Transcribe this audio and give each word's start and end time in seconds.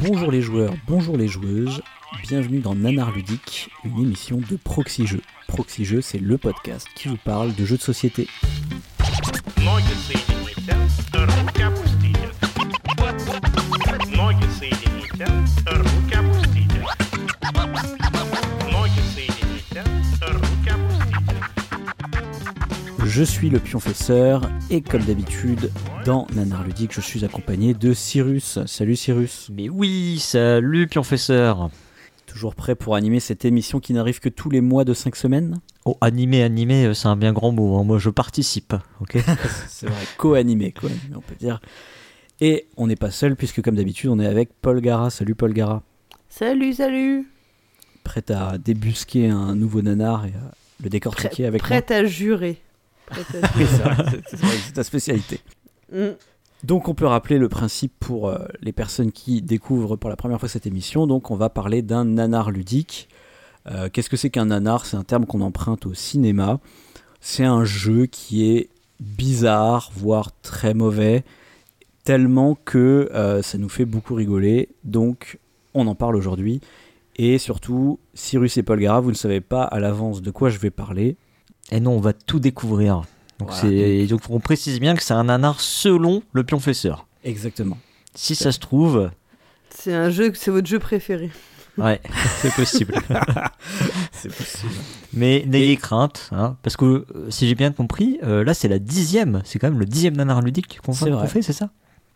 Bonjour 0.00 0.30
les 0.30 0.42
joueurs, 0.42 0.74
bonjour 0.86 1.16
les 1.16 1.26
joueuses, 1.26 1.82
bienvenue 2.22 2.60
dans 2.60 2.76
Nanar 2.76 3.10
Ludique, 3.10 3.68
une 3.84 3.98
émission 4.00 4.36
de 4.36 4.56
Proxy 4.56 5.06
Jeux. 5.06 6.00
C'est 6.02 6.18
le 6.18 6.38
podcast 6.38 6.86
qui 6.94 7.08
vous 7.08 7.16
parle 7.16 7.52
de 7.54 7.64
jeux 7.64 7.76
de 7.76 7.82
société. 7.82 8.28
Je 23.18 23.24
suis 23.24 23.50
le 23.50 23.58
pionfesseur 23.58 24.48
et 24.70 24.80
comme 24.80 25.02
d'habitude, 25.02 25.72
dans 26.04 26.28
Nanar 26.36 26.62
Ludique, 26.62 26.92
je 26.94 27.00
suis 27.00 27.24
accompagné 27.24 27.74
de 27.74 27.92
Cyrus. 27.92 28.60
Salut 28.66 28.94
Cyrus, 28.94 29.50
Mais 29.52 29.68
oui, 29.68 30.20
salut 30.20 30.86
Pionfesseur 30.86 31.68
toujours 32.28 32.54
prêt 32.54 32.76
pour 32.76 32.94
animer 32.94 33.18
cette 33.18 33.44
émission 33.44 33.80
qui 33.80 33.92
n'arrive 33.92 34.20
que 34.20 34.28
tous 34.28 34.50
les 34.50 34.60
mois 34.60 34.84
de 34.84 34.94
5 34.94 35.16
semaines 35.16 35.58
Oh, 35.84 35.98
animé, 36.00 36.44
animé, 36.44 36.86
euh, 36.86 36.94
c'est 36.94 37.08
un 37.08 37.16
bien 37.16 37.32
grand 37.32 37.50
mot, 37.50 37.76
hein. 37.76 37.82
moi 37.82 37.98
je 37.98 38.08
participe, 38.08 38.72
ok 39.00 39.18
C'est 39.68 39.88
vrai, 39.88 40.04
co-animé, 40.16 40.70
co-animé, 40.70 41.16
on 41.16 41.20
peut 41.20 41.34
dire. 41.34 41.60
Et 42.40 42.68
on 42.76 42.86
n'est 42.86 42.94
pas 42.94 43.10
seul 43.10 43.34
puisque 43.34 43.62
comme 43.62 43.74
d'habitude, 43.74 44.10
on 44.10 44.20
est 44.20 44.26
avec 44.26 44.50
Paul 44.62 44.80
Gara. 44.80 45.10
Salut 45.10 45.34
Paul 45.34 45.52
Gara. 45.54 45.82
Salut, 46.28 46.72
salut. 46.72 47.26
Prêt 48.04 48.30
à 48.30 48.58
débusquer 48.58 49.28
un 49.28 49.56
nouveau 49.56 49.82
nanar 49.82 50.26
et 50.26 50.34
à 50.34 50.54
le 50.84 50.88
décortiquer 50.88 51.46
avec 51.46 51.62
moi 51.62 51.68
Prête 51.68 51.90
à 51.90 52.04
jurer. 52.04 52.06
Prête 52.06 52.06
à 52.06 52.06
jurer. 52.06 52.67
C'est 54.26 54.72
ta 54.72 54.84
spécialité. 54.84 55.40
Mm. 55.92 56.08
Donc 56.64 56.88
on 56.88 56.94
peut 56.94 57.06
rappeler 57.06 57.38
le 57.38 57.48
principe 57.48 57.92
pour 58.00 58.28
euh, 58.28 58.38
les 58.60 58.72
personnes 58.72 59.12
qui 59.12 59.42
découvrent 59.42 59.96
pour 59.96 60.10
la 60.10 60.16
première 60.16 60.40
fois 60.40 60.48
cette 60.48 60.66
émission. 60.66 61.06
Donc 61.06 61.30
on 61.30 61.36
va 61.36 61.48
parler 61.48 61.82
d'un 61.82 62.04
nanar 62.04 62.50
ludique. 62.50 63.08
Euh, 63.70 63.88
Qu'est-ce 63.92 64.10
que 64.10 64.16
c'est 64.16 64.30
qu'un 64.30 64.46
nanar? 64.46 64.86
C'est 64.86 64.96
un 64.96 65.04
terme 65.04 65.24
qu'on 65.26 65.40
emprunte 65.40 65.86
au 65.86 65.94
cinéma. 65.94 66.58
C'est 67.20 67.44
un 67.44 67.64
jeu 67.64 68.06
qui 68.06 68.50
est 68.50 68.70
bizarre, 68.98 69.90
voire 69.94 70.30
très 70.42 70.74
mauvais, 70.74 71.24
tellement 72.02 72.56
que 72.64 73.08
euh, 73.14 73.42
ça 73.42 73.58
nous 73.58 73.68
fait 73.68 73.84
beaucoup 73.84 74.14
rigoler. 74.14 74.68
Donc 74.82 75.38
on 75.74 75.86
en 75.86 75.94
parle 75.94 76.16
aujourd'hui. 76.16 76.60
Et 77.16 77.38
surtout, 77.38 77.98
Cyrus 78.14 78.56
et 78.56 78.62
Paul 78.62 78.80
Gara, 78.80 79.00
vous 79.00 79.10
ne 79.10 79.16
savez 79.16 79.40
pas 79.40 79.62
à 79.62 79.78
l'avance 79.78 80.22
de 80.22 80.30
quoi 80.30 80.50
je 80.50 80.58
vais 80.58 80.70
parler. 80.70 81.16
Et 81.70 81.80
non, 81.80 81.92
on 81.92 82.00
va 82.00 82.12
tout 82.12 82.40
découvrir. 82.40 83.02
Donc, 83.38 83.50
Voilà. 83.50 83.60
c'est... 83.60 84.06
donc 84.06 84.22
on 84.30 84.40
précise 84.40 84.80
bien 84.80 84.94
que 84.96 85.02
c'est 85.02 85.14
un 85.14 85.24
nanar 85.24 85.60
selon 85.60 86.22
le 86.32 86.44
Pionfesseur. 86.44 87.06
Exactement. 87.24 87.78
Si 88.14 88.34
ça 88.34 88.50
se 88.52 88.58
trouve, 88.58 89.10
C'est 89.70 89.94
un 89.94 90.10
jeu, 90.10 90.32
c'est 90.34 90.50
votre 90.50 90.66
jeu 90.66 90.78
préféré. 90.78 91.30
ouais, 91.76 92.00
c'est 92.40 92.52
possible. 92.54 92.94
C'est 94.12 94.34
possible. 94.34 94.72
Mais 95.12 95.44
n'ayez 95.46 95.76
crainte, 95.76 96.28
hein, 96.32 96.56
parce 96.64 96.76
que 96.76 96.84
euh, 97.14 97.30
si 97.30 97.46
j'ai 97.48 97.54
bien 97.54 97.70
compris, 97.70 98.18
euh, 98.24 98.42
là 98.42 98.52
c'est 98.52 98.66
la 98.66 98.80
dixième, 98.80 99.42
c'est 99.44 99.60
quand 99.60 99.70
même 99.70 99.78
le 99.78 99.84
dixième 99.86 100.16
nanar 100.16 100.42
ludique 100.42 100.80
qu'on 100.84 100.92
fait, 100.92 101.42
c'est 101.42 101.52
ça? 101.52 101.70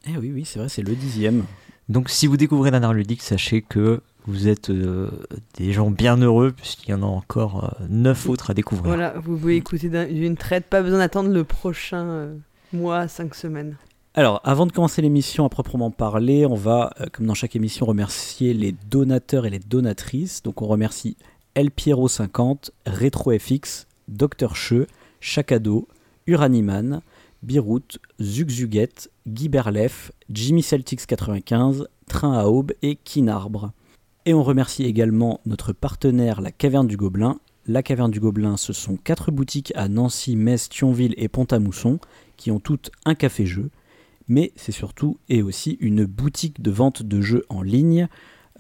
Eh 0.08 0.16
oui, 0.18 0.32
oui, 0.34 0.44
c'est 0.44 0.58
vrai, 0.58 0.68
c'est 0.68 0.82
le 0.82 0.96
dixième. 0.96 1.44
Donc 1.88 2.10
si 2.10 2.26
vous 2.26 2.36
découvrez 2.36 2.72
nanar 2.72 2.92
ludique, 2.92 3.22
sachez 3.22 3.62
que 3.62 4.00
vous 4.26 4.48
êtes 4.48 4.70
euh, 4.70 5.10
des 5.58 5.72
gens 5.72 5.90
bien 5.90 6.16
heureux, 6.16 6.52
puisqu'il 6.52 6.90
y 6.90 6.94
en 6.94 7.02
a 7.02 7.06
encore 7.06 7.64
euh, 7.80 7.84
neuf 7.88 8.28
autres 8.28 8.50
à 8.50 8.54
découvrir. 8.54 8.86
Voilà, 8.86 9.14
vous 9.18 9.36
pouvez 9.36 9.56
écouter 9.56 9.88
d'un- 9.88 10.06
d'une 10.06 10.36
traite, 10.36 10.66
pas 10.66 10.82
besoin 10.82 10.98
d'attendre 10.98 11.30
le 11.30 11.44
prochain 11.44 12.04
euh, 12.04 12.36
mois, 12.72 13.08
cinq 13.08 13.34
semaines. 13.34 13.76
Alors, 14.14 14.40
avant 14.44 14.66
de 14.66 14.72
commencer 14.72 15.00
l'émission 15.02 15.44
à 15.46 15.48
proprement 15.48 15.90
parler, 15.90 16.44
on 16.46 16.54
va, 16.54 16.92
euh, 17.00 17.06
comme 17.12 17.26
dans 17.26 17.34
chaque 17.34 17.56
émission, 17.56 17.86
remercier 17.86 18.52
les 18.54 18.72
donateurs 18.90 19.46
et 19.46 19.50
les 19.50 19.58
donatrices. 19.58 20.42
Donc, 20.42 20.60
on 20.62 20.66
remercie 20.66 21.16
El 21.54 21.70
Piero 21.70 22.08
50, 22.08 22.70
RetroFX, 22.86 23.86
Dr. 24.08 24.54
Che, 24.54 24.86
Chacado, 25.20 25.88
Uraniman, 26.26 27.00
Birout, 27.42 27.98
Zugzuget, 28.20 29.08
Guy 29.26 29.48
Berlef, 29.48 30.12
Jimmy 30.30 30.62
Celtics 30.62 31.06
95, 31.06 31.88
Train 32.08 32.38
à 32.38 32.44
Aube 32.46 32.72
et 32.82 32.96
Kinarbre. 32.96 33.72
Et 34.24 34.34
on 34.34 34.42
remercie 34.42 34.84
également 34.84 35.40
notre 35.46 35.72
partenaire, 35.72 36.40
la 36.40 36.52
Caverne 36.52 36.86
du 36.86 36.96
Gobelin. 36.96 37.38
La 37.66 37.82
Caverne 37.82 38.10
du 38.10 38.20
Gobelin, 38.20 38.56
ce 38.56 38.72
sont 38.72 38.96
quatre 38.96 39.30
boutiques 39.30 39.72
à 39.76 39.88
Nancy, 39.88 40.36
Metz, 40.36 40.68
Thionville 40.68 41.14
et 41.16 41.28
Pont-à-Mousson 41.28 41.98
qui 42.36 42.50
ont 42.50 42.60
toutes 42.60 42.90
un 43.04 43.14
café-jeu 43.14 43.70
mais 44.28 44.52
c'est 44.56 44.72
surtout 44.72 45.18
et 45.28 45.42
aussi 45.42 45.76
une 45.80 46.04
boutique 46.04 46.62
de 46.62 46.70
vente 46.70 47.02
de 47.02 47.20
jeux 47.20 47.44
en 47.48 47.62
ligne 47.62 48.08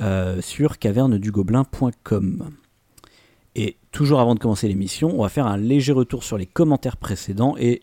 euh, 0.00 0.40
sur 0.40 0.78
cavernedugobelin.com. 0.78 2.50
Et 3.54 3.76
toujours 3.90 4.20
avant 4.20 4.34
de 4.34 4.40
commencer 4.40 4.68
l'émission, 4.68 5.12
on 5.18 5.22
va 5.22 5.28
faire 5.28 5.46
un 5.46 5.56
léger 5.56 5.92
retour 5.92 6.24
sur 6.24 6.38
les 6.38 6.46
commentaires 6.46 6.96
précédents 6.96 7.54
et 7.58 7.82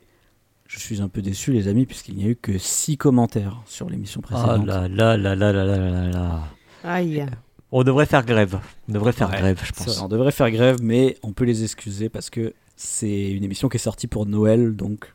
je 0.68 0.80
suis 0.80 1.02
un 1.02 1.10
peu 1.10 1.22
déçu 1.22 1.52
les 1.52 1.68
amis 1.68 1.86
puisqu'il 1.86 2.16
n'y 2.16 2.26
a 2.26 2.28
eu 2.28 2.36
que 2.36 2.58
6 2.58 2.98
commentaires 2.98 3.62
sur 3.66 3.90
l'émission 3.90 4.22
Ah 4.26 4.28
précédente. 4.28 4.66
là 4.68 4.88
là 4.88 5.18
là 5.18 5.36
là 5.36 5.52
là 5.52 5.64
là 5.64 5.78
là 5.78 6.10
là. 6.10 6.44
Aïe. 6.84 7.26
On 7.72 7.84
devrait 7.84 8.06
faire 8.08 8.26
grève. 8.26 8.60
On 8.88 8.94
devrait 8.94 9.12
faire 9.12 9.30
Ouais, 9.30 9.38
grève, 9.38 9.62
je 9.64 9.72
pense. 9.72 9.88
vrai, 9.88 10.04
on 10.04 10.08
devrait 10.08 10.32
faire 10.32 10.50
grève 10.52 10.78
mais 10.82 11.18
on 11.24 11.32
peut 11.34 11.46
les 11.46 11.64
excuser 11.64 12.10
parce 12.10 12.30
que 12.30 12.54
c'est 12.76 13.32
une 13.32 13.44
émission 13.44 13.70
qui 13.70 13.78
est 13.78 13.80
sortie 13.80 14.08
pour 14.08 14.26
Noël 14.26 14.76
donc 14.76 15.12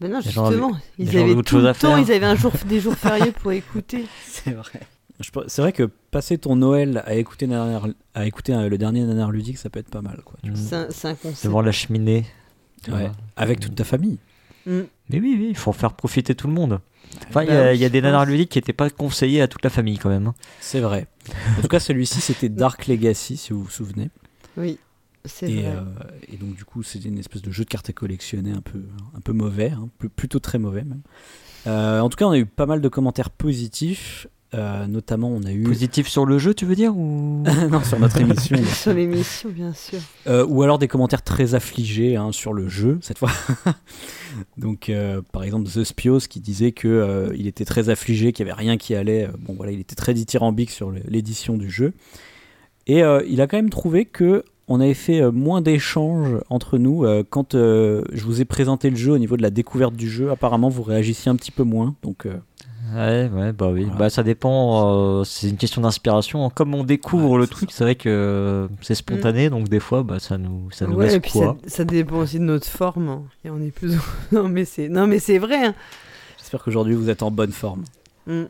Ben 0.00 0.10
non, 0.10 0.20
gens 0.20 0.46
justement, 0.50 0.72
ils 0.98 1.16
avaient 1.18 1.34
tout 1.34 1.42
chose 1.46 1.62
le 1.64 1.68
à 1.68 1.74
temps, 1.74 1.96
faire. 1.96 1.98
ils 1.98 2.12
avaient 2.12 2.26
un 2.26 2.34
jour, 2.36 2.52
des 2.66 2.80
jours 2.80 2.94
fériés 2.94 3.32
pour 3.32 3.52
écouter. 3.62 4.06
C'est 4.26 4.52
vrai. 4.52 4.80
C'est 5.48 5.62
vrai 5.62 5.72
que 5.72 5.82
passer 6.12 6.38
ton 6.38 6.54
Noël 6.54 7.02
à 7.04 7.14
écouter, 7.14 7.48
Nanar- 7.48 7.92
à 8.14 8.24
écouter 8.26 8.52
le 8.68 8.78
dernier 8.78 9.02
nanar 9.02 9.32
ludique, 9.32 9.58
ça 9.58 9.68
peut 9.68 9.80
être 9.80 9.90
pas 9.90 10.00
mal. 10.02 10.20
Quoi, 10.24 10.38
Mm. 10.44 10.54
C'est 10.90 11.08
un, 11.08 11.14
concept. 11.16 11.44
Devant 11.44 11.60
la 11.60 11.72
cheminée. 11.72 12.24
Ouais. 12.88 13.10
Avec 13.36 13.58
toute 13.58 13.74
ta 13.74 13.82
famille. 13.82 14.18
Mm. 14.66 14.82
Mais 15.10 15.18
oui, 15.18 15.34
oui, 15.36 15.46
il 15.50 15.56
faut 15.56 15.72
faire 15.72 15.94
profiter 15.94 16.36
tout 16.36 16.46
le 16.46 16.52
monde. 16.52 16.78
Enfin, 17.30 17.42
il 17.42 17.46
y, 17.46 17.48
Bah 17.50 17.64
a- 17.66 17.72
y 17.74 17.82
je 17.82 17.88
des 17.88 18.00
nanars 18.00 18.26
ludiques 18.26 18.50
qui 18.50 18.58
n'étaient 18.58 18.72
pas 18.72 18.90
conseillés 18.90 19.40
à 19.42 19.48
toute 19.48 19.64
la 19.64 19.70
famille 19.70 19.98
quand 19.98 20.08
même. 20.10 20.28
hein. 20.28 20.34
C'est 20.60 20.78
vrai. 20.80 21.08
En 21.58 21.62
tout 21.62 21.68
cas, 21.68 21.80
celui-ci, 21.80 22.20
c'était 22.20 22.48
Dark 22.48 22.86
Legacy, 22.86 23.36
si 23.36 23.52
vous 23.52 23.62
vous 23.64 23.70
souvenez. 23.70 24.10
Oui, 24.56 24.78
c'est 25.24 25.50
Et, 25.50 25.62
vrai. 25.62 25.76
euh, 25.76 25.82
et 26.32 26.36
donc, 26.36 26.54
du 26.54 26.64
coup, 26.64 26.82
c'était 26.82 27.08
une 27.08 27.18
espèce 27.18 27.42
de 27.42 27.50
jeu 27.50 27.64
de 27.64 27.68
cartes 27.68 27.90
à 27.90 27.92
collectionner 27.92 28.52
un 28.52 28.60
peu, 28.60 28.82
un 29.16 29.20
peu 29.20 29.32
mauvais, 29.32 29.70
hein, 29.70 29.88
pl- 29.98 30.10
plutôt 30.10 30.38
très 30.38 30.58
mauvais 30.58 30.84
même. 30.84 31.02
Euh, 31.66 32.00
en 32.00 32.08
tout 32.08 32.16
cas, 32.16 32.26
on 32.26 32.30
a 32.30 32.38
eu 32.38 32.46
pas 32.46 32.66
mal 32.66 32.80
de 32.80 32.88
commentaires 32.88 33.30
positifs. 33.30 34.26
Euh, 34.54 34.86
notamment, 34.86 35.28
on 35.28 35.42
a 35.42 35.52
eu. 35.52 35.62
Positif 35.62 36.08
sur 36.08 36.24
le 36.24 36.38
jeu, 36.38 36.54
tu 36.54 36.64
veux 36.64 36.74
dire 36.74 36.96
ou... 36.96 37.44
non, 37.70 37.82
sur 37.84 37.98
notre 37.98 38.18
émission. 38.18 38.56
Sur 38.64 38.94
l'émission, 38.94 39.50
bien 39.50 39.74
sûr. 39.74 39.98
Euh, 40.26 40.46
ou 40.46 40.62
alors 40.62 40.78
des 40.78 40.88
commentaires 40.88 41.22
très 41.22 41.54
affligés 41.54 42.16
hein, 42.16 42.32
sur 42.32 42.54
le 42.54 42.68
jeu 42.68 42.98
cette 43.02 43.18
fois. 43.18 43.30
Donc 44.56 44.88
euh, 44.88 45.20
par 45.32 45.42
exemple 45.42 45.68
The 45.68 45.84
Spios 45.84 46.20
qui 46.20 46.40
disait 46.40 46.72
que 46.72 46.88
euh, 46.88 47.34
il 47.36 47.46
était 47.46 47.66
très 47.66 47.90
affligé, 47.90 48.32
qu'il 48.32 48.46
n'y 48.46 48.50
avait 48.50 48.60
rien 48.60 48.78
qui 48.78 48.94
allait. 48.94 49.28
Bon 49.38 49.54
voilà, 49.54 49.72
il 49.72 49.80
était 49.80 49.96
très 49.96 50.14
dithyrambique 50.14 50.70
sur 50.70 50.90
l'édition 50.90 51.58
du 51.58 51.70
jeu. 51.70 51.92
Et 52.86 53.02
euh, 53.02 53.22
il 53.28 53.42
a 53.42 53.46
quand 53.46 53.58
même 53.58 53.70
trouvé 53.70 54.06
que 54.06 54.44
on 54.68 54.80
avait 54.80 54.94
fait 54.94 55.30
moins 55.32 55.62
d'échanges 55.62 56.36
entre 56.50 56.78
nous 56.78 57.04
euh, 57.04 57.24
quand 57.28 57.54
euh, 57.54 58.04
je 58.12 58.24
vous 58.24 58.40
ai 58.40 58.44
présenté 58.44 58.90
le 58.90 58.96
jeu 58.96 59.12
au 59.12 59.18
niveau 59.18 59.36
de 59.36 59.42
la 59.42 59.50
découverte 59.50 59.94
du 59.94 60.08
jeu. 60.08 60.30
Apparemment 60.30 60.68
vous 60.68 60.82
réagissiez 60.82 61.30
un 61.30 61.36
petit 61.36 61.50
peu 61.50 61.62
moins. 61.62 61.94
Donc 62.02 62.26
euh, 62.26 62.36
Ouais, 62.94 63.28
ouais, 63.32 63.52
bah 63.52 63.68
oui. 63.70 63.84
Voilà. 63.84 63.98
Bah, 63.98 64.10
ça 64.10 64.22
dépend, 64.22 65.18
euh, 65.20 65.24
c'est 65.24 65.48
une 65.50 65.56
question 65.56 65.82
d'inspiration. 65.82 66.48
Comme 66.50 66.74
on 66.74 66.84
découvre 66.84 67.30
Ouais, 67.30 67.38
le 67.38 67.46
truc, 67.46 67.70
c'est 67.72 67.84
vrai 67.84 67.94
que 67.96 68.08
euh, 68.08 68.68
c'est 68.80 68.94
spontané, 68.94 69.50
donc 69.50 69.68
des 69.68 69.80
fois, 69.80 70.02
bah, 70.02 70.18
ça 70.20 70.38
nous, 70.38 70.70
ça 70.70 70.86
nous 70.86 70.94
ouais, 70.96 71.06
laisse 71.06 71.14
et 71.14 71.20
puis 71.20 71.32
ça, 71.32 71.38
quoi 71.38 71.56
ça 71.66 71.84
dépend 71.84 72.16
aussi 72.18 72.38
de 72.38 72.44
notre 72.44 72.66
forme. 72.66 73.08
hein. 73.08 73.22
Et 73.44 73.50
on 73.50 73.60
est 73.60 73.70
plus. 73.70 73.94
non, 74.32 74.48
mais 74.48 74.64
c'est, 74.64 74.88
non, 74.88 75.06
mais 75.06 75.18
c'est 75.18 75.38
vrai. 75.38 75.66
hein. 75.66 75.74
j'espère 76.38 76.62
qu'aujourd'hui 76.62 76.94
vous 76.94 77.10
êtes 77.10 77.22
en 77.22 77.30
bonne 77.30 77.52
forme. 77.52 77.84
Mm. 78.26 78.44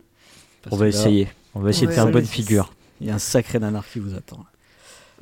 On 0.70 0.76
va 0.76 0.84
là, 0.84 0.88
essayer. 0.88 1.28
On 1.54 1.60
va 1.60 1.70
essayer 1.70 1.86
de 1.86 1.92
faire 1.92 2.06
une 2.06 2.12
bonne 2.12 2.24
figure. 2.26 2.72
Il 3.00 3.06
y 3.06 3.10
a 3.10 3.14
un 3.14 3.18
sacré 3.18 3.58
nanar 3.58 3.84
qui 3.88 3.98
vous 3.98 4.14
attend. 4.14 4.44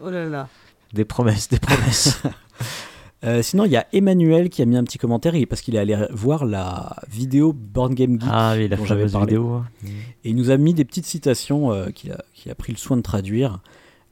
Oh 0.03 0.11
là 0.11 0.27
là. 0.27 0.49
Des 0.93 1.05
promesses, 1.05 1.49
des 1.49 1.59
promesses. 1.59 2.21
Euh, 3.25 3.43
sinon, 3.43 3.65
il 3.65 3.73
y 3.73 3.77
a 3.77 3.87
Emmanuel 3.93 4.51
qui 4.51 4.63
a 4.63 4.67
mis 4.67 4.77
un 4.77 4.85
petit 4.85 4.99
commentaire 4.99 5.35
parce 5.49 5.63
qu'il 5.63 5.75
est 5.75 5.79
allé 5.79 5.97
voir 6.11 6.45
la 6.45 6.97
vidéo 7.11 7.53
Board 7.53 7.95
Game 7.95 8.21
Geek 8.21 8.29
ah 8.31 8.55
oui, 8.57 8.69
la 8.69 8.77
dont 8.77 8.85
j'avais 8.85 9.09
parlé. 9.09 9.27
vidéo. 9.27 9.63
et 9.85 10.31
il 10.31 10.37
nous 10.37 10.51
a 10.51 10.57
mis 10.57 10.75
des 10.75 10.85
petites 10.85 11.07
citations 11.07 11.73
euh, 11.73 11.89
qu'il 11.89 12.13
a, 12.13 12.55
pris 12.55 12.73
le 12.73 12.79
soin 12.79 12.97
de 12.97 13.03
traduire. 13.03 13.61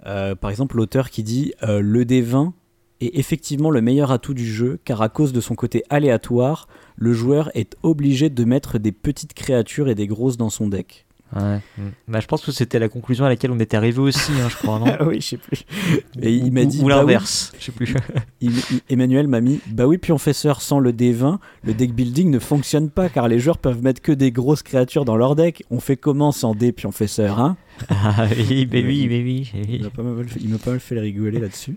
Euh, 0.07 0.35
par 0.35 0.51
exemple, 0.51 0.77
l'auteur 0.77 1.11
qui 1.11 1.23
dit 1.23 1.53
Le 1.63 2.05
D20 2.05 2.53
est 3.01 3.19
effectivement 3.19 3.71
le 3.71 3.83
meilleur 3.83 4.11
atout 4.11 4.35
du 4.35 4.47
jeu 4.47 4.79
car 4.85 5.03
à 5.03 5.09
cause 5.09 5.33
de 5.33 5.41
son 5.41 5.55
côté 5.55 5.85
aléatoire, 5.91 6.69
le 6.97 7.13
joueur 7.13 7.51
est 7.55 7.77
obligé 7.83 8.31
de 8.31 8.45
mettre 8.45 8.79
des 8.79 8.93
petites 8.93 9.35
créatures 9.35 9.89
et 9.89 9.95
des 9.95 10.07
grosses 10.07 10.37
dans 10.37 10.51
son 10.51 10.69
deck. 10.69 11.07
Ouais. 11.35 11.61
Mm. 11.79 11.83
Bah, 12.09 12.21
je 12.21 12.27
pense 12.27 12.45
que 12.45 12.53
c'était 12.53 12.79
la 12.79 12.89
conclusion 12.89 13.25
à 13.25 13.29
laquelle 13.29 13.51
on 13.51 13.59
était 13.59 13.77
arrivé 13.77 13.99
aussi, 13.99 14.31
hein, 14.41 14.49
je 14.49 14.57
crois, 14.57 14.79
non 14.79 14.87
Ah 15.01 15.05
oui, 15.05 15.21
je 15.21 15.29
sais 15.31 15.37
plus. 15.37 15.65
Et 16.23 16.33
il 16.33 16.53
m'a 16.53 16.63
Ou- 16.63 16.67
dit 16.67 16.79
Ou 16.79 16.87
bah 16.87 16.95
oui. 16.95 17.01
l'inverse, 17.01 17.53
je 17.59 17.65
sais 17.67 17.73
plus. 17.73 17.95
Il- 18.41 18.53
il- 18.71 18.81
Emmanuel 18.89 19.27
m'a 19.27 19.41
mis 19.41 19.61
Bah 19.67 19.87
oui, 19.87 19.99
Pionfesseur, 19.99 20.61
sans 20.63 20.79
le 20.79 20.93
D20, 20.93 21.39
le 21.65 21.75
deck 21.75 21.93
building 21.93 22.31
ne 22.31 22.39
fonctionne 22.39 22.91
pas 22.91 23.09
car 23.09 23.27
les 23.29 23.39
joueurs 23.41 23.59
peuvent 23.59 23.83
mettre 23.83 24.01
que 24.01 24.13
des 24.13 24.31
grosses 24.33 24.63
créatures 24.63 25.05
dans 25.05 25.17
leur 25.17 25.35
deck. 25.35 25.65
On 25.71 25.81
fait 25.81 25.97
comment 25.97 26.31
sans 26.33 26.55
D 26.55 26.71
Pionfesseur, 26.73 27.41
hein? 27.41 27.57
Ah 27.89 28.27
oui, 28.31 28.69
mais 28.71 28.85
oui, 28.85 29.07
mais 29.09 29.23
oui. 29.23 29.51
mais 29.55 29.61
Il 29.63 29.71
oui. 29.71 29.81
m'a 29.83 29.91
pas 29.91 30.03
mal 30.03 30.29
fait, 30.29 30.41
il 30.41 30.49
m'a 30.51 30.59
pas 30.59 30.71
mal 30.71 30.81
fait 30.81 30.99
rigoler 31.01 31.41
là-dessus. 31.41 31.77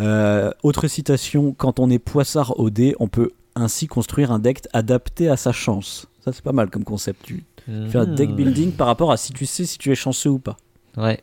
Euh, 0.00 0.50
autre 0.62 0.86
citation 0.88 1.52
Quand 1.56 1.78
on 1.80 1.90
est 1.90 1.98
poissard 1.98 2.58
au 2.58 2.70
dé, 2.70 2.94
on 2.98 3.08
peut 3.08 3.30
ainsi 3.54 3.86
construire 3.86 4.32
un 4.32 4.38
deck 4.38 4.60
adapté 4.72 5.28
à 5.28 5.36
sa 5.36 5.52
chance. 5.52 6.06
Ça, 6.24 6.32
c'est 6.32 6.42
pas 6.44 6.52
mal 6.52 6.70
comme 6.70 6.84
concept. 6.84 7.22
Tu 7.24 7.44
fais 7.88 7.98
un 7.98 8.06
deck 8.06 8.30
Mhm. 8.30 8.36
building 8.36 8.72
par 8.72 8.86
rapport 8.86 9.12
à 9.12 9.16
si 9.16 9.32
tu 9.32 9.46
sais 9.46 9.64
si 9.66 9.78
tu 9.78 9.90
es 9.90 9.94
chanceux 9.94 10.30
ou 10.30 10.38
pas. 10.38 10.56
Ouais, 10.96 11.20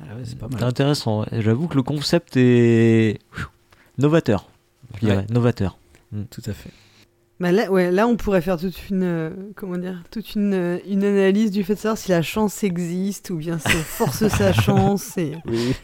Ah 0.00 0.14
ouais, 0.14 0.22
c'est 0.24 0.38
pas 0.38 0.48
c'est 0.50 0.62
intéressant. 0.64 1.20
ouais. 1.20 1.40
J'avoue 1.40 1.68
que 1.68 1.76
le 1.76 1.82
concept 1.82 2.36
est 2.36 3.18
novateur. 3.98 4.48
Je 4.96 5.00
dirais, 5.06 5.16
Ouais. 5.18 5.26
novateur. 5.30 5.78
Tout 6.30 6.42
à 6.46 6.52
fait. 6.52 6.70
Bah 7.40 7.52
là, 7.52 7.70
ouais, 7.70 7.90
là, 7.90 8.06
on 8.06 8.16
pourrait 8.16 8.40
faire 8.40 8.56
toute 8.58 8.88
une, 8.88 9.02
euh, 9.02 9.30
comment 9.56 9.76
dire, 9.76 10.02
toute 10.10 10.34
une, 10.34 10.54
euh, 10.54 10.78
une 10.88 11.04
analyse 11.04 11.50
du 11.50 11.64
fait 11.64 11.74
de 11.74 11.78
savoir 11.80 11.98
si 11.98 12.10
la 12.10 12.22
chance 12.22 12.64
existe 12.64 13.28
ou 13.30 13.36
bien 13.36 13.58
si 13.58 13.68
on 13.68 13.70
force 13.82 14.26
sa 14.28 14.52
chance. 14.54 15.18
Et 15.18 15.36
Oui. 15.46 15.74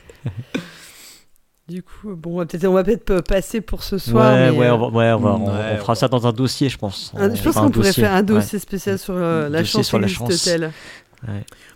Du 1.72 1.82
coup, 1.82 2.14
bon, 2.14 2.34
on 2.34 2.38
va 2.38 2.46
peut-être, 2.46 2.64
on 2.66 2.72
va 2.72 2.84
peut-être 2.84 3.04
pas 3.04 3.22
passer 3.22 3.60
pour 3.60 3.82
ce 3.82 3.98
soir. 3.98 4.32
ouais, 4.34 4.50
mais, 4.52 4.58
ouais, 4.58 4.66
euh, 4.66 4.74
on, 4.74 4.78
va- 4.78 4.88
ouais, 4.88 5.12
on, 5.12 5.18
va- 5.18 5.34
on- 5.34 5.46
Ouais, 5.46 5.74
on 5.74 5.76
fera 5.78 5.94
ça 5.94 6.08
dans 6.08 6.26
un 6.26 6.32
dossier, 6.32 6.68
je 6.68 6.78
pense. 6.78 7.12
un- 7.16 7.34
je 7.34 7.42
pense 7.42 7.54
qu'on 7.54 7.70
pourrait 7.70 7.92
faire 7.92 8.12
un 8.12 8.16
ouais. 8.18 8.22
dossier 8.22 8.58
spécial 8.58 8.98
sur 8.98 9.14
euh, 9.16 9.48
la 9.48 9.60
Dossier 9.60 9.72
chance 9.80 9.86
sur 9.88 9.98
la 9.98 10.06
existe-t-elle. 10.08 10.70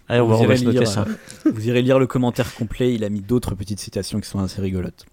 Allez, 0.08 0.20
on 0.20 0.26
va, 0.26 0.34
Vous 0.36 0.42
on 0.42 0.46
va 0.46 0.54
irez 0.54 0.56
se 0.58 0.64
noter 0.64 0.78
lire, 0.80 0.88
ça. 0.88 1.04
Vous 1.44 1.68
irez 1.68 1.82
lire 1.82 1.98
le 1.98 2.06
commentaire 2.06 2.54
complet, 2.54 2.94
il 2.94 3.04
a 3.04 3.08
mis 3.08 3.20
d'autres 3.20 3.54
petites 3.54 3.80
citations 3.80 4.20
qui 4.20 4.28
sont 4.28 4.38
assez 4.40 4.60
rigolotes. 4.60 5.04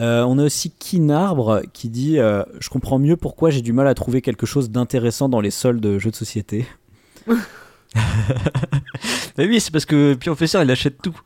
Euh, 0.00 0.22
on 0.22 0.38
a 0.38 0.44
aussi 0.44 0.70
Kinarbre 0.70 1.62
qui 1.72 1.88
dit 1.88 2.18
euh, 2.20 2.44
Je 2.60 2.68
comprends 2.70 3.00
mieux 3.00 3.16
pourquoi 3.16 3.50
j'ai 3.50 3.62
du 3.62 3.72
mal 3.72 3.88
à 3.88 3.94
trouver 3.94 4.20
quelque 4.22 4.46
chose 4.46 4.70
d'intéressant 4.70 5.28
dans 5.28 5.40
les 5.40 5.50
soldes 5.50 5.80
de 5.80 5.98
jeux 5.98 6.10
de 6.12 6.16
société. 6.16 6.66
Mais 9.38 9.46
oui, 9.46 9.60
c'est 9.60 9.70
parce 9.70 9.84
que 9.86 10.14
Pionfesseur, 10.14 10.62
il 10.62 10.70
achète 10.70 11.00
tout. 11.02 11.18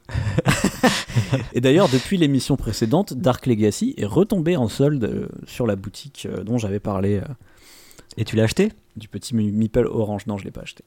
Et 1.54 1.60
d'ailleurs, 1.60 1.88
depuis 1.88 2.16
l'émission 2.18 2.56
précédente, 2.56 3.14
Dark 3.14 3.46
Legacy 3.46 3.94
est 3.96 4.04
retombé 4.06 4.56
en 4.56 4.68
solde 4.68 5.04
euh, 5.04 5.28
sur 5.46 5.66
la 5.66 5.76
boutique 5.76 6.26
euh, 6.30 6.42
dont 6.44 6.58
j'avais 6.58 6.80
parlé 6.80 7.16
euh, 7.18 7.24
Et 8.16 8.24
tu 8.24 8.36
l'as 8.36 8.44
acheté? 8.44 8.72
du 8.96 9.08
petit 9.08 9.34
Mi- 9.34 9.50
Meeple 9.52 9.86
Orange. 9.86 10.26
Non, 10.26 10.36
je 10.36 10.44
l'ai 10.44 10.50
pas 10.50 10.60
acheté. 10.62 10.84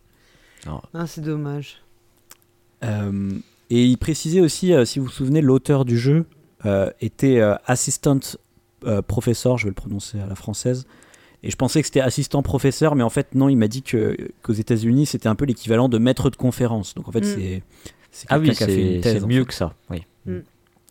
Ah, 0.93 1.07
c'est 1.07 1.21
dommage. 1.21 1.81
Euh, 2.83 3.31
et 3.71 3.83
il 3.83 3.97
précisait 3.97 4.41
aussi, 4.41 4.73
euh, 4.73 4.85
si 4.85 4.99
vous 4.99 5.05
vous 5.05 5.11
souvenez, 5.11 5.41
l'auteur 5.41 5.85
du 5.85 5.97
jeu 5.97 6.25
euh, 6.65 6.91
était 7.01 7.39
euh, 7.39 7.55
assistant 7.65 8.19
euh, 8.85 9.01
professeur, 9.01 9.57
je 9.57 9.63
vais 9.65 9.69
le 9.71 9.75
prononcer 9.75 10.19
à 10.19 10.27
la 10.27 10.35
française. 10.35 10.85
Et 11.45 11.51
je 11.51 11.55
pensais 11.55 11.79
que 11.81 11.85
c'était 11.87 12.01
assistant 12.01 12.41
professeur, 12.41 12.95
mais 12.95 13.03
en 13.03 13.09
fait, 13.09 13.35
non, 13.35 13.47
il 13.49 13.55
m'a 13.55 13.67
dit 13.67 13.83
que, 13.83 14.17
qu'aux 14.41 14.53
États-Unis, 14.53 15.05
c'était 15.05 15.27
un 15.29 15.35
peu 15.35 15.45
l'équivalent 15.45 15.87
de 15.89 15.97
maître 15.99 16.29
de 16.31 16.35
conférence. 16.35 16.95
Donc 16.95 17.07
en 17.07 17.11
fait, 17.11 17.21
Mm. 17.21 17.23
c'est. 17.23 17.63
c'est 18.11 18.27
Ah 18.29 18.39
quelqu'un 18.39 18.49
oui, 18.51 18.55
qui 18.57 18.63
a 18.63 18.67
fait 18.67 18.81
une 18.81 18.93
c'est 18.95 19.01
thèse, 19.01 19.17
c'est 19.19 19.23
en 19.23 19.27
mieux 19.27 19.39
fait. 19.41 19.45
que 19.47 19.53
ça. 19.53 19.73
Oui. 19.89 20.03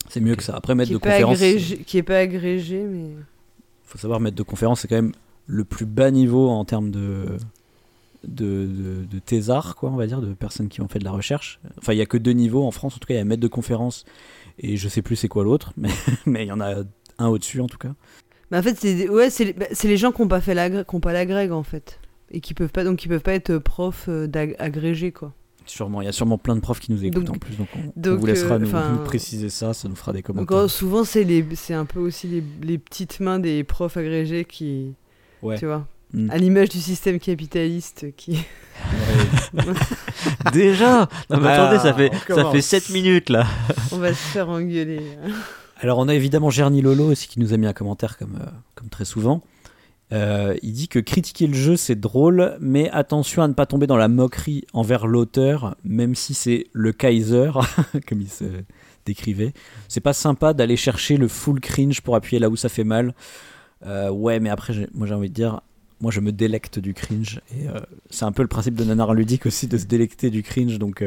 C'est 0.09 0.21
mieux 0.21 0.37
que 0.37 0.43
ça. 0.43 0.55
Après, 0.55 0.75
maître 0.75 0.89
Qui 0.89 0.95
de 0.95 0.99
conférence, 0.99 1.39
agrégé, 1.39 1.79
qui 1.79 1.99
est 1.99 2.03
pas 2.03 2.19
agrégé, 2.19 2.83
mais. 2.85 3.11
faut 3.85 3.99
savoir, 3.99 4.21
maître 4.21 4.37
de 4.37 4.43
conférence, 4.43 4.81
c'est 4.81 4.89
quand 4.89 4.95
même 4.97 5.12
le 5.47 5.65
plus 5.65 5.87
bas 5.87 6.11
niveau 6.11 6.49
en 6.49 6.65
termes 6.65 6.91
de. 6.91 7.27
De, 8.27 8.65
de, 8.67 9.05
de 9.05 9.19
thésards, 9.19 9.77
quoi, 9.77 9.91
on 9.91 9.97
va 9.97 10.06
dire, 10.06 10.23
de 10.23 10.33
personnes 10.33 10.69
qui 10.69 10.81
ont 10.81 10.89
fait 10.89 10.99
de 10.99 11.05
la 11.05 11.11
recherche. 11.11 11.61
Enfin, 11.77 11.93
il 11.93 11.99
y 11.99 12.01
a 12.01 12.06
que 12.06 12.17
deux 12.17 12.31
niveaux 12.33 12.65
en 12.67 12.71
France. 12.71 12.95
En 12.97 12.99
tout 12.99 13.06
cas, 13.06 13.12
il 13.12 13.17
y 13.19 13.21
a 13.21 13.25
maître 13.25 13.43
de 13.43 13.49
conférence 13.49 14.06
et 14.59 14.79
je 14.79 14.89
sais 14.89 15.03
plus 15.03 15.15
c'est 15.17 15.29
quoi 15.29 15.45
l'autre, 15.45 15.75
mais 15.77 15.91
mais 16.25 16.45
il 16.47 16.49
y 16.49 16.53
en 16.53 16.61
a 16.62 16.85
un 17.19 17.27
au-dessus 17.29 17.61
en 17.61 17.67
tout 17.67 17.77
cas. 17.77 17.95
Bah, 18.50 18.58
en 18.58 18.62
fait, 18.62 18.76
c'est 18.79 19.08
ouais, 19.08 19.31
c'est 19.31 19.44
les, 19.44 19.52
bah, 19.55 19.67
c'est 19.73 19.88
les 19.88 19.96
gens 19.96 20.12
qui 20.12 20.23
n'ont 20.23 20.29
pas 20.29 20.41
fait 20.41 20.55
la, 20.55 20.70
qui 20.85 20.94
ont 20.94 21.00
pas 21.00 21.12
la 21.12 21.26
grègue 21.26 21.52
en 21.52 21.62
fait, 21.62 21.99
et 22.31 22.41
qui 22.41 22.55
peuvent 22.55 22.70
pas 22.73 22.85
donc 22.85 22.99
qui 22.99 23.08
peuvent 23.08 23.20
pas 23.23 23.35
être 23.35 23.58
profs 23.58 24.06
euh, 24.08 24.26
d'ag- 24.26 24.55
agrégés 24.58 25.12
quoi. 25.12 25.32
Sûrement, 25.67 26.02
il 26.02 26.05
y 26.05 26.08
a 26.08 26.12
sûrement 26.12 26.37
plein 26.37 26.55
de 26.56 26.61
profs 26.61 26.79
qui 26.81 26.93
nous 26.93 27.02
écoutent 27.06 27.25
Donc- 27.25 27.37
en 27.37 27.38
plus, 27.38 27.56
donc 27.56 27.69
on, 27.75 27.79
on 27.79 27.93
donc, 27.96 28.19
vous 28.20 28.26
laissera 28.26 28.56
euh, 28.56 28.58
nous, 28.58 28.67
enfin, 28.69 28.91
nous 28.93 29.05
préciser 29.05 29.49
ça, 29.49 29.73
ça 29.73 29.88
nous 29.88 29.96
fera 29.96 30.12
des 30.12 30.19
Donc 30.19 30.26
commentaires. 30.26 30.56
euh, 30.58 30.69
souvent 30.69 31.05
c'est 31.05 31.25
les 31.25 31.43
c'est 31.55 31.73
un 31.73 31.87
peu 31.87 32.00
aussi 32.00 32.26
les, 32.29 32.44
les 32.62 32.76
petites 32.76 33.19
mains 33.20 33.38
des 33.38 33.64
profs 33.64 33.96
agrégés 33.96 34.44
qui 34.44 34.93
Ouais. 35.43 35.58
tu 35.58 35.64
vois 35.67 35.87
Mm. 36.12 36.31
à 36.31 36.38
l'image 36.38 36.69
du 36.69 36.79
système 36.81 37.19
capitaliste 37.19 38.14
qui 38.17 38.38
Déjà 40.52 41.08
Non, 41.31 41.41
mais 41.41 41.49
Ah, 41.49 41.64
attendez, 41.69 41.79
ça 41.82 41.93
fait, 41.94 42.11
on 42.12 42.19
ça 42.19 42.25
commence. 42.26 42.52
fait 42.52 42.61
7 42.62 42.91
minutes 42.91 43.31
là. 43.31 43.46
on 43.91 43.99
va 43.99 44.11
se 44.11 44.14
faire 44.29 44.49
engueuler. 44.49 45.00
Alors 45.84 45.98
on 45.98 46.08
a 46.08 46.14
évidemment 46.14 46.48
Gerny 46.48 46.81
Lolo 46.81 47.10
aussi 47.10 47.28
qui 47.28 47.38
nous 47.38 47.52
a 47.52 47.58
mis 47.58 47.66
un 47.66 47.75
commentaire 47.75 48.16
comme, 48.16 48.38
euh, 48.40 48.88
très 48.90 49.04
souvent. 49.04 49.42
Euh, 50.12 50.56
il 50.62 50.72
dit 50.72 50.88
que 50.88 50.98
critiquer 50.98 51.46
le 51.46 51.52
jeu 51.52 51.76
c'est 51.76 51.94
drôle, 51.94 52.56
mais 52.58 52.88
attention 52.88 53.42
à 53.42 53.48
ne 53.48 53.52
pas 53.52 53.66
tomber 53.66 53.86
dans 53.86 53.98
la 53.98 54.08
moquerie 54.08 54.64
envers 54.72 55.06
l'auteur, 55.06 55.76
même 55.84 56.14
si 56.14 56.32
c'est 56.32 56.69
le 56.72 56.92
Kaiser, 56.92 57.50
comme 58.08 58.22
il 58.22 58.31
se 58.31 58.44
décrivait. 59.04 59.52
C'est 59.88 60.00
pas 60.00 60.14
sympa 60.14 60.54
d'aller 60.54 60.78
chercher 60.78 61.19
le 61.19 61.28
full 61.28 61.60
cringe 61.60 62.00
pour 62.00 62.16
appuyer 62.16 62.38
là 62.38 62.48
où 62.48 62.56
ça 62.56 62.70
fait 62.70 62.84
mal. 62.84 63.14
Euh, 63.84 64.08
ouais, 64.08 64.40
mais 64.40 64.48
après, 64.48 64.88
moi 64.94 65.06
j'ai 65.06 65.12
envie 65.12 65.28
de 65.28 65.34
dire, 65.34 65.60
moi 66.00 66.10
je 66.10 66.20
me 66.20 66.32
délecte 66.32 66.78
du 66.78 66.94
cringe. 66.94 67.42
Et 67.54 67.66
c'est 68.08 68.25
un 68.25 68.32
peu 68.32 68.40
le 68.40 68.48
principe 68.48 68.75
de 68.75 68.84
Nanar 68.84 69.12
Ludique 69.12 69.44
aussi 69.44 69.66
de 69.66 69.76
se 69.76 69.84
délecter 69.84 70.31
du 70.31 70.42
cringe, 70.42 70.78
donc 70.78 71.04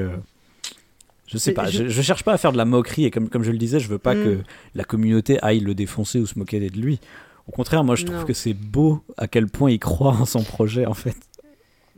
je 1.28 1.38
sais 1.38 1.52
pas. 1.54 1.68
je- 1.68 1.84
Je... 1.84 1.88
je 1.90 2.02
cherche 2.02 2.24
pas 2.24 2.34
à 2.34 2.38
faire 2.38 2.52
de 2.52 2.58
la 2.58 2.66
moquerie, 2.66 3.06
et 3.06 3.12
comme, 3.12 3.30
comme 3.30 3.44
je 3.44 3.52
le 3.52 3.58
disais, 3.60 3.80
je 3.80 3.88
veux 3.88 4.00
pas 4.00 4.16
Mm. 4.16 4.24
que 4.24 4.38
la 4.74 4.84
communauté 4.84 5.38
aille 5.44 5.60
le 5.60 5.76
défoncer 5.76 6.20
ou 6.20 6.26
se 6.26 6.40
moquer 6.40 6.60
de 6.60 6.76
lui. 6.80 7.00
Au 7.48 7.52
contraire, 7.52 7.84
moi 7.84 7.96
je 7.96 8.06
trouve 8.06 8.20
Non. 8.20 8.26
que 8.26 8.34
c'est 8.34 8.54
beau 8.54 9.04
à 9.18 9.28
quel 9.28 9.48
point 9.48 9.70
il 9.72 9.80
croit 9.80 10.12
en 10.20 10.26
son 10.26 10.44
projet 10.44 10.86
en 10.86 10.94
fait. 10.94 11.16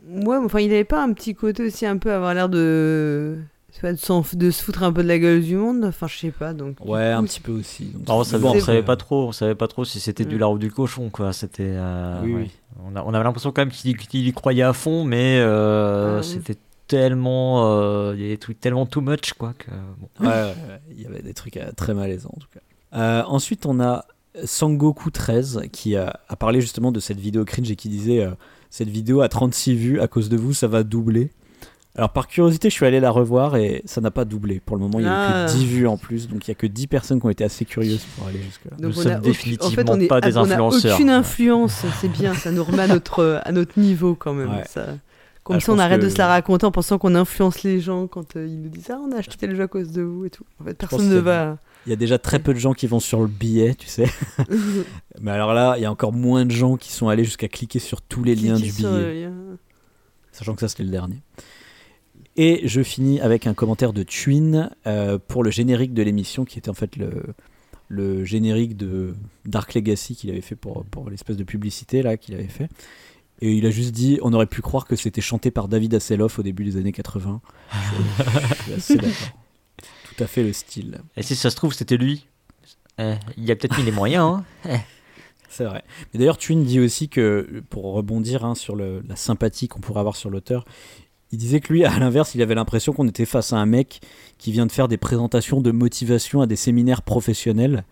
Ouais, 0.08 0.38
mais 0.38 0.44
enfin 0.46 0.60
il 0.60 0.70
avait 0.72 0.84
pas 0.84 1.02
un 1.02 1.12
petit 1.12 1.34
côté 1.34 1.64
aussi 1.66 1.86
un 1.86 1.96
peu 1.98 2.12
avoir 2.12 2.34
l'air 2.34 2.48
de 2.48 3.36
de, 3.84 3.96
s'en 3.96 4.20
f- 4.22 4.36
de 4.36 4.50
se 4.50 4.62
foutre 4.64 4.82
un 4.82 4.92
peu 4.92 5.02
de 5.02 5.08
la 5.08 5.18
gueule 5.18 5.42
du 5.42 5.56
monde. 5.56 5.84
Enfin 5.84 6.06
je 6.08 6.16
sais 6.18 6.30
pas 6.30 6.52
donc. 6.52 6.76
Ouais, 6.84 7.04
un 7.06 7.22
petit 7.24 7.40
peu 7.40 7.52
aussi. 7.52 7.84
Donc, 7.86 8.02
Alors, 8.08 8.18
on 8.20 8.24
savait, 8.24 8.42
bon, 8.42 8.48
on 8.48 8.50
après, 8.52 8.60
savait 8.62 8.82
pas 8.82 8.96
trop, 8.96 9.28
on 9.28 9.32
savait 9.32 9.54
pas 9.54 9.68
trop 9.68 9.84
si 9.84 10.00
c'était 10.00 10.24
du 10.24 10.36
Mm. 10.36 10.38
lard 10.38 10.52
ou 10.52 10.58
du 10.58 10.70
cochon 10.70 11.10
quoi. 11.10 11.32
C'était. 11.32 11.62
euh, 11.66 12.20
Oui, 12.24 12.34
ouais. 12.34 12.40
oui. 12.42 12.50
On, 12.84 12.96
a- 12.96 13.02
on 13.04 13.14
avait 13.14 13.24
l'impression 13.24 13.52
quand 13.52 13.62
même 13.62 13.70
qu'il 13.70 13.96
qu'il 13.96 14.26
y 14.26 14.32
croyait 14.32 14.62
à 14.62 14.72
fond, 14.72 15.04
mais 15.04 15.38
euh, 15.40 16.18
Ah. 16.18 16.22
c'était 16.22 16.56
tellement, 16.90 17.70
euh, 17.70 18.12
il 18.16 18.20
y 18.20 18.24
avait 18.24 18.32
des 18.32 18.38
trucs 18.38 18.58
tellement 18.60 18.84
too 18.84 19.00
much 19.00 19.32
quoi 19.38 19.54
que. 19.56 19.70
bon. 19.70 20.08
Ouais, 20.20 20.26
ouais, 20.28 20.42
ouais, 20.42 20.80
il 20.90 21.00
y 21.00 21.06
avait 21.06 21.22
des 21.22 21.34
trucs 21.34 21.56
euh, 21.56 21.70
très 21.76 21.94
malaisants 21.94 22.32
en 22.36 22.40
tout 22.40 22.48
cas. 22.52 22.60
Euh, 22.98 23.22
ensuite, 23.26 23.64
on 23.66 23.78
a 23.80 24.04
Sangoku13 24.44 25.68
qui 25.70 25.96
a, 25.96 26.20
a 26.28 26.36
parlé 26.36 26.60
justement 26.60 26.92
de 26.92 27.00
cette 27.00 27.18
vidéo 27.20 27.44
cringe 27.44 27.70
et 27.70 27.76
qui 27.76 27.88
disait 27.88 28.22
euh, 28.24 28.30
Cette 28.70 28.88
vidéo 28.88 29.20
a 29.20 29.28
36 29.28 29.74
vues, 29.74 30.00
à 30.00 30.08
cause 30.08 30.28
de 30.28 30.36
vous, 30.36 30.52
ça 30.54 30.66
va 30.66 30.82
doubler. 30.82 31.30
Alors, 31.96 32.10
par 32.10 32.28
curiosité, 32.28 32.70
je 32.70 32.74
suis 32.74 32.86
allé 32.86 33.00
la 33.00 33.10
revoir 33.10 33.56
et 33.56 33.82
ça 33.84 34.00
n'a 34.00 34.12
pas 34.12 34.24
doublé. 34.24 34.60
Pour 34.64 34.76
le 34.76 34.82
moment, 34.82 35.00
il 35.00 35.04
y 35.04 35.08
a 35.08 35.10
eu 35.10 35.12
Ah. 35.12 35.46
que 35.48 35.52
10 35.52 35.66
vues 35.66 35.86
en 35.88 35.96
plus, 35.96 36.28
donc 36.28 36.46
il 36.46 36.50
y 36.50 36.52
a 36.52 36.54
que 36.54 36.66
10 36.68 36.86
personnes 36.86 37.18
qui 37.20 37.26
ont 37.26 37.30
été 37.30 37.42
assez 37.44 37.64
curieuses 37.64 38.04
pour 38.16 38.28
aller 38.28 38.40
jusque-là. 38.40 38.76
Nous 38.78 38.88
on 38.90 39.02
sommes 39.02 39.12
a 39.12 39.18
définitivement 39.18 39.66
en 39.66 39.70
fait, 39.70 39.90
on 39.90 40.00
est- 40.00 40.06
pas 40.06 40.20
des 40.20 40.36
on 40.36 40.42
a 40.44 40.52
influenceurs. 40.52 40.94
aucune 40.94 41.10
influence, 41.10 41.84
c'est 42.00 42.08
bien, 42.08 42.32
ça 42.34 42.52
nous 42.52 42.62
remet 42.62 42.82
à 42.82 42.86
notre, 42.86 43.40
à 43.44 43.50
notre 43.52 43.78
niveau 43.78 44.14
quand 44.14 44.32
même. 44.34 44.50
Ouais. 44.50 44.64
Ça. 44.68 44.86
Comme 45.42 45.56
Ah, 45.56 45.60
ça, 45.60 45.72
on 45.72 45.78
arrête 45.78 46.00
que- 46.00 46.04
de 46.04 46.10
se 46.10 46.18
la 46.18 46.26
raconter 46.28 46.66
en 46.66 46.70
pensant 46.70 46.98
qu'on 46.98 47.14
influence 47.14 47.62
les 47.62 47.80
gens 47.80 48.06
quand 48.06 48.36
euh, 48.36 48.46
ils 48.46 48.60
nous 48.60 48.68
disent 48.68 48.90
Ah, 48.90 49.00
on 49.02 49.10
a 49.12 49.16
acheté 49.16 49.46
le 49.46 49.54
jeu 49.54 49.62
à 49.62 49.68
cause 49.68 49.90
de 49.90 50.02
vous 50.02 50.24
et 50.26 50.30
tout. 50.30 50.44
En 50.60 50.64
fait, 50.64 50.74
personne 50.74 51.08
ne 51.08 51.18
va. 51.18 51.58
Il 51.86 51.90
y 51.90 51.92
a 51.94 51.96
déjà 51.96 52.18
très 52.18 52.38
peu 52.38 52.52
de 52.52 52.58
gens 52.58 52.74
qui 52.74 52.86
vont 52.86 53.00
sur 53.00 53.20
le 53.22 53.26
billet, 53.26 53.74
tu 53.74 53.88
sais. 53.88 54.04
Mais 55.20 55.30
alors 55.30 55.54
là, 55.54 55.74
il 55.78 55.82
y 55.82 55.86
a 55.86 55.90
encore 55.90 56.12
moins 56.12 56.44
de 56.44 56.50
gens 56.50 56.76
qui 56.76 56.92
sont 56.92 57.08
allés 57.08 57.24
jusqu'à 57.24 57.48
cliquer 57.48 57.78
sur 57.78 58.02
tous 58.02 58.22
les 58.22 58.34
liens 58.34 58.56
du 58.56 58.70
billet. 58.70 59.22
lien. 59.22 59.32
sachant 60.32 60.54
que 60.54 60.60
ça 60.60 60.68
c'était 60.68 60.82
le 60.84 60.90
dernier. 60.90 61.22
Et 62.36 62.60
je 62.68 62.82
finis 62.82 63.20
avec 63.20 63.46
un 63.46 63.54
commentaire 63.54 63.92
de 63.92 64.02
Twin 64.02 64.70
euh, 64.86 65.18
pour 65.26 65.42
le 65.42 65.50
générique 65.50 65.94
de 65.94 66.02
l'émission 66.02 66.44
qui 66.44 66.58
était 66.58 66.70
en 66.70 66.74
fait 66.74 66.96
le, 66.96 67.10
le 67.88 68.24
générique 68.24 68.76
de 68.76 69.14
Dark 69.46 69.74
Legacy 69.74 70.14
qu'il 70.14 70.30
avait 70.30 70.40
fait 70.40 70.54
pour, 70.54 70.84
pour 70.84 71.10
l'espèce 71.10 71.36
de 71.36 71.44
publicité 71.44 72.02
là 72.02 72.16
qu'il 72.16 72.34
avait 72.34 72.44
fait. 72.44 72.68
Et 73.42 73.52
il 73.52 73.64
a 73.66 73.70
juste 73.70 73.92
dit 73.92 74.18
on 74.22 74.32
aurait 74.32 74.46
pu 74.46 74.60
croire 74.62 74.86
que 74.86 74.96
c'était 74.96 75.20
chanté 75.20 75.50
par 75.50 75.68
David 75.68 75.94
Hasselhoff 75.94 76.38
au 76.38 76.42
début 76.42 76.64
des 76.64 76.76
années 76.76 76.92
80. 76.92 77.40
Je, 77.72 77.78
je 77.78 78.62
suis 78.62 78.72
assez 78.74 78.96
d'accord. 78.96 79.12
Tout 80.16 80.24
à 80.24 80.26
fait 80.26 80.42
le 80.42 80.52
style. 80.52 81.00
Et 81.16 81.22
si 81.22 81.34
ça 81.36 81.48
se 81.50 81.56
trouve, 81.56 81.72
c'était 81.72 81.96
lui. 81.96 82.26
Eh, 82.98 83.14
il 83.38 83.50
a 83.50 83.56
peut-être 83.56 83.78
mis 83.78 83.84
les 83.84 83.92
moyens. 83.92 84.42
Hein. 84.66 84.78
C'est 85.48 85.64
vrai. 85.64 85.82
Mais 86.12 86.18
d'ailleurs, 86.18 86.36
Twin 86.38 86.62
dit 86.64 86.78
aussi 86.80 87.08
que, 87.08 87.62
pour 87.70 87.84
rebondir 87.94 88.44
hein, 88.44 88.54
sur 88.54 88.76
le- 88.76 89.02
la 89.08 89.16
sympathie 89.16 89.66
qu'on 89.68 89.80
pourrait 89.80 90.00
avoir 90.00 90.14
sur 90.16 90.30
l'auteur, 90.30 90.64
il 91.32 91.38
disait 91.38 91.60
que 91.60 91.72
lui, 91.72 91.84
à 91.84 91.98
l'inverse, 91.98 92.34
il 92.34 92.42
avait 92.42 92.54
l'impression 92.54 92.92
qu'on 92.92 93.08
était 93.08 93.24
face 93.24 93.52
à 93.52 93.56
un 93.56 93.66
mec 93.66 94.00
qui 94.38 94.52
vient 94.52 94.66
de 94.66 94.72
faire 94.72 94.86
des 94.86 94.96
présentations 94.98 95.60
de 95.60 95.70
motivation 95.70 96.40
à 96.40 96.46
des 96.46 96.56
séminaires 96.56 97.02
professionnels 97.02 97.84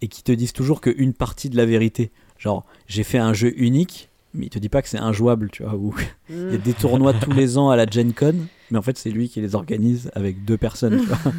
et 0.00 0.08
qui 0.08 0.22
te 0.22 0.30
disent 0.32 0.52
toujours 0.52 0.80
qu'une 0.80 1.12
partie 1.14 1.48
de 1.48 1.56
la 1.56 1.64
vérité. 1.64 2.10
Genre, 2.38 2.64
j'ai 2.86 3.02
fait 3.04 3.18
un 3.18 3.32
jeu 3.32 3.52
unique, 3.56 4.10
mais 4.36 4.46
il 4.46 4.50
te 4.50 4.58
dit 4.58 4.68
pas 4.68 4.82
que 4.82 4.88
c'est 4.88 4.98
injouable, 4.98 5.50
tu 5.50 5.62
vois, 5.62 5.74
où 5.74 5.94
il 6.30 6.52
y 6.52 6.54
a 6.54 6.58
des 6.58 6.72
tournois 6.74 7.12
tous 7.14 7.32
les 7.32 7.58
ans 7.58 7.70
à 7.70 7.76
la 7.76 7.86
Gen 7.86 8.12
Con, 8.12 8.34
mais 8.70 8.78
en 8.78 8.82
fait 8.82 8.96
c'est 8.98 9.10
lui 9.10 9.28
qui 9.28 9.40
les 9.40 9.54
organise 9.54 10.10
avec 10.14 10.44
deux 10.44 10.56
personnes, 10.58 11.00
tu 11.00 11.06
vois. 11.06 11.18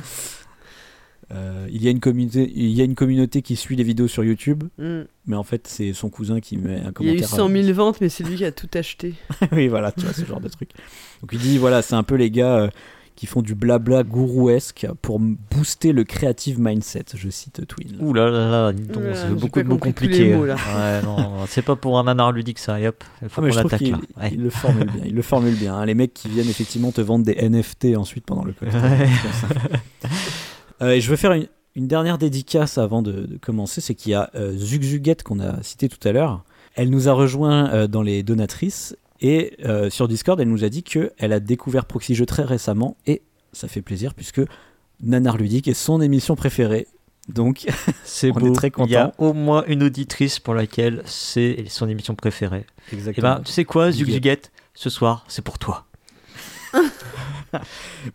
Euh, 1.33 1.67
il, 1.69 1.83
y 1.83 1.89
a 1.89 1.91
une 1.91 1.99
communauté, 1.99 2.49
il 2.55 2.69
y 2.69 2.79
a 2.79 2.85
une 2.85 2.95
communauté 2.95 3.41
qui 3.41 3.57
suit 3.57 3.75
les 3.75 3.83
vidéos 3.83 4.07
sur 4.07 4.23
YouTube, 4.23 4.63
Mm. 4.77 5.01
mais 5.25 5.35
en 5.35 5.43
fait 5.43 5.67
c'est 5.67 5.91
son 5.91 6.09
cousin 6.09 6.39
qui 6.39 6.55
met 6.55 6.75
un 6.75 6.77
Il 6.77 6.83
y 6.83 6.87
a 6.87 6.91
commentaire. 6.93 7.23
eu 7.25 7.35
100 7.35 7.49
000 7.49 7.73
ventes, 7.73 7.99
mais 7.99 8.07
c'est 8.07 8.23
lui 8.23 8.37
qui 8.37 8.45
a 8.45 8.53
tout 8.53 8.69
acheté. 8.73 9.13
oui, 9.51 9.67
voilà, 9.67 9.91
tu 9.91 10.05
vois, 10.05 10.13
ce 10.13 10.23
genre 10.23 10.39
de 10.39 10.47
truc. 10.47 10.69
Donc 11.21 11.31
il 11.33 11.39
dit, 11.39 11.57
voilà, 11.57 11.81
c'est 11.81 11.95
un 11.95 12.03
peu 12.03 12.15
les 12.15 12.31
gars 12.31 12.55
euh, 12.59 12.69
qui 13.17 13.25
font 13.25 13.41
du 13.41 13.55
blabla 13.55 14.03
gourouesque 14.03 14.87
pour 15.01 15.19
booster 15.19 15.91
le 15.91 16.05
creative 16.05 16.59
mindset, 16.61 17.03
je 17.15 17.29
cite 17.29 17.67
Twin. 17.67 17.97
Ouh 17.99 18.13
là 18.13 18.29
là 18.29 18.49
là, 18.49 18.71
dis 18.71 18.83
donc, 18.83 19.03
c'est 19.13 19.29
beaucoup 19.33 19.61
de 19.61 19.67
mots 19.67 19.77
compliqués. 19.77 20.33
mots, 20.35 20.45
là. 20.45 20.55
Ouais, 20.55 21.01
non, 21.01 21.45
c'est 21.47 21.63
pas 21.63 21.75
pour 21.75 21.97
un 21.99 22.03
nanar 22.05 22.31
ludique 22.31 22.59
ça, 22.59 22.79
et 22.79 22.87
hop, 22.87 23.03
il 23.23 23.27
faut 23.27 23.41
Ah, 23.43 23.49
qu'on 23.49 23.57
attaque 23.57 23.79
qu'il 23.79 23.91
là. 23.91 23.99
Ouais. 24.21 24.29
il 24.31 24.41
le 24.43 24.49
formule 24.51 24.85
bien. 24.85 25.03
Il 25.05 25.15
le 25.15 25.21
formule 25.23 25.55
bien. 25.55 25.75
hein. 25.75 25.85
Les 25.85 25.95
mecs 25.95 26.13
qui 26.13 26.29
viennent 26.29 26.47
effectivement 26.47 26.91
te 26.91 27.01
vendre 27.01 27.25
des 27.25 27.33
NFT 27.49 27.97
ensuite 27.97 28.25
pendant 28.25 28.45
le 28.45 28.53
ça. 28.71 29.47
Euh, 30.83 30.91
et 30.91 31.01
je 31.01 31.09
veux 31.09 31.15
faire 31.15 31.31
une, 31.33 31.47
une 31.75 31.87
dernière 31.87 32.19
dédicace 32.19 32.77
avant 32.77 33.01
de, 33.01 33.11
de 33.25 33.37
commencer. 33.37 33.81
C'est 33.81 33.95
qu'il 33.95 34.11
y 34.11 34.15
a 34.15 34.29
euh, 34.35 34.55
Zugzuguette 34.55 35.23
qu'on 35.23 35.39
a 35.39 35.61
cité 35.63 35.89
tout 35.89 36.07
à 36.07 36.11
l'heure. 36.11 36.43
Elle 36.75 36.91
nous 36.91 37.09
a 37.09 37.13
rejoint 37.13 37.71
euh, 37.71 37.87
dans 37.87 38.03
les 38.03 38.21
donatrices 38.21 38.95
et 39.21 39.55
euh, 39.65 39.89
sur 39.89 40.07
Discord, 40.07 40.39
elle 40.39 40.49
nous 40.49 40.63
a 40.63 40.69
dit 40.69 40.83
qu'elle 40.83 41.33
a 41.33 41.39
découvert 41.39 41.85
Proxy 41.85 42.15
Jeux 42.15 42.25
très 42.25 42.43
récemment 42.43 42.97
et 43.07 43.21
ça 43.53 43.67
fait 43.67 43.81
plaisir 43.81 44.13
puisque 44.13 44.41
Nanar 45.01 45.37
Ludique 45.37 45.67
est 45.67 45.73
son 45.73 46.01
émission 46.01 46.35
préférée. 46.35 46.87
Donc, 47.29 47.65
C'est 48.03 48.31
On 48.33 48.39
est 48.39 48.41
beau. 48.41 48.51
très 48.53 48.71
Il 48.85 48.89
y 48.91 48.95
a 48.95 49.07
content. 49.07 49.23
au 49.25 49.33
moins 49.33 49.63
une 49.67 49.83
auditrice 49.83 50.39
pour 50.39 50.53
laquelle 50.53 51.01
c'est 51.05 51.65
son 51.67 51.89
émission 51.89 52.15
préférée. 52.15 52.65
Et 52.91 52.95
exactement. 52.95 53.35
ben, 53.35 53.41
tu 53.43 53.51
sais 53.51 53.65
quoi. 53.65 53.91
Zugzuguette, 53.91 54.51
ce 54.73 54.89
soir, 54.89 55.25
c'est 55.27 55.41
pour 55.43 55.59
toi. 55.59 55.85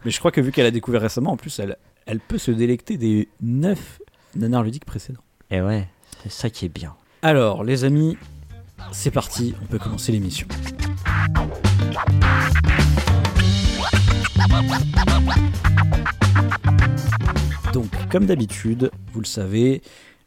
Mais 0.05 0.11
je 0.11 0.19
crois 0.19 0.31
que 0.31 0.41
vu 0.41 0.53
qu'elle 0.53 0.67
a 0.67 0.71
découvert 0.71 1.03
récemment, 1.03 1.33
en 1.33 1.37
plus, 1.37 1.59
elle, 1.59 1.77
elle 2.07 2.21
peut 2.21 2.39
se 2.39 2.51
délecter 2.51 2.97
des 2.97 3.29
9 3.43 4.01
Nanar 4.37 4.63
Ludiques 4.63 4.85
précédents. 4.85 5.23
Et 5.51 5.61
ouais, 5.61 5.89
c'est 6.23 6.33
ça 6.33 6.49
qui 6.51 6.65
est 6.67 6.71
bien. 6.71 6.95
Alors, 7.23 7.65
les 7.65 7.85
amis, 7.85 8.17
c'est 8.93 9.11
parti, 9.11 9.55
on 9.63 9.67
peut 9.67 9.79
commencer 9.79 10.13
l'émission. 10.13 10.47
Donc, 17.73 17.87
comme 18.11 18.27
d'habitude, 18.27 18.91
vous 19.13 19.21
le 19.21 19.27
savez, 19.27 19.83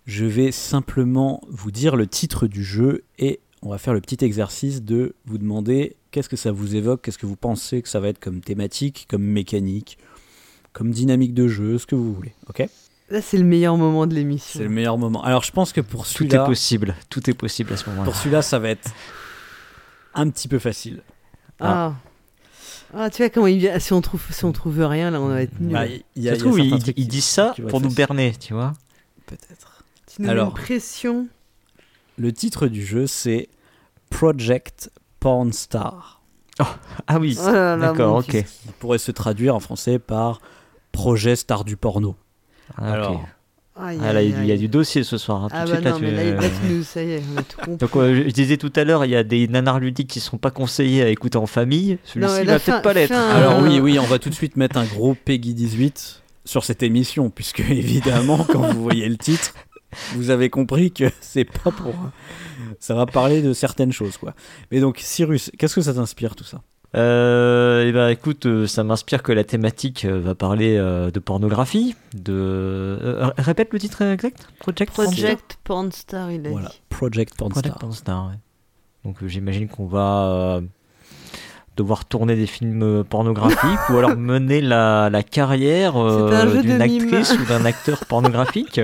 je 0.05 0.25
vais 0.25 0.51
simplement 0.51 1.41
vous 1.49 1.71
dire 1.71 1.95
le 1.95 2.07
titre 2.07 2.47
du 2.47 2.63
jeu 2.63 3.03
et 3.19 3.39
on 3.61 3.69
va 3.69 3.77
faire 3.77 3.93
le 3.93 4.01
petit 4.01 4.23
exercice 4.23 4.81
de 4.83 5.15
vous 5.25 5.37
demander 5.37 5.95
qu'est-ce 6.11 6.29
que 6.29 6.37
ça 6.37 6.51
vous 6.51 6.75
évoque, 6.75 7.01
qu'est-ce 7.01 7.17
que 7.17 7.25
vous 7.25 7.35
pensez 7.35 7.81
que 7.81 7.89
ça 7.89 7.99
va 7.99 8.09
être 8.09 8.19
comme 8.19 8.41
thématique, 8.41 9.05
comme 9.09 9.23
mécanique, 9.23 9.97
comme 10.73 10.91
dynamique 10.91 11.33
de 11.33 11.47
jeu, 11.47 11.77
ce 11.77 11.85
que 11.85 11.95
vous 11.95 12.13
voulez, 12.13 12.33
ok? 12.49 12.67
Là, 13.09 13.21
c'est 13.21 13.37
le 13.37 13.43
meilleur 13.43 13.77
moment 13.77 14.07
de 14.07 14.15
l'émission. 14.15 14.57
C'est 14.57 14.63
le 14.63 14.69
meilleur 14.69 14.97
moment. 14.97 15.23
Alors, 15.23 15.43
je 15.43 15.51
pense 15.51 15.71
que 15.71 15.81
pour 15.81 16.05
Tout 16.07 16.09
est 16.09 16.17
celui-là, 16.17 16.45
possible, 16.45 16.95
tout 17.09 17.29
est 17.29 17.35
possible 17.35 17.73
à 17.73 17.77
ce 17.77 17.87
moment-là. 17.89 18.05
pour 18.05 18.15
celui-là, 18.15 18.41
ça 18.41 18.57
va 18.57 18.69
être 18.69 18.91
un 20.15 20.29
petit 20.29 20.47
peu 20.47 20.59
facile. 20.59 21.01
Ah. 21.59 21.93
Ah, 22.93 23.09
tu 23.09 23.21
vois 23.21 23.29
comment 23.29 23.47
il 23.47 23.59
vient. 23.59 23.77
Si 23.79 23.93
on 23.93 24.01
trouve, 24.01 24.23
si 24.31 24.45
on 24.45 24.51
trouve 24.51 24.79
rien, 24.81 25.11
là, 25.11 25.19
on 25.19 25.27
va 25.27 25.41
être 25.41 25.59
nul. 25.59 25.73
Bah, 25.73 25.85
il 25.87 26.23
y 26.23 26.29
a, 26.29 26.33
Ça 26.35 26.39
trouve, 26.39 26.59
pour 27.67 27.81
nous 27.81 27.93
berner, 27.93 28.33
tu 28.39 28.53
vois. 28.53 28.73
Peut-être. 29.25 29.83
tu 30.07 30.21
nous 30.21 30.29
alors. 30.29 30.49
une 30.49 30.63
pression. 30.63 31.27
Le 32.17 32.31
titre 32.31 32.67
du 32.67 32.85
jeu, 32.85 33.07
c'est 33.07 33.49
Project 34.09 34.91
Porn 35.19 35.51
Star. 35.51 36.21
Ah 37.07 37.19
oui, 37.19 37.37
Oh 37.37 37.51
d'accord, 37.51 38.17
ok. 38.17 38.45
Qui 38.45 38.71
pourrait 38.79 38.97
se 38.97 39.11
traduire 39.11 39.55
en 39.55 39.59
français 39.59 39.99
par 39.99 40.39
Projet 40.93 41.35
Star 41.35 41.65
du 41.65 41.75
porno. 41.75 42.15
Ah. 42.77 42.93
Alors, 42.93 43.25
Aïe, 43.77 43.99
Ah, 44.01 44.13
là, 44.13 44.21
il 44.23 44.29
y 44.29 44.33
a 44.33 44.35
aïe, 44.35 44.39
du- 44.39 44.41
il 44.43 44.47
y 44.47 44.51
a 44.51 44.53
aïe. 44.53 44.59
du 44.59 44.67
dossier 44.69 45.03
ce 45.03 45.17
soir. 45.17 45.43
hein, 45.43 45.47
Ah 45.51 45.65
bah 45.65 45.73
suite, 45.73 45.83
là, 45.83 45.91
non, 45.91 45.97
tu- 45.97 46.03
mais 46.05 46.11
là, 46.11 46.41
là, 46.41 46.47
tu 46.49 46.73
nous, 46.73 46.83
ça 46.83 47.03
y 47.03 47.11
est, 47.11 47.21
on 47.33 47.37
a 47.37 47.43
tout 47.43 47.57
compris. 47.57 47.75
Donc, 47.77 47.95
euh, 47.97 48.23
je 48.27 48.31
disais 48.33 48.55
tout 48.57 48.71
à 48.75 48.83
l'heure, 48.85 49.03
il 49.03 49.11
y 49.11 49.15
a 49.17 49.23
des 49.23 49.47
nanars 49.49 49.79
ludiques 49.81 50.09
qui 50.09 50.21
sont 50.21 50.37
pas 50.37 50.51
conseillés 50.51 51.03
à 51.03 51.09
écouter 51.09 51.37
en 51.37 51.45
famille. 51.45 51.97
Non, 52.15 52.27
Celui-ci 52.29 52.43
va 52.45 52.59
peut-être 52.59 52.81
pas 52.81 52.93
l'être. 52.93 53.09
fin- 53.09 53.29
Alors 53.31 53.59
Euh. 53.59 53.67
oui, 53.67 53.79
oui, 53.81 53.99
on 53.99 54.05
va 54.05 54.17
tout 54.17 54.29
de 54.29 54.33
suite 54.35 54.55
mettre 54.55 54.77
un 54.77 54.85
gros 54.85 55.13
Peggy 55.13 55.53
18 55.53 56.23
sur 56.45 56.63
cette 56.63 56.83
émission, 56.83 57.29
puisque 57.29 57.59
évidemment, 57.69 58.45
quand 58.49 58.61
vous 58.73 58.81
voyez 58.81 59.09
le 59.09 59.17
titre, 59.17 59.53
vous 60.15 60.29
avez 60.29 60.49
compris 60.49 60.91
que 60.91 61.05
c'est 61.21 61.43
pas 61.45 61.71
pour... 61.71 61.93
Ça 62.79 62.95
va 62.95 63.05
parler 63.05 63.41
de 63.41 63.51
certaines 63.53 63.91
choses, 63.91 64.15
quoi. 64.17 64.35
Mais 64.71 64.79
donc, 64.79 64.99
Cyrus, 65.01 65.51
qu'est-ce 65.57 65.75
que 65.75 65.81
ça 65.81 65.93
t'inspire, 65.93 66.35
tout 66.35 66.43
ça? 66.45 66.61
Euh, 66.95 67.85
et 67.87 67.91
ben 67.91 68.07
écoute, 68.09 68.45
euh, 68.45 68.67
ça 68.67 68.83
m'inspire 68.83 69.21
que 69.21 69.31
la 69.31 69.43
thématique 69.43 70.05
euh, 70.05 70.19
va 70.19 70.33
parler 70.35 70.77
euh, 70.77 71.11
de 71.11 71.19
pornographie, 71.19 71.95
de 72.13 72.31
euh, 72.33 73.31
répète 73.37 73.73
le 73.73 73.79
titre 73.79 74.01
exact, 74.01 74.47
Project 74.59 74.93
Project 74.93 75.57
Porn 75.63 75.91
Star, 75.91 76.31
il 76.31 76.45
a 76.47 76.49
Voilà, 76.49 76.69
dit. 76.69 76.81
Project 76.89 77.35
Porn 77.37 77.51
Project 77.51 77.75
Star. 77.75 77.79
Pornstar, 77.79 78.27
ouais. 78.27 78.35
Donc 79.03 79.17
j'imagine 79.25 79.67
qu'on 79.67 79.87
va 79.87 80.25
euh, 80.57 80.61
devoir 81.77 82.05
tourner 82.05 82.35
des 82.35 82.45
films 82.47 82.81
euh, 82.83 83.03
pornographiques 83.03 83.89
ou 83.89 83.97
alors 83.97 84.15
mener 84.17 84.61
la, 84.61 85.09
la 85.09 85.23
carrière 85.23 85.95
euh, 85.97 86.61
d'une 86.61 86.77
mime. 86.77 87.03
actrice 87.03 87.33
ou 87.39 87.45
d'un 87.45 87.65
acteur 87.65 88.05
pornographique. 88.07 88.79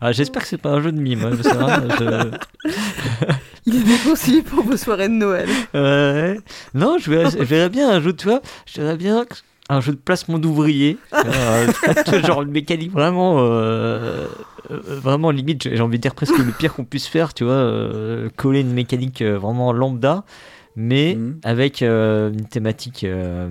Ah, 0.00 0.12
J'espère 0.12 0.42
que 0.42 0.48
c'est 0.48 0.58
pas 0.60 0.70
un 0.70 0.80
jeu 0.80 0.92
de 0.92 1.00
mime. 1.00 1.24
hein, 1.24 1.30
je 1.36 1.42
sais 1.42 1.54
pas, 1.54 1.80
je- 1.98 2.70
Il 3.66 3.76
est 3.76 3.84
déconseillé 3.84 4.42
pour 4.42 4.64
vos 4.64 4.76
soirées 4.76 5.08
de 5.08 5.14
Noël. 5.14 5.48
Ouais. 5.72 6.38
Non, 6.74 6.96
je 6.98 7.08
verrais, 7.10 7.30
je 7.30 7.44
verrais 7.44 7.68
bien 7.68 7.90
un 7.90 8.00
jeu, 8.00 8.12
tu 8.12 8.26
vois, 8.26 8.40
je 8.66 8.80
verrais 8.80 8.96
bien 8.96 9.24
un 9.68 9.80
jeu 9.80 9.92
de 9.92 9.98
placement 9.98 10.38
d'ouvriers. 10.40 10.98
Euh, 11.14 11.66
genre 12.26 12.42
une 12.42 12.50
mécanique 12.50 12.90
vraiment, 12.90 13.36
euh, 13.38 14.26
euh, 14.72 14.80
vraiment 14.84 15.30
limite, 15.30 15.62
j'ai 15.72 15.80
envie 15.80 15.98
de 15.98 16.02
dire 16.02 16.16
presque 16.16 16.36
le 16.36 16.50
pire 16.50 16.74
qu'on 16.74 16.84
puisse 16.84 17.06
faire, 17.06 17.34
tu 17.34 17.44
vois, 17.44 17.52
euh, 17.52 18.28
coller 18.36 18.60
une 18.62 18.72
mécanique 18.72 19.22
euh, 19.22 19.38
vraiment 19.38 19.72
lambda, 19.72 20.24
mais 20.76 21.14
Mhm. 21.16 21.40
avec 21.44 21.82
euh, 21.82 22.30
une 22.32 22.46
thématique. 22.46 23.04
Euh, 23.04 23.48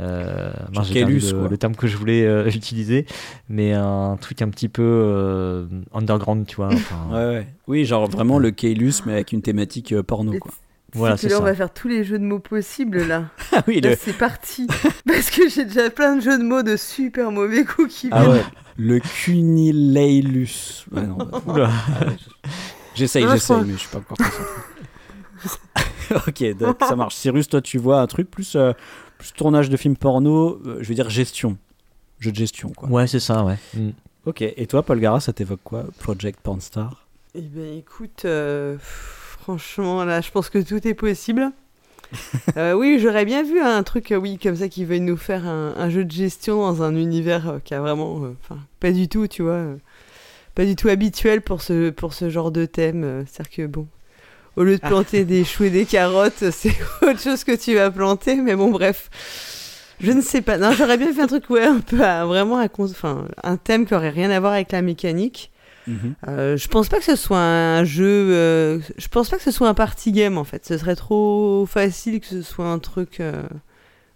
euh, 0.00 0.52
j'ai 0.84 1.00
perdu 1.00 1.18
Caelus, 1.18 1.32
le, 1.32 1.38
quoi. 1.40 1.48
le 1.48 1.58
terme 1.58 1.74
que 1.74 1.86
je 1.88 1.96
voulais 1.96 2.24
euh, 2.24 2.48
utiliser, 2.54 3.06
mais 3.48 3.72
un 3.72 4.16
truc 4.20 4.42
un 4.42 4.48
petit 4.48 4.68
peu 4.68 4.82
euh, 4.84 5.66
underground, 5.92 6.46
tu 6.46 6.56
vois. 6.56 6.68
enfin, 6.72 7.08
Ouais, 7.10 7.26
ouais. 7.34 7.46
Oui, 7.66 7.84
genre 7.84 8.08
vraiment 8.08 8.38
le 8.38 8.50
Kaelus, 8.52 8.94
mais 9.06 9.14
avec 9.14 9.32
une 9.32 9.42
thématique 9.42 9.92
euh, 9.92 10.02
porno, 10.02 10.32
quoi. 10.38 10.52
Voilà, 10.94 11.16
que 11.16 11.20
c'est 11.22 11.28
là, 11.28 11.34
ça. 11.36 11.42
on 11.42 11.44
va 11.44 11.54
faire 11.54 11.72
tous 11.72 11.88
les 11.88 12.02
jeux 12.02 12.18
de 12.18 12.24
mots 12.24 12.38
possibles, 12.38 13.02
là. 13.06 13.24
Ah 13.52 13.62
oui, 13.66 13.80
Là, 13.80 13.90
le... 13.90 13.96
c'est 14.00 14.16
parti. 14.16 14.66
Parce 15.06 15.30
que 15.30 15.48
j'ai 15.48 15.64
déjà 15.66 15.90
plein 15.90 16.16
de 16.16 16.22
jeux 16.22 16.38
de 16.38 16.44
mots 16.44 16.62
de 16.62 16.76
super 16.76 17.30
mauvais 17.32 17.64
goût 17.64 17.86
qui 17.88 18.08
Ah 18.10 18.22
viennent. 18.22 18.32
ouais, 18.36 18.44
le 18.78 19.00
Cunileilus. 19.00 20.84
Bah, 20.90 21.02
ah 21.58 22.04
J'essaye, 22.94 23.24
je 23.24 23.30
j'essaye, 23.32 23.56
mais 23.66 23.72
je 23.74 23.78
suis 23.78 23.88
pas 23.88 23.98
encore 23.98 24.16
concentré. 24.16 24.42
ok, 26.28 26.56
donc 26.58 26.76
ça 26.80 26.96
marche. 26.96 27.14
Cyrus, 27.14 27.48
toi, 27.48 27.60
tu 27.60 27.78
vois 27.78 28.00
un 28.00 28.06
truc 28.06 28.30
plus, 28.30 28.56
euh, 28.56 28.72
plus 29.18 29.32
tournage 29.32 29.68
de 29.70 29.76
film 29.76 29.96
porno, 29.96 30.60
euh, 30.66 30.78
je 30.80 30.88
veux 30.88 30.94
dire 30.94 31.10
gestion. 31.10 31.56
Jeu 32.20 32.30
de 32.32 32.36
gestion, 32.36 32.70
quoi. 32.70 32.88
Ouais, 32.88 33.06
c'est 33.06 33.20
ça, 33.20 33.44
ouais. 33.44 33.56
Mm. 33.74 33.90
Ok, 34.26 34.42
et 34.42 34.66
toi, 34.66 34.82
Paul 34.82 35.00
Gara, 35.00 35.20
ça 35.20 35.32
t'évoque 35.32 35.60
quoi 35.64 35.84
Project 36.00 36.40
Porn 36.40 36.60
Star 36.60 37.06
Eh 37.34 37.40
ben 37.40 37.78
écoute, 37.78 38.22
euh, 38.24 38.76
franchement 38.80 40.04
là, 40.04 40.20
je 40.20 40.30
pense 40.30 40.50
que 40.50 40.58
tout 40.58 40.86
est 40.86 40.94
possible. 40.94 41.50
Euh, 42.56 42.72
oui, 42.72 42.98
j'aurais 42.98 43.26
bien 43.26 43.42
vu 43.42 43.60
un 43.60 43.82
truc, 43.82 44.12
euh, 44.12 44.16
oui, 44.16 44.38
comme 44.38 44.56
ça, 44.56 44.68
qui 44.70 44.86
veuille 44.86 45.00
nous 45.02 45.18
faire 45.18 45.46
un, 45.46 45.74
un 45.76 45.90
jeu 45.90 46.06
de 46.06 46.10
gestion 46.10 46.56
dans 46.62 46.82
un 46.82 46.96
univers 46.96 47.48
euh, 47.50 47.58
qui 47.62 47.74
a 47.74 47.80
vraiment, 47.80 48.24
euh, 48.24 48.34
enfin, 48.42 48.58
pas 48.80 48.92
du 48.92 49.08
tout, 49.08 49.26
tu 49.28 49.42
vois, 49.42 49.52
euh, 49.52 49.76
pas 50.54 50.64
du 50.64 50.74
tout 50.74 50.88
habituel 50.88 51.42
pour 51.42 51.60
ce 51.60 51.90
pour 51.90 52.14
ce 52.14 52.30
genre 52.30 52.50
de 52.50 52.64
thème. 52.64 53.04
euh, 53.04 53.22
C'est-à-dire 53.26 53.50
que 53.52 53.66
bon, 53.66 53.86
au 54.58 54.64
lieu 54.64 54.76
de 54.76 54.80
planter 54.88 55.24
des 55.24 55.44
choux 55.44 55.64
et 55.64 55.70
des 55.70 55.86
carottes, 55.86 56.44
c'est 56.50 56.74
autre 57.02 57.20
chose 57.20 57.44
que 57.44 57.56
tu 57.56 57.74
vas 57.74 57.90
planter. 57.90 58.34
Mais 58.36 58.54
bon, 58.56 58.70
bref. 58.70 59.08
Je 60.00 60.12
ne 60.12 60.20
sais 60.20 60.42
pas. 60.42 60.58
Non, 60.58 60.70
j'aurais 60.72 60.96
bien 60.96 61.12
fait 61.12 61.22
un 61.22 61.26
truc, 61.26 61.50
ouais, 61.50 61.64
un 61.64 61.80
peu, 61.80 62.04
à- 62.04 62.24
vraiment, 62.24 62.58
à 62.58 62.68
cons- 62.68 62.84
enfin, 62.90 63.26
un 63.42 63.56
thème 63.56 63.84
qui 63.86 63.94
aurait 63.94 64.10
rien 64.10 64.30
à 64.30 64.38
voir 64.38 64.52
avec 64.52 64.70
la 64.72 64.82
mécanique. 64.82 65.50
Euh, 66.28 66.56
je 66.58 66.68
pense 66.68 66.88
pas 66.88 66.98
que 66.98 67.04
ce 67.04 67.16
soit 67.16 67.38
un 67.40 67.82
jeu. 67.82 68.04
euh, 68.04 68.78
je 68.98 69.08
pense 69.08 69.30
pas 69.30 69.38
que 69.38 69.42
ce 69.42 69.50
soit 69.50 69.68
un 69.68 69.74
party 69.74 70.12
game 70.12 70.36
en 70.36 70.44
fait. 70.44 70.66
Ce 70.66 70.76
serait 70.76 70.94
trop 70.96 71.64
facile 71.66 72.20
que 72.20 72.26
ce 72.26 72.42
soit 72.42 72.66
un 72.66 72.78
truc. 72.78 73.20
euh, 73.20 73.42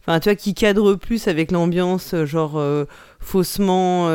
Enfin, 0.04 0.20
tu 0.20 0.28
vois, 0.28 0.34
qui 0.36 0.52
cadre 0.52 0.94
plus 0.96 1.28
avec 1.28 1.50
l'ambiance, 1.50 2.12
euh, 2.12 2.26
genre 2.26 2.60
faussement, 3.20 4.08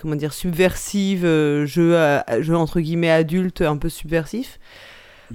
comment 0.00 0.14
dire, 0.16 0.32
subversive, 0.32 1.22
jeu, 1.64 1.96
à- 1.96 2.24
jeu 2.40 2.56
entre 2.56 2.80
guillemets 2.80 3.10
adulte, 3.10 3.60
un 3.62 3.76
peu 3.76 3.88
subversif. 3.88 4.58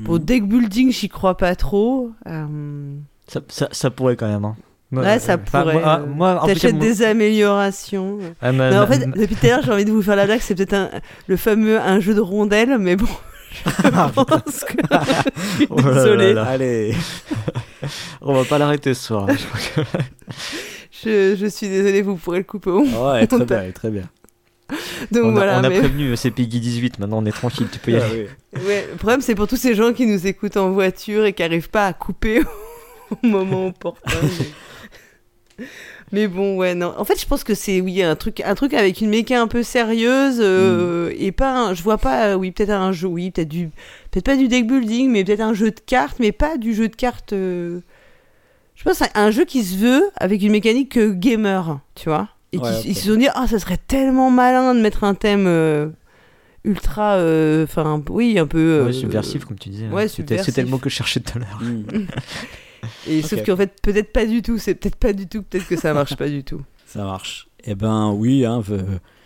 Pour 0.05 0.15
Mhm. 0.15 0.19
deck 0.25 0.43
building, 0.47 0.91
j'y 0.91 1.09
crois 1.09 1.35
pas 1.37 1.55
trop. 1.55 2.11
Euh, 2.27 2.95
Ça, 3.27 3.41
ça, 3.47 3.67
ça 3.71 3.89
pourrait 3.89 4.15
quand 4.15 4.27
même. 4.27 4.45
Hein. 4.45 4.55
Ouais, 4.91 5.19
ça 5.19 5.37
pourrait, 5.37 5.73
Moi, 5.79 5.99
euh, 5.99 6.05
moi, 6.07 6.41
T'achètes 6.47 6.73
moi- 6.75 6.81
des 6.83 7.03
améliorations. 7.03 8.17
Ah, 8.41 8.51
ma- 8.51 8.71
Non, 8.71 8.77
en 8.81 8.87
fait, 8.87 9.05
ma- 9.05 9.15
depuis 9.15 9.35
tout 9.35 9.45
à 9.45 9.49
l'heure, 9.49 9.61
j'ai 9.63 9.71
envie 9.71 9.85
de 9.85 9.91
vous 9.91 10.01
faire 10.01 10.15
la 10.15 10.25
blague. 10.25 10.39
C'est 10.41 10.55
peut-être 10.55 10.73
un- 10.73 10.89
le 11.27 11.37
fameux 11.37 11.79
un 11.79 11.99
jeu 11.99 12.15
de 12.15 12.21
rondelles, 12.21 12.77
mais 12.79 12.95
bon, 12.95 13.05
Je 13.65 13.89
pense 14.23 14.63
que 14.63 14.73
je 14.81 15.55
suis 15.57 15.67
Oh 15.69 15.75
là 15.77 15.83
là 15.83 15.93
désolée. 15.93 16.33
là. 16.33 16.43
Allez. 16.45 16.95
On 18.21 18.33
va 18.33 18.43
pas 18.45 18.57
l'arrêter 18.57 18.93
ce 18.95 19.03
soir. 19.05 19.27
je 21.03 21.35
Je, 21.39 21.45
suis 21.47 21.67
désolée, 21.69 22.01
vous 22.01 22.15
pourrez 22.15 22.39
le 22.39 22.43
couper 22.43 22.69
au 22.71 22.83
Ah 22.95 23.13
Ouais, 23.13 23.27
très 23.27 23.45
bien, 23.45 23.71
très 23.73 23.89
bien. 23.89 24.03
Donc 25.11 25.23
on 25.25 25.29
a, 25.29 25.31
voilà, 25.33 25.59
on 25.59 25.63
a 25.63 25.69
mais 25.69 25.79
prévenu, 25.79 26.15
c'est 26.15 26.31
Peggy 26.31 26.59
18, 26.59 26.99
maintenant 26.99 27.19
on 27.21 27.25
est 27.25 27.31
tranquille, 27.31 27.67
tu 27.71 27.79
peux 27.79 27.91
y 27.91 27.95
Ah 27.95 28.05
aller. 28.05 28.27
oui. 28.55 28.61
ouais, 28.67 28.87
le 28.91 28.97
problème 28.97 29.21
c'est 29.21 29.35
pour 29.35 29.47
tous 29.47 29.57
ces 29.57 29.73
gens 29.75 29.93
qui 29.93 30.05
nous 30.05 30.27
écoutent 30.27 30.57
en 30.57 30.69
voiture 30.71 31.25
et 31.25 31.33
qui 31.33 31.41
n'arrivent 31.41 31.69
pas 31.69 31.87
à 31.87 31.93
couper 31.93 32.41
au 33.23 33.27
moment 33.27 33.67
opportun. 33.67 34.17
mais... 35.57 35.65
mais 36.11 36.27
bon, 36.27 36.55
ouais, 36.57 36.73
non. 36.73 36.93
En 36.97 37.03
fait, 37.05 37.19
je 37.19 37.25
pense 37.25 37.43
que 37.43 37.53
c'est 37.53 37.81
oui 37.81 38.01
un 38.01 38.15
truc, 38.15 38.41
un 38.41 38.55
truc 38.55 38.73
avec 38.73 39.01
une 39.01 39.09
méca 39.09 39.41
un 39.41 39.47
peu 39.47 39.61
sérieuse 39.63 40.37
euh, 40.39 41.13
et 41.17 41.31
pas, 41.31 41.51
un- 41.51 41.73
je 41.73 41.83
vois 41.83 41.97
pas, 41.97 42.27
euh, 42.29 42.35
oui 42.35 42.51
peut-être 42.51 42.69
un 42.71 42.91
jeu, 42.91 43.07
oui 43.07 43.31
peut-être 43.31 43.49
du, 43.49 43.67
peut-être 44.11 44.25
pas 44.25 44.35
du 44.37 44.47
deck 44.47 44.67
building, 44.67 45.09
mais 45.09 45.23
peut-être 45.23 45.41
un 45.41 45.53
jeu 45.53 45.71
de 45.71 45.79
cartes, 45.85 46.17
mais 46.19 46.31
pas 46.31 46.57
du 46.57 46.73
jeu 46.73 46.87
de 46.87 46.95
cartes. 46.95 47.33
euh, 47.33 47.81
Je 48.75 48.83
pense 48.83 49.01
à 49.01 49.09
un 49.15 49.31
jeu 49.31 49.45
qui 49.45 49.63
se 49.63 49.77
veut 49.77 50.03
avec 50.15 50.41
une 50.41 50.51
mécanique 50.51 50.97
gamer, 50.97 51.79
tu 51.95 52.09
vois. 52.09 52.29
Et 52.51 52.57
qui- 52.57 52.63
Ouais, 52.63 52.79
ok. 52.79 52.85
ils 52.85 52.95
se 52.95 53.07
sont 53.11 53.17
dit, 53.19 53.27
ah, 53.33 53.47
ça 53.47 53.59
serait 53.59 53.77
tellement 53.77 54.31
malin 54.31 54.73
de 54.73 54.81
mettre 54.81 55.03
un 55.03 55.13
thème 55.13 55.45
euh, 55.47 55.89
ultra, 56.63 57.13
euh, 57.15 57.63
enfin, 57.63 58.03
oui, 58.09 58.37
un 58.39 58.47
peu. 58.47 58.83
Ouais, 58.83 58.89
euh, 58.89 58.91
subversif, 58.91 59.45
comme 59.45 59.57
tu 59.59 59.69
disais. 59.69 59.87
ouais, 59.89 60.07
C'était- 60.07 60.37
le 60.61 60.67
mot 60.67 60.77
que 60.77 60.89
je 60.89 60.95
cherchais 60.95 61.19
tout 61.19 61.37
à 61.37 61.39
l'heure. 61.39 61.61
Mm. 61.61 62.05
Et 63.07 63.19
Ok. 63.19 63.25
sauf 63.25 63.43
qu'en 63.45 63.57
fait, 63.57 63.73
peut-être 63.81 64.11
pas 64.13 64.25
du 64.25 64.41
tout. 64.41 64.57
C'est 64.57 64.73
peut-être 64.75 64.95
pas 64.95 65.13
du 65.13 65.27
tout. 65.27 65.43
Peut-être 65.43 65.67
que 65.67 65.75
ça 65.75 65.93
marche 65.93 66.15
pas 66.15 66.29
du 66.29 66.43
tout. 66.43 66.61
Ça 66.85 67.03
marche. 67.03 67.47
Eh 67.65 67.75
ben 67.75 68.11
oui, 68.13 68.45
hein, 68.45 68.63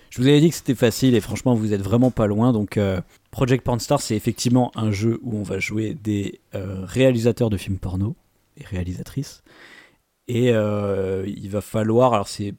je 0.09 0.21
vous 0.21 0.27
avais 0.27 0.41
dit 0.41 0.49
que 0.49 0.55
c'était 0.55 0.75
facile 0.75 1.15
et 1.15 1.21
franchement 1.21 1.53
vous 1.55 1.71
êtes 1.71 1.81
vraiment 1.81 2.11
pas 2.11 2.25
loin. 2.27 2.51
Donc 2.51 2.75
euh, 2.77 2.99
Project 3.31 3.63
Pornstar 3.63 4.01
c'est 4.01 4.15
effectivement 4.17 4.71
un 4.75 4.91
jeu 4.91 5.19
où 5.23 5.37
on 5.37 5.43
va 5.43 5.59
jouer 5.59 5.93
des 5.93 6.41
euh, 6.55 6.81
réalisateurs 6.83 7.49
de 7.49 7.55
films 7.57 7.77
porno 7.77 8.15
et 8.59 8.65
réalisatrices. 8.65 9.43
Et 10.27 10.51
euh, 10.51 11.23
il 11.27 11.49
va 11.49 11.61
falloir, 11.61 12.13
alors 12.15 12.27
c'est 12.27 12.53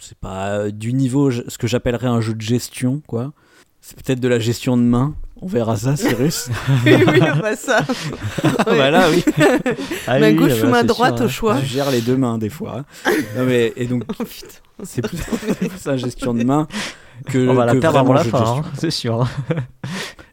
c'est 0.00 0.18
pas 0.18 0.70
du 0.70 0.92
niveau 0.92 1.30
ce 1.30 1.58
que 1.58 1.66
j'appellerais 1.66 2.06
un 2.06 2.20
jeu 2.20 2.34
de 2.34 2.40
gestion 2.40 3.02
quoi. 3.06 3.32
C'est 3.80 4.00
peut-être 4.02 4.20
de 4.20 4.28
la 4.28 4.38
gestion 4.38 4.76
de 4.76 4.82
main. 4.82 5.14
On 5.42 5.46
verra 5.46 5.76
ça, 5.76 5.94
Cyrus. 5.94 6.48
oui, 6.86 6.94
oui, 7.06 7.20
bah 7.42 7.54
ça. 7.54 7.80
Ah 8.42 8.64
bah 8.64 8.90
là 8.90 9.10
oui. 9.10 9.22
Ah 10.06 10.18
main 10.18 10.30
oui, 10.30 10.36
gauche 10.36 10.52
là, 10.52 10.58
ou 10.58 10.62
bah, 10.62 10.70
main 10.70 10.84
droite 10.84 11.16
sûr, 11.16 11.24
au 11.24 11.28
hein. 11.28 11.30
choix. 11.30 11.60
Je 11.60 11.66
gère 11.66 11.90
les 11.90 12.00
deux 12.00 12.16
mains 12.16 12.38
des 12.38 12.48
fois. 12.48 12.84
Non 13.36 13.44
mais 13.44 13.72
et 13.76 13.86
donc 13.86 14.04
Oh 14.18 14.24
putain. 14.24 14.48
c'est 14.84 15.02
plus, 15.02 15.18
plus 15.18 15.84
la 15.84 15.96
gestion 15.98 16.32
de 16.32 16.44
main 16.44 16.66
que 17.26 17.48
On 17.48 17.54
va 17.54 17.66
la 17.66 17.74
perdre 17.74 17.98
avant 17.98 18.14
la 18.14 18.24
fin, 18.24 18.58
hein, 18.58 18.62
c'est 18.78 18.90
sûr. 18.90 19.28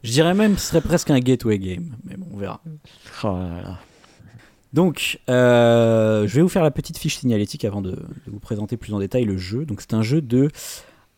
Je 0.02 0.10
dirais 0.10 0.34
même 0.34 0.54
que 0.54 0.60
ce 0.60 0.68
serait 0.68 0.80
presque 0.80 1.10
un 1.10 1.20
gateway 1.20 1.58
game, 1.58 1.94
mais 2.04 2.16
bon, 2.16 2.26
on 2.32 2.38
verra. 2.38 2.60
Oh 3.24 3.38
là 3.38 3.62
là. 3.62 3.78
Donc, 4.72 5.20
euh, 5.28 6.26
je 6.26 6.34
vais 6.34 6.42
vous 6.42 6.48
faire 6.48 6.62
la 6.62 6.70
petite 6.70 6.98
fiche 6.98 7.18
signalétique 7.18 7.64
avant 7.64 7.82
de, 7.82 7.90
de 7.90 8.30
vous 8.30 8.40
présenter 8.40 8.76
plus 8.76 8.94
en 8.94 8.98
détail 8.98 9.24
le 9.24 9.36
jeu. 9.36 9.64
Donc, 9.66 9.80
c'est 9.80 9.94
un 9.94 10.02
jeu 10.02 10.20
de. 10.20 10.50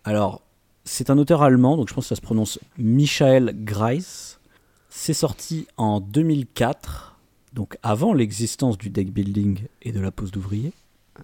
Alors, 0.04 0.42
c'est 0.84 1.10
un 1.10 1.18
auteur 1.18 1.42
allemand, 1.42 1.76
donc 1.76 1.88
je 1.88 1.94
pense 1.94 2.04
que 2.04 2.08
ça 2.08 2.16
se 2.16 2.20
prononce 2.20 2.58
Michael 2.78 3.54
Greis. 3.64 4.36
C'est 4.90 5.14
sorti 5.14 5.66
en 5.76 6.00
2004, 6.00 7.18
donc 7.52 7.78
avant 7.82 8.12
l'existence 8.12 8.78
du 8.78 8.90
deck 8.90 9.12
building 9.12 9.60
et 9.82 9.92
de 9.92 10.00
la 10.00 10.10
pose 10.10 10.30
d'ouvrier. 10.30 10.72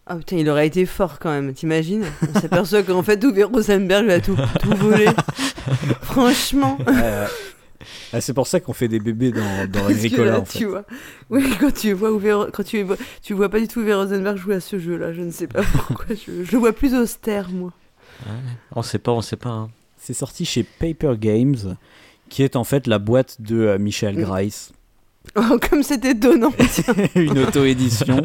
Ah 0.07 0.17
putain, 0.17 0.37
il 0.37 0.49
aurait 0.49 0.67
été 0.67 0.87
fort 0.87 1.19
quand 1.19 1.31
même, 1.31 1.53
t'imagines? 1.53 2.05
On 2.35 2.41
s'aperçoit 2.41 2.83
qu'en 2.85 3.03
fait, 3.03 3.23
Uwe 3.23 3.45
Rosenberg 3.45 4.07
va 4.07 4.21
tout, 4.21 4.37
tout 4.61 4.75
voler. 4.77 5.09
Franchement. 6.03 6.79
Euh, 6.89 7.27
ah, 8.13 8.21
c'est 8.21 8.35
pour 8.35 8.47
ça 8.47 8.61
qu'on 8.61 8.73
fait 8.73 8.89
des 8.89 9.01
bébés 9.01 9.33
dans, 9.33 9.69
dans 9.71 9.87
Agricola, 9.87 10.33
là, 10.33 10.41
en 10.41 10.45
fait. 10.45 10.59
tu 10.59 10.65
vois. 10.67 10.85
Oui, 11.31 11.45
quand 11.61 11.73
tu 11.73 11.93
vois 11.93 12.11
quand 12.53 12.63
tu 12.65 12.83
vois, 12.83 12.97
tu 13.23 13.35
vois 13.35 13.49
pas 13.49 13.61
du 13.61 13.69
tout 13.69 13.81
Uwe 13.81 13.95
Rosenberg 13.95 14.37
jouer 14.37 14.57
à 14.57 14.61
ce 14.61 14.79
jeu-là, 14.79 15.13
je 15.13 15.23
ne 15.23 15.31
sais 15.31 15.47
pas 15.47 15.63
pourquoi. 15.87 16.07
Je, 16.11 16.45
je 16.45 16.53
le 16.53 16.59
vois 16.59 16.73
plus 16.73 16.95
austère, 16.95 17.51
moi. 17.51 17.73
On 18.73 18.83
sait 18.83 18.99
pas, 18.99 19.13
on 19.13 19.23
sait 19.23 19.37
pas. 19.37 19.51
hein. 19.51 19.71
C'est 19.97 20.15
sorti 20.15 20.45
chez 20.45 20.63
Paper 20.63 21.15
Games, 21.19 21.77
qui 22.29 22.43
est 22.43 22.57
en 22.57 22.65
fait 22.65 22.87
la 22.87 22.99
boîte 22.99 23.41
de 23.41 23.57
euh, 23.61 23.79
Michael 23.79 24.17
Mm. 24.17 24.23
Greis. 24.23 24.53
Oh, 25.37 25.59
comme 25.69 25.83
c'est 25.83 26.03
étonnant. 26.07 26.53
Une 27.15 27.39
auto-édition. 27.41 28.23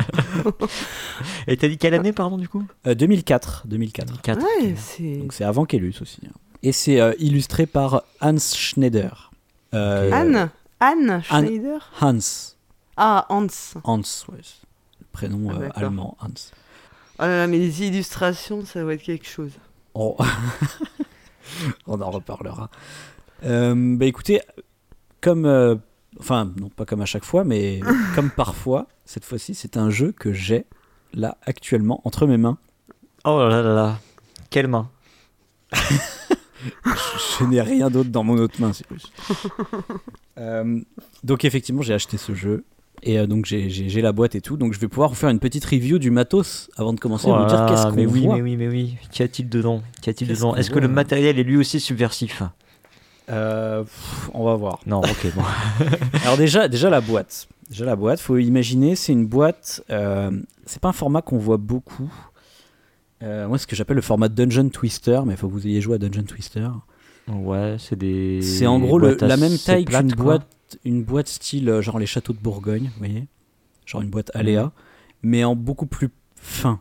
Et 1.48 1.58
t'as 1.58 1.68
dit 1.68 1.78
quelle 1.78 1.94
année, 1.94 2.14
pardon, 2.14 2.38
du 2.38 2.48
coup 2.48 2.64
Euh, 2.88 2.96
2004. 2.96 3.64
2004. 3.68 4.22
4. 4.22 4.42
Ouais, 4.42 4.76
c'est. 4.78 5.18
Donc 5.18 5.34
c'est 5.34 5.44
avant 5.44 5.66
Kellus 5.66 5.96
aussi. 6.02 6.20
hein. 6.26 6.32
Et 6.64 6.72
c'est 6.72 7.00
euh, 7.00 7.14
illustré 7.20 7.66
par 7.66 8.04
Hans 8.22 8.38
Schneider. 8.40 9.32
Euh, 9.76 10.12
Anne 10.12 10.50
Anne 10.80 11.22
Schneider 11.24 11.92
Hans. 12.02 12.56
Ah, 12.98 13.26
Hans. 13.30 13.48
Hans, 13.84 14.02
ouais. 14.30 14.42
Le 15.00 15.06
prénom 15.12 15.50
Ah, 15.52 15.62
euh, 15.62 15.70
allemand, 15.76 16.18
Hans. 16.22 16.52
Oh 17.20 17.24
là 17.24 17.38
là, 17.40 17.48
mais 17.48 17.58
les 17.58 17.84
illustrations, 17.84 18.66
ça 18.66 18.82
doit 18.82 18.94
être 18.94 19.04
quelque 19.04 19.28
chose. 19.28 19.52
Oh. 19.94 20.18
On 21.88 22.02
en 22.02 22.12
reparlera. 22.12 22.70
Euh, 23.44 23.96
bah 23.98 24.06
écoutez, 24.06 24.42
comme. 25.22 25.46
euh, 25.46 25.76
enfin, 26.20 26.52
non 26.58 26.70
pas 26.70 26.86
comme 26.86 27.02
à 27.02 27.06
chaque 27.06 27.24
fois, 27.26 27.44
mais 27.44 27.80
comme 28.16 28.30
parfois, 28.32 28.88
cette 29.06 29.26
fois-ci, 29.26 29.56
c'est 29.56 29.78
un 29.78 29.90
jeu 29.90 30.12
que 30.12 30.34
j'ai 30.34 30.66
là 31.14 31.38
actuellement 31.46 32.02
entre 32.06 32.28
mes 32.28 32.38
mains. 32.38 32.58
Oh 33.26 33.40
là 33.48 33.62
là 33.62 33.74
là. 33.74 34.00
Quelle 34.50 34.68
main 34.68 34.90
Je 37.40 37.44
n'ai 37.46 37.62
rien 37.62 37.90
d'autre 37.90 38.10
dans 38.10 38.24
mon 38.24 38.38
autre 38.38 38.60
main, 38.62 38.72
c'est 38.74 38.86
plus. 38.88 39.12
Euh, 40.38 40.82
donc 41.24 41.46
effectivement, 41.46 41.82
j'ai 41.82 41.94
acheté 41.94 42.18
ce 42.18 42.34
jeu. 42.36 42.66
Et 43.04 43.18
euh, 43.20 43.26
donc 43.26 43.46
j'ai- 43.46 43.70
j'ai 43.70 43.88
j'ai 43.88 44.02
la 44.02 44.12
boîte 44.12 44.36
et 44.36 44.42
tout, 44.42 44.58
donc 44.58 44.74
je 44.74 44.80
vais 44.82 44.90
pouvoir 44.90 45.08
vous 45.08 45.16
faire 45.16 45.30
une 45.30 45.40
petite 45.40 45.64
review 45.64 45.98
du 45.98 46.12
matos 46.12 46.70
avant 46.76 46.92
de 46.92 47.00
commencer 47.00 47.30
à 47.30 47.32
Oh 47.38 47.40
vous 47.42 47.46
dire 47.48 47.58
là 47.62 47.70
qu'est-ce 47.70 47.88
qu'on 47.88 47.96
mais 47.96 48.06
oui, 48.06 48.26
voit. 48.26 48.36
mais 48.36 48.42
oui, 48.42 48.58
mais 48.58 48.68
oui. 48.68 48.98
Qu'y 49.12 49.24
a-t-il 49.24 49.48
dedans? 49.48 49.82
Qu'y 50.02 50.10
a-t-il 50.10 50.28
dedans? 50.28 50.54
Est-ce 50.58 50.70
que 50.72 50.80
le 50.80 50.90
matériel 50.90 51.40
est 51.40 51.44
lui 51.44 51.56
aussi 51.56 51.80
subversif? 51.80 52.44
Euh, 53.30 53.84
pff, 53.84 54.30
on 54.34 54.44
va 54.44 54.56
voir. 54.56 54.80
Non, 54.86 55.00
ok, 55.00 55.28
bon. 55.36 55.42
Alors 56.24 56.36
déjà, 56.38 56.68
déjà 56.68 56.90
la 56.90 57.00
boîte. 57.00 57.48
Déjà 57.70 57.86
la 57.86 57.96
boîte, 57.96 58.20
faut 58.20 58.38
imaginer, 58.38 58.96
c'est 58.98 59.14
une 59.14 59.26
boîte. 59.26 59.82
euh, 59.90 60.32
c'est 60.66 60.82
pas 60.82 60.90
un 60.90 60.94
format 60.94 61.22
qu'on 61.22 61.38
voit 61.38 61.58
beaucoup. 61.58 62.12
Euh, 63.24 63.48
moi, 63.48 63.58
ce 63.58 63.66
que 63.68 63.76
j'appelle 63.76 63.96
le 63.96 64.02
format 64.02 64.28
Dungeon 64.30 64.70
Twister, 64.70 65.22
mais 65.26 65.34
il 65.34 65.38
faut 65.38 65.48
que 65.48 65.54
vous 65.54 65.66
ayez 65.68 65.82
joué 65.82 65.96
à 65.96 65.98
Dungeon 65.98 66.24
Twister. 66.24 66.68
Ouais, 67.28 67.78
c'est 67.80 67.96
des. 67.98 68.42
C'est 68.42 68.68
en 68.68 68.80
gros 68.80 69.00
le- 69.00 69.18
la 69.22 69.38
même 69.38 69.58
taille 69.58 69.86
qu'une 69.86 70.10
boîte, 70.12 70.48
une 70.84 71.04
boîte 71.04 71.28
style 71.28 71.70
euh, 71.70 71.82
genre 71.82 71.98
les 71.98 72.06
châteaux 72.06 72.34
de 72.34 72.40
Bourgogne, 72.40 72.84
vous 72.94 73.00
voyez, 73.00 73.28
genre 73.86 74.02
une 74.02 74.10
boîte 74.10 74.30
Aléa, 74.36 74.72
mais 75.24 75.44
en 75.44 75.56
beaucoup 75.56 75.88
plus 75.88 76.10
fin 76.36 76.80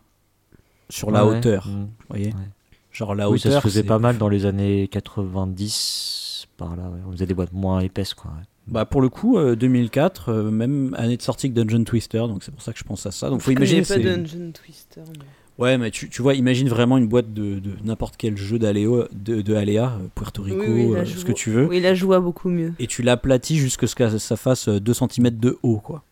sur 0.91 1.11
la 1.11 1.25
Ouais, 1.27 1.39
hauteur, 1.39 1.69
vous 1.71 1.89
voyez. 2.11 2.27
Ouais. 2.27 2.49
Genre 2.93 3.15
la 3.15 3.31
Oui, 3.31 3.37
hauteur. 3.39 3.53
ça 3.53 3.59
se 3.59 3.63
faisait 3.63 3.83
pas 3.85 3.99
mal 3.99 4.19
dans 4.19 4.29
les 4.29 4.45
années 4.45 4.87
90, 4.89 6.47
par 6.57 6.77
là. 6.77 6.85
Ouais. 6.91 7.01
On 7.09 7.13
faisait 7.13 7.27
des 7.27 7.35
boîtes 7.35 7.53
moins 7.53 7.81
épaisses, 7.81 8.15
quoi. 8.15 8.31
ouais. 8.33 8.43
Bah 8.67 8.87
pour 8.87 9.03
le 9.03 9.11
coup, 9.11 9.37
euh, 9.37 9.57
2004, 9.57 10.31
euh, 10.31 10.51
même 10.51 10.95
année 10.99 11.17
de 11.19 11.23
sortie 11.23 11.53
que 11.53 11.55
Dungeon 11.61 11.85
Twister, 11.85 12.19
donc 12.21 12.43
c'est 12.43 12.51
pour 12.53 12.63
ça 12.63 12.73
que 12.73 12.79
je 12.79 12.85
pense 12.85 13.05
à 13.05 13.11
ça. 13.11 13.29
Donc 13.29 13.41
faut 13.43 13.51
Je 13.51 13.57
imaginer. 13.57 13.83
pas 13.83 13.99
Dungeon 13.99 14.53
Twister. 14.53 15.01
moi. 15.01 15.25
Ouais, 15.59 15.79
mais 15.79 15.91
tu, 15.93 16.09
tu 16.09 16.21
vois, 16.21 16.35
imagine 16.35 16.69
vraiment 16.69 16.99
une 16.99 17.07
boîte 17.07 17.33
de, 17.33 17.61
de 17.61 17.71
n'importe 17.85 18.17
quel 18.17 18.37
jeu 18.37 18.59
d'Aléo, 18.59 19.07
de, 19.13 19.41
de 19.41 19.55
Aléa, 19.55 19.93
euh, 20.01 20.09
Puerto 20.15 20.43
Rico, 20.43 20.65
Oui, 20.67 20.93
euh, 20.95 21.05
ce 21.05 21.25
que 21.25 21.31
tu 21.33 21.51
veux, 21.51 21.67
Oui, 21.67 21.81
je 21.95 22.05
vois 22.05 22.19
beaucoup 22.21 22.49
mieux. 22.49 22.73
et 22.81 22.89
tu 22.89 23.03
l'aplatis 23.03 23.57
jusqu'à 23.57 23.87
ce 23.87 23.95
que 23.95 24.19
ça 24.19 24.37
fasse 24.37 24.69
2 24.69 24.93
cm 24.93 25.31
de 25.31 25.59
haut, 25.63 25.79
quoi. 25.79 26.03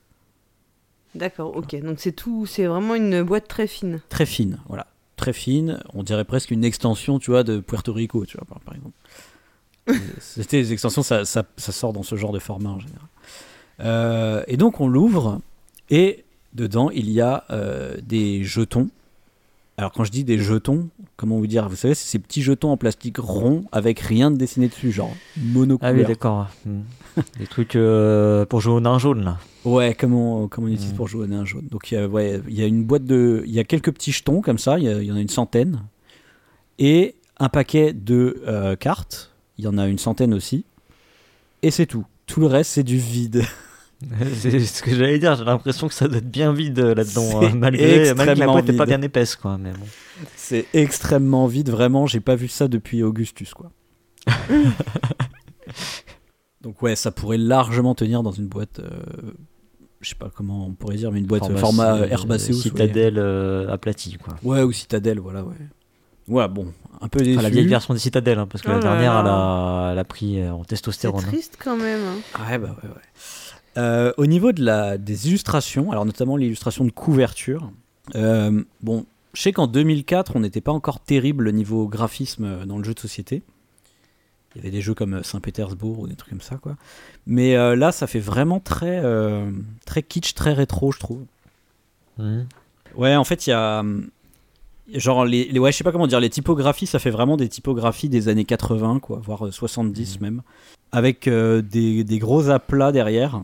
D'accord, 1.15 1.57
ok. 1.57 1.75
Donc 1.83 1.97
c'est 1.99 2.13
tout, 2.13 2.47
c'est 2.47 2.67
vraiment 2.67 2.95
une 2.95 3.23
boîte 3.23 3.49
très 3.49 3.67
fine. 3.67 4.01
Très 4.09 4.27
fine, 4.27 4.59
voilà. 4.69 4.87
Très 5.17 5.33
fine, 5.33 5.81
on 5.93 6.03
dirait 6.03 6.25
presque 6.25 6.51
une 6.51 6.65
extension, 6.65 7.19
tu 7.19 7.31
vois, 7.31 7.43
de 7.45 7.61
Puerto 7.61 7.93
Rico, 7.93 8.25
tu 8.25 8.37
vois, 8.37 8.47
par, 8.47 8.61
par 8.61 8.75
exemple. 8.75 8.95
Euh, 9.91 9.95
C'était 10.21 10.59
les 10.59 10.73
extensions, 10.73 11.03
ça, 11.03 11.25
ça, 11.25 11.45
ça 11.57 11.73
sort 11.73 11.93
dans 11.93 12.03
ce 12.03 12.15
genre 12.17 12.33
de 12.33 12.39
format 12.39 12.71
en 12.71 12.79
général. 12.79 13.07
Euh, 13.81 14.45
et 14.47 14.57
donc 14.57 14.81
on 14.81 14.89
l'ouvre, 14.89 15.41
et 15.91 16.25
dedans 16.55 16.91
il 16.91 17.11
y 17.11 17.21
a 17.21 17.45
euh, 17.51 17.97
des 18.03 18.45
jetons. 18.45 18.89
Alors 19.79 19.91
quand 19.93 20.05
je 20.05 20.11
dis 20.13 20.23
des 20.25 20.39
jetons, 20.39 20.89
comment 21.17 21.39
vous 21.39 21.47
dire 21.47 21.69
Vous 21.69 21.77
savez, 21.77 21.95
c'est 21.95 22.07
ces 22.07 22.19
petits 22.19 22.43
jetons 22.43 22.71
en 22.71 22.77
plastique 22.77 23.17
rond 23.19 23.65
avec 23.73 24.01
rien 24.01 24.31
de 24.31 24.37
dessiné 24.37 24.69
dessus, 24.69 24.93
genre 24.93 25.13
monocouleur. 25.39 25.95
Ah 25.95 25.99
oui, 25.99 26.05
d'accord. 26.07 26.49
Mm. 26.67 26.81
des 27.39 27.47
trucs 27.47 27.77
euh, 27.77 28.45
pour 28.45 28.61
jouer 28.61 28.75
au 28.75 28.81
nain 28.81 28.99
jaune, 28.99 29.25
là. 29.25 29.39
Ouais, 29.65 29.95
comme 29.95 30.15
on, 30.15 30.47
comme 30.49 30.65
on 30.65 30.69
utilise 30.69 30.93
Mm. 30.93 30.97
pour 30.97 31.09
jouer 31.09 31.25
au 31.25 31.27
nain 31.27 31.45
jaune. 31.45 31.67
Donc, 31.71 31.91
il 31.91 31.95
y 31.95 31.99
a- 31.99 32.07
ouais, 32.07 32.41
y 32.49 32.63
a 32.63 32.67
une 32.67 32.85
boîte 32.85 33.05
de. 33.05 33.43
Il 33.47 33.53
y 33.53 33.59
a 33.61 33.65
quelques 33.65 33.93
petits 33.93 34.13
jetons 34.13 34.41
comme 34.43 34.59
ça, 34.59 34.79
il 34.79 34.85
y, 34.85 34.89
a- 34.89 35.01
il 35.01 35.05
y 35.07 35.13
en 35.13 35.17
a 35.17 35.21
une 35.21 35.29
centaine. 35.29 35.81
Et 36.79 37.15
un 37.39 37.49
paquet 37.49 37.93
de 37.93 38.43
euh, 38.47 38.77
cartes, 38.77 39.31
il 39.59 39.65
y 39.65 39.69
en 39.69 39.79
a 39.79 39.87
une 39.89 39.99
centaine 39.99 40.35
aussi. 40.35 40.65
Et 41.63 41.71
c'est 41.71 41.87
tout. 41.87 42.05
Tout 42.27 42.41
le 42.41 42.47
reste, 42.47 42.73
c'est 42.73 42.83
du 42.85 42.99
vide. 42.99 43.43
c'est 44.35 44.61
ce 44.61 44.83
que 44.83 44.95
j'allais 44.95 45.19
dire. 45.19 45.35
J'ai 45.37 45.45
l'impression 45.45 45.88
que 45.88 45.95
ça 45.95 46.09
doit 46.09 46.19
être 46.19 46.31
bien 46.31 46.53
vide 46.53 46.79
euh, 46.79 46.95
là-dedans, 46.95 47.41
C'est 47.41 47.47
hein, 47.47 47.53
malgré, 47.55 48.15
malgré 48.15 48.35
que 48.35 48.41
la 48.41 48.47
boîte 48.47 48.67
n'est 48.69 48.77
pas 48.77 48.87
bien 48.87 49.03
épaisse, 49.03 49.37
quoi. 49.37 49.59
Mais 49.59 49.73
bon. 49.73 49.87
C'est 50.37 50.67
extrêmement 50.75 51.47
vide, 51.47 51.71
vraiment. 51.71 52.07
J'ai 52.07 52.21
pas 52.21 52.35
vu 52.37 52.49
ça 52.49 52.69
depuis 52.69 53.03
Augustus, 53.03 53.55
quoi. 53.55 53.71
Donc 56.61 56.81
ouais, 56.83 56.95
ça 56.97 57.11
pourrait 57.11 57.38
largement 57.38 57.95
tenir 57.95 58.23
dans 58.23 58.31
une 58.31 58.47
boîte, 58.47 58.79
euh, 58.79 58.88
je 60.01 60.11
sais 60.11 60.15
pas 60.15 60.31
comment 60.35 60.67
on 60.67 60.73
pourrait 60.75 60.97
dire, 60.97 61.11
mais 61.11 61.19
une 61.19 61.27
boîte 61.27 61.43
Format, 61.43 61.59
format 61.61 61.95
euh, 61.97 62.07
Herbaceous. 62.09 62.53
Citadel 62.55 63.15
euh, 63.19 63.69
aplati, 63.69 64.17
quoi. 64.17 64.37
Ouais. 64.45 64.62
Ou 64.62 64.71
Citadel, 64.71 65.19
voilà, 65.19 65.43
ouais. 65.43 65.57
Ouais, 66.29 66.47
bon, 66.47 66.73
un 67.01 67.09
peu 67.09 67.19
déçu. 67.19 67.33
Enfin, 67.35 67.43
la 67.43 67.51
vieille 67.51 67.67
version 67.67 67.95
des 67.95 68.01
Citadel, 68.01 68.38
hein, 68.38 68.47
parce 68.49 68.62
que 68.62 68.69
Oh 68.69 68.75
la 68.75 68.77
là 68.79 68.83
dernière, 68.83 69.15
là. 69.15 69.21
elle 69.23 69.27
a, 69.27 69.93
elle 69.95 69.99
a 69.99 70.05
pris 70.05 70.41
euh, 70.41 70.53
en 70.53 70.62
C'est 70.62 70.69
testostérone. 70.69 71.25
hein. 71.25 71.29
triste 71.29 71.57
quand 71.59 71.77
même. 71.77 72.01
hein. 72.01 72.45
Ouais, 72.49 72.59
bah 72.59 72.77
ouais, 72.81 72.88
ouais. 72.88 72.95
Euh, 73.77 74.13
au 74.19 74.27
niveau 74.27 74.53
de 74.53 74.63
la, 74.65 74.99
des 74.99 75.29
illustrations, 75.29 75.91
alors 75.93 76.05
notamment 76.05 76.37
l'illustration 76.37 76.85
de 76.85 76.91
couverture, 76.91 77.71
euh, 78.15 78.63
bon, 78.83 79.07
je 79.33 79.41
sais 79.43 79.53
qu'en 79.53 79.67
2004, 79.67 80.37
on 80.37 80.41
n'était 80.41 80.61
pas 80.61 80.73
encore 80.73 81.01
terrible 81.01 81.51
niveau 81.53 81.89
graphisme 81.89 82.45
euh, 82.45 82.65
dans 82.67 82.77
le 82.79 82.85
jeu 82.85 82.93
de 82.95 83.01
société. 83.01 83.43
Il 84.55 84.59
y 84.59 84.61
avait 84.61 84.71
des 84.71 84.83
jeux 84.83 84.93
comme 84.93 85.23
Saint-Pétersbourg 85.25 86.01
ou 86.01 86.07
des 86.07 86.15
trucs 86.17 86.29
comme 86.31 86.43
ça, 86.43 86.57
quoi. 86.57 86.77
Mais 87.27 87.57
euh, 87.57 87.75
là, 87.75 87.91
ça 87.91 88.07
fait 88.07 88.21
vraiment 88.21 88.61
très, 88.61 89.03
très 89.87 90.03
kitsch, 90.03 90.35
très 90.35 90.53
rétro, 90.53 90.93
je 90.93 90.99
trouve. 90.99 91.25
Mhm. 92.19 92.47
Ouais, 92.95 93.17
en 93.17 93.25
fait, 93.25 93.47
il 93.47 93.51
y 93.51 93.53
a. 93.55 93.83
Genre, 94.93 95.25
les, 95.25 95.45
les- 95.47 95.59
ouais, 95.59 95.73
je 95.73 95.79
sais 95.79 95.85
pas 95.85 95.93
comment 95.93 96.07
dire, 96.07 96.21
les 96.21 96.29
typographies, 96.29 96.87
ça 96.87 96.99
fait 96.99 97.09
vraiment 97.11 97.39
des 97.39 97.49
typographies 97.49 98.11
des 98.11 98.29
années 98.29 98.45
80, 98.45 98.99
quoi, 98.99 99.23
voire 99.25 99.47
euh, 99.47 99.51
70 99.51 100.21
même. 100.21 100.43
Avec 100.93 101.27
euh, 101.27 101.63
des, 101.63 102.05
des 102.05 102.19
gros 102.19 102.49
aplats 102.51 102.93
derrière. 102.93 103.43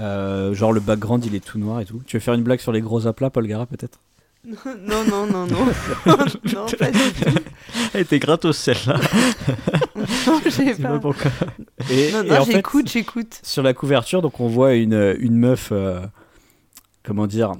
Euh, 0.00 0.54
genre, 0.54 0.72
le 0.72 0.80
background, 0.80 1.24
il 1.26 1.34
est 1.34 1.44
tout 1.44 1.58
noir 1.58 1.80
et 1.80 1.84
tout. 1.84 2.02
Tu 2.06 2.16
veux 2.16 2.20
faire 2.20 2.34
une 2.34 2.42
blague 2.42 2.60
sur 2.60 2.72
les 2.72 2.80
gros 2.80 3.06
aplats, 3.06 3.30
Paul 3.30 3.46
Gara, 3.46 3.66
peut-être? 3.66 3.98
Non, 4.44 5.04
non, 5.08 5.26
non, 5.26 5.46
non. 5.46 5.66
non, 6.06 6.16
pas 6.78 6.90
du 6.90 6.98
tout. 7.12 7.38
Elle 7.94 8.00
était 8.00 8.18
gratos 8.18 8.56
celle-là. 8.56 8.98
Non, 10.26 10.40
j'ai 10.42 10.50
Je 10.50 10.74
sais 10.74 10.74
pas. 10.82 10.98
pourquoi. 10.98 11.30
Et, 11.90 12.10
Non, 12.12 12.44
j'écoute, 12.44 12.88
j'écoute. 12.90 13.38
sur 13.42 13.62
la 13.62 13.74
couverture, 13.74 14.22
donc 14.22 14.40
on 14.40 14.48
voit 14.48 14.72
une, 14.74 15.14
une 15.20 15.36
meuf. 15.36 15.68
euh, 15.72 16.00
comment 17.04 17.26
dire 17.26 17.52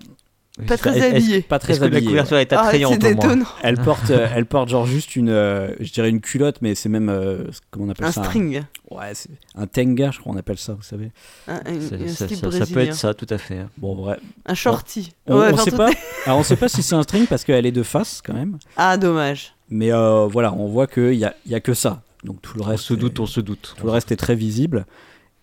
Pas 0.66 0.76
très 0.76 1.02
habillée. 1.10 1.42
Pas 1.42 1.58
très 1.58 1.74
la 1.78 1.86
ouais. 1.86 2.02
couverture 2.04 2.36
est 2.38 2.52
Ah, 2.52 2.60
attrayante 2.62 2.92
c'est 2.94 2.98
pour 2.98 3.10
moi 3.24 3.34
détonnant. 3.34 3.50
Elle 3.62 3.76
porte, 3.78 4.10
euh, 4.10 4.28
elle 4.34 4.46
porte 4.46 4.68
genre 4.68 4.86
juste 4.86 5.16
une, 5.16 5.28
euh, 5.28 5.68
je 5.80 5.92
dirais 5.92 6.10
une 6.10 6.20
culotte, 6.20 6.56
mais 6.62 6.74
c'est 6.74 6.88
même, 6.88 7.08
euh, 7.08 7.44
comment 7.70 7.86
on 7.86 7.88
appelle 7.90 8.06
Un 8.06 8.12
ça 8.12 8.24
string. 8.24 8.62
Ouais, 8.90 9.10
c'est 9.14 9.30
un 9.56 9.66
tenga, 9.66 10.10
je 10.10 10.18
crois 10.18 10.32
qu'on 10.32 10.38
appelle 10.38 10.58
ça, 10.58 10.74
vous 10.74 10.82
savez. 10.82 11.10
Un, 11.48 11.54
un- 11.54 11.80
Ça, 11.80 11.94
un 11.94 12.08
ça- 12.08 12.26
slip 12.26 12.30
ça- 12.30 12.36
ça 12.36 12.46
brésilien. 12.48 12.74
peut 12.74 12.80
être 12.80 12.94
ça, 12.94 13.14
tout 13.14 13.26
à 13.30 13.38
fait. 13.38 13.58
hein. 13.58 13.68
Bon, 13.78 13.94
vrai. 13.94 14.18
Un 14.46 14.54
shorty. 14.54 15.12
On, 15.26 15.38
Ouais, 15.38 15.50
on 15.52 15.56
sait 15.56 15.70
pas. 15.70 15.90
Alors 16.26 16.38
on 16.38 16.42
sait 16.42 16.56
pas 16.56 16.68
si 16.68 16.82
c'est 16.82 16.94
un 16.94 17.02
string 17.02 17.26
parce 17.26 17.44
qu'elle 17.44 17.66
est 17.66 17.72
de 17.72 17.82
face 17.82 18.20
quand 18.24 18.34
même. 18.34 18.58
Ah, 18.76 18.96
dommage. 18.96 19.54
Mais 19.70 19.92
euh, 19.92 20.26
voilà, 20.26 20.52
on 20.54 20.66
voit 20.66 20.86
qu'il 20.88 21.14
y 21.14 21.24
a, 21.24 21.34
il 21.46 21.52
y 21.52 21.54
a 21.54 21.60
que 21.60 21.74
ça. 21.74 22.02
Donc 22.24 22.42
tout 22.42 22.56
le 22.58 22.62
On 22.62 22.66
reste. 22.66 22.84
se 22.84 22.94
doute, 22.94 23.16
est, 23.16 23.20
on 23.20 23.26
se 23.26 23.40
doute. 23.40 23.74
Tout 23.78 23.86
le 23.86 23.92
reste 23.92 24.12
est 24.12 24.16
très 24.16 24.34
visible. 24.34 24.84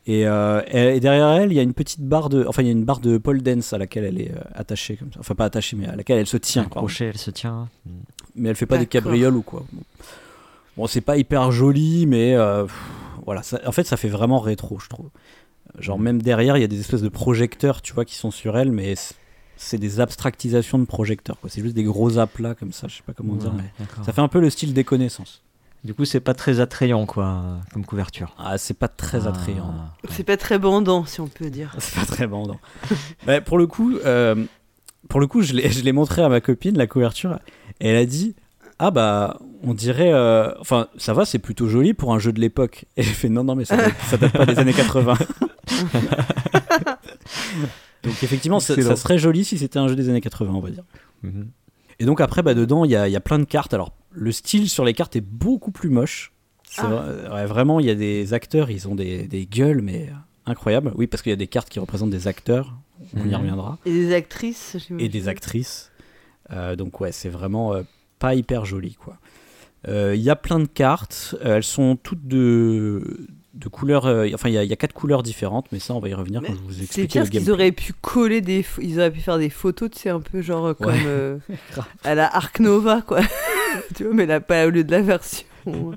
Et, 0.09 0.25
euh, 0.25 0.61
et- 0.71 0.99
derrière 1.01 1.27
elle, 1.29 1.51
il 1.51 1.55
y 1.55 1.59
a 1.59 1.63
une 1.63 1.73
petite 1.73 1.99
barre 2.01 2.29
de, 2.29 2.45
enfin 2.47 2.61
il 2.61 2.65
y 2.65 2.69
a 2.69 2.71
une 2.71 2.85
barre 2.85 3.01
de 3.01 3.17
pole 3.17 3.41
dance 3.41 3.73
à 3.73 3.77
laquelle 3.77 4.05
elle 4.05 4.21
est 4.21 4.31
euh, 4.31 4.39
attachée 4.53 4.95
comme 4.95 5.11
ça. 5.11 5.19
Enfin 5.19 5.35
pas 5.35 5.43
attachée, 5.45 5.75
mais 5.75 5.85
à 5.87 5.95
laquelle 5.97 6.17
elle 6.19 6.27
se 6.27 6.37
tient. 6.37 6.63
Crochet, 6.63 7.07
elle 7.07 7.17
se 7.17 7.29
tient. 7.31 7.67
Mais 8.35 8.49
elle 8.49 8.55
fait 8.55 8.65
pas 8.65 8.77
des 8.77 8.85
cabrioles 8.87 9.35
ou 9.35 9.41
quoi. 9.41 9.65
Bon, 9.71 9.81
Bon, 10.77 10.87
c'est 10.87 11.01
pas 11.01 11.17
hyper 11.17 11.51
joli, 11.51 12.05
mais 12.05 12.35
euh, 12.35 12.63
pff, 12.65 12.75
voilà. 13.25 13.41
ça- 13.43 13.59
en 13.65 13.71
fait, 13.71 13.83
ça 13.83 13.97
fait 13.97 14.09
vraiment 14.09 14.39
rétro, 14.39 14.79
je 14.79 14.87
trouve. 14.87 15.09
Genre 15.79 15.99
même 15.99 16.21
derrière, 16.21 16.55
il 16.55 16.61
y 16.61 16.63
a 16.63 16.67
des 16.67 16.79
espèces 16.79 17.01
de 17.01 17.09
projecteurs, 17.09 17.81
tu 17.81 17.93
vois, 17.93 18.05
qui 18.05 18.15
sont 18.15 18.31
sur 18.31 18.57
elle, 18.57 18.71
mais 18.71 18.93
c'est- 19.57 19.77
des 19.79 19.99
abstractisations 19.99 20.77
de 20.79 20.85
projecteurs. 20.85 21.37
C'est 21.49 21.61
juste 21.63 21.75
des 21.75 21.83
gros 21.83 22.17
aplats 22.19 22.53
comme 22.55 22.71
ça. 22.71 22.87
Je 22.87 22.95
sais 22.97 23.03
pas 23.05 23.13
comment 23.13 23.33
dire. 23.35 23.49
Ouais, 23.49 23.57
mais 23.63 23.85
d'accord. 23.85 24.05
Ça 24.05 24.13
fait 24.13 24.21
un 24.21 24.27
peu 24.27 24.39
le 24.39 24.49
style 24.51 24.73
des 24.73 24.83
connaissances. 24.83 25.41
Du 25.87 25.93
coup, 25.93 26.03
c'est 26.03 26.19
pas 26.19 26.33
très 26.33 26.59
attrayant, 26.59 27.05
quoi, 27.05 27.41
comme 27.73 27.85
couverture. 27.85 28.35
Ah, 28.37 28.57
c'est 28.57 28.73
pas 28.77 28.89
très 28.89 29.25
Ah, 29.25 29.29
attrayant. 29.29 29.73
C'est 30.09 30.25
pas 30.25 30.35
très 30.35 30.59
bandant, 30.59 31.05
si 31.05 31.21
on 31.21 31.27
peut 31.27 31.49
dire. 31.49 31.73
C'est 31.79 31.95
pas 31.95 32.05
très 32.05 32.27
bandant. 32.27 32.59
Bah, 33.25 33.39
pour 33.39 33.57
le 33.57 33.67
coup, 33.67 33.95
euh, 34.03 34.35
pour 35.07 35.21
le 35.21 35.27
coup, 35.27 35.41
je 35.43 35.53
l'ai 35.53 35.71
je 35.71 35.81
l'ai 35.83 35.93
montré 35.93 36.21
à 36.21 36.27
ma 36.27 36.41
copine 36.41 36.77
la 36.77 36.87
couverture 36.87 37.39
et 37.79 37.87
elle 37.87 37.95
a 37.95 38.05
dit 38.05 38.35
ah 38.79 38.91
bah 38.91 39.39
on 39.63 39.73
dirait 39.73 40.11
euh, 40.11 40.51
enfin 40.59 40.87
ça 40.97 41.13
va 41.13 41.23
c'est 41.23 41.39
plutôt 41.39 41.67
joli 41.69 41.93
pour 41.93 42.13
un 42.13 42.19
jeu 42.19 42.33
de 42.33 42.39
l'époque 42.41 42.83
et 42.97 43.01
j'ai 43.03 43.13
fait 43.13 43.29
non 43.29 43.43
non 43.45 43.55
mais 43.55 43.63
ça, 43.65 43.77
date- 43.77 43.95
ça 44.09 44.17
date 44.17 44.33
pas 44.33 44.45
des 44.45 44.59
années 44.59 44.73
80 44.73 45.13
donc 48.03 48.23
effectivement 48.23 48.59
ça, 48.59 48.75
ça 48.81 48.95
serait 48.95 49.17
joli 49.17 49.45
si 49.45 49.57
c'était 49.57 49.79
un 49.79 49.87
jeu 49.87 49.95
des 49.95 50.09
années 50.09 50.21
80 50.21 50.51
on 50.53 50.59
va 50.59 50.69
dire 50.69 50.83
Mhm. 51.23 51.47
et 51.99 52.05
donc 52.05 52.21
après 52.21 52.43
bah 52.43 52.53
dedans 52.53 52.85
il 52.85 52.91
y 52.91 52.95
a, 52.95 53.07
il 53.07 53.11
y 53.11 53.15
a 53.15 53.19
plein 53.19 53.39
de 53.39 53.45
cartes 53.45 53.73
alors 53.73 53.93
le 54.19 54.31
style 54.31 54.69
sur 54.69 54.83
les 54.83 54.93
cartes 54.93 55.15
est 55.15 55.21
beaucoup 55.21 55.71
plus 55.71 55.89
moche 55.89 56.31
C'est 56.69 56.81
Ah. 56.81 56.87
vrai- 56.87 57.29
ouais, 57.33 57.45
vraiment 57.45 57.79
il 57.79 57.85
y 57.85 57.89
a 57.89 57.95
des 57.95 58.33
acteurs 58.33 58.69
ils 58.71 58.87
ont 58.87 58.95
des, 58.95 59.27
des 59.27 59.45
gueules 59.45 59.81
mais 59.81 60.09
incroyables 60.45 60.91
oui 60.95 61.07
parce 61.07 61.21
qu'il 61.23 61.29
y 61.29 61.33
a 61.33 61.37
des 61.37 61.47
cartes 61.47 61.69
qui 61.69 61.79
représentent 61.79 62.09
des 62.09 62.27
acteurs 62.27 62.73
on 63.15 63.23
y 63.25 63.27
Mhm. 63.29 63.35
reviendra 63.35 63.77
Et 63.85 63.91
des 63.91 64.13
actrices, 64.15 64.75
et 64.97 65.07
des 65.07 65.27
actrices. 65.27 65.91
Euh, 66.51 66.75
donc 66.75 66.99
ouais, 66.99 67.11
c'est 67.11 67.29
vraiment 67.29 67.73
euh, 67.73 67.83
pas 68.19 68.33
hyper 68.33 68.65
joli 68.65 68.95
quoi. 68.95 69.17
Euh, 69.87 70.15
Il 70.15 70.21
y 70.21 70.31
a 70.31 70.35
plein 70.35 70.59
de 70.59 70.65
cartes, 70.67 71.35
euh, 71.45 71.57
elles 71.57 71.63
sont 71.63 71.95
toutes 71.95 72.27
de, 72.27 73.27
de 73.53 73.67
couleurs. 73.69 74.07
euh, 74.07 74.27
enfin, 74.33 74.49
il 74.49 74.53
y, 74.53 74.57
a- 74.57 74.63
il 74.63 74.69
y 74.69 74.73
a 74.73 74.75
quatre 74.75 74.93
couleurs 74.93 75.21
différentes, 75.21 75.67
mais 75.71 75.77
ça, 75.79 75.93
on 75.93 75.99
va 75.99 76.09
y 76.09 76.13
revenir 76.15 76.41
Mais 76.41 76.47
quand 76.47 76.55
je 76.55 76.59
vous 76.61 76.73
C'est 76.73 76.83
explique 76.83 77.11
pire 77.11 77.21
le 77.21 77.25
parce 77.25 77.29
qu'ils 77.29 77.39
gameplay. 77.45 77.53
auraient 77.53 77.71
pu 77.71 77.93
coller 77.93 78.41
des. 78.41 78.65
Ils 78.81 78.97
auraient 78.99 79.11
pu 79.11 79.19
faire 79.21 79.37
des 79.37 79.51
photos, 79.51 79.91
tu 79.91 79.99
sais, 79.99 80.09
un 80.09 80.19
peu 80.19 80.41
genre 80.41 80.65
euh, 80.65 80.73
comme 80.73 80.87
Ouais. 80.87 80.99
euh, 81.05 81.37
à 82.03 82.15
la 82.15 82.35
Arc 82.35 82.59
Nova, 82.59 83.01
quoi. 83.03 83.19
tu 83.95 84.03
vois, 84.05 84.13
mais 84.13 84.25
là, 84.25 84.39
pas 84.39 84.67
au 84.67 84.69
lieu 84.69 84.83
de 84.83 84.91
la 84.91 85.01
version. 85.01 85.45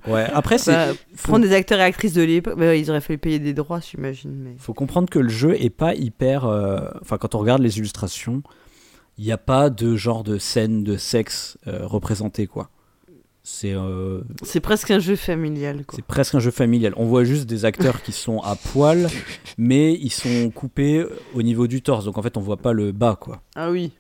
Ouais. 0.09 0.25
Après, 0.35 0.59
c'est 0.59 0.73
Bah, 0.73 0.89
prendre 1.23 1.45
des 1.47 1.53
acteurs 1.55 1.79
et 1.79 1.85
actrices 1.85 2.13
de 2.13 2.23
l'époque. 2.23 2.59
bah, 2.59 2.75
ils 2.75 2.91
auraient 2.91 3.01
fallu 3.01 3.19
payer 3.19 3.39
des 3.39 3.55
droits, 3.55 3.81
j'imagine. 3.81 4.35
Mais... 4.37 4.55
faut 4.59 4.75
comprendre 4.75 5.09
que 5.09 5.19
le 5.21 5.29
jeu 5.29 5.55
est 5.63 5.71
pas 5.71 5.95
hyper. 5.95 6.45
euh, 6.45 6.81
Enfin, 7.01 7.19
quand 7.19 7.35
on 7.35 7.39
regarde 7.39 7.63
les 7.63 7.79
illustrations, 7.79 8.43
il 9.17 9.25
n'y 9.25 9.33
a 9.33 9.39
pas 9.39 9.71
de 9.71 9.95
genre 9.97 10.25
de 10.25 10.39
scène 10.39 10.83
de 10.83 10.97
sexe 10.97 11.57
euh, 11.69 11.87
représentée 11.87 12.47
quoi. 12.47 12.71
C'est 13.43 13.73
euh, 13.73 14.21
C'est 14.43 14.61
presque 14.61 14.91
un 14.91 14.99
jeu 14.99 15.17
familial, 15.17 15.85
quoi. 15.87 15.97
C'est 15.97 16.05
presque 16.05 16.35
un 16.35 16.41
jeu 16.41 16.51
familial. 16.51 16.93
On 16.97 17.07
voit 17.07 17.25
juste 17.25 17.47
des 17.47 17.65
acteurs 17.65 18.03
qui 18.03 18.13
sont 18.13 18.41
à 18.41 18.55
poil, 18.55 19.09
mais 19.57 19.95
ils 19.95 20.11
sont 20.13 20.51
coupés 20.51 21.07
au 21.35 21.43
niveau 21.43 21.67
du 21.67 21.81
torse. 21.81 22.05
Donc 22.05 22.19
en 22.19 22.23
fait, 22.23 22.37
on 22.37 22.41
voit 22.41 22.59
pas 22.59 22.73
le 22.73 22.93
bas, 22.93 23.17
quoi. 23.19 23.41
Ah 23.57 23.71
oui. 23.71 23.93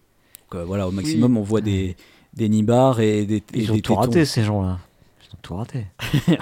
Donc, 0.52 0.60
euh, 0.60 0.64
voilà, 0.64 0.86
au 0.86 0.90
maximum, 0.90 1.36
on 1.38 1.42
voit 1.42 1.60
des, 1.62 1.96
des 2.34 2.48
nibards 2.48 3.00
et 3.00 3.24
des, 3.26 3.36
et 3.36 3.42
Ils 3.54 3.70
ont 3.72 3.74
des 3.74 3.82
tout 3.82 3.92
tétons. 3.94 4.00
raté, 4.02 4.24
ces 4.24 4.42
gens-là. 4.44 4.78
Ils 5.22 5.34
ont 5.34 5.38
tout 5.42 5.54
raté. 5.56 5.86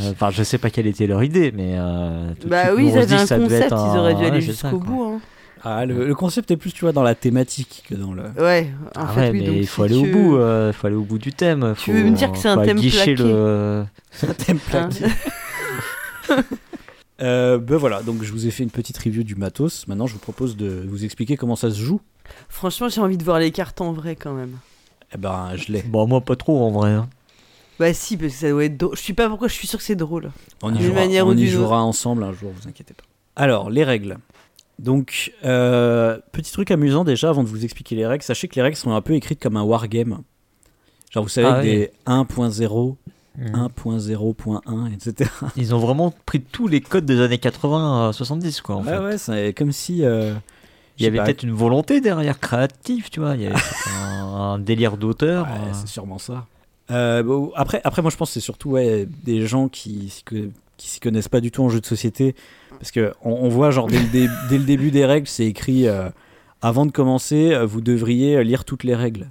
Euh, 0.00 0.12
Enfin, 0.12 0.30
je 0.30 0.42
sais 0.44 0.58
pas 0.58 0.70
quelle 0.70 0.86
était 0.86 1.06
leur 1.08 1.22
idée, 1.24 1.50
mais. 1.52 1.74
euh, 1.76 2.32
tout 2.40 2.44
de 2.46 2.50
Bah 2.50 2.66
suite, 2.66 2.74
oui, 2.76 2.84
nous, 2.84 2.88
ils 2.90 2.98
on 2.98 3.02
se 3.02 3.06
dit 3.06 3.14
avaient 3.14 3.16
que 3.16 3.22
un 3.22 3.26
ça 3.26 3.36
devait 3.38 3.48
concept, 3.48 3.72
être 3.72 3.88
ils 3.92 3.98
auraient 3.98 4.14
dû 4.14 4.24
aller 4.24 4.30
ouais, 4.36 4.40
c'est 4.40 4.52
ça, 4.52 4.70
jusqu'au 4.70 4.78
quoi. 4.84 4.94
bout. 4.94 5.04
Hein. 5.04 5.20
Ah, 5.64 5.84
le, 5.86 6.06
le 6.06 6.14
concept 6.14 6.50
est 6.52 6.56
plus, 6.56 6.72
tu 6.72 6.84
vois, 6.84 6.92
dans 6.92 7.02
la 7.02 7.14
thématique 7.16 7.84
que 7.88 7.94
dans 7.94 8.12
le. 8.14 8.22
Ouais, 8.38 8.70
en 8.96 9.00
Ah 9.00 9.06
fait, 9.08 9.20
ouais, 9.20 9.30
oui. 9.32 9.40
mais 9.40 9.46
donc, 9.46 9.56
il 9.56 9.66
faut 9.66 9.86
si 9.86 9.92
aller 9.92 10.00
au 10.00 10.04
tu- 10.04 10.12
bout, 10.12 10.36
euh, 10.36 10.70
il 10.72 10.76
faut 10.76 10.86
aller 10.86 10.96
au 10.96 11.02
bout 11.02 11.18
du 11.18 11.32
thème. 11.32 11.74
Tu 11.78 11.90
faut- 11.90 11.92
veux 11.96 12.04
me 12.04 12.16
dire 12.16 12.30
que 12.32 12.38
c'est 12.38 12.48
un 12.48 12.54
faut 12.56 12.64
thème 12.64 12.78
aguicher 12.78 13.14
plaqué 13.14 13.22
le. 13.22 13.84
un 14.22 14.32
thème 14.34 14.58
Hein. 14.72 14.88
plaqué. 14.88 15.04
Euh, 17.20 17.58
ben 17.58 17.76
voilà, 17.76 18.02
donc 18.02 18.22
je 18.24 18.32
vous 18.32 18.46
ai 18.48 18.50
fait 18.50 18.64
une 18.64 18.70
petite 18.70 18.98
review 18.98 19.22
du 19.22 19.36
matos. 19.36 19.86
Maintenant, 19.86 20.08
je 20.08 20.14
vous 20.14 20.18
propose 20.18 20.56
de 20.56 20.84
vous 20.88 21.04
expliquer 21.04 21.36
comment 21.36 21.54
ça 21.54 21.70
se 21.70 21.78
joue. 21.80 22.00
Franchement, 22.48 22.88
j'ai 22.88 23.00
envie 23.00 23.16
de 23.16 23.22
voir 23.22 23.38
les 23.38 23.52
cartes 23.52 23.80
en 23.80 23.92
vrai 23.92 24.16
quand 24.16 24.32
même. 24.32 24.56
Eh 25.14 25.18
ben, 25.18 25.50
je 25.56 25.72
l'ai. 25.72 25.82
Bon, 25.82 26.06
moi, 26.06 26.20
pas 26.20 26.36
trop 26.36 26.60
en 26.62 26.70
vrai. 26.70 26.90
hein. 26.90 27.08
Bah 27.78 27.92
si, 27.94 28.16
parce 28.16 28.32
que 28.34 28.38
ça 28.38 28.50
doit 28.50 28.64
être 28.64 28.76
drôle. 28.76 28.96
Je 28.96 29.02
sais 29.02 29.12
pas 29.12 29.28
pourquoi, 29.28 29.48
je 29.48 29.54
suis 29.54 29.66
sûr 29.66 29.78
que 29.78 29.84
c'est 29.84 29.96
drôle. 29.96 30.30
On 30.62 30.72
y 30.74 30.78
D'une 30.78 30.86
jouera, 30.88 31.00
manière 31.00 31.26
on 31.26 31.30
ou 31.30 31.32
y 31.32 31.36
d'une 31.36 31.48
jouera 31.50 31.82
ensemble 31.82 32.22
un 32.22 32.32
jour, 32.32 32.52
vous 32.54 32.68
inquiétez 32.68 32.94
pas. 32.94 33.04
Alors, 33.36 33.70
les 33.70 33.82
règles. 33.84 34.18
Donc, 34.78 35.32
euh, 35.44 36.18
petit 36.32 36.52
truc 36.52 36.70
amusant 36.70 37.04
déjà 37.04 37.28
avant 37.30 37.42
de 37.42 37.48
vous 37.48 37.64
expliquer 37.64 37.96
les 37.96 38.06
règles. 38.06 38.22
Sachez 38.22 38.46
que 38.48 38.54
les 38.56 38.62
règles 38.62 38.76
sont 38.76 38.92
un 38.92 39.00
peu 39.00 39.14
écrites 39.14 39.40
comme 39.42 39.56
un 39.56 39.62
wargame. 39.62 40.20
Genre, 41.10 41.22
vous 41.22 41.28
savez, 41.28 41.46
Ah 41.48 41.54
avec 41.56 41.70
oui. 41.70 41.76
des 41.78 41.90
1.0, 42.06 42.96
Mhm. 43.38 43.54
1.0.1, 43.54 44.92
etc. 44.92 45.30
Ils 45.56 45.74
ont 45.74 45.78
vraiment 45.78 46.12
pris 46.26 46.40
tous 46.40 46.68
les 46.68 46.80
codes 46.80 47.04
des 47.06 47.20
années 47.20 47.38
80 47.38 48.08
à 48.08 48.12
70, 48.12 48.60
quoi. 48.60 48.76
En 48.76 48.84
Ouais, 48.84 48.90
fait. 48.92 48.98
ouais, 48.98 49.18
c'est 49.18 49.54
comme 49.54 49.72
si. 49.72 50.04
euh, 50.04 50.34
Il 50.98 51.04
y 51.04 51.06
avait 51.06 51.22
peut-être 51.22 51.42
une 51.42 51.52
volonté 51.52 52.00
derrière 52.00 52.38
créative, 52.38 53.08
tu 53.10 53.20
vois. 53.20 53.34
Il 53.34 53.42
y 53.42 53.46
avait 53.46 53.56
un, 53.90 54.24
un 54.24 54.58
délire 54.70 54.96
d'auteur. 54.96 55.46
Ouais, 55.46 55.52
euh. 55.52 55.72
c'est 55.72 55.88
sûrement 55.88 56.18
ça. 56.18 56.46
Euh, 56.90 57.22
bon, 57.22 57.52
après, 57.54 57.80
après, 57.84 58.02
moi, 58.02 58.10
je 58.10 58.16
pense 58.16 58.28
que 58.30 58.34
c'est 58.34 58.40
surtout 58.40 58.70
ouais, 58.70 59.08
des 59.24 59.46
gens 59.46 59.68
qui 59.68 60.12
qui 60.76 60.88
s'y 60.88 61.00
connaissent 61.00 61.28
pas 61.28 61.40
du 61.40 61.50
tout 61.50 61.62
en 61.62 61.68
jeu 61.68 61.80
de 61.80 61.86
société. 61.86 62.34
Parce 62.78 62.90
que 62.90 63.12
on, 63.22 63.48
voit, 63.48 63.70
genre, 63.70 63.86
dès 63.86 64.00
le, 64.00 64.08
dé- 64.08 64.28
dès 64.50 64.58
le 64.58 64.64
début 64.64 64.90
des 64.90 65.06
règles, 65.06 65.28
c'est 65.28 65.46
écrit 65.46 65.86
euh, 65.86 66.08
avant 66.60 66.86
de 66.86 66.90
commencer, 66.90 67.52
euh, 67.52 67.64
vous 67.64 67.80
devriez 67.80 68.42
lire 68.42 68.64
toutes 68.64 68.82
les 68.84 68.94
règles. 68.96 69.28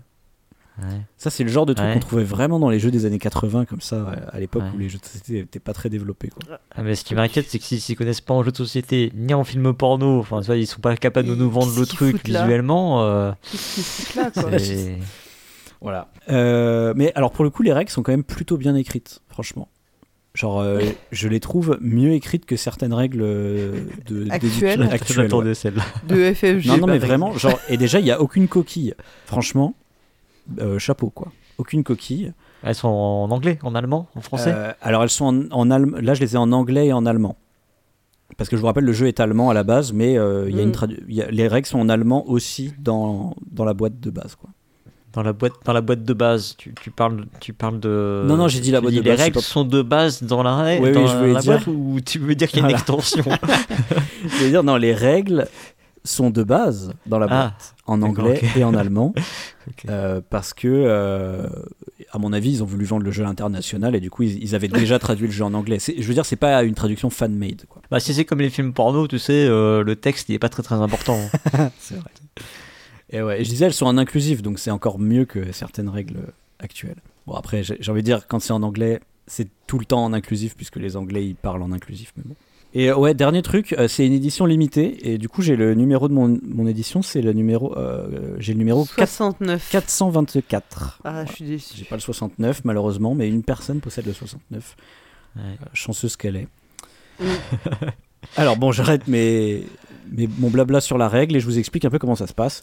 Ouais. 0.79 1.01
Ça, 1.17 1.29
c'est 1.29 1.43
le 1.43 1.49
genre 1.49 1.65
de 1.65 1.73
truc 1.73 1.85
Ouais. 1.87 1.93
qu'on 1.95 1.99
trouvait 1.99 2.23
vraiment 2.23 2.57
dans 2.59 2.69
les 2.69 2.79
jeux 2.79 2.91
des 2.91 3.05
années 3.05 3.19
80, 3.19 3.65
comme 3.65 3.81
ça, 3.81 4.15
à 4.31 4.39
l'époque 4.39 4.63
Ouais. 4.63 4.69
où 4.75 4.77
les 4.79 4.89
jeux 4.89 4.97
de 4.99 5.05
société 5.05 5.33
n'étaient 5.41 5.59
pas 5.59 5.73
très 5.73 5.89
développés. 5.89 6.29
Quoi. 6.29 6.59
Ah, 6.75 6.81
mais 6.81 6.95
ce 6.95 7.03
qui 7.03 7.13
m'inquiète, 7.13 7.45
c'est 7.49 7.59
que 7.59 7.65
s'ils 7.65 7.81
s'y 7.81 7.95
connaissent 7.95 8.21
pas 8.21 8.33
en 8.33 8.41
jeu 8.43 8.51
de 8.51 8.57
société, 8.57 9.11
ni 9.15 9.33
en 9.33 9.43
film 9.43 9.73
porno, 9.73 10.19
enfin, 10.19 10.41
ils 10.55 10.65
sont 10.67 10.79
pas 10.81 10.95
capables 10.95 11.27
de 11.27 11.35
nous 11.35 11.49
vendre 11.51 11.77
le 11.77 11.85
truc 11.85 12.25
visuellement. 12.25 13.03
euh, 13.03 13.31
là, 14.15 14.31
quoi 14.31 14.49
Voilà. 15.81 16.09
Euh, 16.29 16.93
mais 16.95 17.11
alors, 17.15 17.31
pour 17.31 17.43
le 17.43 17.49
coup, 17.49 17.63
les 17.63 17.73
règles 17.73 17.89
sont 17.89 18.03
quand 18.03 18.11
même 18.13 18.23
plutôt 18.23 18.57
bien 18.57 18.75
écrites, 18.75 19.21
franchement. 19.27 19.67
Genre, 20.33 20.61
euh, 20.61 20.79
je 21.11 21.27
les 21.27 21.39
trouve 21.41 21.77
mieux 21.81 22.13
écrites 22.13 22.45
que 22.45 22.55
certaines 22.55 22.93
règles 22.93 23.19
de 23.19 24.27
Actuelles. 24.29 24.87
celle-là. 25.55 25.83
De 26.07 26.33
FFG. 26.33 26.67
Non, 26.67 26.77
non, 26.77 26.87
mais 26.87 26.99
vraiment, 26.99 27.33
genre, 27.37 27.59
et 27.67 27.75
déjà, 27.77 27.99
il 27.99 28.03
n'y 28.05 28.11
a 28.11 28.21
aucune 28.21 28.47
coquille. 28.47 28.93
Franchement, 29.25 29.75
euh, 30.59 30.79
chapeau, 30.79 31.09
quoi. 31.09 31.31
Aucune 31.57 31.83
coquille. 31.83 32.33
Elles 32.63 32.75
sont 32.75 32.87
en 32.87 33.29
anglais, 33.31 33.59
en 33.63 33.75
allemand, 33.75 34.07
en 34.15 34.21
français? 34.21 34.53
Euh, 34.55 34.71
alors, 34.81 35.03
elles 35.03 35.09
sont 35.09 35.25
en, 35.25 35.51
en 35.51 35.69
allem- 35.71 35.97
Là, 35.99 36.13
je 36.13 36.21
les 36.21 36.35
ai 36.35 36.37
en 36.37 36.51
anglais 36.51 36.87
et 36.87 36.93
en 36.93 37.05
allemand. 37.05 37.35
Parce 38.37 38.49
que 38.49 38.55
je 38.55 38.61
vous 38.61 38.67
rappelle, 38.67 38.85
le 38.85 38.93
jeu 38.93 39.07
est 39.07 39.19
allemand 39.19 39.49
à 39.49 39.53
la 39.53 39.63
base, 39.63 39.91
mais 39.93 40.17
euh, 40.17 40.49
il 40.49 40.55
y 40.55 40.59
a 40.59 40.63
une 40.63 40.69
Mm. 40.69 40.73
tradu- 40.73 41.03
il 41.09 41.15
y 41.15 41.21
a- 41.21 41.29
les 41.29 41.47
règles 41.47 41.67
sont 41.67 41.79
en 41.79 41.89
allemand 41.89 42.27
aussi 42.27 42.73
dans, 42.79 43.35
dans 43.51 43.65
la 43.65 43.73
boîte 43.73 43.99
de 43.99 44.09
base, 44.09 44.35
quoi. 44.35 44.49
Dans 45.13 45.23
la 45.23 45.33
boîte, 45.33 45.51
dans 45.65 45.73
la 45.73 45.81
boîte 45.81 46.05
de 46.05 46.13
base, 46.13 46.55
tu, 46.57 46.73
tu 46.81 46.89
parles, 46.89 47.25
tu 47.41 47.51
parles 47.51 47.81
de. 47.81 48.23
Non, 48.25 48.37
non, 48.37 48.47
j'ai 48.47 48.61
dit 48.61 48.71
la 48.71 48.79
boîte 48.79 48.93
de 48.93 49.01
les 49.01 49.09
base, 49.09 49.17
c'est 49.17 49.23
règles 49.25 49.33
pas- 49.35 49.41
sont 49.41 49.65
de 49.65 49.81
base 49.81 50.23
dans 50.23 50.41
la, 50.41 50.55
règle, 50.55 50.85
Oui, 50.85 50.91
oui, 50.95 51.05
je 51.07 51.33
la 51.33 51.39
dire- 51.41 51.51
boîte 51.51 51.67
ou 51.67 51.99
tu 52.05 52.17
veux 52.19 52.33
dire 52.33 52.47
qu'il 52.47 52.59
y 52.59 52.65
a 52.65 52.69
une 52.69 52.73
extension? 52.73 53.21
Je 54.23 54.43
veux 54.45 54.49
dire, 54.49 54.63
non, 54.63 54.77
les 54.77 54.93
règles 54.93 55.47
sont 56.03 56.29
de 56.29 56.43
base 56.43 56.93
dans 57.05 57.19
la 57.19 57.25
Ah, 57.25 57.27
boîte, 57.27 57.75
en 57.85 57.97
d'accord, 57.99 58.25
anglais 58.25 58.41
et 58.55 58.63
en 58.63 58.73
allemand, 58.73 59.13
euh, 59.89 60.21
parce 60.29 60.53
que, 60.53 60.67
euh, 60.67 61.47
à 62.11 62.17
mon 62.17 62.33
avis, 62.33 62.51
ils 62.51 62.63
ont 62.63 62.65
voulu 62.65 62.85
vendre 62.85 63.03
le 63.03 63.11
jeu 63.11 63.23
à 63.23 63.27
l'international 63.27 63.95
et 63.95 63.99
du 63.99 64.09
coup, 64.09 64.23
ils, 64.23 64.41
ils 64.41 64.55
avaient 64.55 64.67
déjà 64.67 64.97
traduit 64.99 65.27
le 65.27 65.33
jeu 65.33 65.43
en 65.43 65.53
anglais. 65.53 65.77
Je 65.79 66.01
veux 66.07 66.13
dire, 66.13 66.25
c'est 66.25 66.35
pas 66.35 66.63
une 66.63 66.75
traduction 66.75 67.09
fan-made. 67.09 67.63
Bah, 67.89 67.99
si 67.99 68.13
c'est 68.13 68.25
comme 68.25 68.41
les 68.41 68.49
films 68.49 68.73
porno, 68.73 69.07
tu 69.07 69.19
sais, 69.19 69.45
euh, 69.47 69.83
le 69.83 69.95
texte 69.95 70.29
il 70.29 70.35
est 70.35 70.39
pas 70.39 70.49
très 70.49 70.63
très 70.63 70.75
important. 70.75 71.19
C'est 71.79 71.95
vrai. 71.95 72.09
Et 73.13 73.21
ouais, 73.21 73.41
et 73.41 73.43
je 73.43 73.49
disais, 73.49 73.65
elles 73.65 73.73
sont 73.73 73.85
en 73.87 73.97
inclusif, 73.97 74.41
donc 74.41 74.57
c'est 74.57 74.71
encore 74.71 74.97
mieux 74.97 75.25
que 75.25 75.51
certaines 75.51 75.89
règles 75.89 76.19
actuelles. 76.59 76.95
Bon, 77.27 77.33
après, 77.33 77.61
j'ai 77.63 77.91
envie 77.91 78.01
de 78.01 78.05
dire, 78.05 78.25
quand 78.27 78.39
c'est 78.39 78.53
en 78.53 78.63
anglais, 78.63 79.01
c'est 79.27 79.49
tout 79.67 79.77
le 79.79 79.85
temps 79.85 80.03
en 80.03 80.13
inclusif, 80.13 80.55
puisque 80.55 80.77
les 80.77 80.95
Anglais, 80.95 81.25
ils 81.25 81.35
parlent 81.35 81.61
en 81.61 81.71
inclusif, 81.71 82.13
mais 82.17 82.23
bon. 82.25 82.35
Et 82.73 82.89
euh, 82.89 82.95
ouais, 82.95 83.13
dernier 83.13 83.41
truc, 83.41 83.73
euh, 83.73 83.87
c'est 83.89 84.05
une 84.07 84.13
édition 84.13 84.45
limitée, 84.45 85.11
et 85.11 85.17
du 85.17 85.27
coup, 85.27 85.41
j'ai 85.41 85.55
le 85.57 85.73
numéro 85.75 86.07
de 86.07 86.13
mon, 86.13 86.39
mon 86.47 86.67
édition, 86.67 87.01
c'est 87.01 87.21
le 87.21 87.33
numéro, 87.33 87.77
euh, 87.77 88.35
j'ai 88.39 88.53
le 88.53 88.59
numéro 88.59 88.85
4 88.85 89.09
69. 89.09 89.69
424. 89.71 90.99
Ah, 91.03 91.25
je 91.25 91.31
suis 91.33 91.45
J'ai 91.45 91.51
déçu. 91.55 91.85
pas 91.85 91.95
le 91.95 92.01
69, 92.01 92.61
malheureusement, 92.63 93.13
mais 93.13 93.27
une 93.27 93.43
personne 93.43 93.81
possède 93.81 94.05
le 94.05 94.13
69. 94.13 94.75
Ouais. 95.35 95.41
Euh, 95.41 95.55
chanceuse 95.73 96.15
qu'elle 96.15 96.35
est. 96.37 96.47
Mm. 97.19 97.25
Alors 98.37 98.55
bon, 98.55 98.71
j'arrête 98.71 99.07
mes, 99.07 99.63
mes- 100.11 100.29
mon 100.39 100.49
blabla 100.49 100.79
sur 100.79 100.97
la 100.97 101.09
règle 101.09 101.35
et 101.35 101.39
je 101.41 101.45
vous 101.45 101.59
explique 101.59 101.83
un 101.85 101.89
peu 101.89 101.99
comment 101.99 102.15
ça 102.15 102.27
se 102.27 102.33
passe. 102.33 102.61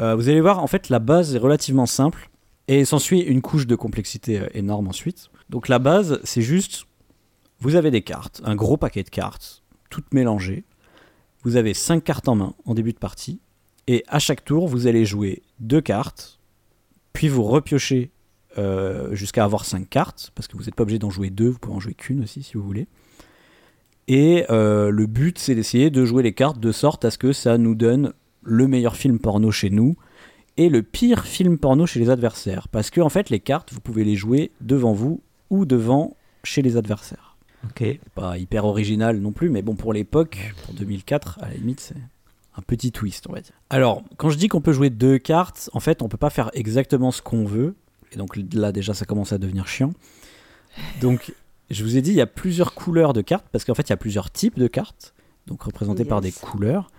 Euh, 0.00 0.16
vous 0.16 0.28
allez 0.28 0.40
voir, 0.40 0.58
en 0.62 0.66
fait, 0.66 0.88
la 0.88 0.98
base 0.98 1.34
est 1.36 1.38
relativement 1.38 1.86
simple 1.86 2.28
et 2.66 2.84
s'ensuit 2.84 3.20
une 3.20 3.40
couche 3.40 3.66
de 3.68 3.76
complexité 3.76 4.42
énorme 4.54 4.88
ensuite. 4.88 5.28
Donc 5.48 5.68
la 5.68 5.78
base, 5.78 6.20
c'est 6.24 6.42
juste, 6.42 6.86
vous 7.60 7.74
avez 7.74 7.90
des 7.90 8.02
cartes, 8.02 8.40
un 8.44 8.54
gros 8.54 8.76
paquet 8.76 9.02
de 9.02 9.10
cartes, 9.10 9.62
toutes 9.90 10.12
mélangées. 10.12 10.64
Vous 11.42 11.56
avez 11.56 11.74
5 11.74 12.02
cartes 12.02 12.28
en 12.28 12.34
main 12.34 12.54
en 12.66 12.74
début 12.74 12.92
de 12.92 12.98
partie 12.98 13.40
et 13.88 14.04
à 14.06 14.18
chaque 14.18 14.44
tour, 14.44 14.68
vous 14.68 14.86
allez 14.86 15.06
jouer 15.06 15.42
deux 15.60 15.80
cartes, 15.80 16.38
puis 17.14 17.28
vous 17.28 17.42
repiochez 17.42 18.10
euh, 18.58 19.14
jusqu'à 19.14 19.44
avoir 19.44 19.64
5 19.64 19.88
cartes, 19.88 20.30
parce 20.34 20.46
que 20.46 20.58
vous 20.58 20.64
n'êtes 20.64 20.74
pas 20.74 20.82
obligé 20.82 20.98
d'en 20.98 21.08
jouer 21.08 21.30
deux, 21.30 21.48
vous 21.48 21.58
pouvez 21.58 21.74
en 21.74 21.80
jouer 21.80 21.94
qu'une 21.94 22.22
aussi 22.22 22.42
si 22.42 22.52
vous 22.54 22.62
voulez. 22.62 22.86
Et 24.06 24.44
euh, 24.50 24.90
le 24.90 25.06
but, 25.06 25.38
c'est 25.38 25.54
d'essayer 25.54 25.88
de 25.88 26.04
jouer 26.04 26.22
les 26.22 26.34
cartes 26.34 26.60
de 26.60 26.70
sorte 26.70 27.06
à 27.06 27.10
ce 27.10 27.16
que 27.16 27.32
ça 27.32 27.56
nous 27.56 27.74
donne 27.74 28.12
le 28.42 28.68
meilleur 28.68 28.94
film 28.94 29.18
porno 29.18 29.50
chez 29.50 29.70
nous 29.70 29.96
et 30.58 30.68
le 30.68 30.82
pire 30.82 31.24
film 31.24 31.56
porno 31.56 31.86
chez 31.86 31.98
les 31.98 32.10
adversaires. 32.10 32.68
Parce 32.68 32.90
que 32.90 33.06
fait, 33.08 33.30
les 33.30 33.40
cartes, 33.40 33.72
vous 33.72 33.80
pouvez 33.80 34.04
les 34.04 34.16
jouer 34.16 34.50
devant 34.60 34.92
vous 34.92 35.22
ou 35.48 35.64
devant 35.64 36.14
chez 36.44 36.60
les 36.60 36.76
adversaires. 36.76 37.27
Ok. 37.64 37.84
Pas 38.14 38.38
hyper 38.38 38.64
original 38.64 39.18
non 39.18 39.32
plus, 39.32 39.50
mais 39.50 39.62
bon, 39.62 39.74
pour 39.74 39.92
l'époque, 39.92 40.54
pour 40.64 40.74
2004, 40.74 41.38
à 41.42 41.48
la 41.48 41.54
limite, 41.54 41.80
c'est 41.80 41.96
un 42.56 42.62
petit 42.62 42.92
twist, 42.92 43.26
on 43.28 43.32
va 43.32 43.40
dire. 43.40 43.54
Alors, 43.70 44.02
quand 44.16 44.30
je 44.30 44.38
dis 44.38 44.48
qu'on 44.48 44.60
peut 44.60 44.72
jouer 44.72 44.90
deux 44.90 45.18
cartes, 45.18 45.70
en 45.72 45.80
fait, 45.80 46.02
on 46.02 46.08
peut 46.08 46.16
pas 46.16 46.30
faire 46.30 46.50
exactement 46.54 47.10
ce 47.10 47.22
qu'on 47.22 47.44
veut. 47.44 47.76
Et 48.12 48.16
donc 48.16 48.38
là, 48.52 48.72
déjà, 48.72 48.94
ça 48.94 49.04
commence 49.04 49.32
à 49.32 49.38
devenir 49.38 49.66
chiant. 49.68 49.92
Donc, 51.00 51.34
je 51.70 51.84
vous 51.84 51.96
ai 51.96 52.02
dit, 52.02 52.10
il 52.10 52.16
y 52.16 52.20
a 52.20 52.26
plusieurs 52.26 52.74
couleurs 52.74 53.12
de 53.12 53.20
cartes, 53.20 53.46
parce 53.52 53.64
qu'en 53.64 53.74
fait, 53.74 53.88
il 53.88 53.90
y 53.90 53.92
a 53.92 53.98
plusieurs 53.98 54.30
types 54.30 54.58
de 54.58 54.66
cartes, 54.66 55.14
donc 55.46 55.62
représentées 55.62 56.04
par 56.04 56.20
des 56.20 56.32
couleurs. 56.32 56.90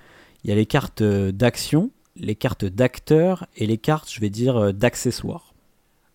Il 0.44 0.50
y 0.50 0.54
a 0.54 0.56
les 0.56 0.66
cartes 0.66 1.02
euh, 1.02 1.32
d'action, 1.32 1.92
les 2.16 2.36
cartes 2.36 2.66
d'acteurs 2.66 3.48
et 3.56 3.66
les 3.66 3.78
cartes, 3.78 4.12
je 4.12 4.22
vais 4.22 4.30
dire, 4.30 4.56
euh, 4.58 4.72
d'accessoires. 4.72 5.54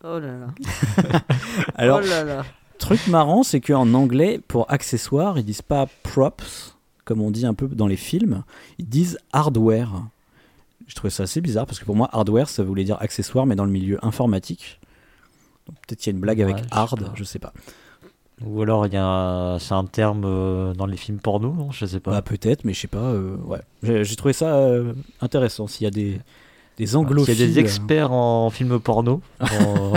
Oh 0.02 0.18
là 0.18 0.38
là. 0.38 0.46
Alors, 1.74 2.00
oh 2.02 2.06
là 2.06 2.24
là. 2.24 2.44
Truc 2.84 3.06
marrant, 3.06 3.42
c'est 3.42 3.62
qu'en 3.62 3.94
anglais, 3.94 4.38
pour 4.46 4.70
accessoires, 4.70 5.38
ils 5.38 5.44
disent 5.44 5.62
pas 5.62 5.88
props, 6.02 6.76
comme 7.06 7.22
on 7.22 7.30
dit 7.30 7.46
un 7.46 7.54
peu 7.54 7.66
dans 7.66 7.86
les 7.86 7.96
films, 7.96 8.44
ils 8.78 8.86
disent 8.86 9.18
hardware. 9.32 10.02
Je 10.86 10.94
trouvais 10.94 11.10
ça 11.10 11.22
assez 11.22 11.40
bizarre 11.40 11.64
parce 11.64 11.78
que 11.78 11.86
pour 11.86 11.96
moi, 11.96 12.10
hardware, 12.12 12.46
ça 12.46 12.62
voulait 12.62 12.84
dire 12.84 12.98
accessoire, 13.00 13.46
mais 13.46 13.56
dans 13.56 13.64
le 13.64 13.70
milieu 13.70 13.98
informatique. 14.04 14.80
Peut-être 15.64 15.98
qu'il 15.98 16.12
y 16.12 16.14
a 16.14 16.16
une 16.16 16.20
blague 16.20 16.36
Ouais, 16.40 16.44
avec 16.44 16.58
je 16.58 16.62
sais 16.62 16.68
hard, 16.72 17.10
je 17.14 17.24
sais 17.24 17.38
pas. 17.38 17.54
Ou 18.44 18.60
alors 18.60 18.86
il 18.86 18.92
y 18.92 18.98
a, 18.98 19.56
c'est 19.60 19.72
un 19.72 19.86
terme 19.86 20.24
euh, 20.26 20.74
dans 20.74 20.84
les 20.84 20.98
films 20.98 21.20
porno, 21.20 21.54
non? 21.54 21.70
Je 21.70 21.86
sais 21.86 22.00
pas. 22.00 22.10
Bah, 22.10 22.20
peut-être, 22.20 22.66
mais 22.66 22.74
je 22.74 22.80
sais 22.80 22.88
pas. 22.88 22.98
euh, 22.98 23.36
ouais. 23.46 23.60
J'ai 23.82 24.04
j'ai 24.04 24.16
trouvé 24.16 24.34
ça 24.34 24.56
euh, 24.56 24.92
intéressant. 25.22 25.68
S'il 25.68 25.84
y 25.84 25.86
a 25.86 25.90
des, 25.90 26.20
des 26.78 26.96
anglophiles. 26.96 27.38
y 27.38 27.42
a 27.42 27.46
des 27.46 27.58
experts 27.58 28.12
en 28.12 28.50
films 28.50 28.78
porno, 28.80 29.20
en- 29.40 29.92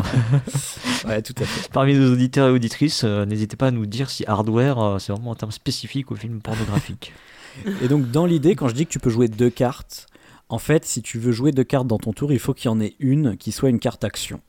ouais, 1.08 1.22
tout 1.22 1.34
à 1.38 1.46
fait. 1.46 1.70
parmi 1.72 1.96
nos 1.96 2.13
auditeurs 2.13 2.50
et 2.50 2.52
auditrices, 2.52 3.04
euh, 3.04 3.26
n'hésitez 3.26 3.56
pas 3.56 3.68
à 3.68 3.72
nous 3.72 3.86
dire 3.86 4.10
si 4.10 4.26
hardware 4.28 4.80
euh, 4.80 5.00
c'est 5.00 5.12
vraiment 5.12 5.32
un 5.32 5.36
terme 5.36 5.52
spécifique 5.52 6.12
au 6.12 6.16
film 6.16 6.40
pornographique. 6.42 7.13
Et 7.82 7.88
donc, 7.88 8.12
dans 8.12 8.26
l'idée, 8.28 8.56
quand 8.56 8.68
je 8.68 8.76
dis 8.76 8.86
que 8.86 8.92
tu 8.92 9.00
peux 9.00 9.10
jouer 9.10 9.28
deux 9.28 9.50
cartes, 9.50 10.06
en 10.50 10.60
fait, 10.60 10.86
si 10.86 11.02
tu 11.02 11.18
veux 11.18 11.32
jouer 11.32 11.52
deux 11.52 11.63
cartes 11.63 11.88
dans 11.88 11.98
ton 11.98 12.13
tour, 12.13 12.32
il 12.32 12.38
faut 12.40 12.54
qu'il 12.54 12.70
y 12.70 12.72
en 12.74 12.80
ait 12.80 12.96
une 13.00 13.36
qui 13.36 13.52
soit 13.52 13.70
une 13.70 13.80
carte 13.80 14.04
action. 14.04 14.40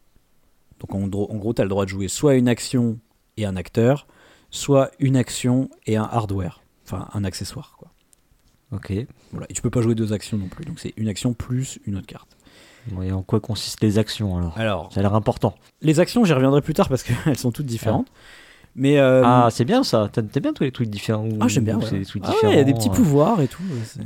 Donc, 0.81 0.95
en, 0.95 1.07
gros- 1.09 1.31
en 1.33 1.37
gros, 1.37 1.55
tu 1.55 1.63
as 1.63 1.65
le 1.65 1.71
droit 1.71 1.87
de 1.87 1.91
jouer 1.91 2.09
soit 2.09 2.35
une 2.35 2.49
action 2.49 2.99
et 3.39 3.47
un 3.47 3.57
acteur, 3.57 4.07
soit 4.51 4.91
une 4.99 5.17
action 5.17 5.71
et 5.87 5.97
un 5.97 6.03
hardware. 6.05 6.61
Enfin, 6.85 7.09
un 7.15 7.25
accessoire. 7.25 7.78
Ok. 8.73 8.93
Voilà. 9.33 9.47
Et 9.49 9.53
tu 9.55 9.63
peux 9.63 9.71
pas 9.71 9.81
jouer 9.83 9.95
deux 9.95 10.13
actions 10.13 10.37
non 10.39 10.49
plus. 10.49 10.65
Donc, 10.65 10.79
c'est 10.79 10.93
une 10.97 11.09
action 11.09 11.33
plus 11.35 11.79
une 11.87 11.97
autre 11.97 12.07
carte. 12.07 12.29
Et 13.03 13.13
en 13.13 13.23
quoi 13.23 13.39
consistent 13.41 13.83
les 13.83 13.99
actions 13.99 14.39
alors? 14.39 14.57
Alors, 14.59 14.93
Ça 14.93 15.01
a 15.01 15.03
l'air 15.03 15.15
important. 15.15 15.55
les 15.83 16.01
actions, 16.01 16.25
j'y 16.25 16.33
reviendrai 16.33 16.63
plus 16.63 16.73
tard 16.75 16.89
parce 16.89 17.03
qu'elles 17.03 17.37
sont 17.39 17.53
toutes 17.53 17.67
différentes. 17.67 18.07
Mais. 18.75 18.99
euh, 18.99 19.23
ah, 19.25 19.49
c'est 19.51 19.65
bien 19.67 19.83
ça. 19.85 20.09
T'aimes 20.13 20.29
bien 20.41 20.53
tous 20.55 20.63
les 20.65 20.73
trucs 20.73 20.89
différents. 20.89 21.29
ah, 21.41 21.49
j'aime 21.49 21.65
bien. 21.65 21.77
ou 21.77 21.81
ouais. 21.81 21.87
c'est 21.91 21.99
des 21.99 22.07
trucs 22.07 22.23
Ah 22.27 22.31
ouais, 22.45 22.53
il 22.53 22.57
y 22.57 22.61
a 22.61 22.65
des 22.65 22.73
petits 22.75 22.89
euh. 22.89 22.93
pouvoirs 22.93 23.41
et 23.43 23.49
tout. 23.49 23.63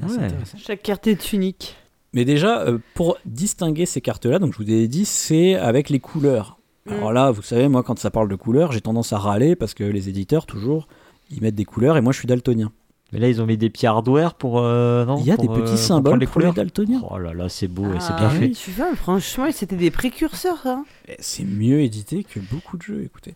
Ouais. 0.09 0.29
Chaque 0.57 0.83
carte 0.83 1.07
est 1.07 1.33
unique. 1.33 1.77
Mais 2.14 2.25
déjà, 2.25 2.61
euh, 2.62 2.79
pour 2.94 3.18
distinguer 3.25 3.87
ces 3.87 4.01
cartes-là, 4.01 4.38
donc 4.38 4.53
je 4.53 4.59
vous 4.59 4.70
ai 4.70 4.88
dit, 4.88 5.05
c'est 5.05 5.55
avec 5.55 5.88
les 5.88 6.01
couleurs. 6.01 6.59
Alors 6.90 7.11
Mm. 7.11 7.14
là, 7.14 7.31
vous 7.31 7.42
savez, 7.42 7.68
moi, 7.68 7.83
quand 7.85 7.98
ça 8.01 8.11
parle 8.11 8.29
de 8.29 8.35
couleurs, 8.35 8.72
j'ai 8.72 8.81
tendance 8.81 9.12
à 9.12 9.18
râler 9.18 9.55
parce 9.55 9.75
que 9.75 9.85
les 9.85 10.09
éditeurs, 10.09 10.44
toujours, 10.46 10.88
ils 11.31 11.40
mettent 11.40 11.55
des 11.55 11.64
couleurs 11.64 11.96
et 11.96 12.01
moi, 12.01 12.12
je 12.12 12.18
suis 12.18 12.27
daltonien. 12.27 12.72
Mais 13.12 13.18
là, 13.18 13.29
ils 13.29 13.42
ont 13.42 13.46
mis 13.46 13.59
des 13.59 13.68
petits 13.68 13.87
hardware 13.87 14.35
pour. 14.35 14.59
euh, 14.61 15.05
non 15.05 15.18
Il 15.18 15.27
y 15.27 15.31
a 15.31 15.37
pour, 15.37 15.44
des 15.44 15.51
euh, 15.51 15.55
petits 15.55 15.64
comprendre 15.72 15.79
symboles 15.87 16.18
les 16.20 16.27
pour 16.27 16.40
les 16.40 16.44
couleurs. 16.46 16.55
daltoniens. 16.55 17.03
Oh 17.11 17.18
là 17.18 17.35
là, 17.35 17.48
c'est 17.48 17.68
beau 17.68 17.92
et 17.92 18.01
c'est 18.01 18.12
Ah 18.12 18.16
bien 18.16 18.31
oui, 18.31 18.38
fait. 18.38 18.51
Tu 18.51 18.70
vois, 18.70 18.94
franchement, 18.96 19.46
c'était 19.53 19.77
des 19.77 19.90
précurseurs, 19.90 20.61
hein. 20.64 20.85
C'est 21.18 21.44
mieux 21.44 21.81
édité 21.83 22.25
que 22.25 22.40
beaucoup 22.40 22.77
de 22.79 22.83
jeux, 22.83 23.03
écoutez. 23.05 23.35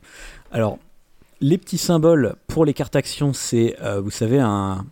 Alors, 0.50 0.78
les 1.42 1.58
petits 1.58 1.76
symboles 1.78 2.36
pour 2.46 2.64
les 2.64 2.72
cartes 2.72 2.96
actions, 2.96 3.32
c'est, 3.34 3.76
euh, 3.82 4.00
vous 4.00 4.10
savez, 4.10 4.38
un. 4.40 4.86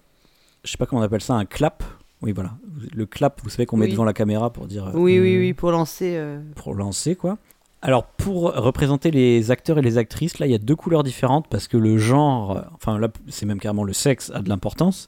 Je 0.64 0.70
sais 0.70 0.76
pas 0.76 0.84
comment 0.86 1.00
on 1.00 1.04
appelle 1.04 1.22
ça, 1.22 1.34
un 1.34 1.44
clap. 1.46 1.82
Oui, 2.22 2.32
voilà. 2.32 2.52
Le 2.94 3.04
clap, 3.06 3.40
vous 3.42 3.50
savez 3.50 3.66
qu'on 3.66 3.76
met 3.76 3.88
devant 3.88 4.04
la 4.04 4.12
caméra 4.14 4.50
pour 4.50 4.66
dire. 4.66 4.86
euh, 4.86 4.92
Oui, 4.94 5.18
oui, 5.18 5.36
Hmm. 5.36 5.40
oui, 5.40 5.52
pour 5.54 5.70
lancer. 5.70 6.14
euh, 6.16 6.40
pour 6.56 6.74
lancer 6.74 7.16
quoi. 7.16 7.38
Alors 7.86 8.04
pour 8.06 8.54
représenter 8.54 9.10
les 9.10 9.50
acteurs 9.50 9.78
et 9.78 9.82
les 9.82 9.98
actrices, 9.98 10.38
là 10.38 10.46
il 10.46 10.52
y 10.52 10.54
a 10.54 10.58
deux 10.58 10.74
couleurs 10.74 11.02
différentes 11.02 11.46
parce 11.48 11.68
que 11.68 11.76
le 11.76 11.98
genre, 11.98 12.64
enfin 12.74 12.98
là 12.98 13.08
c'est 13.28 13.44
même 13.46 13.60
carrément 13.60 13.84
le 13.84 13.92
sexe 13.92 14.30
a 14.34 14.40
de 14.40 14.48
l'importance. 14.48 15.06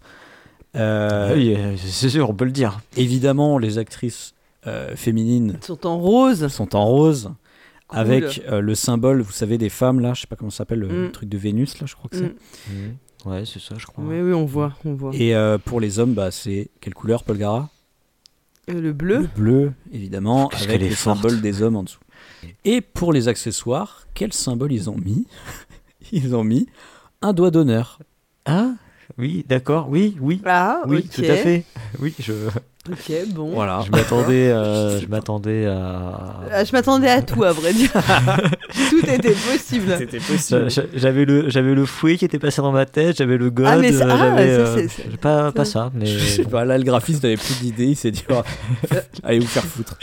Euh, 0.76 1.34
Oui, 1.34 1.56
c'est 1.78 2.10
sûr, 2.10 2.28
on 2.28 2.34
peut 2.34 2.44
le 2.44 2.50
dire. 2.50 2.80
Évidemment 2.96 3.56
les 3.58 3.78
actrices 3.78 4.34
euh, 4.66 4.94
féminines 4.94 5.58
sont 5.62 5.86
en 5.86 5.96
rose. 5.98 6.48
sont 6.48 6.76
en 6.76 6.84
rose 6.84 7.32
Cool. 7.88 7.98
avec 8.00 8.42
euh, 8.50 8.60
le 8.60 8.74
symbole, 8.74 9.20
vous 9.22 9.30
savez 9.32 9.58
des 9.58 9.68
femmes 9.68 10.00
là, 10.00 10.12
je 10.12 10.22
sais 10.22 10.26
pas 10.26 10.34
comment 10.36 10.50
ça 10.50 10.58
s'appelle, 10.58 10.80
le 10.80 11.08
Mm. 11.08 11.12
truc 11.12 11.28
de 11.28 11.38
Vénus 11.38 11.80
là 11.80 11.86
je 11.86 11.94
crois 11.94 12.10
que 12.10 12.16
c'est. 12.18 12.34
Mm. 12.74 13.30
Ouais, 13.30 13.44
c'est 13.46 13.60
ça, 13.60 13.74
je 13.78 13.86
crois. 13.86 14.04
Oui, 14.04 14.20
oui, 14.20 14.32
on 14.34 14.44
voit, 14.44 14.72
on 14.84 14.92
voit. 14.94 15.12
Et 15.14 15.34
euh, 15.34 15.56
pour 15.56 15.80
les 15.80 15.98
hommes 15.98 16.12
bah 16.12 16.30
c'est 16.30 16.68
quelle 16.80 16.94
couleur 16.94 17.22
Paul 17.24 17.38
Gara? 17.38 17.68
Euh, 18.68 18.80
le 18.80 18.92
bleu. 18.92 19.28
bleu 19.36 19.72
évidemment 19.92 20.48
avec 20.48 20.80
le 20.82 20.90
forte. 20.90 21.18
symbole 21.22 21.40
des 21.40 21.62
hommes 21.62 21.76
en 21.76 21.84
dessous. 21.84 22.00
Et 22.64 22.80
pour 22.80 23.12
les 23.12 23.28
accessoires, 23.28 24.06
quel 24.14 24.32
symbole 24.32 24.72
ils 24.72 24.88
ont 24.90 24.96
mis 24.96 25.26
Ils 26.12 26.34
ont 26.34 26.44
mis 26.44 26.66
un 27.22 27.32
doigt 27.32 27.50
d'honneur. 27.50 27.98
Ah 28.44 28.70
Oui, 29.18 29.44
d'accord, 29.48 29.88
oui, 29.88 30.16
oui. 30.20 30.40
Ah, 30.44 30.82
Oui, 30.86 31.02
tout 31.12 31.22
à 31.22 31.34
fait. 31.36 31.64
Oui, 32.00 32.14
je. 32.20 32.32
Ok, 32.88 33.12
bon. 33.34 33.50
Voilà. 33.52 33.82
Je 33.84 33.90
m'attendais, 33.90 34.48
euh, 34.50 35.00
je 35.00 35.06
m'attendais 35.08 35.66
à. 35.66 36.40
Ah, 36.52 36.62
je 36.64 36.70
m'attendais 36.70 37.08
à 37.08 37.20
tout, 37.22 37.42
à 37.42 37.50
vrai 37.52 37.72
dire. 37.72 37.90
tout 38.90 39.00
était 39.10 39.32
possible. 39.32 39.96
C'était 39.98 40.20
possible. 40.20 40.70
j'a- 40.70 40.82
J'avais 40.94 41.24
le, 41.24 41.48
j'avais 41.50 41.74
le 41.74 41.84
fouet 41.84 42.16
qui 42.16 42.24
était 42.24 42.38
passé 42.38 42.62
dans 42.62 42.70
ma 42.70 42.86
tête, 42.86 43.16
j'avais 43.16 43.38
le 43.38 43.50
god. 43.50 43.66
Ah, 43.68 43.76
mais 43.78 43.90
ça- 43.92 44.04
euh, 44.04 44.10
ah, 44.12 44.36
ça, 44.36 44.40
euh, 44.42 44.86
c'est- 44.88 45.16
pas, 45.16 45.50
pas 45.50 45.64
ça. 45.64 45.72
ça, 45.72 45.90
mais. 45.94 46.06
Je 46.06 46.18
sais 46.24 46.44
pas, 46.44 46.64
là 46.64 46.78
le 46.78 46.84
graphiste 46.84 47.24
n'avait 47.24 47.36
plus 47.36 47.58
d'idée, 47.60 47.86
il 47.86 47.96
s'est 47.96 48.12
dit 48.12 48.24
oh, 48.30 48.42
allez 49.24 49.40
vous 49.40 49.46
faire 49.48 49.64
foutre. 49.64 49.98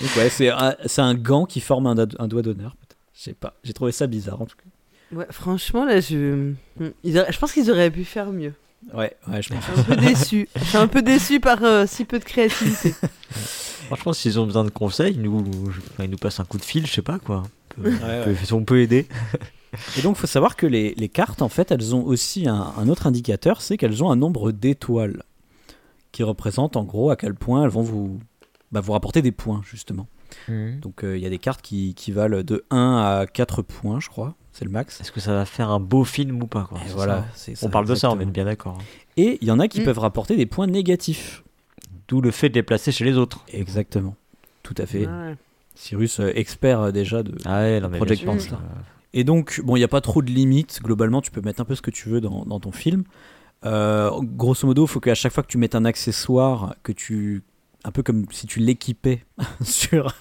Donc 0.00 0.16
ouais, 0.16 0.28
c'est 0.30 0.48
un, 0.50 0.74
c'est 0.86 1.02
un 1.02 1.14
gant 1.14 1.44
qui 1.44 1.60
forme 1.60 1.86
un, 1.86 1.94
do- 1.94 2.16
un 2.18 2.28
doigt 2.28 2.42
d'honneur. 2.42 2.76
Je 3.14 3.22
sais 3.22 3.34
pas, 3.34 3.54
j'ai 3.64 3.72
trouvé 3.72 3.92
ça 3.92 4.06
bizarre 4.06 4.40
en 4.40 4.46
tout 4.46 4.56
cas. 4.56 5.16
Ouais, 5.16 5.26
franchement, 5.30 5.84
là, 5.84 6.00
je. 6.00 6.52
Hmm, 6.78 6.90
ils 7.02 7.18
auraient- 7.18 7.32
Je 7.32 7.38
pense 7.38 7.52
qu'ils 7.52 7.70
auraient 7.70 7.90
pu 7.90 8.04
faire 8.04 8.30
mieux. 8.30 8.52
Ouais, 8.94 9.16
ouais, 9.26 9.42
je 9.42 9.48
pense. 9.52 9.64
Je 9.64 9.72
suis 9.72 9.80
un 9.80 9.84
peu 9.84 9.96
déçu. 9.96 10.48
Je 10.54 10.64
suis 10.64 10.76
un 10.78 10.86
peu 10.86 11.02
déçu 11.02 11.40
par 11.40 11.64
euh, 11.64 11.84
si 11.86 12.04
peu 12.04 12.18
de 12.18 12.24
créativité. 12.24 12.94
Franchement, 13.86 14.12
s'ils 14.12 14.38
ont 14.38 14.44
besoin 14.46 14.64
de 14.64 14.70
conseils, 14.70 15.14
ils 15.14 15.22
nous, 15.22 15.44
enfin, 15.94 16.04
ils 16.04 16.10
nous 16.10 16.18
passent 16.18 16.40
un 16.40 16.44
coup 16.44 16.58
de 16.58 16.64
fil, 16.64 16.86
je 16.86 16.92
sais 16.92 17.02
pas 17.02 17.18
quoi. 17.18 17.42
On 17.78 17.82
peut, 17.82 17.90
Ouais, 17.90 17.96
on 18.02 18.06
ouais. 18.28 18.34
peut- 18.34 18.54
on 18.54 18.64
peut 18.64 18.80
aider. 18.80 19.08
Et 19.98 20.02
donc, 20.02 20.16
il 20.16 20.20
faut 20.20 20.26
savoir 20.26 20.56
que 20.56 20.66
les, 20.66 20.94
les 20.96 21.08
cartes, 21.08 21.42
en 21.42 21.48
fait, 21.48 21.70
elles 21.72 21.94
ont 21.94 22.04
aussi 22.04 22.46
un, 22.48 22.72
un 22.78 22.88
autre 22.88 23.06
indicateur, 23.06 23.60
c'est 23.62 23.76
qu'elles 23.76 24.02
ont 24.04 24.10
un 24.10 24.16
nombre 24.16 24.52
d'étoiles 24.52 25.22
qui 26.12 26.22
représente 26.22 26.76
en 26.76 26.84
gros 26.84 27.10
à 27.10 27.16
quel 27.16 27.34
point 27.34 27.64
elles 27.64 27.70
vont 27.70 27.82
vous, 27.82 28.18
bah, 28.72 28.80
vous 28.80 28.92
rapporter 28.92 29.22
des 29.22 29.32
points, 29.32 29.60
justement. 29.64 30.06
Donc, 30.48 31.04
euh, 31.04 31.16
il 31.16 31.22
y 31.22 31.26
a 31.26 31.30
des 31.30 31.38
cartes 31.38 31.62
qui, 31.62 31.94
qui 31.94 32.12
valent 32.12 32.42
de 32.42 32.64
1 32.70 32.76
à 33.20 33.26
4 33.26 33.62
points, 33.62 33.98
je 34.00 34.08
crois. 34.08 34.34
C'est 34.52 34.64
le 34.64 34.70
max. 34.70 35.00
Est-ce 35.00 35.12
que 35.12 35.20
ça 35.20 35.32
va 35.32 35.44
faire 35.46 35.70
un 35.70 35.80
beau 35.80 36.04
film 36.04 36.42
ou 36.42 36.46
pas 36.46 36.64
quoi, 36.68 36.80
Et 36.84 36.90
voilà, 36.92 37.22
ça 37.34 37.52
c'est 37.54 37.64
On 37.64 37.70
parle 37.70 37.86
de 37.86 37.94
ça, 37.94 38.10
on 38.10 38.18
est 38.20 38.26
bien 38.26 38.44
d'accord. 38.44 38.76
hein. 38.80 38.84
Et 39.16 39.38
il 39.40 39.48
y 39.48 39.50
en 39.50 39.58
a 39.58 39.68
qui 39.68 39.80
Mm. 39.80 39.84
peuvent 39.84 39.98
rapporter 40.00 40.36
des 40.36 40.46
points 40.46 40.66
négatifs. 40.66 41.44
D'où 42.08 42.20
le 42.20 42.30
fait 42.30 42.48
de 42.48 42.54
les 42.54 42.62
placer 42.62 42.90
chez 42.92 43.04
les 43.04 43.16
autres. 43.16 43.44
Exactement. 43.52 44.16
Tout 44.62 44.74
à 44.78 44.86
fait. 44.86 45.06
Ouais. 45.06 45.34
Cyrus, 45.74 46.20
euh, 46.20 46.32
expert 46.34 46.80
euh, 46.80 46.90
déjà 46.90 47.22
de. 47.22 47.34
Ah 47.44 47.60
ouais, 47.60 47.80
non, 47.80 47.88
Project 47.90 48.24
euh, 48.26 48.56
Et 49.14 49.24
donc, 49.24 49.60
bon, 49.64 49.76
il 49.76 49.80
n'y 49.80 49.84
a 49.84 49.88
pas 49.88 50.00
trop 50.00 50.22
de 50.22 50.30
limites. 50.30 50.80
Globalement, 50.82 51.20
tu 51.22 51.30
peux 51.30 51.40
mettre 51.40 51.60
un 51.60 51.64
peu 51.64 51.74
ce 51.74 51.82
que 51.82 51.90
tu 51.90 52.08
veux 52.08 52.20
dans, 52.20 52.44
dans 52.44 52.58
ton 52.60 52.72
film. 52.72 53.04
Euh, 53.64 54.10
grosso 54.22 54.66
modo, 54.66 54.84
il 54.84 54.88
faut 54.88 55.00
qu'à 55.00 55.14
chaque 55.14 55.32
fois 55.32 55.42
que 55.42 55.48
tu 55.48 55.58
mettes 55.58 55.74
un 55.74 55.84
accessoire, 55.84 56.74
que 56.82 56.92
tu. 56.92 57.42
Un 57.84 57.90
peu 57.90 58.02
comme 58.02 58.26
si 58.30 58.46
tu 58.46 58.58
l'équipais 58.60 59.24
sur 59.62 60.14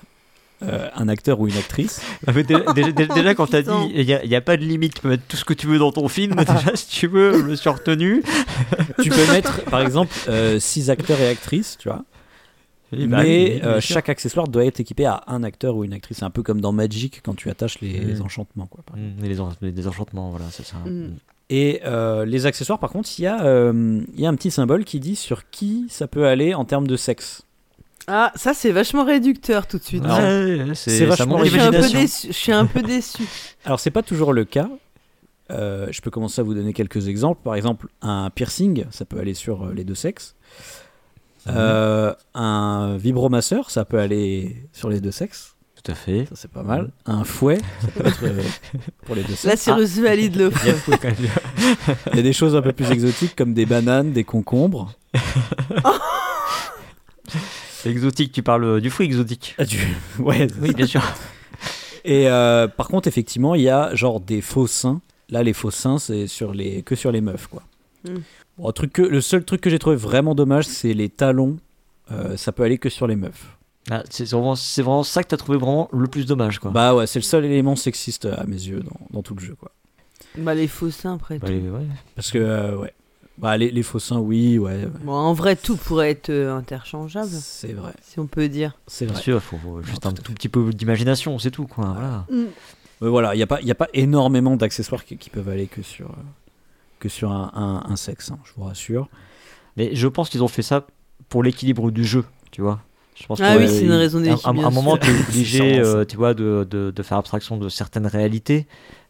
euh, 0.63 0.89
un 0.96 1.08
acteur 1.08 1.39
ou 1.39 1.48
une 1.48 1.58
actrice. 1.58 2.02
Ah, 2.26 2.32
mais 2.34 2.43
déjà, 2.43 2.72
déjà- 2.74 3.13
déjà- 3.13 3.36
quand 3.36 3.48
t'as 3.48 3.62
dit 3.62 3.70
il 3.93 4.06
n'y 4.06 4.13
a, 4.13 4.24
il 4.24 4.30
y 4.30 4.36
a 4.36 4.41
pas 4.41 4.58
de 4.58 4.63
limite, 4.63 4.96
tu 4.96 5.02
peux 5.02 5.10
mettre 5.10 5.24
tout 5.28 5.38
ce 5.38 5.46
que 5.46 5.54
tu 5.54 5.67
veux 5.67 5.78
dans 5.80 5.91
ton 5.91 6.08
film, 6.08 6.36
déjà 6.36 6.76
si 6.76 6.88
tu 6.88 7.08
veux, 7.08 7.34
je 7.34 7.43
me 7.43 7.56
suis 7.56 7.70
retenu. 7.70 8.24
tu 9.04 9.10
peux 9.10 9.28
mettre, 9.32 9.63
par 9.65 9.82
exemple, 9.82 10.13
6 10.60 10.89
acteurs 10.89 11.20
et 11.20 11.28
actrices, 11.30 11.78
tu 11.80 11.89
vois. 11.89 12.04
Ben, 12.93 13.06
mais 13.10 13.60
euh, 13.65 13.82
chaque 13.82 14.08
accessoire 14.08 14.48
doit 14.48 14.63
être 14.63 14.80
équipé 14.80 15.06
à 15.06 15.22
un 15.28 15.43
acteur 15.43 15.76
ou 15.76 15.84
une 15.84 15.91
actrice. 15.91 16.20
C'est 16.20 16.26
un 16.26 16.30
peu 16.30 16.41
comme 16.41 16.62
dans 16.62 16.72
Magic 16.72 17.20
quand 17.22 17.36
tu 17.36 17.50
attaches 17.50 17.82
les 17.82 18.00
Mm. 18.15 18.22
enchantements. 18.22 18.65
Quoi. 18.67 18.82
Mm, 18.96 19.26
et 19.26 19.28
les, 19.28 19.41
en- 19.41 19.50
les 19.62 19.74
désenchantements, 19.74 20.30
voilà, 20.30 20.46
c'est 20.52 20.65
ça. 20.65 20.78
Mm. 20.86 21.15
Et 21.50 21.82
euh, 21.86 22.24
les 22.26 22.46
accessoires, 22.46 22.80
par 22.80 22.89
contre, 22.91 23.10
il 23.20 23.24
y, 23.24 23.28
a, 23.28 23.43
euh, 23.43 24.02
il 24.15 24.22
y 24.22 24.26
a 24.26 24.30
un 24.30 24.36
petit 24.36 24.52
symbole 24.52 24.86
qui 24.86 25.02
dit 25.02 25.17
sur 25.17 25.50
qui 25.50 25.88
ça 25.89 26.08
peut 26.08 26.28
aller 26.28 26.54
en 26.54 26.63
termes 26.63 26.88
de 26.88 26.96
sexe. 26.96 27.43
Ah, 28.08 28.32
ça, 28.36 28.54
c'est 28.54 28.72
vachement 28.72 29.04
réducteur 29.04 29.67
tout 29.67 29.78
de 29.78 29.84
suite. 29.84 30.06
Ouais, 30.06 30.60
c'est 30.76 31.06
vachement 31.06 31.38
montre 31.38 31.46
je, 31.46 31.52
suis 31.52 31.62
un 31.62 31.72
peu 31.72 31.82
déçu. 31.82 32.28
je 32.28 32.32
suis 32.32 32.52
un 32.54 32.65
peu 32.65 32.82
déçu. 32.82 33.24
Alors, 33.65 33.80
c'est 33.82 33.91
pas 33.91 34.04
toujours 34.04 34.32
le 34.32 34.46
cas. 34.46 34.70
Euh, 35.52 35.88
je 35.91 36.02
peux 36.02 36.10
commencer 36.10 36.39
à 36.39 36.43
vous 36.43 36.54
donner 36.54 36.72
quelques 36.72 37.10
exemples. 37.10 37.41
Par 37.43 37.56
exemple, 37.56 37.88
un 38.02 38.30
piercing, 38.30 38.86
ça 38.91 39.04
peut 39.04 39.20
aller 39.20 39.34
sur 39.34 39.65
euh, 39.65 39.74
les 39.74 39.84
deux 39.84 39.96
sexes. 39.96 40.36
Euh, 41.50 42.13
un 42.34 42.98
vibromasseur, 42.98 43.72
ça 43.72 43.86
peut 43.86 44.00
aller 44.00 44.63
sur 44.72 44.89
les 44.89 45.02
deux 45.02 45.12
sexes. 45.12 45.56
Tout 45.82 45.91
à 45.91 45.96
fait. 45.96 46.26
Ça, 46.26 46.36
c'est 46.36 46.52
pas 46.52 46.63
mal. 46.63 46.91
Un 47.06 47.24
fouet, 47.24 47.60
ça 47.82 47.88
peut 47.88 48.08
être 48.08 48.24
euh, 48.24 48.41
pour 49.06 49.15
les 49.15 49.24
deux 49.24 49.32
Là, 49.32 49.38
sexes. 49.38 49.62
Cyrus 49.63 50.00
valide 50.00 50.36
le 50.36 50.52
Il 50.63 50.67
y 50.67 50.72
a 50.72 50.74
feu. 50.74 50.91
fou, 50.91 50.98
quand 51.02 51.08
même. 51.08 51.30
Il 52.12 52.15
y 52.17 52.20
a 52.20 52.24
des 52.24 52.34
choses 52.34 52.56
un 52.56 52.62
peu 52.62 52.74
plus 52.74 52.89
exotiques 52.89 53.36
comme 53.36 53.54
des 53.54 53.65
bananes, 53.65 54.12
des 54.12 54.24
concombres. 54.24 54.93
Exotique, 57.88 58.32
tu 58.32 58.43
parles 58.43 58.82
du 58.82 58.89
fruit 58.89 59.06
exotique. 59.06 59.56
Ah, 59.58 59.65
tu- 59.65 59.80
Ouais, 60.19 60.47
Oui, 60.62 60.73
bien 60.73 60.86
sûr. 60.86 61.02
Et 62.06 62.30
euh, 62.30 62.67
par 62.67 62.88
contre, 62.88 63.08
effectivement, 63.08 63.56
il 63.56 63.62
y 63.63 63.69
a 63.69 63.93
genre 63.95 64.19
des 64.19 64.41
faux 64.41 64.67
seins. 64.67 65.02
Là, 65.30 65.43
les 65.43 65.54
faux 65.54 65.71
seins, 65.71 66.00
c'est 66.00 66.28
sur 66.28 66.54
les 66.54 66.82
que 66.84 66.95
sur 66.95 67.12
les 67.12 67.21
meufs, 67.21 67.47
quoi. 67.47 67.63
Mm. 68.06 68.15
Bon, 68.58 68.69
un 68.69 68.71
truc 68.71 68.93
que, 68.93 69.02
le 69.02 69.19
seul 69.21 69.43
truc 69.43 69.62
que 69.62 69.69
j'ai 69.69 69.80
trouvé 69.80 69.95
vraiment 69.97 70.34
dommage, 70.36 70.65
c'est 70.65 70.93
les 70.93 71.10
talons. 71.10 71.58
Euh, 72.12 72.38
ça 72.38 72.52
peut 72.54 72.63
aller 72.63 72.78
que 72.78 72.89
sur 72.89 73.08
les 73.08 73.15
meufs. 73.17 73.58
Ah, 73.91 74.04
c'est 74.10 74.30
vraiment, 74.32 74.56
c'est 74.56 74.82
vraiment 74.82 75.04
ça 75.04 75.23
que 75.23 75.30
t'as 75.30 75.38
trouvé 75.38 75.58
vraiment 75.58 75.89
le 75.91 76.08
plus 76.08 76.26
dommage, 76.26 76.60
quoi. 76.60 76.71
Bah 76.71 76.95
ouais, 76.95 77.08
c'est 77.08 77.19
le 77.19 77.23
seul 77.23 77.43
élément 77.45 77.76
sexiste 77.76 78.26
à 78.26 78.45
mes 78.45 78.56
yeux 78.56 78.80
dans, 78.82 79.00
dans 79.12 79.21
tout 79.21 79.36
le 79.36 79.41
jeu, 79.41 79.56
quoi. 79.60 79.71
Bah, 80.38 80.54
les 80.54 80.67
faux 80.67 80.89
seins, 80.91 81.15
après. 81.15 81.39
Bah, 81.39 81.47
tout. 81.47 81.54
les- 81.54 81.69
ouais. 81.69 81.86
Parce 82.15 82.32
que 82.32 82.38
euh, 82.38 82.76
ouais, 82.78 82.93
bah 83.38 83.56
les, 83.58 83.69
les 83.71 83.84
faux 83.84 84.00
seins, 84.00 84.19
oui, 84.19 84.58
ouais, 84.58 84.84
ouais. 84.86 84.89
Bon, 85.04 85.13
en 85.13 85.34
vrai, 85.34 85.56
tout 85.56 85.76
pourrait 85.78 86.10
être 86.12 86.30
euh, 86.30 86.56
interchangeable, 86.56 87.30
c'est 87.32 87.73
vrai, 87.73 87.93
si 88.02 88.19
on 88.19 88.28
peut 88.28 88.50
dire. 88.50 88.78
c'est 88.88 89.06
Bien 89.06 89.13
vrai. 89.13 89.21
sûr, 89.21 89.36
il 89.38 89.41
faut, 89.41 89.58
faut 89.58 89.82
juste 89.84 90.02
tout 90.02 90.08
un 90.08 90.12
à 90.12 90.15
tout 90.15 90.34
petit 90.34 90.50
peu 90.50 90.71
d'imagination, 90.73 91.38
c'est 91.39 91.52
tout, 91.52 91.67
quoi. 91.67 91.93
Voilà. 91.93 92.26
Mais 93.02 93.10
voilà, 93.10 93.36
il 93.36 93.38
y 93.39 93.43
a 93.43 93.47
pas, 93.47 93.62
il 93.62 93.67
y 93.67 93.71
a 93.71 93.76
pas 93.76 93.89
énormément 93.93 94.56
d'accessoires 94.58 95.06
qui, 95.06 95.17
qui 95.17 95.30
peuvent 95.30 95.50
aller 95.50 95.67
que 95.67 95.82
sur 95.84 96.08
euh, 96.10 96.13
que 97.00 97.10
sur 97.10 97.32
un, 97.32 97.52
un- 97.54 97.91
un 97.91 97.95
sexe, 97.95 98.32
hein, 98.32 98.39
je 98.43 98.52
vous 98.58 98.63
rassure. 98.63 99.08
Mais 99.76 99.91
je 99.95 100.08
pense 100.08 100.30
qu'ils 100.30 100.41
ont 100.43 100.47
fait 100.47 100.63
ça 100.63 100.88
pour 101.30 101.43
l'équilibre 101.43 101.91
du 101.91 102.04
jeu, 102.06 102.26
tu 102.50 102.62
vois. 102.62 102.80
Je 103.19 103.26
pense 103.28 103.39
Ah 103.41 103.54
que, 103.54 103.60
oui, 103.60 103.65
euh, 103.65 103.67
c'est 103.67 103.86
une 103.86 103.91
raison 103.91 104.19
à 104.19 104.23
d'équipe. 104.23 104.47
un, 104.47 104.54
bien 104.54 104.65
un 104.65 104.69
moment, 104.71 104.91
sûr. 104.95 105.00
tu 105.00 105.10
es 105.12 105.13
obligé, 105.13 105.80
euh, 105.80 106.06
tu 106.06 106.17
vois, 106.17 106.34
de, 106.34 106.67
de, 106.69 106.89
de 106.89 107.04
faire 107.04 107.17
abstraction 107.19 107.58
de 107.58 107.69
certaines 107.69 108.08
réalités 108.08 108.65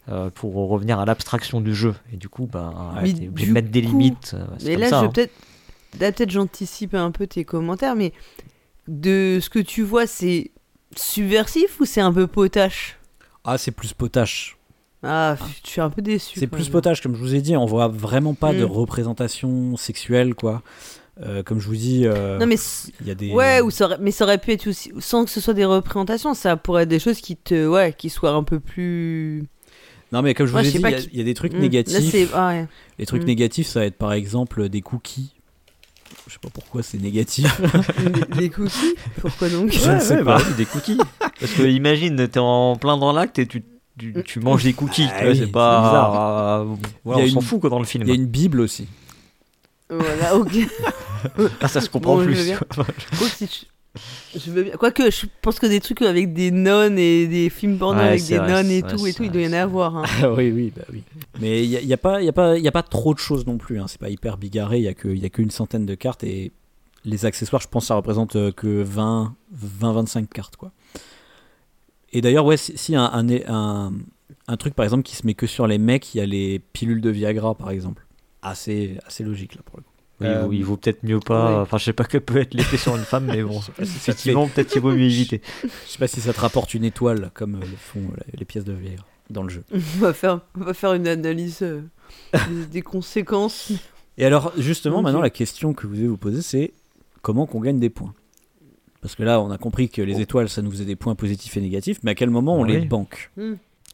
euh, 0.08 0.30
pour 0.30 0.54
revenir 0.68 0.98
à 0.98 1.04
l'abstraction 1.04 1.60
du 1.60 1.74
jeu. 1.74 1.94
Et 2.12 2.16
du 2.16 2.28
coup, 2.28 2.46
bah, 2.50 2.72
es 3.04 3.10
obligé 3.28 3.28
du 3.28 3.46
de 3.48 3.52
mettre 3.52 3.68
des 3.70 3.82
coup- 3.82 3.88
limites. 3.90 4.32
euh, 4.34 4.44
Mais 4.64 4.72
comme 4.72 4.80
là, 4.82 4.88
ça, 4.90 5.00
je 5.00 5.04
hein. 5.06 5.08
peut-être. 5.10 5.32
Là, 6.00 6.12
peut-être 6.12 6.30
j'anticipe 6.30 6.94
un 6.94 7.10
peu 7.10 7.26
tes 7.26 7.44
commentaires, 7.44 7.96
mais 7.96 8.12
de 8.88 9.38
ce 9.40 9.48
que 9.50 9.58
tu 9.58 9.82
vois, 9.82 10.06
c'est 10.06 10.50
subversif 10.96 11.80
ou 11.80 11.84
c'est 11.84 12.00
un 12.00 12.12
peu 12.12 12.26
potache? 12.26 12.98
Ah, 13.44 13.58
c'est 13.58 13.70
plus 13.70 13.92
potache. 13.92 14.56
Ah, 15.02 15.36
je 15.64 15.70
suis 15.70 15.80
un 15.80 15.90
peu 15.90 16.02
déçu. 16.02 16.40
C'est 16.40 16.46
plus 16.48 16.64
même. 16.64 16.72
potage, 16.72 17.00
comme 17.02 17.14
je 17.14 17.20
vous 17.20 17.34
ai 17.34 17.40
dit, 17.40 17.56
on 17.56 17.66
voit 17.66 17.88
vraiment 17.88 18.34
pas 18.34 18.52
de 18.52 18.64
Mm. 18.64 18.70
représentation 18.70 19.76
sexuelle, 19.76 20.34
quoi. 20.34 20.62
Euh, 21.22 21.42
comme 21.42 21.60
je 21.60 21.66
vous 21.68 21.76
dis, 21.76 22.02
euh, 22.06 22.38
Non, 22.38 22.46
mais. 22.46 22.56
c- 22.56 22.92
il 23.00 23.06
y 23.06 23.10
a 23.10 23.14
des. 23.14 23.32
Ouais, 23.32 23.60
ou 23.60 23.70
ça 23.70 23.86
aurait- 23.86 23.98
mais 24.00 24.10
ça 24.10 24.24
aurait 24.24 24.38
pu 24.38 24.52
être 24.52 24.66
aussi. 24.68 24.92
Sans 24.98 25.24
que 25.24 25.30
ce 25.30 25.40
soit 25.40 25.54
des 25.54 25.64
représentations, 25.64 26.34
ça 26.34 26.56
pourrait 26.56 26.82
être 26.84 26.88
des 26.88 26.98
choses 27.00 27.20
qui 27.20 27.36
te. 27.36 27.66
Ouais, 27.66 27.92
qui 27.96 28.10
soient 28.10 28.32
un 28.32 28.42
peu 28.44 28.60
plus. 28.60 29.44
Non, 30.12 30.22
mais 30.22 30.34
comme 30.34 30.46
je 30.46 30.52
vous 30.52 30.58
Ouais, 30.58 30.66
ai 30.66 30.70
dit, 30.70 30.78
il 30.78 30.80
y 30.82 30.86
a- 30.86 30.92
qui- 30.92 31.08
il 31.12 31.18
y, 31.18 31.20
a 31.20 31.24
des 31.24 31.34
trucs 31.34 31.52
Hmm. 31.52 31.58
Négatifs. 31.60 32.30
Ah, 32.34 32.48
ouais. 32.48 32.66
Les 32.98 33.06
trucs 33.06 33.22
Mm. 33.22 33.26
négatifs, 33.26 33.66
ça 33.66 33.80
va 33.80 33.86
être 33.86 33.98
par 33.98 34.12
exemple 34.14 34.68
des 34.68 34.80
cookies. 34.80 35.32
Je 36.26 36.32
sais 36.32 36.38
pas 36.42 36.48
pourquoi 36.52 36.82
c'est 36.82 36.98
négatif. 36.98 37.60
des, 38.38 38.48
cookies 38.50 38.94
Pourquoi 39.20 39.48
donc 39.50 39.70
Je 39.72 39.90
ne 39.90 40.00
sais 40.00 40.16
pas. 40.18 40.38
bah 40.38 40.42
oui, 40.46 40.54
des 40.56 40.64
cookies. 40.66 40.98
Parce 41.40 41.52
que 41.52 41.62
imagine, 41.62 42.26
t'es 42.28 42.38
en 42.40 42.76
plein 42.76 42.96
dans 42.96 43.12
l'acte 43.12 43.38
et 43.38 43.46
tu, 43.46 43.62
tu, 43.98 44.14
tu 44.24 44.40
manges 44.40 44.64
des 44.64 44.72
cookies. 44.72 45.08
Ah 45.14 45.24
oui, 45.26 45.36
c'est 45.38 45.46
pas. 45.46 46.60
euh, 46.62 46.74
voilà, 47.04 47.22
a 47.22 47.26
on 47.26 47.30
s'en 47.30 47.40
fout 47.42 47.60
quoi 47.60 47.68
dans 47.70 47.78
le 47.78 47.84
film. 47.84 48.04
Il 48.04 48.08
y 48.08 48.12
a 48.12 48.14
une 48.14 48.26
Bible 48.26 48.60
aussi. 48.60 48.86
Voilà, 49.90 50.36
ok. 50.36 50.52
Ah, 51.60 51.66
ça 51.68 51.80
se 51.80 51.88
comprend 51.90 52.14
Bon, 52.16 52.22
je 52.22 52.28
veux 52.28 52.34
plus. 52.34 52.44
bien. 52.44 52.58
Quoi, 53.18 53.28
si 53.28 53.46
je... 53.46 53.66
je 54.36 54.50
veux 54.50 54.62
bien. 54.64 54.76
Quoique, 54.76 55.10
je 55.10 55.26
pense 55.42 55.58
que 55.58 55.66
des 55.66 55.80
trucs 55.80 56.02
avec 56.02 56.32
des 56.32 56.50
nonnes 56.50 56.98
et 56.98 57.26
des 57.26 57.50
films 57.50 57.78
porno 57.78 57.98
Ouais, 58.00 58.08
avec 58.08 58.24
des 58.26 58.36
vrai, 58.38 58.48
nonnes 58.48 58.70
et 58.70 58.82
tout 58.82 59.06
et 59.06 59.12
tout, 59.12 59.24
il 59.24 59.30
doit 59.32 59.40
y 59.42 59.48
en 59.48 59.52
avoir. 59.54 59.96
hein. 59.96 60.04
Ah 60.22 60.32
oui, 60.36 60.50
oui, 60.50 60.72
bah 60.76 60.82
oui. 60.92 61.02
Mais 61.40 61.64
il 61.64 61.68
n'y 61.70 61.76
a, 61.76 61.80
y 61.80 61.92
a, 61.92 61.96
pas- 61.96 62.22
y 62.22 62.28
a, 62.28 62.32
pas- 62.32 62.56
il 62.58 62.62
y 62.64 62.68
a 62.68 62.72
pas 62.72 62.82
trop 62.82 63.14
de 63.14 63.18
choses 63.18 63.46
non 63.46 63.58
plus. 63.58 63.80
Hein. 63.80 63.86
C'est 63.88 64.00
pas 64.00 64.10
hyper 64.10 64.36
bigarré. 64.36 64.78
Il 64.78 64.82
n'y 64.82 65.24
a 65.24 65.28
qu'une 65.30 65.50
centaine 65.50 65.86
de 65.86 65.94
cartes 65.94 66.22
et 66.24 66.52
les 67.04 67.24
accessoires, 67.24 67.62
je 67.62 67.68
pense, 67.68 67.86
ça 67.86 67.94
représente 67.94 68.36
euh, 68.36 68.52
que 68.52 68.82
20, 68.82 69.34
20-25 69.80 70.26
cartes, 70.26 70.56
quoi. 70.56 70.72
Et 72.12 72.20
d'ailleurs, 72.20 72.44
ouais, 72.44 72.56
si, 72.56 72.76
si 72.76 72.94
un, 72.96 73.04
un, 73.04 73.26
un, 73.48 73.92
un 74.46 74.56
truc 74.56 74.74
par 74.74 74.84
exemple 74.84 75.02
qui 75.02 75.14
se 75.16 75.26
met 75.26 75.34
que 75.34 75.46
sur 75.46 75.66
les 75.66 75.78
mecs, 75.78 76.14
il 76.14 76.18
y 76.18 76.20
a 76.20 76.26
les 76.26 76.58
pilules 76.58 77.00
de 77.00 77.10
Viagra, 77.10 77.54
par 77.54 77.70
exemple. 77.70 78.06
Assez, 78.42 78.98
assez 79.06 79.24
logique 79.24 79.54
là 79.56 79.62
pour 79.64 79.76
le 79.78 79.82
coup. 79.82 79.90
Oui, 80.20 80.26
Euh, 80.26 80.48
il 80.50 80.64
vaut 80.64 80.76
peut-être 80.76 81.02
mieux 81.04 81.20
pas. 81.20 81.48
ouais. 81.54 81.60
Enfin, 81.60 81.78
je 81.78 81.84
sais 81.84 81.92
pas 81.92 82.04
que 82.04 82.18
peut 82.18 82.38
être 82.38 82.54
l'effet 82.54 82.76
sur 82.76 82.96
une 82.96 83.04
femme, 83.04 83.26
mais 83.26 83.42
bon, 83.42 83.60
si 83.60 83.70
effectivement, 83.82 84.48
peut-être 84.48 84.68
qu'il 84.70 84.82
vaut 84.82 84.90
mieux 84.92 85.02
éviter. 85.04 85.40
Je 85.62 85.68
sais 85.92 85.98
pas 85.98 86.08
si 86.08 86.20
ça 86.20 86.32
te 86.32 86.40
rapporte 86.40 86.74
une 86.74 86.84
étoile 86.84 87.30
comme 87.34 87.54
euh, 87.56 87.60
le 87.60 87.76
font 87.76 88.00
euh, 88.00 88.20
les 88.36 88.44
pièces 88.44 88.64
de 88.64 88.72
Viagra 88.72 89.04
dans 89.30 89.42
le 89.44 89.48
jeu. 89.48 89.62
On 89.72 89.78
va 90.00 90.12
faire, 90.12 90.40
on 90.58 90.64
va 90.64 90.74
faire 90.74 90.94
une 90.94 91.06
analyse 91.06 91.58
euh, 91.62 91.82
des, 92.72 92.82
conséquences. 92.82 93.72
Et 94.16 94.24
alors, 94.24 94.52
justement, 94.58 95.02
maintenant, 95.02 95.20
la 95.20 95.30
question 95.30 95.72
que 95.74 95.86
vous 95.86 95.94
devez 95.94 96.08
vous 96.08 96.16
poser, 96.16 96.42
c'est 96.42 96.72
comment 97.22 97.46
qu'on 97.46 97.60
gagne 97.60 97.78
des 97.78 97.90
points? 97.90 98.14
Parce 99.00 99.14
que 99.14 99.22
là, 99.22 99.40
on 99.40 99.50
a 99.52 99.58
compris 99.58 99.88
que 99.88 100.02
les 100.02 100.16
Oh. 100.16 100.20
étoiles, 100.20 100.48
ça 100.48 100.60
nous 100.62 100.70
faisait 100.72 100.84
des 100.84 100.96
points 100.96 101.14
positifs 101.14 101.56
et 101.56 101.60
négatifs, 101.60 101.98
mais 102.02 102.10
à 102.10 102.14
quel 102.16 102.30
moment 102.30 102.56
on 102.56 102.62
Oui. 102.64 102.72
les 102.72 102.80
banque? 102.86 103.30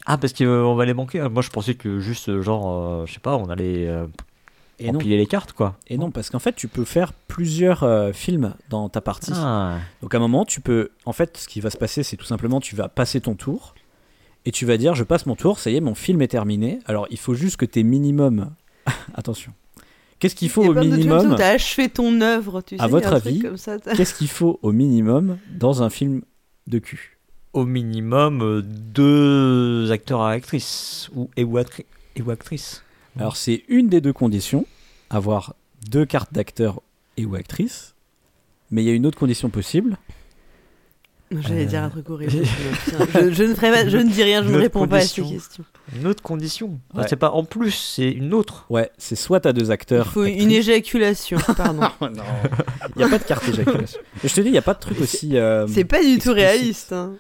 Ah, 0.07 0.16
parce 0.16 0.33
qu'on 0.33 0.75
va 0.75 0.85
les 0.87 0.95
manquer. 0.95 1.20
Moi, 1.29 1.43
je 1.43 1.51
pensais 1.51 1.75
que 1.75 1.99
juste, 2.01 2.29
euh, 2.31 2.41
genre, 2.41 2.70
euh, 3.03 3.07
je 3.07 3.12
sais 3.12 3.20
pas, 3.20 3.37
on 3.37 3.51
allait. 3.51 3.87
Et 4.79 4.91
non, 4.91 4.99
empiler 4.99 5.16
les 5.16 5.27
cartes, 5.27 5.53
quoi. 5.53 5.79
et 5.89 5.97
non, 5.97 6.11
parce 6.11 6.31
qu'en 6.31 6.39
fait, 6.41 6.55
tu 6.57 6.66
peux 6.68 6.85
faire 6.85 7.12
plusieurs 7.12 7.83
euh, 7.85 8.12
films 8.12 8.55
dans 8.70 8.89
ta 8.89 9.01
partie. 9.01 9.33
Ah, 9.35 9.79
Donc 10.03 10.14
à 10.14 10.18
un 10.18 10.20
moment, 10.20 10.45
tu 10.45 10.61
peux. 10.61 10.91
En 11.05 11.12
fait, 11.12 11.37
ce 11.37 11.47
qui 11.49 11.61
va 11.61 11.70
se 11.70 11.77
passer, 11.77 12.03
c'est 12.03 12.16
tout 12.16 12.25
simplement, 12.25 12.61
tu 12.61 12.75
vas 12.75 12.89
passer 12.89 13.20
ton 13.20 13.35
tour 13.35 13.75
et 14.47 14.51
tu 14.53 14.66
vas 14.66 14.77
dire, 14.77 14.95
je 14.95 15.05
passe 15.05 15.27
mon 15.27 15.37
tour, 15.37 15.59
ça 15.59 15.70
y 15.70 15.77
est, 15.77 15.81
mon 15.81 15.95
film 15.95 16.20
est 16.22 16.29
terminé. 16.29 16.81
Alors 16.87 17.07
il 17.11 17.18
faut 17.18 17.35
juste 17.35 17.57
que 17.57 17.64
tes 17.64 17.83
minimum. 17.83 18.51
Attention. 19.14 19.53
Qu'est-ce 20.18 20.35
qu'il 20.35 20.49
faut 20.49 20.62
au 20.64 20.75
minimum 20.75 21.33
où 21.33 21.35
T'as 21.37 21.51
achevé 21.55 21.89
ton 21.89 22.20
œuvre, 22.20 22.61
tu 22.62 22.77
sais. 22.77 22.83
À 22.83 22.87
votre 22.87 23.12
avis, 23.12 23.43
Qu'est-ce 23.97 24.14
qu'il 24.14 24.29
faut 24.29 24.59
au 24.62 24.72
minimum 24.72 25.39
dans 25.51 25.83
un 25.83 25.91
film 25.91 26.22
de 26.66 26.79
cul? 26.79 27.18
Au 27.53 27.64
minimum, 27.64 28.43
euh, 28.43 28.62
deux 28.62 29.91
acteurs 29.93 30.22
à 30.22 30.31
actrices. 30.31 31.11
Ou, 31.14 31.29
et, 31.37 31.45
ou, 31.45 31.57
actri- 31.59 31.85
et 32.16 32.22
ou 32.22 32.31
actrices. 32.31 32.83
Alors 33.19 33.37
c'est 33.37 33.65
une 33.69 33.89
des 33.89 34.01
deux 34.01 34.12
conditions, 34.12 34.67
avoir 35.11 35.55
deux 35.91 36.05
cartes 36.07 36.33
d'acteur 36.33 36.81
et 37.17 37.25
ou 37.25 37.35
actrice. 37.35 37.95
Mais 38.71 38.83
il 38.83 38.87
y 38.87 38.91
a 38.91 38.95
une 38.95 39.07
autre 39.07 39.19
condition 39.19 39.51
possible. 39.51 39.97
J'allais 41.31 41.62
Euh, 41.62 41.67
dire 41.67 41.83
un 41.83 41.91
truc 41.91 42.09
horrible. 42.11 42.33
Je, 43.15 43.31
je 43.33 43.43
ne 43.45 43.55
ferai 43.55 43.71
pas- 43.71 43.89
je 43.89 43.97
ne 43.97 44.11
dis 44.11 44.23
rien, 44.23 44.43
je 44.45 44.51
ne 44.51 44.59
réponds 44.59 44.87
pas 44.87 44.99
à 44.99 45.01
ces 45.01 45.23
questions. 45.23 45.65
Une 45.97 46.07
autre 46.07 46.23
condition. 46.23 46.79
Ah, 46.95 46.99
Ouais. 47.01 47.07
c'est 47.09 47.17
pas 47.17 47.31
en 47.31 47.45
plus, 47.45 47.73
c'est 47.73 48.11
une 48.11 48.35
autre. 48.35 48.67
Ouais, 48.71 48.91
c'est 48.99 49.17
soit 49.17 49.41
t'as 49.41 49.53
deux 49.53 49.67
Il 49.67 49.73
acteurs. 49.73 50.12
faut 50.12 50.25
une 50.25 50.51
éjaculation, 50.51 51.39
pardon. 51.57 51.83
Non, 52.01 52.11
il 52.11 52.99
n'y 52.99 53.03
a 53.05 53.09
pas 53.09 53.19
de 53.19 53.25
carte 53.25 53.49
éjaculation. 53.49 54.01
Je 54.25 54.33
te 54.35 54.41
dis, 54.41 54.49
il 54.49 54.53
n'y 54.53 54.59
a 54.59 54.62
pas 54.62 54.75
de 54.75 54.81
truc 54.81 55.01
aussi. 55.01 55.37
euh, 55.37 55.67
C'est 55.69 55.85
pas 55.85 56.03
du 56.05 56.19
tout 56.19 56.33
réaliste. 56.33 56.93
hein. 56.93 57.15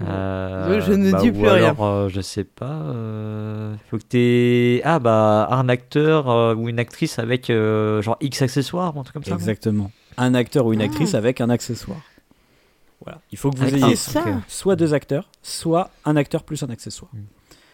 Euh, 0.00 0.80
Je 0.80 0.92
ne 0.92 1.12
bah, 1.12 1.20
dis 1.20 1.28
ou 1.30 1.32
plus 1.34 1.48
rien. 1.48 1.66
alors, 1.68 1.84
euh, 1.84 2.08
je 2.08 2.20
sais 2.20 2.44
pas. 2.44 2.64
euh, 2.86 3.74
faut 3.90 3.98
que 3.98 4.02
t'aies. 4.02 4.80
Ah, 4.84 4.98
bah, 4.98 5.48
un 5.50 5.68
acteur 5.68 6.28
euh, 6.30 6.54
ou 6.54 6.68
une 6.68 6.78
actrice 6.78 7.18
avec 7.18 7.50
euh, 7.50 8.02
genre 8.02 8.16
X 8.20 8.42
accessoires, 8.42 8.96
un 8.96 9.02
truc 9.02 9.14
comme 9.14 9.24
ça. 9.24 9.34
Exactement. 9.34 9.90
Un 10.16 10.34
acteur 10.34 10.66
ou 10.66 10.72
une 10.72 10.80
Ah. 10.80 10.84
actrice 10.84 11.14
avec 11.14 11.40
un 11.40 11.50
accessoire. 11.50 12.00
Voilà. 13.04 13.20
Il 13.32 13.38
faut 13.38 13.50
que 13.50 13.58
vous 13.58 13.74
ayez 13.74 13.96
soit 14.48 14.76
deux 14.76 14.94
acteurs, 14.94 15.28
soit 15.42 15.90
un 16.04 16.16
acteur 16.16 16.42
plus 16.44 16.62
un 16.62 16.70
accessoire. 16.70 17.10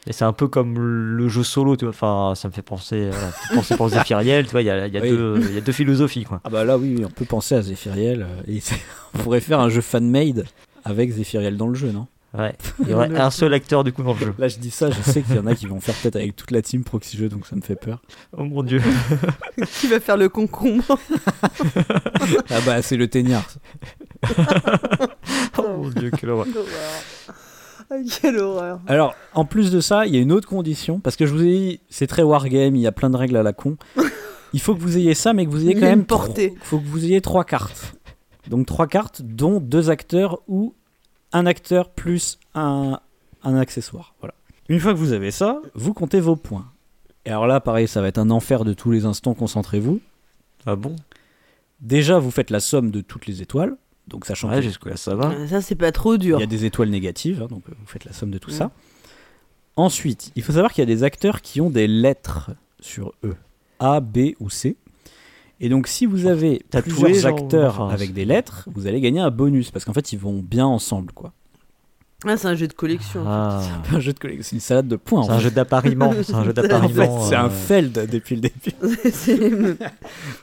Et 0.06 0.12
c'est 0.12 0.24
un 0.24 0.32
peu 0.32 0.48
comme 0.48 0.78
le 0.78 1.28
jeu 1.28 1.42
solo, 1.42 1.76
tu 1.76 1.84
vois. 1.84 1.90
Enfin, 1.90 2.32
ça 2.34 2.48
me 2.48 2.52
fait 2.54 2.62
penser, 2.62 3.10
voilà, 3.10 3.30
penser 3.54 3.76
pour 3.76 3.90
Zephyriel, 3.90 4.46
tu 4.46 4.52
vois. 4.52 4.62
Il 4.62 4.66
y 4.66 4.70
a, 4.70 4.86
il 4.86 4.94
y, 4.94 4.96
a 4.96 5.02
Oui. 5.02 5.10
deux- 5.10 5.38
il 5.50 5.54
y 5.54 5.58
a 5.58 5.60
deux 5.60 5.72
philosophies, 5.72 6.24
quoi. 6.24 6.40
Ah 6.44 6.48
bah 6.50 6.64
là, 6.64 6.78
oui, 6.78 7.02
on 7.04 7.10
peut 7.10 7.26
penser 7.26 7.56
à 7.56 7.58
euh, 7.58 8.24
et 8.46 8.60
c'est- 8.60 8.80
on 9.14 9.18
pourrait 9.18 9.40
faire 9.40 9.60
un 9.60 9.68
jeu 9.68 9.82
fan-made 9.82 10.46
avec 10.89 11.11
Zephyriel 11.12 11.57
dans 11.57 11.68
le 11.68 11.74
jeu, 11.74 11.91
non 11.93 12.07
Ouais. 12.36 12.55
Il 12.80 12.89
y 12.91 12.93
aurait 12.93 13.09
un 13.18 13.30
seul 13.30 13.55
acteur, 13.55 13.84
du 13.84 13.93
coup, 13.93 14.03
dans 14.03 14.12
le 14.12 14.18
jeu. 14.18 14.34
Là, 14.39 14.49
je 14.49 14.59
dis 14.59 14.70
ça, 14.70 14.91
je 14.91 15.01
sais 15.01 15.22
qu'il 15.22 15.34
y 15.36 15.39
en 15.39 15.47
a 15.47 15.55
qui 15.55 15.64
vont 15.66 15.80
faire 15.80 15.95
peut-être 15.95 16.16
avec 16.16 16.36
toute 16.36 16.51
la 16.51 16.61
team 16.61 16.84
Proxy 16.84 17.16
Jeux, 17.16 17.30
donc 17.30 17.47
ça 17.47 17.57
me 17.57 17.62
fait 17.62 17.74
peur. 17.74 18.03
Oh 18.36 18.45
mon 18.45 18.62
dieu. 18.62 18.82
Qui 19.80 19.86
va 19.86 19.99
faire 19.99 20.18
le 20.18 20.28
concombre 20.28 20.84
Ah 22.51 22.61
bah, 22.66 22.82
c'est 22.82 22.97
le 22.99 23.09
teignard. 23.09 23.47
Oh 25.59 25.62
mon 25.78 25.89
dieu, 25.89 26.11
quelle 26.18 26.30
horreur. 26.30 26.47
Ah, 27.91 27.95
Quelle 28.20 28.39
horreur. 28.39 28.80
Alors, 28.86 29.14
en 29.34 29.45
plus 29.47 29.70
de 29.70 29.80
ça, 29.80 30.07
il 30.07 30.14
y 30.14 30.18
a 30.18 30.20
une 30.20 30.32
autre 30.32 30.47
condition, 30.49 31.01
parce 31.01 31.16
que 31.16 31.24
je 31.26 31.32
vous 31.32 31.43
ai 31.43 31.47
dit, 31.47 31.80
c'est 31.89 32.07
très 32.07 32.22
wargame, 32.22 32.76
il 32.76 32.82
y 32.82 32.86
a 32.86 32.93
plein 32.93 33.09
de 33.11 33.16
règles 33.16 33.36
à 33.36 33.43
la 33.43 33.53
con. 33.55 33.76
Il 34.53 34.61
faut 34.61 34.74
que 34.74 34.80
vous 34.80 34.97
ayez 34.99 35.14
ça, 35.14 35.32
mais 35.32 35.47
que 35.47 35.51
vous 35.51 35.62
ayez 35.62 35.72
Il 35.72 35.80
quand 35.80 35.86
même 35.86 36.05
trois- 36.05 36.26
portée. 36.26 36.55
faut 36.61 36.78
que 36.78 36.86
vous 36.86 37.05
ayez 37.05 37.20
trois 37.22 37.45
cartes. 37.45 37.95
Donc 38.49 38.66
trois 38.66 38.86
cartes, 38.86 39.22
dont 39.22 39.61
deux 39.61 39.91
acteurs 39.91 40.41
ou 40.49 40.74
un 41.32 41.46
acteur 41.46 41.90
plus 41.90 42.38
un, 42.54 43.00
un 43.42 43.56
accessoire. 43.56 44.14
Voilà. 44.20 44.34
Une 44.68 44.80
fois 44.80 44.92
que 44.92 44.98
vous 44.98 45.12
avez 45.12 45.30
ça, 45.30 45.60
vous 45.74 45.94
comptez 45.94 46.20
vos 46.20 46.36
points. 46.36 46.70
Et 47.24 47.30
alors 47.30 47.46
là, 47.46 47.60
pareil, 47.60 47.88
ça 47.88 48.00
va 48.00 48.08
être 48.08 48.18
un 48.18 48.30
enfer 48.30 48.64
de 48.64 48.72
tous 48.72 48.90
les 48.90 49.04
instants, 49.04 49.34
concentrez-vous. 49.34 50.00
Ah 50.66 50.76
bon? 50.76 50.96
Déjà, 51.80 52.18
vous 52.18 52.30
faites 52.30 52.50
la 52.50 52.60
somme 52.60 52.90
de 52.90 53.00
toutes 53.00 53.26
les 53.26 53.42
étoiles. 53.42 53.76
Donc 54.08 54.24
sachant 54.24 54.48
Ouais, 54.48 54.56
que 54.56 54.62
jusque-là, 54.62 54.96
ça 54.96 55.14
va. 55.14 55.32
Ah, 55.38 55.46
Ça, 55.46 55.60
c'est 55.60 55.74
pas 55.74 55.92
trop 55.92 56.16
dur. 56.16 56.38
il 56.38 56.40
y 56.40 56.44
a 56.44 56.46
des 56.46 56.64
étoiles 56.64 56.88
négatives, 56.88 57.42
hein, 57.42 57.46
donc 57.48 57.62
euh, 57.68 57.72
vous 57.78 57.86
faites 57.86 58.04
la 58.06 58.12
somme 58.12 58.30
de 58.30 58.38
tout 58.38 58.50
ça. 58.50 58.70
Ensuite, 59.76 60.32
il 60.34 60.42
faut 60.42 60.52
savoir 60.52 60.72
qu'il 60.72 60.82
y 60.82 60.86
a 60.90 60.94
des 60.94 61.04
acteurs 61.04 61.40
qui 61.42 61.60
ont 61.60 61.70
des 61.70 61.86
lettres 61.86 62.50
sur 62.80 63.12
eux, 63.22 63.36
A, 63.78 64.00
B 64.00 64.30
ou 64.40 64.50
C. 64.50 64.76
Et 65.61 65.68
donc, 65.68 65.88
si 65.88 66.06
vous 66.06 66.26
avez 66.26 66.62
Tatoué, 66.70 67.24
acteurs 67.26 67.90
avec 67.90 68.09
c'est- 68.09 68.12
des 68.14 68.24
lettres, 68.24 68.68
vous 68.72 68.86
allez 68.86 69.00
gagner 69.00 69.20
un 69.20 69.30
bonus 69.30 69.70
parce 69.70 69.84
qu'en 69.84 69.92
fait, 69.92 70.12
ils 70.12 70.18
vont 70.18 70.40
bien 70.42 70.66
ensemble, 70.66 71.12
quoi. 71.12 71.32
Ah, 72.26 72.36
c'est 72.36 72.48
un 72.48 72.56
jeu 72.56 72.66
de 72.66 72.72
collection. 72.72 73.22
Ah. 73.26 73.62
C'est 73.88 73.94
un 73.96 74.00
jeu 74.00 74.12
de 74.12 74.18
collection, 74.18 74.42
c'est 74.42 74.56
une 74.56 74.61
salade 74.61 74.88
de 74.88 74.96
points. 74.96 75.22
C'est 75.24 75.30
un 75.30 75.38
jeu 75.38 75.50
d'appariement. 75.52 76.12
C'est 76.24 76.34
un 76.34 76.42
jeu 76.44 76.50
En 76.52 76.54
fait, 76.54 76.62
d'appariement. 76.68 77.20
c'est 77.28 77.34
un 77.36 77.46
euh, 77.46 77.50
feld 77.50 78.09
depuis 78.11 78.34
le 78.36 78.40
début. 78.42 78.72
C'est- 79.12 79.52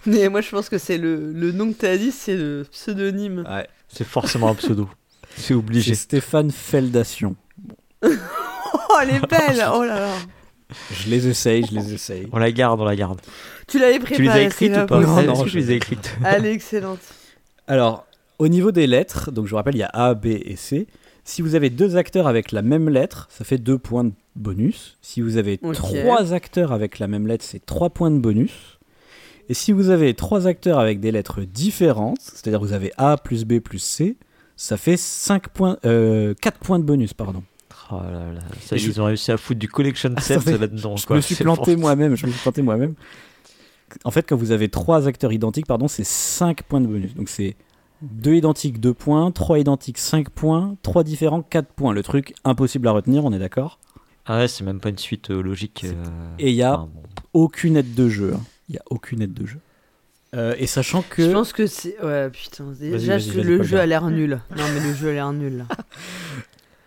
Mais 0.05 0.29
moi, 0.29 0.39
je 0.41 0.49
pense 0.51 0.69
que 0.69 0.77
c'est 0.77 0.97
le, 0.97 1.33
le 1.33 1.51
nom 1.51 1.67
que 1.73 1.77
t'as 1.79 1.97
dit, 1.97 2.11
c'est 2.13 2.37
le 2.37 2.65
pseudonyme. 2.71 3.43
Ouais. 3.49 3.67
C'est 3.89 4.05
forcément 4.07 4.49
un 4.49 4.55
pseudo. 4.55 4.87
C'est 5.35 5.41
C'est 5.47 5.53
obligé. 5.53 5.95
Stéphane 5.95 6.51
Feldation. 6.51 7.35
Oh, 8.03 8.97
elle 9.01 9.09
est 9.15 9.27
belle 9.27 9.65
Oh 9.73 9.83
là 9.83 9.99
là 9.99 10.13
Je 10.91 11.09
les 11.09 11.27
essaye, 11.27 11.65
je 11.65 11.75
les 11.75 11.93
essaye. 11.93 12.27
On 12.31 12.37
la 12.37 12.51
garde, 12.51 12.81
on 12.81 12.85
la 12.85 12.95
garde. 12.95 13.21
Tu 13.67 13.79
l'avais 13.79 13.99
préparée, 13.99 14.15
Tu 14.15 14.21
les 14.23 14.29
as 14.29 14.41
écrites 14.41 14.71
ou 14.77 14.85
pas 14.85 14.99
Non, 14.99 15.21
non, 15.23 15.43
que 15.43 15.49
je- 15.49 15.57
les 15.59 15.71
as 15.71 15.73
écrites 15.75 16.15
Elle 16.25 16.45
est 16.45 16.53
excellente. 16.53 16.99
Alors, 17.67 18.05
au 18.39 18.47
niveau 18.47 18.71
des 18.71 18.87
lettres, 18.87 19.31
donc 19.31 19.45
je 19.45 19.51
vous 19.51 19.55
rappelle, 19.57 19.75
il 19.75 19.79
y 19.79 19.83
a 19.83 19.89
A, 19.93 20.13
B 20.13 20.25
et 20.27 20.55
C. 20.55 20.87
Si 21.23 21.41
vous 21.41 21.55
avez 21.55 21.69
deux 21.69 21.95
acteurs 21.97 22.27
avec 22.27 22.51
la 22.51 22.61
même 22.61 22.89
lettre, 22.89 23.27
ça 23.31 23.43
fait 23.45 23.57
deux 23.57 23.77
points 23.79 24.03
de 24.03 24.11
bonus. 24.35 24.97
Si 25.01 25.21
vous 25.21 25.37
avez 25.37 25.59
Ok. 25.63 25.73
trois 25.75 26.33
acteurs 26.33 26.71
avec 26.71 26.99
la 26.99 27.07
même 27.07 27.25
lettre, 27.27 27.43
c'est 27.47 27.65
trois 27.65 27.89
points 27.89 28.11
de 28.11 28.19
bonus. 28.19 28.79
Et 29.49 29.53
si 29.53 29.71
vous 29.71 29.89
avez 29.89 30.13
trois 30.15 30.47
acteurs 30.47 30.79
avec 30.79 30.99
des 30.99 31.11
lettres 31.11 31.41
différentes, 31.41 32.17
c'est-à-dire 32.21 32.59
vous 32.59 32.73
avez 32.73 32.91
A 32.97 33.17
plus 33.17 33.45
B 33.45 33.59
plus 33.59 33.79
C, 33.79 34.17
ça 34.55 34.77
fait 34.77 34.97
5 34.97 35.49
points, 35.49 35.77
euh, 35.85 36.33
4 36.41 36.59
points 36.59 36.79
de 36.79 36.83
bonus, 36.83 37.13
pardon. 37.13 37.43
Oh 37.91 38.01
là 38.01 38.31
là. 38.33 38.39
Ça, 38.61 38.75
Et 38.75 38.79
je- 38.79 38.89
ils 38.89 38.99
ont 39.01 39.05
réussi 39.05 39.31
à 39.31 39.37
foutre 39.37 39.59
du 39.59 39.67
collection 39.67 40.13
set 40.19 40.37
Attendez, 40.41 40.57
là-dedans. 40.57 40.95
Je 40.97 41.05
quoi. 41.05 41.15
me 41.17 41.21
suis 41.21 41.35
planté 41.35 41.75
moi-même, 41.75 42.15
je 42.15 42.25
me 42.25 42.31
suis 42.31 42.41
planté 42.41 42.61
moi-même. 42.61 42.95
En 44.03 44.11
fait, 44.11 44.23
quand 44.27 44.35
vous 44.35 44.51
avez 44.51 44.69
trois 44.69 45.07
acteurs 45.07 45.31
identiques, 45.31 45.67
pardon, 45.67 45.87
c'est 45.87 46.03
5 46.03 46.63
points 46.63 46.81
de 46.81 46.87
bonus. 46.87 47.13
Donc 47.15 47.29
c'est 47.29 47.55
2 48.01 48.33
identiques 48.33 48.79
2 48.79 48.93
points, 48.93 49.31
3 49.31 49.59
identiques 49.59 49.99
5 49.99 50.29
points, 50.29 50.75
3 50.81 51.03
différents 51.03 51.43
4 51.43 51.67
points. 51.67 51.93
Le 51.93 52.01
truc 52.03 52.33
impossible 52.43 52.87
à 52.87 52.91
retenir, 52.91 53.23
on 53.23 53.31
est 53.31 53.39
d'accord 53.39 53.79
Ah 54.25 54.39
ouais, 54.39 54.47
c'est 54.47 54.63
même 54.63 54.79
pas 54.79 54.89
une 54.89 54.97
suite 54.97 55.29
euh, 55.29 55.41
logique. 55.41 55.85
Euh, 55.85 55.93
Et 56.39 56.49
il 56.49 56.55
y 56.55 56.63
a 56.63 56.73
enfin, 56.79 56.89
bon. 56.93 57.01
aucune 57.33 57.77
aide 57.77 57.93
de 57.93 58.09
jeu. 58.09 58.33
hein. 58.35 58.41
Il 58.69 58.75
y 58.75 58.77
a 58.79 58.83
aucune 58.89 59.21
aide 59.21 59.33
de 59.33 59.45
jeu. 59.45 59.59
Euh, 60.33 60.55
et 60.57 60.65
sachant 60.65 61.03
que 61.07 61.21
Je 61.23 61.31
pense 61.31 61.53
que 61.53 61.67
c'est. 61.67 61.95
Ouais, 62.03 62.29
putain. 62.31 62.65
Déjà, 62.79 63.17
le 63.19 63.61
jeu 63.63 63.79
a 63.79 63.85
l'air 63.85 64.09
nul. 64.09 64.41
Non, 64.57 64.63
mais 64.73 64.79
le 64.81 64.93
jeu 64.95 65.09
a 65.09 65.13
l'air 65.13 65.31
nul. 65.31 65.57
là. 65.59 65.65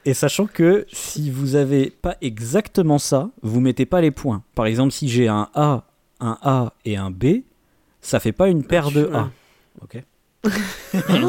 et 0.08 0.14
sachant 0.14 0.46
que 0.46 0.86
si 0.90 1.30
vous 1.30 1.54
avez 1.54 1.90
pas 1.90 2.16
exactement 2.22 2.98
ça, 2.98 3.28
vous 3.42 3.60
mettez 3.60 3.84
pas 3.84 4.00
les 4.00 4.10
points. 4.10 4.42
Par 4.54 4.64
exemple, 4.64 4.90
si 4.92 5.06
j'ai 5.06 5.28
un 5.28 5.48
A, 5.54 5.84
un 6.18 6.38
A 6.40 6.72
et 6.86 6.96
un 6.96 7.10
B, 7.10 7.42
ça 8.00 8.18
fait 8.18 8.32
pas 8.32 8.48
une 8.48 8.64
paire 8.64 8.90
de 8.90 9.10
A. 9.12 9.30
Ok. 9.82 10.02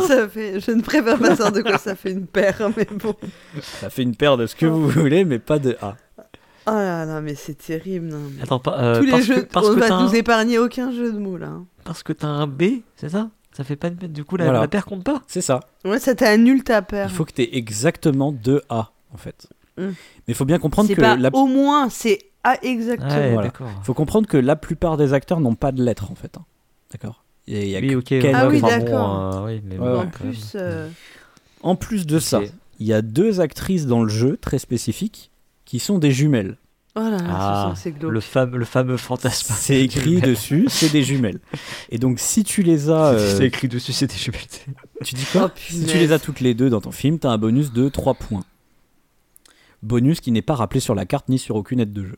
ça 0.07 0.29
fait... 0.29 0.61
Je 0.61 0.71
ne 0.71 0.81
préfère 0.81 1.19
pas 1.19 1.29
savoir 1.35 1.51
de 1.51 1.61
quoi 1.61 1.77
ça 1.77 1.95
fait 1.95 2.11
une 2.13 2.25
paire, 2.25 2.69
mais 2.77 2.85
bon. 2.85 3.15
Ça 3.61 3.89
fait 3.89 4.03
une 4.03 4.15
paire 4.15 4.37
de 4.37 4.45
ce 4.45 4.55
que 4.55 4.65
vous 4.65 4.87
voulez, 4.87 5.25
mais 5.25 5.39
pas 5.39 5.59
de 5.59 5.75
A. 5.81 5.97
Oh 6.67 6.71
là 6.71 7.03
là, 7.05 7.19
mais 7.19 7.35
c'est 7.35 7.55
terrible. 7.57 8.07
non, 8.07 8.19
Attends, 8.41 8.59
pas, 8.59 8.79
euh, 8.81 8.99
Tous 8.99 9.05
les 9.05 9.11
parce, 9.11 9.23
jeux, 9.23 9.41
que, 9.41 9.51
parce, 9.51 9.67
on 9.67 9.75
que 9.75 9.79
va 9.79 9.87
t'as 9.89 10.03
nous 10.03 10.15
épargner 10.15 10.57
aucun 10.57 10.91
jeu 10.91 11.11
de 11.11 11.17
mots 11.17 11.37
là. 11.37 11.47
hein. 11.47 11.65
parce 11.83 12.01
que 12.03 12.13
t'as 12.13 12.27
un 12.27 12.47
B, 12.47 12.63
c'est 12.95 13.09
ça? 13.09 13.29
Ça 13.59 13.65
fait 13.65 13.75
pas 13.75 13.89
de 13.89 14.07
Du 14.07 14.23
coup, 14.23 14.37
la, 14.37 14.45
Voilà. 14.45 14.61
la 14.61 14.67
paire 14.69 14.85
compte 14.85 15.03
pas 15.03 15.21
C'est 15.27 15.41
ça. 15.41 15.59
Ouais, 15.83 15.99
ça 15.99 16.15
t'annule 16.15 16.63
ta 16.63 16.81
paire. 16.81 17.07
Il 17.09 17.13
faut 17.13 17.25
que 17.25 17.33
tu 17.33 17.41
aies 17.41 17.57
exactement 17.57 18.31
deux 18.31 18.61
A, 18.69 18.91
en 19.13 19.17
fait. 19.17 19.47
Mm. 19.77 19.81
Mais 19.87 19.93
il 20.29 20.33
faut 20.33 20.45
bien 20.45 20.59
comprendre 20.59 20.87
C'est 20.87 20.95
que 20.95 21.01
pas 21.01 21.17
la... 21.17 21.29
au 21.33 21.45
moins, 21.45 21.89
c'est 21.89 22.19
A 22.45 22.55
exactement. 22.63 23.09
Ouais, 23.13 23.33
voilà. 23.33 23.47
d'accord. 23.49 23.67
faut 23.83 23.93
comprendre 23.93 24.27
que 24.29 24.37
la 24.37 24.55
plupart 24.55 24.95
des 24.95 25.11
acteurs 25.13 25.41
n'ont 25.41 25.55
pas 25.55 25.73
de 25.73 25.83
lettres, 25.83 26.09
en 26.09 26.15
fait. 26.15 26.37
hein. 26.37 26.45
D'accord? 26.93 27.25
Et 27.47 27.63
il 27.65 27.69
y 27.69 27.75
a 27.75 27.79
Oui, 27.81 27.89
que 27.89 27.95
ok. 27.95 28.03
quelques- 28.05 28.33
Ah 28.33 28.47
oui, 28.47 28.61
enfin, 28.63 28.77
bon, 28.79 28.85
d'accord. 28.85 29.35
euh, 29.35 29.45
oui, 29.47 29.61
Ouais, 29.77 29.77
ouais. 29.77 29.97
En 29.97 30.07
plus, 30.07 30.53
euh, 30.55 30.87
En 31.61 31.75
plus 31.75 32.05
de 32.07 32.17
ça, 32.19 32.39
il 32.79 32.87
y 32.87 32.93
a 32.93 33.01
deux 33.01 33.41
actrices 33.41 33.87
dans 33.87 34.03
le 34.03 34.09
jeu, 34.09 34.37
très 34.39 34.57
spécifiques, 34.59 35.31
qui 35.65 35.79
sont 35.79 35.97
des 35.99 36.11
jumelles. 36.11 36.55
Oh 36.99 37.09
là 37.09 37.17
là, 37.17 37.19
Ah, 37.29 37.73
ce 37.75 37.89
le, 37.89 38.19
fameux, 38.19 38.57
le 38.57 38.65
fameux 38.65 38.97
fantasme. 38.97 39.53
C'est 39.57 39.81
écrit 39.81 40.21
dessus, 40.21 40.65
c'est 40.69 40.91
des 40.91 41.03
jumelles. 41.03 41.39
Et 41.89 41.97
donc, 41.97 42.19
si 42.19 42.43
tu 42.43 42.61
les 42.63 42.89
as... 42.89 43.13
euh, 43.13 43.37
C'est 43.37 43.45
écrit 43.45 43.67
dessus, 43.67 43.93
c'est 43.93 44.07
des 44.07 44.17
jumelles. 44.17 44.41
Tu 45.03 45.15
dis 45.15 45.25
quoi 45.31 45.51
Oh, 45.53 45.59
Si 45.59 45.85
tu 45.85 45.97
les 45.97 46.11
as 46.11 46.19
toutes 46.19 46.39
les 46.41 46.53
deux 46.53 46.69
dans 46.69 46.81
ton 46.81 46.91
film, 46.91 47.17
tu 47.19 47.27
as 47.27 47.31
un 47.31 47.37
bonus 47.37 47.71
de 47.71 47.89
3 47.89 48.13
points. 48.15 48.43
Bonus 49.81 50.19
qui 50.19 50.31
n'est 50.31 50.41
pas 50.41 50.55
rappelé 50.55 50.79
sur 50.79 50.93
la 50.95 51.05
carte 51.05 51.29
ni 51.29 51.39
sur 51.39 51.55
aucune 51.55 51.79
aide 51.79 51.93
de 51.93 52.03
jeu. 52.05 52.17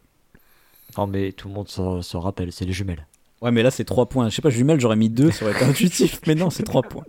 Non, 0.97 1.07
mais 1.07 1.31
tout 1.31 1.47
le 1.47 1.53
monde 1.53 1.69
se, 1.69 2.01
se 2.01 2.17
rappelle, 2.17 2.51
c'est 2.51 2.65
les 2.65 2.73
jumelles. 2.73 3.05
Ouais, 3.41 3.51
mais 3.51 3.63
là, 3.63 3.71
c'est 3.71 3.85
3 3.85 4.07
points. 4.07 4.29
Je 4.29 4.35
sais 4.35 4.41
pas, 4.41 4.49
jumelles, 4.49 4.79
j'aurais 4.79 4.95
mis 4.95 5.09
2, 5.09 5.31
ça 5.31 5.45
aurait 5.45 5.53
été 5.55 5.63
intuitif. 5.65 6.19
Mais 6.27 6.35
non, 6.35 6.49
c'est 6.49 6.63
3 6.63 6.83
points. 6.83 7.05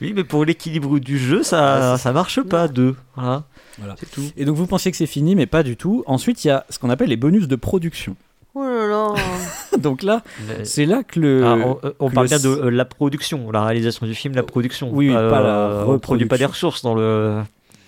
Oui, 0.00 0.12
mais 0.14 0.24
pour 0.24 0.44
l'équilibre 0.44 0.98
du 0.98 1.18
jeu, 1.18 1.42
ça, 1.42 1.92
Ouais, 1.92 1.98
ça 1.98 2.12
marche 2.12 2.42
pas, 2.42 2.68
deux. 2.68 2.94
Voilà. 3.14 3.44
Voilà. 3.78 3.94
C'est 3.98 4.10
tout. 4.10 4.22
Et 4.36 4.44
donc, 4.44 4.56
vous 4.56 4.66
pensiez 4.66 4.90
que 4.90 4.96
c'est 4.96 5.06
fini, 5.06 5.34
mais 5.34 5.46
pas 5.46 5.62
du 5.62 5.76
tout. 5.76 6.02
Ensuite, 6.06 6.44
il 6.44 6.48
y 6.48 6.50
a 6.50 6.64
ce 6.70 6.78
qu'on 6.78 6.90
appelle 6.90 7.08
les 7.10 7.16
bonus 7.16 7.46
de 7.48 7.56
production. 7.56 8.16
Oh 8.54 8.62
là 8.64 8.86
là. 8.86 9.14
Donc 9.78 10.02
là, 10.02 10.22
c'est 10.64 10.86
là 10.86 11.02
que 11.04 11.20
le. 11.20 11.44
Ah, 11.44 11.54
on 11.56 11.78
euh, 11.84 11.92
on 12.00 12.08
que 12.08 12.14
parle 12.14 12.26
le 12.26 12.28
bien 12.30 12.38
de 12.38 12.48
euh, 12.48 12.70
la 12.70 12.86
production, 12.86 13.50
la 13.50 13.62
réalisation 13.64 14.06
du 14.06 14.14
film, 14.14 14.34
la 14.34 14.42
production. 14.42 14.90
Oui, 14.92 15.08
oui, 15.08 15.14
pas 15.14 15.42
la 15.42 15.48
Euh, 15.48 15.84
On 15.86 15.98
produit 15.98 16.24
pas 16.26 16.38
des 16.38 16.44
reproduction. 16.46 16.68
ressources 16.68 16.82
dans 16.82 16.94
le. 16.94 17.42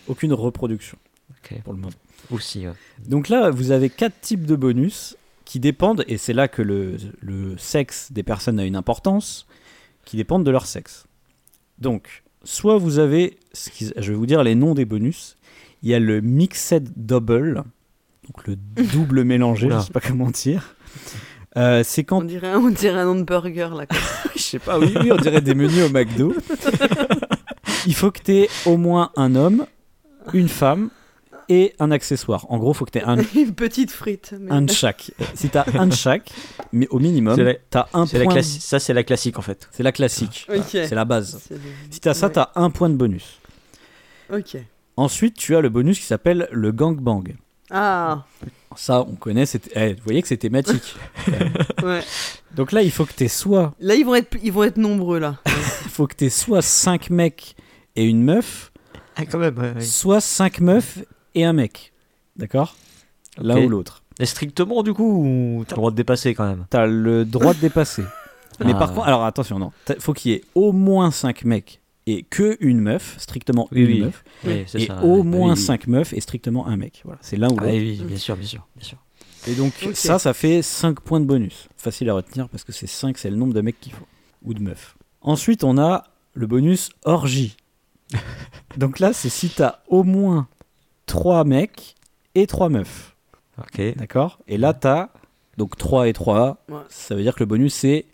Aucune 0.09 0.33
reproduction 0.35 0.99
Ok. 1.31 1.59
pour 1.63 1.73
le 1.73 1.79
moment. 1.79 1.93
Aussi. 2.31 2.67
ouais. 2.67 2.75
Donc 3.07 3.31
là, 3.31 3.49
vous 3.51 3.71
avez 3.71 3.89
quatre 3.89 4.21
types 4.21 4.45
de 4.45 4.57
bonus 4.57 5.17
qui 5.47 5.59
dépendent, 5.61 6.05
et 6.09 6.19
c'est 6.19 6.35
là 6.35 6.47
que 6.49 6.61
le, 6.61 6.97
le 7.21 7.57
sexe 7.57 8.13
des 8.13 8.23
personnes 8.23 8.61
a 8.61 8.65
une 8.67 8.77
importance, 8.77 9.47
qui 10.05 10.19
dépendent 10.19 10.45
de 10.45 10.51
leur 10.51 10.67
sexe. 10.67 11.07
Donc, 11.79 12.23
soit 12.45 12.77
vous 12.77 12.99
avez, 12.99 13.39
ce 13.55 13.71
qui- 13.71 13.91
je 13.97 14.13
vais 14.13 14.17
vous 14.19 14.27
dire 14.27 14.43
les 14.43 14.55
noms 14.55 14.75
des 14.75 14.85
bonus. 14.85 15.37
Il 15.83 15.91
y 15.91 15.95
a 15.95 15.99
le 16.01 16.21
Mixed 16.21 16.93
Double, 16.97 17.63
donc 18.27 18.47
le 18.47 18.57
double 18.57 19.25
mélangé, 19.25 19.63
je 19.69 19.75
Oula. 19.75 19.81
sais 19.83 19.93
pas 19.93 20.01
comment 20.01 20.31
dire. 20.31 20.75
Euh, 21.57 21.83
c'est 21.85 22.05
quand 22.05 22.19
On 22.19 22.25
dirait, 22.25 22.55
on 22.55 22.69
dirait 22.71 22.99
un 23.01 23.05
nom 23.07 23.15
de 23.15 23.23
burger 23.23 23.69
là. 23.77 23.87
quoi. 23.87 23.99
je 24.37 24.41
sais 24.43 24.59
pas, 24.59 24.79
oui, 24.79 24.93
oui, 25.01 25.11
on 25.13 25.17
dirait 25.17 25.41
des 25.41 25.55
menus 25.55 25.85
au 25.85 25.91
McDo. 25.91 26.35
Il 27.87 27.95
faut 27.95 28.11
que 28.11 28.21
tu 28.23 28.33
aies 28.33 28.49
au 28.67 28.77
moins 28.77 29.11
un 29.17 29.35
homme, 29.35 29.67
une 30.35 30.49
femme 30.49 30.91
et 31.49 31.75
un 31.79 31.91
accessoire. 31.91 32.45
En 32.51 32.59
gros, 32.59 32.73
il 32.73 32.77
faut 32.77 32.85
que 32.85 32.91
tu 32.91 32.99
aies 32.99 33.05
un, 33.05 33.17
Une 33.35 33.55
petite 33.55 33.91
frite. 33.91 34.35
mais- 34.39 34.51
un 34.51 34.63
de 34.63 34.71
chaque. 34.73 35.11
Si 35.35 35.49
tu 35.49 35.57
as 35.57 35.65
un 35.75 35.87
de 35.87 35.95
chaque, 35.95 36.31
mais 36.73 36.87
au 36.89 36.99
minimum, 36.99 37.39
la- 37.41 37.55
tu 37.55 37.61
as 37.79 37.89
un 37.95 38.05
C'est 38.07 38.19
la 38.19 38.25
point. 38.25 38.35
classi- 38.35 38.61
Ça, 38.61 38.79
c'est 38.79 38.93
la 38.93 39.03
classique 39.05 39.39
en 39.39 39.43
fait. 39.43 39.69
C'est 39.73 39.83
la 39.83 39.93
classique. 39.93 40.47
C'est 40.67 40.91
la 40.95 41.05
base. 41.07 41.41
Si 41.91 42.01
tu 42.01 42.09
as 42.09 42.15
ça, 42.15 42.27
Ouais. 42.27 42.33
tu 42.35 42.39
as 42.41 42.51
un 42.57 42.69
point 42.71 42.91
de 42.91 42.95
bonus. 42.97 43.39
Ok. 44.33 44.59
Ensuite, 44.99 45.37
tu 45.37 45.55
as 45.55 45.61
le 45.61 45.69
bonus 45.69 46.01
qui 46.01 46.05
s'appelle 46.07 46.49
le 46.51 46.73
gangbang. 46.73 47.37
Ah, 47.71 48.25
Ça, 48.75 49.03
on 49.03 49.15
connaît, 49.15 49.47
c'est- 49.47 49.71
eh, 49.77 49.95
vous 49.95 50.01
voyez 50.05 50.23
que 50.23 50.27
c'est 50.29 50.37
thématique. 50.37 50.97
ouais. 51.85 52.01
Donc 52.57 52.73
là, 52.73 52.83
il 52.83 52.91
faut 52.91 53.05
que 53.05 53.13
tu 53.13 53.25
aies 53.25 53.29
soit 53.29 53.75
Là, 53.81 53.95
ils 53.95 54.05
vont 54.05 54.15
être, 54.17 54.37
ils 54.43 54.51
vont 54.53 54.65
être 54.65 54.77
nombreux 54.77 55.19
là. 55.21 55.37
il 55.47 55.53
faut 55.91 56.07
que 56.09 56.15
tu 56.17 56.29
soit 56.31 56.63
5 56.63 57.11
mecs 57.11 57.55
et 57.95 58.05
une 58.05 58.23
meuf, 58.25 58.73
Ah, 59.17 59.25
quand 59.27 59.39
même. 59.39 59.57
ouais, 59.59 59.73
ouais. 59.75 59.81
soit 59.81 60.21
5 60.21 60.61
meufs 60.61 60.99
et 61.37 61.45
un 61.45 61.53
mec. 61.53 61.93
D'accord? 62.37 62.75
L'un 63.39 63.59
ou 63.63 63.69
l'autre. 63.69 64.03
Et 64.19 64.27
strictement, 64.27 64.83
du 64.83 64.93
coup, 64.95 65.23
ou 65.59 65.65
t'as 65.65 65.75
le 65.75 65.81
droit 65.81 65.91
de 65.93 65.97
dépasser 65.97 66.35
quand 66.35 66.47
même? 66.49 66.67
T'as 66.71 66.87
le 66.87 67.25
droit 67.25 67.55
de 67.55 67.61
dépasser. 67.61 68.03
Mais 68.65 68.73
Ah. 68.75 68.79
par 68.79 68.93
contre, 68.93 69.07
alors 69.07 69.25
attention, 69.25 69.61
non. 69.61 69.71
T'as- 69.85 70.01
Faut 70.01 70.13
qu'il 70.13 70.33
y 70.33 70.35
ait 70.35 70.43
au 70.57 70.73
moins 70.73 71.11
5 71.13 71.45
mecs 71.45 71.81
et 72.11 72.23
que 72.23 72.57
une 72.61 72.81
meuf, 72.81 73.17
strictement 73.19 73.69
Oui, 73.73 73.81
une 73.83 73.87
oui. 73.93 74.01
meuf. 74.01 74.25
Oui, 74.45 74.65
Et 74.75 74.87
ça. 74.87 75.03
au 75.05 75.23
moins 75.23 75.53
Oui, 75.55 75.59
oui. 75.59 75.65
5 75.65 75.87
meufs 75.89 76.13
et 76.13 76.21
strictement 76.21 76.67
un 76.67 76.77
mec. 76.77 77.03
Voilà, 77.05 77.19
c'est 77.23 77.37
l'un 77.37 77.49
ou 77.49 77.57
Ah, 77.59 77.63
l'autre. 77.65 77.75
oui, 77.75 77.97
oui, 78.01 78.05
bien 78.07 78.17
sûr, 78.17 78.37
bien 78.37 78.47
sûr, 78.47 78.67
bien 78.77 78.85
sûr. 78.87 78.99
Et 79.47 79.55
donc 79.55 79.73
ça, 79.95 80.19
ça 80.19 80.33
fait 80.35 80.63
5 80.63 81.01
points 81.01 81.21
de 81.21 81.25
bonus. 81.27 81.69
Facile 81.77 82.09
à 82.11 82.15
retenir 82.15 82.49
parce 82.49 82.65
que 82.65 82.73
c'est 82.73 82.87
5, 82.87 83.17
c'est 83.19 83.31
le 83.31 83.37
nombre 83.37 83.55
de 83.55 83.61
mecs 83.61 83.79
qu'il 83.81 83.93
faut. 83.93 84.07
Ou 84.45 84.55
de 84.55 84.61
meufs. 84.63 84.97
Ensuite, 85.21 85.65
on 85.65 85.79
a 85.79 86.05
le 86.35 86.47
bonus 86.47 86.91
orgie. 87.05 87.57
donc 88.77 88.99
là, 89.01 89.13
c'est 89.13 89.29
si 89.29 89.49
t'as 89.51 89.81
au 89.89 90.03
moins 90.03 90.49
3 91.07 91.45
mecs 91.45 91.95
et 92.35 92.47
3 92.47 92.69
meufs. 92.69 93.15
Ok. 93.59 93.81
D'accord? 93.97 94.39
Et 94.49 94.57
là, 94.59 94.73
t'as 94.73 95.11
donc 95.57 95.77
3 95.77 96.09
et 96.09 96.13
3. 96.13 96.65
Ouais. 96.69 96.77
Ça 96.89 97.15
veut 97.15 97.23
dire 97.23 97.35
que 97.35 97.41
le 97.41 97.47
bonus, 97.47 97.75
c'est 97.75 98.07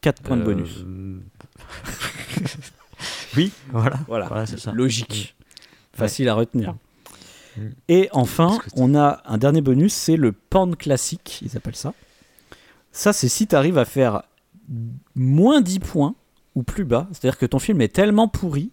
4 0.00 0.22
points 0.22 0.36
de 0.36 0.42
Euh, 0.42 0.44
bonus. 0.44 0.84
oui, 3.36 3.52
voilà. 3.70 3.98
Voilà, 4.06 4.26
Voilà, 4.26 4.46
c'est 4.46 4.58
ça. 4.58 4.72
logique. 4.72 5.36
Facile 5.92 6.28
à 6.28 6.34
retenir. 6.34 6.74
Et 7.88 8.08
enfin, 8.12 8.58
on 8.74 8.96
a 8.96 9.22
un 9.26 9.38
dernier 9.38 9.60
bonus, 9.60 9.94
c'est 9.94 10.16
le 10.16 10.32
pan 10.32 10.70
classique, 10.72 11.40
ils 11.42 11.56
appellent 11.56 11.76
ça. 11.76 11.94
Ça, 12.90 13.12
c'est 13.12 13.28
si 13.28 13.46
tu 13.46 13.54
arrives 13.54 13.78
à 13.78 13.84
faire 13.84 14.22
moins 15.14 15.60
10 15.60 15.78
points 15.78 16.14
ou 16.56 16.62
plus 16.64 16.84
bas, 16.84 17.06
c'est-à-dire 17.12 17.38
que 17.38 17.46
ton 17.46 17.58
film 17.60 17.80
est 17.80 17.88
tellement 17.94 18.26
pourri 18.28 18.70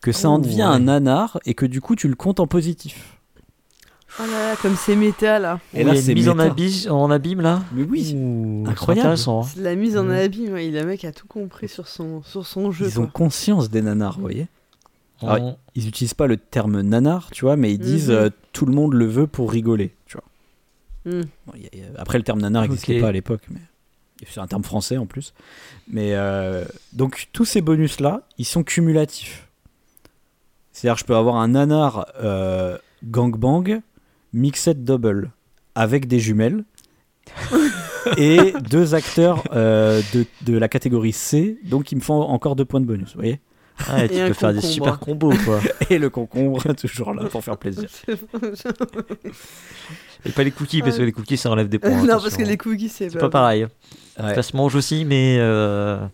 que 0.00 0.12
ça 0.12 0.30
en 0.30 0.36
Oh, 0.36 0.42
devient 0.42 0.56
ouais. 0.58 0.62
un 0.62 0.78
nanar 0.80 1.38
et 1.44 1.54
que 1.54 1.66
du 1.66 1.80
coup 1.80 1.96
tu 1.96 2.08
le 2.08 2.14
comptes 2.14 2.40
en 2.40 2.46
positif. 2.46 3.17
Oh 4.20 4.22
là 4.26 4.50
là, 4.50 4.56
comme 4.60 4.74
c'est 4.76 4.96
méta 4.96 5.38
là. 5.38 5.60
Et 5.74 5.84
là, 5.84 5.92
là, 5.94 6.00
c'est 6.00 6.14
mise 6.14 6.28
en, 6.28 6.38
abîme, 6.38 6.72
en 6.90 7.10
abîme 7.10 7.40
là 7.40 7.62
Mais 7.72 7.82
oui, 7.84 8.14
Ouh, 8.16 8.62
c'est 8.64 8.70
Incroyable. 8.70 9.00
intéressant. 9.06 9.42
hein. 9.44 9.48
La 9.58 9.74
mise 9.74 9.96
en 9.96 10.04
Mhm. 10.04 10.10
abîme. 10.12 10.52
ouais, 10.54 10.70
Le 10.70 10.84
mec 10.84 11.04
a 11.04 11.12
tout 11.12 11.26
compris 11.26 11.68
sur 11.68 11.86
son, 11.88 12.22
sur 12.22 12.46
son 12.46 12.70
jeu. 12.70 12.86
ils 12.86 12.98
ont 13.00 13.06
conscience 13.06 13.70
des 13.70 13.82
nanars, 13.82 14.14
vous 14.16 14.22
voyez. 14.22 14.48
Oui. 15.22 15.28
On- 15.30 15.56
Ils 15.74 15.88
utilisent 15.88 16.14
pas 16.14 16.26
le 16.26 16.36
terme 16.36 16.80
nanar, 16.80 17.30
tu 17.32 17.44
vois, 17.44 17.56
mais 17.56 17.72
ils 17.72 17.78
disent 17.78 18.08
Mhm. 18.10 18.16
euh, 18.16 18.30
tout 18.52 18.66
le 18.66 18.72
monde 18.72 18.94
le 18.94 19.04
veut 19.06 19.26
pour 19.26 19.50
rigoler, 19.52 19.94
tu 20.06 20.16
vois. 20.16 20.24
Bon, 21.46 21.52
il 21.54 21.62
y 21.62 21.66
a- 21.66 21.68
il 21.72 21.78
y 21.80 21.82
a- 21.82 22.00
après, 22.00 22.18
le 22.18 22.24
terme 22.24 22.40
nanar 22.40 22.62
n'existait 22.62 23.00
pas 23.00 23.08
à 23.08 23.12
l'époque, 23.12 23.42
mais 23.50 23.60
c'est 24.26 24.40
un 24.40 24.46
terme 24.46 24.64
français 24.64 24.96
en 24.96 25.06
plus. 25.06 25.32
Mais 25.90 26.14
euh, 26.14 26.64
donc, 26.92 27.28
tous 27.32 27.44
ces 27.44 27.60
bonus-là, 27.60 28.22
ils 28.38 28.44
sont 28.44 28.62
cumulatifs. 28.64 29.48
C'est-à-dire, 30.72 30.96
je 30.98 31.04
peux 31.04 31.16
avoir 31.16 31.36
un 31.36 31.48
nanar 31.48 32.06
euh, 32.22 32.76
gangbang 33.04 33.80
mixed 34.32 34.84
double 34.84 35.30
avec 35.74 36.06
des 36.08 36.18
jumelles 36.20 36.64
et 38.16 38.52
deux 38.70 38.94
acteurs 38.94 39.44
euh, 39.52 40.00
de, 40.14 40.24
de 40.42 40.56
la 40.56 40.68
catégorie 40.68 41.12
C, 41.12 41.58
donc 41.64 41.92
ils 41.92 41.96
me 41.96 42.00
font 42.00 42.22
encore 42.22 42.56
deux 42.56 42.64
points 42.64 42.80
de 42.80 42.86
bonus, 42.86 43.08
vous 43.14 43.20
voyez 43.20 43.40
Ouais, 43.92 44.08
tu 44.08 44.16
Et 44.16 44.26
peux 44.26 44.32
faire 44.32 44.52
des 44.52 44.60
super 44.60 44.98
combos 44.98 45.32
quoi. 45.44 45.60
Et 45.90 45.98
le 45.98 46.10
concombre, 46.10 46.60
toujours 46.74 47.14
là 47.14 47.26
pour 47.28 47.44
faire 47.44 47.56
plaisir. 47.56 47.88
Et 50.24 50.30
pas 50.30 50.42
les 50.42 50.50
cookies 50.50 50.82
parce 50.82 50.96
que 50.98 51.02
les 51.02 51.12
cookies 51.12 51.36
ça 51.36 51.50
enlève 51.50 51.68
des 51.68 51.78
points. 51.78 51.90
non, 51.90 52.02
attention. 52.04 52.20
parce 52.22 52.36
que 52.36 52.42
les 52.42 52.56
cookies, 52.56 52.88
c'est 52.88 53.16
pas 53.16 53.28
pareil. 53.30 53.66
Ouais. 54.20 54.34
Ça 54.34 54.42
se 54.42 54.56
mange 54.56 54.74
aussi, 54.74 55.04
mais. 55.04 55.36
euh, 55.38 56.04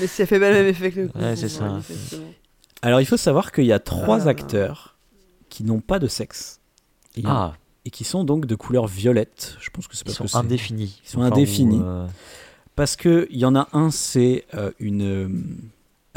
Mais 0.00 0.06
ça 0.06 0.24
fait 0.24 0.40
pas 0.40 0.48
le 0.50 0.56
même 0.56 0.66
effet 0.68 0.90
que 0.90 1.00
le 1.00 1.06
concombre. 1.08 1.26
Ouais, 1.26 1.36
c'est 1.36 1.50
ça. 1.50 1.64
ouais, 1.64 1.78
effectivement. 1.80 2.24
Alors, 2.80 3.00
il 3.02 3.06
faut 3.06 3.18
savoir 3.18 3.52
qu'il 3.52 3.66
y 3.66 3.72
a 3.72 3.78
trois 3.78 4.26
Ah. 4.26 4.30
acteurs 4.30 4.96
qui 5.50 5.64
n'ont 5.64 5.80
pas 5.80 5.98
de 5.98 6.06
sexe. 6.06 6.55
Et, 7.16 7.22
Ah, 7.24 7.54
et 7.84 7.90
qui 7.90 8.04
sont 8.04 8.24
donc 8.24 8.46
de 8.46 8.54
couleur 8.54 8.86
violette. 8.86 9.56
Je 9.60 9.70
pense 9.70 9.86
que 9.88 9.96
c'est 9.96 10.02
ils 10.02 10.04
parce 10.06 10.16
sont 10.18 10.24
que 10.24 10.30
c'est. 10.30 10.36
indéfinis. 10.36 11.00
Ils 11.04 11.08
sont 11.08 11.22
indéfinis. 11.22 11.80
euh, 11.82 12.06
Parce 12.74 12.96
qu'il 12.96 13.26
y 13.30 13.44
en 13.44 13.54
a 13.56 13.68
un, 13.72 13.90
c'est 13.90 14.44
euh, 14.54 14.70
une. 14.80 15.02
euh, 15.02 15.28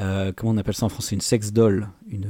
euh, 0.01 0.31
comment 0.35 0.51
on 0.53 0.57
appelle 0.57 0.73
ça 0.75 0.85
en 0.85 0.89
français 0.89 1.15
Une 1.15 1.21
sex 1.21 1.51
doll. 1.53 1.87
Une, 2.09 2.29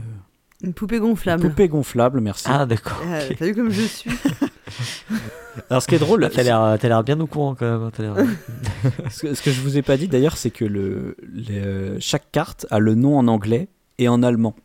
Une 0.62 0.74
poupée 0.74 0.98
une 0.98 1.04
gonflable. 1.04 1.50
poupée 1.50 1.68
gonflable, 1.68 2.20
merci. 2.22 2.46
Ah, 2.50 2.66
d'accord. 2.66 3.02
T'as 3.38 3.46
vu 3.46 3.56
comme 3.56 3.70
je 3.72 3.82
suis 3.82 4.10
Alors, 5.70 5.82
ce 5.82 5.88
qui 5.88 5.96
est 5.96 6.00
drôle, 6.00 6.24
Ah, 6.24 6.30
T'as 6.34 6.44
l'air, 6.44 6.78
t'as 6.80 6.88
l'air 6.88 7.04
bien 7.04 7.20
au 7.20 7.28
courant 7.28 7.56
quand 7.56 7.66
même. 7.70 7.82
hein, 7.84 7.92
t'as 7.96 8.04
l'air- 8.04 8.16
ce, 9.12 9.22
que, 9.22 9.34
ce 9.34 9.42
que 9.42 9.52
je 9.52 9.62
vous 9.62 9.78
ai 9.78 9.82
pas 9.82 9.98
dit 9.98 10.08
d'ailleurs, 10.08 10.38
c'est 10.38 10.52
que 10.52 10.66
le, 10.66 11.16
le- 11.22 11.98
chaque 12.00 12.32
carte 12.32 12.66
a 12.70 12.80
le 12.80 12.96
nom 12.96 13.18
en 13.18 13.28
anglais 13.28 13.68
et 13.98 14.08
en 14.08 14.22
allemand. 14.24 14.56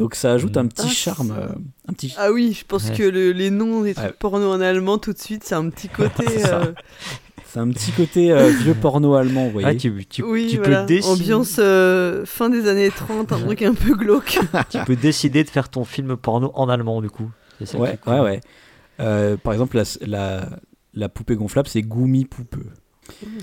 Donc 0.00 0.14
ça 0.16 0.32
ajoute 0.32 0.56
un 0.56 0.66
petit 0.66 0.86
Ah, 0.86 0.92
charme. 0.92 1.30
euh, 1.38 1.46
un 1.88 1.92
petit, 1.92 2.14
Ah 2.18 2.32
oui, 2.32 2.56
je 2.58 2.64
pense 2.64 2.88
Ouais. 2.88 2.96
que 2.96 3.02
le- 3.04 3.32
les 3.32 3.50
noms 3.50 3.82
des 3.82 3.94
trucs 3.94 4.06
Ouais. 4.08 4.14
porno 4.18 4.50
en 4.50 4.60
allemand, 4.60 4.98
tout 4.98 5.12
de 5.12 5.18
suite, 5.18 5.44
c'est 5.44 5.54
un 5.54 5.68
petit 5.70 5.88
côté. 6.24 6.24
Euh, 6.46 6.72
c'est 7.46 7.60
un 7.60 7.68
petit 7.70 7.90
côté 7.92 8.30
euh, 8.32 8.48
vieux 8.48 8.74
porno 8.74 9.14
allemand, 9.14 9.44
vous 9.46 9.50
voyez. 9.52 9.66
Ah, 9.68 9.74
tu, 9.74 9.92
tu, 10.06 10.22
oui, 10.22 10.48
tu 10.50 10.56
voilà. 10.58 10.80
peux 10.82 10.86
décider, 10.86 11.12
Ambiance 11.22 11.56
euh, 11.58 12.24
fin 12.24 12.48
des 12.48 12.66
années 12.68 12.90
30, 12.90 13.32
un 13.32 13.40
truc 13.40 13.62
un 13.62 13.74
peu 13.74 13.94
glauque. 13.94 14.38
tu 14.70 14.78
peux 14.86 14.96
décider 14.96 15.44
de 15.44 15.50
faire 15.50 15.68
ton 15.68 15.84
film 15.84 16.16
porno 16.16 16.50
en 16.54 16.68
allemand 16.68 17.00
du 17.02 17.10
coup. 17.10 17.30
C'est 17.58 17.66
ça 17.66 17.78
Ouais, 17.78 17.98
cool. 18.02 18.14
ouais, 18.14 18.20
ouais. 18.20 18.40
Euh, 19.00 19.36
par 19.36 19.52
exemple, 19.52 19.76
la, 19.76 19.82
la, 20.06 20.48
la 20.94 21.08
poupée 21.08 21.36
gonflable, 21.36 21.68
c'est 21.68 21.82
Gumi 21.82 22.24
Poupeux. 22.24 22.66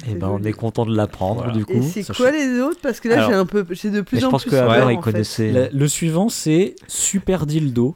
Et 0.10 0.16
ben 0.16 0.30
on 0.30 0.44
est 0.44 0.54
content 0.54 0.86
de 0.86 0.96
l'apprendre 0.96 1.44
Voilà. 1.44 1.54
du 1.54 1.62
Et 1.62 1.80
coup. 1.80 1.88
c'est 1.92 2.04
ça 2.04 2.14
quoi 2.14 2.32
les 2.32 2.60
autres? 2.60 2.80
Parce 2.82 3.00
que 3.00 3.10
là, 3.10 3.28
j'ai 3.28 3.34
un 3.34 3.46
peu, 3.46 3.66
j'ai 3.72 3.90
de 3.90 4.02
plus 4.02 4.16
Mais 4.16 4.22
je 4.22 4.26
en 4.26 4.32
pense 4.32 4.44
plus 4.44 4.52
que 4.52 4.56
Albert 4.56 4.88
en 4.88 4.90
il 4.90 5.00
connaissait. 5.00 5.70
Le 5.74 5.88
suivant, 5.88 6.30
c'est 6.30 6.76
Super 6.88 7.46
Dildo. 7.46 7.96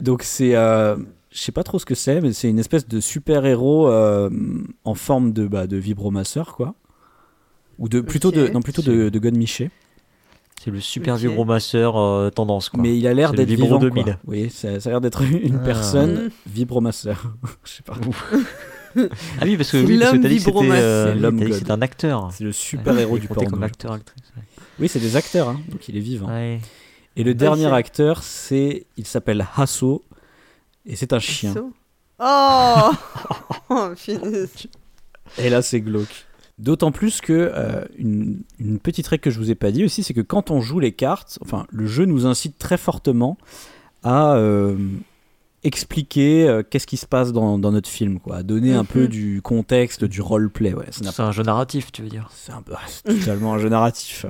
Donc, 0.00 0.22
c'est. 0.22 0.54
euh, 0.54 0.96
je 1.30 1.38
sais 1.38 1.52
pas 1.52 1.62
trop 1.64 1.78
ce 1.78 1.84
que 1.86 1.94
c'est, 1.94 2.20
mais 2.20 2.32
c'est 2.32 2.48
une 2.48 2.58
espèce 2.58 2.86
de 2.88 3.00
super-héros 3.00 3.88
euh, 3.88 4.30
en 4.84 4.94
forme 4.94 5.32
de, 5.32 5.46
bah, 5.46 5.66
de 5.66 5.76
vibromasseur, 5.76 6.54
quoi. 6.54 6.74
Ou 7.78 7.88
de, 7.90 8.00
plutôt 8.00 8.30
de, 8.30 8.48
non, 8.48 8.60
plutôt 8.62 8.80
de, 8.82 9.08
de 9.10 9.18
God 9.18 9.36
Miché. 9.36 9.70
C'est 10.64 10.70
le 10.70 10.80
super 10.80 11.16
vibromasseur 11.16 11.98
euh, 11.98 12.30
tendance 12.30 12.70
quoi. 12.70 12.80
Mais 12.82 12.96
il 12.96 13.06
a 13.06 13.12
l'air 13.12 13.30
C'est 13.30 13.36
d'être 13.36 13.48
Vibro 13.48 13.66
vivant. 13.66 13.78
2000. 13.78 14.04
Quoi. 14.04 14.12
Vous 14.14 14.18
voyez, 14.24 14.48
ça, 14.48 14.80
ça 14.80 14.88
a 14.88 14.92
l'air 14.92 15.00
d'être 15.02 15.22
une 15.42 15.56
Ah. 15.56 15.64
personne 15.64 16.30
vibromasseur. 16.46 17.34
je 17.64 17.70
sais 17.72 17.82
pas. 17.82 17.94
Ah 18.96 19.44
oui 19.44 19.56
parce 19.56 19.70
que 19.72 19.76
oui 19.84 19.98
parce 19.98 20.10
que 20.10 20.14
l'homme 20.16 20.22
t'as 20.22 20.28
dit 20.28 20.36
que 20.36 20.40
c'était 20.42 20.50
vibromasseur. 20.52 21.16
euh, 21.16 21.74
un 21.74 21.82
acteur. 21.82 22.30
C'est 22.32 22.44
le 22.44 22.52
super-héros 22.52 23.16
Il 23.16 23.20
du 23.20 23.28
porno. 23.28 23.50
comme 23.50 23.62
acteur 23.62 23.92
actrice. 23.92 24.22
Oui, 24.78 24.88
c'est 24.88 25.00
des 25.00 25.16
acteurs, 25.16 25.48
hein, 25.48 25.60
donc 25.68 25.88
il 25.88 25.96
est 25.96 26.00
vivant. 26.00 26.28
Ouais. 26.28 26.60
Et 27.16 27.24
le 27.24 27.34
dernier 27.34 27.66
acteur, 27.72 28.22
c'est, 28.22 28.84
il 28.98 29.06
s'appelle 29.06 29.46
Hasso, 29.56 30.02
et 30.84 30.96
c'est 30.96 31.12
un 31.12 31.18
chien. 31.18 31.54
So- 31.54 31.72
Oh, 32.18 32.90
oh. 33.70 33.88
Et 35.38 35.50
là, 35.50 35.60
c'est 35.62 35.80
glauque. 35.80 36.26
D'autant 36.58 36.90
plus 36.92 37.20
que 37.20 37.32
euh, 37.54 37.84
une, 37.98 38.40
une 38.58 38.78
petite 38.78 39.06
règle 39.06 39.22
que 39.22 39.30
je 39.30 39.38
vous 39.38 39.50
ai 39.50 39.54
pas 39.54 39.70
dit 39.70 39.84
aussi, 39.84 40.02
c'est 40.02 40.14
que 40.14 40.22
quand 40.22 40.50
on 40.50 40.60
joue 40.62 40.78
les 40.80 40.92
cartes, 40.92 41.38
enfin, 41.42 41.66
le 41.70 41.86
jeu 41.86 42.06
nous 42.06 42.24
incite 42.26 42.56
très 42.58 42.78
fortement 42.78 43.36
à 44.02 44.34
euh, 44.36 44.76
expliquer 45.66 46.48
euh, 46.48 46.62
qu'est-ce 46.62 46.86
qui 46.86 46.96
se 46.96 47.06
passe 47.06 47.32
dans, 47.32 47.58
dans 47.58 47.72
notre 47.72 47.88
film, 47.88 48.18
quoi. 48.20 48.42
Donner 48.42 48.72
un 48.74 48.80
Mhm. 48.82 48.86
peu 48.86 49.08
du 49.08 49.40
contexte, 49.42 50.04
du 50.04 50.20
roleplay, 50.20 50.72
ouais. 50.74 50.86
C'est 50.90 51.20
un 51.20 51.32
jeu 51.32 51.42
narratif, 51.42 51.92
tu 51.92 52.02
veux 52.02 52.08
dire. 52.08 52.28
C'est 52.32 52.52
un 52.52 52.62
peu, 52.62 52.72
c'est 52.86 53.02
totalement 53.18 53.54
un 53.54 53.58
jeu 53.58 53.68
narratif. 53.68 54.26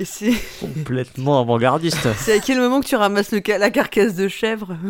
Et 0.00 0.04
c'est 0.04 0.32
Complètement 0.60 1.40
avant-gardiste. 1.40 2.08
c'est 2.16 2.32
à 2.32 2.38
quel 2.40 2.58
moment 2.58 2.80
que 2.80 2.86
tu 2.86 2.96
ramasses 2.96 3.32
le 3.32 3.40
ca- 3.44 3.58
la 3.58 3.70
carcasse 3.70 4.14
de 4.14 4.28
chèvre 4.28 4.76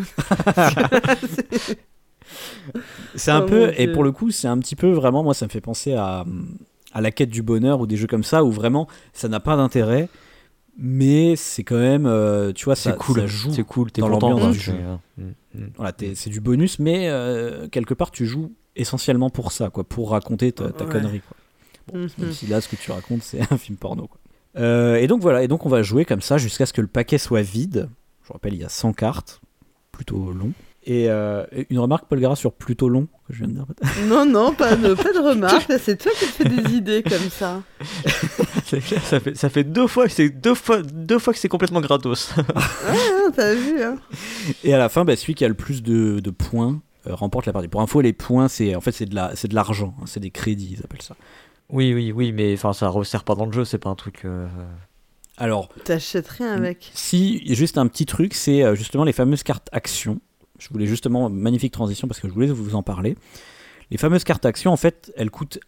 C'est- 3.16 3.30
un 3.30 3.40
Oh 3.42 3.46
peu, 3.46 3.72
et 3.76 3.88
pour 3.88 4.04
le 4.04 4.12
coup, 4.12 4.30
c'est 4.30 4.46
un 4.48 4.58
petit 4.58 4.76
peu 4.76 4.90
vraiment, 4.90 5.22
moi, 5.24 5.34
ça 5.34 5.46
me 5.46 5.50
fait 5.50 5.60
penser 5.60 5.94
à, 5.94 6.24
à 6.92 7.00
la 7.00 7.10
quête 7.10 7.30
du 7.30 7.42
bonheur 7.42 7.80
ou 7.80 7.86
des 7.86 7.96
jeux 7.96 8.06
comme 8.06 8.22
ça 8.24 8.44
où 8.44 8.50
vraiment 8.52 8.86
ça 9.12 9.28
n'a 9.28 9.40
pas 9.40 9.56
d'intérêt, 9.56 10.08
mais 10.78 11.34
c'est 11.36 11.64
quand 11.64 11.78
même, 11.78 12.06
euh, 12.06 12.52
tu 12.52 12.66
vois, 12.66 12.76
ça, 12.76 12.92
C'est 12.92 12.96
cool. 12.98 13.16
ça 13.20 13.26
joue. 13.26 13.52
C'est 13.52 13.64
cool. 13.64 13.90
T'es 13.90 14.00
dans 14.00 14.10
content 14.10 14.30
l'ambiance 14.30 14.52
du 14.52 14.58
tu 14.60 14.64
jeu. 14.66 14.74
Voilà, 15.76 15.92
t'es- 15.92 16.14
c'est 16.14 16.30
du 16.30 16.40
bonus, 16.40 16.78
mais 16.78 17.08
euh, 17.08 17.68
quelque 17.68 17.94
part, 17.94 18.10
tu 18.10 18.26
joues 18.26 18.52
essentiellement 18.76 19.30
pour 19.30 19.50
ça, 19.52 19.68
quoi, 19.70 19.84
pour 19.84 20.10
raconter 20.10 20.52
ta, 20.52 20.70
ta 20.70 20.84
Ouais. 20.84 20.90
connerie. 20.92 21.20
Quoi. 21.20 21.36
Bon, 21.92 21.98
Mhm. 22.00 22.08
Même 22.18 22.32
si 22.32 22.46
là, 22.46 22.60
ce 22.60 22.68
que 22.68 22.76
tu 22.76 22.90
racontes, 22.92 23.22
c'est 23.22 23.40
un 23.52 23.58
film 23.58 23.76
porno. 23.76 24.06
Quoi. 24.06 24.18
Euh, 24.58 24.96
et 24.96 25.06
donc 25.06 25.20
voilà, 25.22 25.42
et 25.42 25.48
donc 25.48 25.66
on 25.66 25.68
va 25.68 25.82
jouer 25.82 26.04
comme 26.04 26.20
ça 26.20 26.38
jusqu'à 26.38 26.66
ce 26.66 26.72
que 26.72 26.80
le 26.80 26.86
paquet 26.86 27.18
soit 27.18 27.42
vide. 27.42 27.88
Je 28.22 28.28
vous 28.28 28.32
rappelle, 28.34 28.54
il 28.54 28.60
y 28.60 28.64
a 28.64 28.68
100 28.68 28.92
cartes, 28.92 29.40
plutôt 29.92 30.32
long. 30.32 30.52
Et 30.84 31.10
euh, 31.10 31.44
une 31.68 31.78
remarque, 31.78 32.06
Paul 32.08 32.20
Gara, 32.20 32.34
sur 32.36 32.52
plutôt 32.54 32.88
long, 32.88 33.06
que 33.28 33.34
je 33.34 33.40
viens 33.44 33.48
de 33.48 33.52
dire. 33.52 33.66
Non, 34.06 34.24
non, 34.24 34.54
pas 34.54 34.76
de, 34.76 34.94
pas 35.02 35.12
de 35.12 35.18
remarque. 35.18 35.70
C'est 35.78 35.98
toi 35.98 36.10
qui 36.18 36.24
te 36.24 36.30
fais 36.32 36.44
des 36.48 36.74
idées 36.74 37.02
comme 37.02 37.28
ça. 37.30 37.62
Clair, 38.70 39.02
ça 39.02 39.18
fait, 39.20 39.36
ça 39.36 39.48
fait 39.50 39.64
deux 39.64 39.86
fois 39.88 40.06
que 40.06 40.12
c'est 40.12 40.28
deux 40.30 40.54
fois, 40.54 40.80
deux 40.82 41.18
fois 41.18 41.32
que 41.34 41.38
c'est 41.38 41.48
complètement 41.48 41.80
gratos. 41.80 42.32
Ah, 42.86 42.94
t'as 43.34 43.54
vu, 43.54 43.82
hein 43.82 43.96
Et 44.64 44.72
à 44.72 44.78
la 44.78 44.88
fin, 44.88 45.04
bah, 45.04 45.16
celui 45.16 45.34
qui 45.34 45.44
a 45.44 45.48
le 45.48 45.54
plus 45.54 45.82
de, 45.82 46.20
de 46.20 46.30
points 46.30 46.80
euh, 47.06 47.14
remporte 47.14 47.46
la 47.46 47.52
partie. 47.52 47.68
Pour 47.68 47.80
info, 47.82 48.00
les 48.00 48.12
points, 48.12 48.48
c'est 48.48 48.74
en 48.74 48.80
fait 48.80 48.92
c'est 48.92 49.06
de 49.06 49.14
la, 49.14 49.34
c'est 49.36 49.48
de 49.48 49.54
l'argent, 49.54 49.94
hein, 50.00 50.04
c'est 50.06 50.20
des 50.20 50.30
crédits, 50.30 50.76
ils 50.78 50.84
appellent 50.84 51.02
ça. 51.02 51.16
oui, 51.68 51.92
oui, 51.94 52.12
oui, 52.12 52.32
mais 52.32 52.54
enfin, 52.54 52.72
ça 52.72 52.88
resserre 52.88 53.24
pas 53.24 53.34
dans 53.34 53.46
le 53.46 53.52
jeu, 53.52 53.64
c'est 53.64 53.78
pas 53.78 53.90
un 53.90 53.94
truc. 53.96 54.22
euh, 54.24 54.46
Alors, 55.36 55.68
T'achètes 55.84 56.28
rien 56.28 56.52
avec. 56.52 56.90
Si, 56.94 57.42
juste 57.54 57.76
un 57.76 57.86
petit 57.88 58.06
truc, 58.06 58.34
c'est 58.34 58.74
justement 58.76 59.04
les 59.04 59.12
fameuses 59.12 59.42
cartes 59.42 59.68
actions. 59.72 60.20
Je 60.60 60.68
voulais 60.70 60.86
justement, 60.86 61.28
magnifique 61.28 61.72
transition 61.72 62.06
parce 62.06 62.20
que 62.20 62.28
je 62.28 62.32
voulais 62.32 62.46
vous 62.46 62.74
en 62.76 62.82
parler. 62.84 63.16
Les 63.90 63.96
fameuses 63.98 64.22
cartes 64.22 64.46
actions, 64.46 64.72
en 64.72 64.76
fait, 64.76 65.12
elles 65.16 65.30
coûtent 65.30 65.58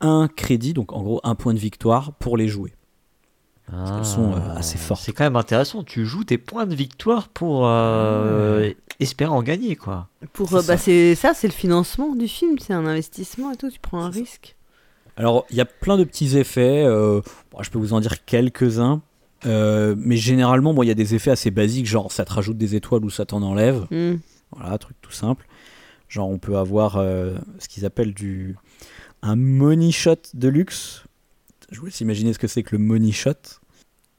un 0.00 0.28
crédit, 0.28 0.72
donc 0.72 0.92
en 0.94 1.02
gros 1.02 1.20
un 1.24 1.34
point 1.34 1.52
de 1.52 1.58
victoire 1.58 2.12
pour 2.14 2.36
les 2.38 2.48
jouer. 2.48 2.72
qu'elles 3.70 4.04
sont, 4.04 4.32
euh, 4.32 4.54
assez 4.56 4.78
fortes. 4.78 5.02
C'est 5.04 5.12
quand 5.12 5.24
même 5.24 5.36
intéressant. 5.36 5.82
Tu 5.82 6.06
joues 6.06 6.24
tes 6.24 6.38
points 6.38 6.66
de 6.66 6.74
victoire 6.74 7.28
pour 7.28 7.66
euh, 7.66 8.70
espérer 9.00 9.30
en 9.30 9.42
gagner, 9.42 9.74
quoi. 9.76 10.08
Pour, 10.32 10.48
C'est 10.48 10.54
euh, 10.54 10.58
bah, 10.58 10.76
ça. 10.76 10.78
c'est 10.78 11.14
ça, 11.16 11.34
c'est 11.34 11.48
le 11.48 11.52
financement 11.52 12.14
du 12.14 12.28
film. 12.28 12.58
C'est 12.58 12.72
un 12.72 12.86
investissement 12.86 13.50
et 13.52 13.56
tout. 13.56 13.70
Tu 13.70 13.80
prends 13.80 14.04
un 14.04 14.12
C'est 14.12 14.18
ça. 14.18 14.24
risque. 14.24 14.56
Alors, 15.16 15.46
il 15.50 15.56
y 15.56 15.60
a 15.60 15.64
plein 15.64 15.96
de 15.96 16.04
petits 16.04 16.36
effets. 16.38 16.84
euh, 16.84 17.20
bon, 17.50 17.62
je 17.62 17.70
peux 17.70 17.78
vous 17.78 17.92
en 17.94 18.00
dire 18.00 18.24
quelques-uns. 18.24 19.00
euh, 19.46 19.94
mais 19.98 20.16
généralement, 20.16 20.72
bon, 20.74 20.82
il 20.82 20.88
y 20.88 20.90
a 20.90 20.94
des 20.94 21.14
effets 21.14 21.30
assez 21.30 21.50
basiques, 21.50 21.86
genre 21.86 22.12
ça 22.12 22.24
te 22.24 22.32
rajoute 22.32 22.58
des 22.58 22.74
étoiles 22.76 23.04
ou 23.04 23.10
ça 23.10 23.24
t'en 23.26 23.42
enlève. 23.42 23.86
Hmm. 23.90 24.16
Voilà, 24.52 24.76
truc 24.78 24.96
tout 25.02 25.12
simple. 25.12 25.46
Genre, 26.08 26.28
on 26.28 26.38
peut 26.38 26.56
avoir 26.56 26.96
euh, 26.96 27.34
ce 27.58 27.68
qu'ils 27.68 27.84
appellent 27.84 28.14
du 28.14 28.56
un 29.22 29.36
money 29.36 29.90
shot 29.90 30.16
de 30.34 30.48
luxe. 30.48 31.04
Je 31.70 31.80
vous 31.80 31.86
laisse 31.86 32.00
imaginer 32.00 32.32
ce 32.32 32.38
que 32.38 32.46
c'est 32.46 32.62
que 32.62 32.76
le 32.76 32.82
money 32.82 33.10
shot. 33.12 33.32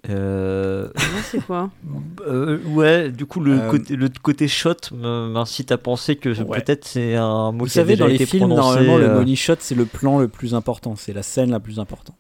Euh, 0.09 0.89
c'est 1.23 1.43
quoi 1.45 1.71
euh, 2.28 2.59
ouais, 2.67 3.09
du 3.11 3.25
coup, 3.25 3.39
le, 3.39 3.59
Euh, 3.59 3.71
côté, 3.71 3.95
le 3.95 4.09
côté 4.21 4.47
shot 4.47 4.75
m'incite 4.93 5.71
à 5.71 5.78
penser 5.78 6.15
que 6.17 6.30
Ouais. 6.43 6.61
peut-être 6.61 6.86
c'est 6.86 7.15
un 7.15 7.51
mot 7.51 7.59
Vous 7.59 7.65
qui 7.65 7.71
a 7.71 7.82
savez, 7.82 7.93
déjà 7.93 8.03
dans 8.03 8.09
les 8.09 8.15
été 8.15 8.25
films, 8.25 8.47
prononcé, 8.47 8.61
normalement, 8.61 8.97
le 8.97 9.13
money 9.13 9.36
shot, 9.36 9.55
c'est 9.59 9.75
le 9.75 9.86
plan 9.86 10.19
le 10.19 10.28
plus 10.28 10.53
important, 10.53 10.95
c'est 10.95 11.13
la 11.13 11.23
scène 11.23 11.51
la 11.51 11.59
plus 11.59 11.80
importante. 11.80 12.17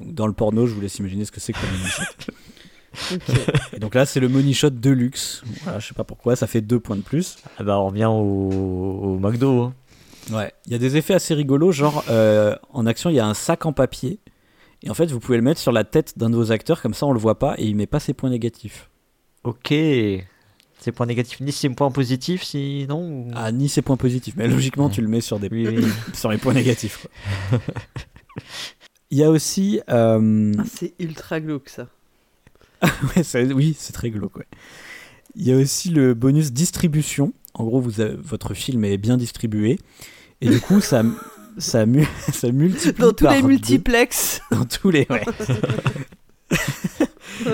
Donc, 0.00 0.14
dans 0.14 0.26
le 0.26 0.32
porno, 0.34 0.66
je 0.66 0.74
vous 0.74 0.80
laisse 0.80 0.98
imaginer 0.98 1.24
ce 1.24 1.32
que 1.32 1.40
c'est 1.40 1.52
que 1.52 1.58
le 1.60 1.78
money 1.78 1.88
shot. 1.90 2.32
Et 3.74 3.78
donc 3.78 3.94
là, 3.94 4.06
c'est 4.06 4.20
le 4.20 4.28
money 4.28 4.52
shot 4.52 4.70
de 4.70 4.90
luxe. 4.90 5.42
Voilà, 5.64 5.78
je 5.78 5.88
sais 5.88 5.94
pas 5.94 6.04
pourquoi, 6.04 6.36
ça 6.36 6.46
fait 6.46 6.60
deux 6.60 6.80
points 6.80 6.96
de 6.96 7.02
plus. 7.02 7.36
ah 7.58 7.62
bah, 7.64 7.78
on 7.78 7.86
revient 7.88 8.06
au, 8.06 8.12
au 9.14 9.18
McDo. 9.18 9.62
hein. 9.62 9.74
Ouais. 10.32 10.52
Il 10.66 10.72
y 10.72 10.74
a 10.74 10.78
des 10.78 10.96
effets 10.96 11.14
assez 11.14 11.34
rigolos, 11.34 11.72
genre 11.72 12.04
euh, 12.10 12.56
en 12.72 12.84
action, 12.86 13.10
il 13.10 13.14
y 13.16 13.20
a 13.20 13.26
un 13.26 13.34
sac 13.34 13.64
en 13.66 13.72
papier. 13.72 14.18
Et 14.82 14.90
en 14.90 14.94
fait, 14.94 15.06
vous 15.10 15.20
pouvez 15.20 15.36
le 15.38 15.42
mettre 15.44 15.60
sur 15.60 15.72
la 15.72 15.84
tête 15.84 16.18
d'un 16.18 16.30
de 16.30 16.36
vos 16.36 16.50
acteurs, 16.52 16.82
comme 16.82 16.94
ça 16.94 17.06
on 17.06 17.12
le 17.12 17.18
voit 17.18 17.38
pas 17.38 17.54
et 17.58 17.64
il 17.64 17.76
met 17.76 17.86
pas 17.86 18.00
ses 18.00 18.12
points 18.12 18.30
négatifs. 18.30 18.90
Ok. 19.44 19.68
C'est 20.78 20.92
point 20.92 21.06
négatif 21.06 21.40
ni 21.40 21.50
c'est 21.52 21.68
point 21.70 21.90
positif, 21.90 22.42
sinon. 22.42 23.00
ou- 23.28 23.30
Ah, 23.34 23.50
ni 23.52 23.68
ses 23.68 23.82
points 23.82 23.96
positifs, 23.96 24.34
mais 24.36 24.46
logiquement, 24.48 24.90
tu 24.90 25.00
le 25.00 25.08
mets 25.08 25.20
sur, 25.22 25.38
des... 25.38 25.48
Oui, 25.50 25.66
oui. 25.68 25.84
sur 26.12 26.30
les 26.30 26.38
points 26.38 26.52
négatifs. 26.54 27.06
quoi. 27.50 27.58
Il 29.10 29.18
y 29.18 29.22
a 29.24 29.30
aussi. 29.30 29.80
euh, 29.88 30.52
Ah, 30.58 30.62
c'est 30.70 30.94
ultra 30.98 31.40
glauque 31.40 31.68
ça. 31.68 31.86
ouais, 33.16 33.22
ça- 33.22 33.42
oui, 33.42 33.74
c'est 33.78 33.92
très 33.92 34.10
glauque. 34.10 34.36
ouais. 34.36 34.46
Il 35.34 35.46
y 35.46 35.52
a 35.52 35.56
aussi 35.56 35.90
le 35.90 36.14
bonus 36.14 36.52
distribution. 36.52 37.32
En 37.54 37.64
gros, 37.64 37.80
vous 37.80 38.00
avez- 38.00 38.16
votre 38.16 38.54
film 38.54 38.84
est 38.84 38.96
bien 38.98 39.16
distribué. 39.16 39.78
Et 40.40 40.48
du 40.48 40.60
coup, 40.60 40.80
ça, 40.80 41.02
ça, 41.58 41.86
mu- 41.86 42.06
ça 42.32 42.50
multiplie. 42.52 43.00
Dans 43.02 43.12
tous 43.12 43.24
par 43.24 43.34
les 43.34 43.42
deux. 43.42 43.48
multiplex. 43.48 44.40
Dans 44.50 44.64
tous 44.64 44.90
les. 44.90 45.06
ouais. 45.10 45.24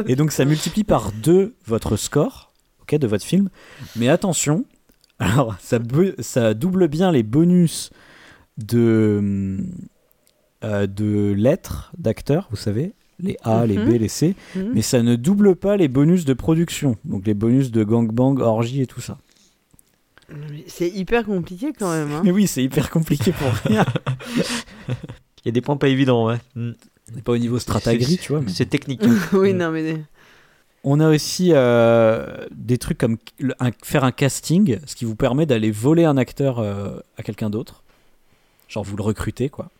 Et 0.06 0.16
donc, 0.16 0.32
ça 0.32 0.44
multiplie 0.44 0.84
par 0.84 1.12
deux 1.12 1.54
votre 1.66 1.96
score 1.96 2.52
ok, 2.82 2.96
de 2.96 3.06
votre 3.06 3.24
film. 3.24 3.48
Mais 3.96 4.08
attention, 4.08 4.64
alors, 5.18 5.56
ça, 5.60 6.54
double 6.54 6.88
bien 6.88 7.10
les 7.12 7.22
bonus 7.22 7.90
de, 8.58 9.58
euh, 10.64 10.86
de 10.86 11.32
lettres 11.36 11.92
d'acteurs, 11.98 12.48
vous 12.50 12.56
savez, 12.56 12.92
les 13.22 13.36
A, 13.42 13.64
les 13.66 13.76
B, 13.76 13.88
Mhm. 13.88 13.96
les 13.96 14.08
C. 14.08 14.34
Hmm. 14.56 14.70
Mais 14.74 14.82
ça 14.82 15.02
ne 15.02 15.16
double 15.16 15.54
pas 15.56 15.76
les 15.76 15.88
bonus 15.88 16.24
de 16.24 16.34
production, 16.34 16.96
donc 17.04 17.26
les 17.26 17.34
bonus 17.34 17.70
de 17.70 17.84
gangbang, 17.84 18.38
orgie 18.40 18.82
et 18.82 18.86
tout 18.86 19.00
ça. 19.00 19.18
C'est 20.66 20.88
hyper 20.88 21.24
compliqué 21.26 21.72
quand 21.78 21.90
même. 21.92 22.10
Hein. 22.12 22.22
Mais 22.24 22.30
oui, 22.30 22.46
c'est 22.46 22.62
hyper 22.64 22.90
compliqué 22.90 23.32
pour 23.32 23.48
rien. 23.64 23.84
Il 24.88 25.46
y 25.46 25.48
a 25.48 25.52
des 25.52 25.60
points 25.60 25.76
pas 25.76 25.88
évidents, 25.88 26.26
ouais. 26.26 26.38
Mm. 26.54 26.70
Pas 27.24 27.32
au 27.32 27.38
niveau 27.38 27.58
stratagrie, 27.58 28.04
C'est- 28.04 28.16
tu 28.16 28.32
vois. 28.32 28.40
mais- 28.40 28.50
C'est 28.50 28.66
technique. 28.66 29.02
oui, 29.32 29.52
Mm. 29.52 29.56
non, 29.58 29.70
mais. 29.72 29.96
On 30.84 30.98
a 31.00 31.10
aussi 31.10 31.50
euh, 31.52 32.46
des 32.50 32.78
trucs 32.78 32.98
comme 32.98 33.18
le- 33.38 33.54
un- 33.60 33.70
faire 33.84 34.02
un 34.04 34.10
casting, 34.12 34.78
ce 34.86 34.96
qui 34.96 35.04
vous 35.04 35.14
permet 35.14 35.46
d'aller 35.46 35.70
voler 35.70 36.04
un 36.04 36.16
acteur 36.16 36.58
euh, 36.58 36.98
à 37.18 37.22
quelqu'un 37.22 37.50
d'autre. 37.50 37.82
Genre 38.68 38.82
vous 38.84 38.96
le 38.96 39.02
recrutez, 39.02 39.48
quoi, 39.50 39.70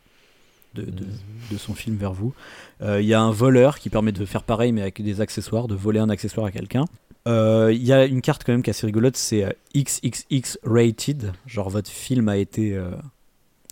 de, 0.75 0.83
de- 0.83 1.07
de 1.51 1.57
son 1.59 1.75
film 1.75 1.97
vers 1.97 2.13
vous. 2.13 2.33
Euh, 2.81 3.01
Il 3.01 3.07
y 3.07 3.15
a 3.15 3.21
un 3.21 3.31
voleur 3.31 3.79
qui 3.79 3.91
permet 3.91 4.13
de 4.13 4.25
faire 4.25 4.43
pareil, 4.43 4.73
mais 4.73 4.83
avec 4.83 5.03
des 5.03 5.21
accessoires, 5.21 5.69
de 5.69 5.75
voler 5.75 5.99
un 6.01 6.09
accessoire 6.09 6.47
à 6.47 6.51
quelqu'un. 6.53 6.85
Euh, 7.29 7.71
Il 7.73 7.83
y 7.85 7.93
a 7.93 8.05
une 8.07 8.21
carte 8.23 8.43
quand 8.45 8.53
même 8.53 8.63
qui 8.63 8.71
est 8.71 8.73
assez 8.73 8.87
rigolote, 8.87 9.17
c'est 9.17 9.45
euh, 9.45 9.51
XXX 9.77 10.59
rated. 10.65 11.33
Genre 11.47 11.71
votre 11.71 11.91
film 11.91 12.29
a 12.29 12.37
été 12.37 12.75
euh, 12.77 12.91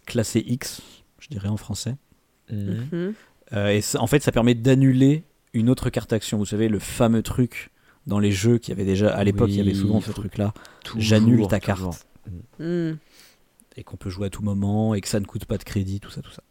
classé 0.07 0.44
X, 0.46 0.82
je 1.18 1.28
dirais 1.28 1.48
en 1.48 1.57
français. 1.57 1.96
Mm. 2.51 2.57
Mhm. 2.92 3.14
Euh, 3.53 3.68
et 3.70 3.80
ça- 3.80 4.01
en 4.01 4.07
fait, 4.07 4.22
ça 4.22 4.30
permet 4.32 4.55
d'annuler 4.55 5.24
une 5.55 5.68
autre 5.70 5.90
carte 5.90 6.12
action. 6.12 6.38
Vous 6.38 6.46
savez, 6.46 6.68
le 6.68 6.78
fameux 6.78 7.22
truc 7.22 7.70
dans 8.07 8.18
les 8.20 8.30
jeux 8.32 8.59
qui 8.59 8.70
avait 8.72 8.84
déjà 8.84 9.11
à 9.14 9.24
l'époque, 9.24 9.48
il 9.51 9.57
y 9.57 9.61
avait 9.61 9.74
souvent 9.74 10.01
ce 10.01 10.12
truc-là. 10.12 10.55
J'annule 10.96 11.46
ta 11.48 11.59
carte 11.61 11.78
toujours. 11.80 11.96
Hmm. 12.61 12.92
et 13.76 13.82
qu'on 13.82 13.96
peut 13.96 14.11
jouer 14.11 14.26
à 14.26 14.30
tout 14.30 14.42
moment 14.42 14.94
et 14.94 15.01
que 15.01 15.09
ça 15.09 15.18
ne 15.20 15.24
coûte 15.24 15.46
pas 15.46 15.59
de 15.59 15.64
crédit, 15.64 15.98
tout 16.01 16.11
ça, 16.11 16.20
tout 16.22 16.30
ça. 16.30 16.42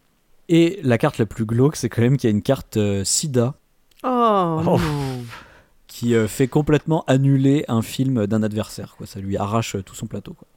Et 0.49 0.79
la 0.83 0.97
carte 0.97 1.17
la 1.19 1.25
plus 1.25 1.45
glauque, 1.45 1.75
c'est 1.75 1.87
quand 1.89 2.01
même 2.01 2.17
qu'il 2.17 2.27
y 2.29 2.33
a 2.33 2.35
une 2.35 2.41
carte 2.41 2.75
euh, 2.77 3.03
SIDA 3.05 3.53
Oh, 4.03 4.07
Oh. 4.07 4.61
non. 4.63 4.77
qui 5.87 6.15
euh, 6.15 6.27
fait 6.27 6.47
complètement 6.47 7.03
annuler 7.07 7.65
un 7.67 7.81
film 7.81 8.25
d'un 8.27 8.41
adversaire. 8.43 8.95
Quoi. 8.97 9.05
Ça 9.07 9.19
lui 9.19 9.37
arrache 9.37 9.75
euh, 9.75 9.83
tout 9.83 9.95
son 9.95 10.07
plateau. 10.07 10.33
Quoi. 10.33 10.47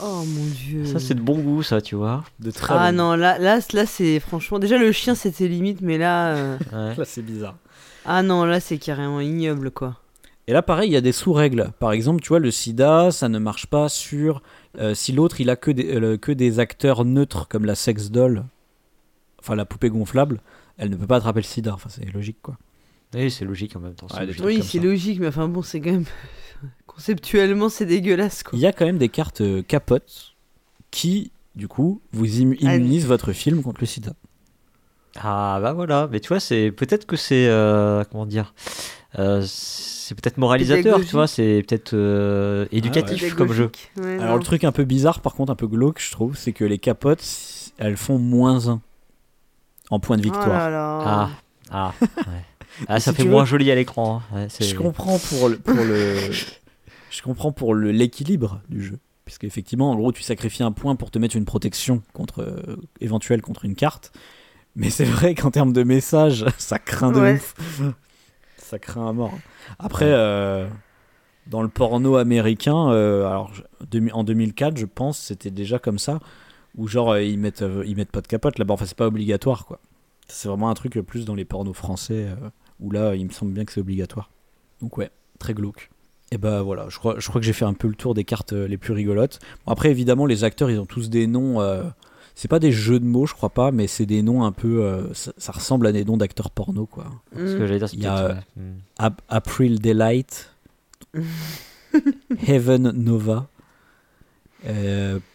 Oh 0.00 0.22
mon 0.24 0.44
dieu. 0.46 0.84
Ça, 0.86 1.00
c'est 1.00 1.14
de 1.14 1.20
bon 1.20 1.38
goût, 1.38 1.62
ça, 1.62 1.80
tu 1.80 1.96
vois. 1.96 2.24
De 2.38 2.50
très 2.50 2.72
Ah 2.76 2.90
bon 2.92 2.96
non, 2.96 3.14
là, 3.14 3.38
là, 3.38 3.58
là 3.72 3.84
c'est 3.86 4.20
franchement. 4.20 4.58
Déjà, 4.58 4.78
le 4.78 4.92
chien, 4.92 5.14
c'était 5.14 5.48
limite, 5.48 5.80
mais 5.80 5.98
là. 5.98 6.34
euh, 6.36 6.56
Ouais. 6.72 6.94
goût. 6.94 7.00
Là, 7.00 7.04
c'est 7.04 7.22
bizarre. 7.22 7.56
Ah 8.06 8.22
non, 8.22 8.44
là, 8.44 8.60
c'est 8.60 8.78
carrément 8.78 9.20
ignoble, 9.20 9.70
quoi. 9.70 9.96
Et 10.46 10.52
là, 10.52 10.62
pareil, 10.62 10.88
il 10.88 10.92
y 10.92 10.96
a 10.96 11.00
des 11.02 11.12
sous-règles. 11.12 11.72
Par 11.78 11.92
exemple, 11.92 12.22
tu 12.22 12.28
vois, 12.28 12.38
le 12.38 12.50
sida, 12.50 13.10
ça 13.10 13.28
ne 13.28 13.38
marche 13.38 13.66
pas 13.66 13.88
sur 13.90 14.40
euh, 14.78 14.94
si 14.94 15.12
l'autre 15.12 15.40
il 15.42 15.50
a 15.50 15.56
que 15.56 15.70
des, 15.72 15.94
euh, 16.00 16.16
que 16.16 16.32
des 16.32 16.58
acteurs 16.58 17.04
neutres 17.04 17.48
comme 17.48 17.66
la 17.66 17.74
sex 17.74 18.10
doll, 18.10 18.44
enfin 19.40 19.54
la 19.54 19.64
poupée 19.64 19.90
gonflable, 19.90 20.40
elle 20.76 20.90
ne 20.90 20.96
peut 20.96 21.06
pas 21.06 21.16
attraper 21.16 21.40
le 21.40 21.44
sida. 21.44 21.72
Enfin, 21.74 21.88
c'est 21.90 22.04
logique 22.12 22.38
quoi. 22.42 22.56
Oui, 23.14 23.30
c'est 23.30 23.44
logique 23.44 23.74
en 23.76 23.80
même 23.80 23.94
temps. 23.94 24.06
trucs 24.06 24.40
Oui, 24.44 24.62
c'est 24.62 24.78
logique, 24.80 25.18
mais 25.20 25.28
enfin 25.28 25.48
bon, 25.48 25.62
c'est 25.62 25.80
quand 25.80 25.92
même. 25.92 26.04
Conceptuellement, 26.86 27.68
c'est 27.68 27.86
dégueulasse, 27.86 28.42
quoi. 28.42 28.58
Il 28.58 28.60
y 28.60 28.66
a 28.66 28.72
quand 28.72 28.84
même 28.84 28.98
des 28.98 29.08
cartes 29.08 29.40
euh, 29.40 29.62
capotes 29.62 30.34
qui, 30.90 31.30
du 31.54 31.68
coup, 31.68 32.00
vous 32.12 32.26
immu- 32.26 32.56
immunisent 32.60 33.06
votre 33.06 33.32
film 33.32 33.62
contre 33.62 33.80
le 33.80 33.86
sida. 33.86 34.12
Ah 35.20 35.58
bah 35.62 35.72
voilà, 35.72 36.08
mais 36.12 36.20
tu 36.20 36.28
vois, 36.28 36.38
c'est 36.40 36.70
peut-être 36.70 37.06
que 37.06 37.16
c'est 37.16 37.48
euh, 37.48 38.04
comment 38.10 38.26
dire, 38.26 38.52
Euh, 39.18 39.42
c'est 39.46 40.14
peut-être 40.14 40.36
moralisateur, 40.36 41.00
tu 41.00 41.12
vois, 41.12 41.26
c'est 41.26 41.64
peut-être 41.66 41.94
euh, 41.94 42.66
éducatif 42.72 43.34
comme 43.34 43.52
jeu. 43.52 43.70
Ouais, 43.96 44.14
Alors 44.18 44.32
non. 44.32 44.36
le 44.36 44.42
truc 44.42 44.64
un 44.64 44.72
peu 44.72 44.84
bizarre, 44.84 45.20
par 45.20 45.34
contre, 45.34 45.50
un 45.50 45.56
peu 45.56 45.66
glauque, 45.66 45.98
je 46.00 46.10
trouve, 46.12 46.36
c'est 46.36 46.52
que 46.52 46.64
les 46.64 46.78
capotes, 46.78 47.24
elles 47.78 47.96
font 47.96 48.18
moins 48.18 48.68
1 48.68 48.80
en 49.90 50.00
point 50.00 50.16
de 50.16 50.22
Oh 50.22 50.24
victoire. 50.24 50.48
là 50.48 50.70
là. 50.70 50.98
Ah, 51.04 51.30
ah, 51.70 51.92
ouais. 52.00 52.44
ah 52.88 53.00
ça 53.00 53.12
Si 53.12 53.16
fait 53.22 53.24
moins 53.28 53.42
veux- 53.42 53.48
joli 53.48 53.70
à 53.70 53.74
l'écran. 53.74 54.22
hein. 54.32 54.36
Ouais, 54.36 54.48
Je 54.60 54.74
comprends 54.74 55.18
pour 55.18 55.48
le, 55.48 55.58
pour 55.58 55.74
le, 55.74 56.16
je 57.10 57.22
comprends 57.22 57.52
pour 57.52 57.74
le- 57.74 57.90
l'équilibre 57.92 58.60
du 58.68 58.82
jeu, 58.82 58.98
puisque 59.24 59.44
effectivement, 59.44 59.90
en 59.90 59.96
gros, 59.96 60.12
tu 60.12 60.22
sacrifies 60.22 60.62
un 60.62 60.72
point 60.72 60.96
pour 60.96 61.10
te 61.10 61.18
mettre 61.18 61.36
une 61.36 61.44
protection 61.44 62.02
contre 62.12 62.42
euh, 62.42 62.76
éventuelle 63.00 63.42
contre 63.42 63.64
une 63.64 63.74
carte. 63.74 64.12
Mais 64.76 64.90
c'est 64.90 65.04
vrai 65.04 65.34
qu'en 65.34 65.50
termes 65.50 65.72
de 65.72 65.82
message, 65.82 66.44
ça 66.58 66.78
craint 66.78 67.10
de 67.12 67.20
Ouais. 67.20 67.34
ouf. 67.34 67.54
Ça 68.58 68.78
craint 68.78 69.08
à 69.08 69.12
mort. 69.12 69.32
Après, 69.78 70.04
euh, 70.08 70.68
dans 71.46 71.62
le 71.62 71.68
porno 71.68 72.16
américain, 72.16 72.90
euh, 72.92 73.26
alors 73.26 73.50
en 74.12 74.24
2004, 74.24 74.76
je 74.76 74.84
pense, 74.84 75.18
c'était 75.18 75.50
déjà 75.50 75.78
comme 75.78 75.98
ça, 75.98 76.20
où 76.78 76.86
genre 76.88 77.10
euh, 77.10 77.22
ils 77.22 77.38
mettent 77.38 77.60
euh, 77.62 77.84
ils 77.86 77.94
mettent 77.96 78.10
pas 78.12 78.22
de 78.22 78.26
capote 78.26 78.58
là-bas. 78.58 78.72
Enfin, 78.74 78.86
c'est 78.86 78.96
pas 78.96 79.06
obligatoire 79.08 79.66
quoi. 79.66 79.78
C'est 80.28 80.48
vraiment 80.48 80.70
un 80.70 80.74
truc 80.74 80.96
euh, 80.96 81.02
plus 81.02 81.26
dans 81.26 81.34
les 81.34 81.44
pornos 81.44 81.74
français 81.76 82.28
où 82.80 82.90
là, 82.90 83.14
il 83.14 83.26
me 83.26 83.30
semble 83.30 83.52
bien 83.52 83.64
que 83.66 83.72
c'est 83.72 83.80
obligatoire. 83.80 84.30
Donc 84.80 84.96
ouais, 84.96 85.10
très 85.38 85.52
glauque. 85.52 85.90
Et 86.30 86.36
bah 86.38 86.62
voilà, 86.62 86.86
je 86.90 86.98
crois, 86.98 87.16
je 87.18 87.26
crois 87.28 87.40
que 87.40 87.46
j'ai 87.46 87.52
fait 87.54 87.64
un 87.64 87.72
peu 87.74 87.88
le 87.88 87.94
tour 87.94 88.14
des 88.14 88.24
cartes 88.24 88.52
les 88.52 88.76
plus 88.76 88.92
rigolotes. 88.92 89.38
Bon, 89.66 89.72
après, 89.72 89.90
évidemment, 89.90 90.26
les 90.26 90.44
acteurs, 90.44 90.70
ils 90.70 90.78
ont 90.78 90.84
tous 90.86 91.08
des 91.10 91.26
noms. 91.26 91.60
euh, 91.62 91.82
c'est 92.34 92.48
pas 92.48 92.58
des 92.60 92.70
jeux 92.70 93.00
de 93.00 93.06
mots, 93.06 93.24
je 93.26 93.32
crois 93.34 93.48
pas, 93.48 93.72
mais 93.72 93.86
c'est 93.86 94.04
des 94.06 94.20
noms 94.22 94.44
un 94.44 94.52
peu. 94.52 94.84
euh, 94.84 95.12
ça, 95.14 95.32
ça 95.38 95.52
ressemble 95.52 95.86
à 95.86 95.92
des 95.92 96.04
noms 96.04 96.18
d'acteurs 96.18 96.50
porno, 96.50 96.84
quoi. 96.86 97.06
Ce 97.34 97.38
que 97.56 97.66
j'allais 97.66 97.78
dire, 97.78 97.88
c'est 97.88 97.96
Il 97.96 98.02
y 98.02 98.06
a, 98.06 98.18
euh. 98.26 98.34
Mm. 98.56 98.74
Ap- 98.98 99.22
April 99.30 99.80
Delight, 99.80 100.50
Heaven 102.46 102.90
Nova, 102.92 103.48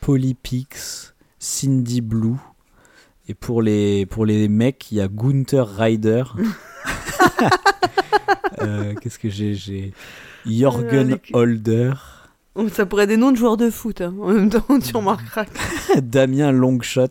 Polypix, 0.02 1.13
Cindy 1.44 2.00
Blue. 2.00 2.36
Et 3.28 3.34
pour 3.34 3.62
les, 3.62 4.06
pour 4.06 4.26
les 4.26 4.48
mecs, 4.48 4.92
il 4.92 4.98
y 4.98 5.02
a 5.02 5.08
Gunther 5.10 5.68
Ryder. 5.78 6.24
Euh, 8.62 8.94
Qu'est-ce 9.02 9.20
que 9.20 9.30
j'ai 9.30 9.56
J'ai 9.56 9.94
Jorgen 10.46 11.18
Holder, 11.34 11.94
Oh, 12.56 12.70
Ça 12.70 12.86
pourrait 12.86 13.04
être 13.04 13.10
des 13.10 13.18
noms 13.18 13.32
de 13.32 13.36
joueurs 13.38 13.58
de 13.58 13.70
foot. 13.70 14.00
hein. 14.02 14.14
En 14.22 14.32
même 14.32 14.50
temps, 14.50 14.80
tu 14.80 14.96
remarqueras. 14.96 15.46
que- 15.46 16.00
Damien 16.00 16.52
Longshot, 16.52 17.08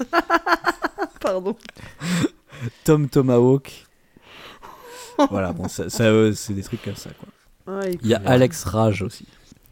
Pardon. 1.20 1.56
Tom 2.84 3.08
Tomahawk. 3.08 3.86
voilà, 5.30 5.52
bon, 5.52 5.68
ça, 5.68 5.88
ça, 5.88 6.04
euh, 6.04 6.32
c'est 6.32 6.52
des 6.54 6.62
trucs 6.62 6.82
comme 6.82 6.96
ça. 6.96 7.10
Quoi. 7.18 7.76
Ouais, 7.78 7.92
Il 8.02 8.08
y 8.08 8.14
a. 8.14 8.22
Alex 8.26 8.64
Rage 8.64 9.02
aussi. 9.02 9.26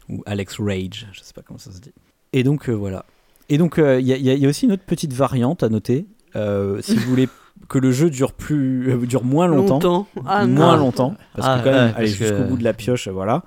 Ou 0.09 0.23
Alex 0.25 0.55
Rage, 0.59 1.07
je 1.11 1.19
sais 1.21 1.33
pas 1.33 1.41
comment 1.41 1.59
ça 1.59 1.71
se 1.71 1.79
dit. 1.79 1.93
Et 2.31 2.43
donc 2.43 2.69
euh, 2.69 2.73
voilà. 2.73 3.05
Et 3.49 3.57
donc 3.57 3.77
euh, 3.77 3.99
il 3.99 4.07
y, 4.07 4.13
a- 4.13 4.17
y 4.17 4.39
y 4.39 4.47
aussi 4.47 4.65
une 4.65 4.71
autre 4.71 4.83
petite 4.85 5.13
variante 5.13 5.63
à 5.63 5.69
noter. 5.69 6.07
Euh, 6.35 6.81
si 6.81 6.95
vous 6.95 7.09
voulez 7.09 7.27
que 7.69 7.77
le 7.77 7.91
jeu 7.91 8.09
dure, 8.09 8.33
plus, 8.33 8.91
euh, 8.91 8.97
dure 9.05 9.23
moins 9.23 9.47
longtemps, 9.47 9.75
Longtemps. 9.75 10.07
Ah 10.25 10.45
non. 10.45 10.53
moins 10.65 10.77
longtemps, 10.77 11.15
parce 11.35 11.47
Ah, 11.47 11.59
que 11.59 11.63
quand 11.65 11.71
même, 11.75 11.93
aller 11.95 12.07
jusqu'au 12.07 12.43
bout 12.43 12.57
de 12.57 12.63
la 12.63 12.73
pioche, 12.73 13.07
voilà. 13.07 13.43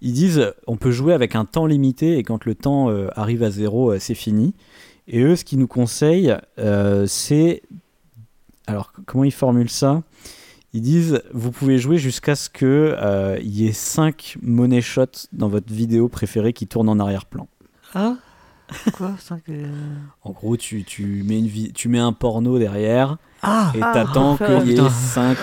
Ils 0.00 0.12
disent, 0.12 0.52
on 0.66 0.76
peut 0.76 0.90
jouer 0.90 1.12
avec 1.12 1.34
un 1.36 1.44
temps 1.44 1.66
limité 1.66 2.18
et 2.18 2.22
quand 2.22 2.44
le 2.44 2.54
temps 2.54 2.88
arrive 3.14 3.42
à 3.42 3.50
zéro, 3.50 3.98
c'est 3.98 4.14
fini. 4.14 4.54
Et 5.08 5.20
eux, 5.22 5.36
ce 5.36 5.44
qu'ils 5.44 5.58
nous 5.58 5.66
conseillent, 5.68 6.36
c'est, 7.06 7.62
alors 8.66 8.92
comment 9.06 9.24
ils 9.24 9.32
formulent 9.32 9.70
ça? 9.70 10.02
Ils 10.72 10.80
disent, 10.82 11.20
vous 11.34 11.50
pouvez 11.52 11.78
jouer 11.78 11.98
jusqu'à 11.98 12.34
ce 12.34 12.48
que 12.48 12.96
il 13.42 13.50
y 13.60 13.66
ait 13.66 13.72
5 13.72 14.38
money 14.42 14.80
shots 14.80 15.28
dans 15.32 15.48
votre 15.48 15.72
vidéo 15.72 16.08
préférée 16.08 16.52
qui 16.52 16.66
tournent 16.66 16.88
en 16.88 16.98
arrière-plan. 16.98 17.46
Ah 17.94 18.16
Quoi 18.94 19.14
euh, 19.48 19.66
En 20.22 20.30
gros, 20.30 20.56
tu, 20.56 20.84
tu 20.84 21.22
mets 21.26 21.38
une 21.38 21.46
vi- 21.48 21.72
tu 21.72 21.88
mais 21.88 21.98
un 21.98 22.12
porno 22.12 22.58
derrière 22.58 23.16
Ah 23.42 23.72
et 23.74 23.78
Ah, 23.82 23.90
t'attends 23.94 24.38
oh, 24.40 24.44
qu'il 24.44 24.68
y 24.68 24.72
ait 24.72 24.74
putain. 24.76 24.90
5 24.90 25.36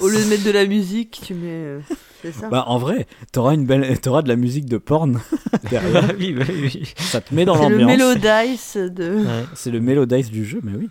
Au 0.00 0.08
lieu 0.08 0.18
de 0.22 0.28
mettre 0.28 0.44
de 0.44 0.50
la 0.50 0.66
musique, 0.66 1.20
tu 1.24 1.34
mets. 1.34 1.48
euh, 1.48 1.80
C'est 2.22 2.32
ça 2.32 2.48
Bah 2.48 2.64
en 2.66 2.78
vrai, 2.78 3.06
t'auras 3.32 3.54
une 3.54 3.64
belle, 3.66 3.98
t'auras 4.00 4.22
de 4.22 4.28
la 4.28 4.36
musique 4.36 4.66
de 4.66 4.78
porn 4.78 5.20
derrière. 5.70 6.02
Bah 6.08 6.14
oui, 6.18 6.32
bah 6.32 6.44
oui. 6.48 6.92
Ça 6.96 7.20
te 7.20 7.34
met 7.34 7.44
dans 7.44 7.56
C'est 7.56 7.68
le 7.68 7.78
l'ambiance. 7.78 7.98
Mélodice 7.98 8.76
de. 8.76 9.24
Ouais. 9.24 9.44
C'est 9.54 9.70
le 9.70 9.80
mélodice 9.80 10.30
du 10.30 10.44
jeu, 10.44 10.60
mais 10.62 10.72
oui. 10.76 10.90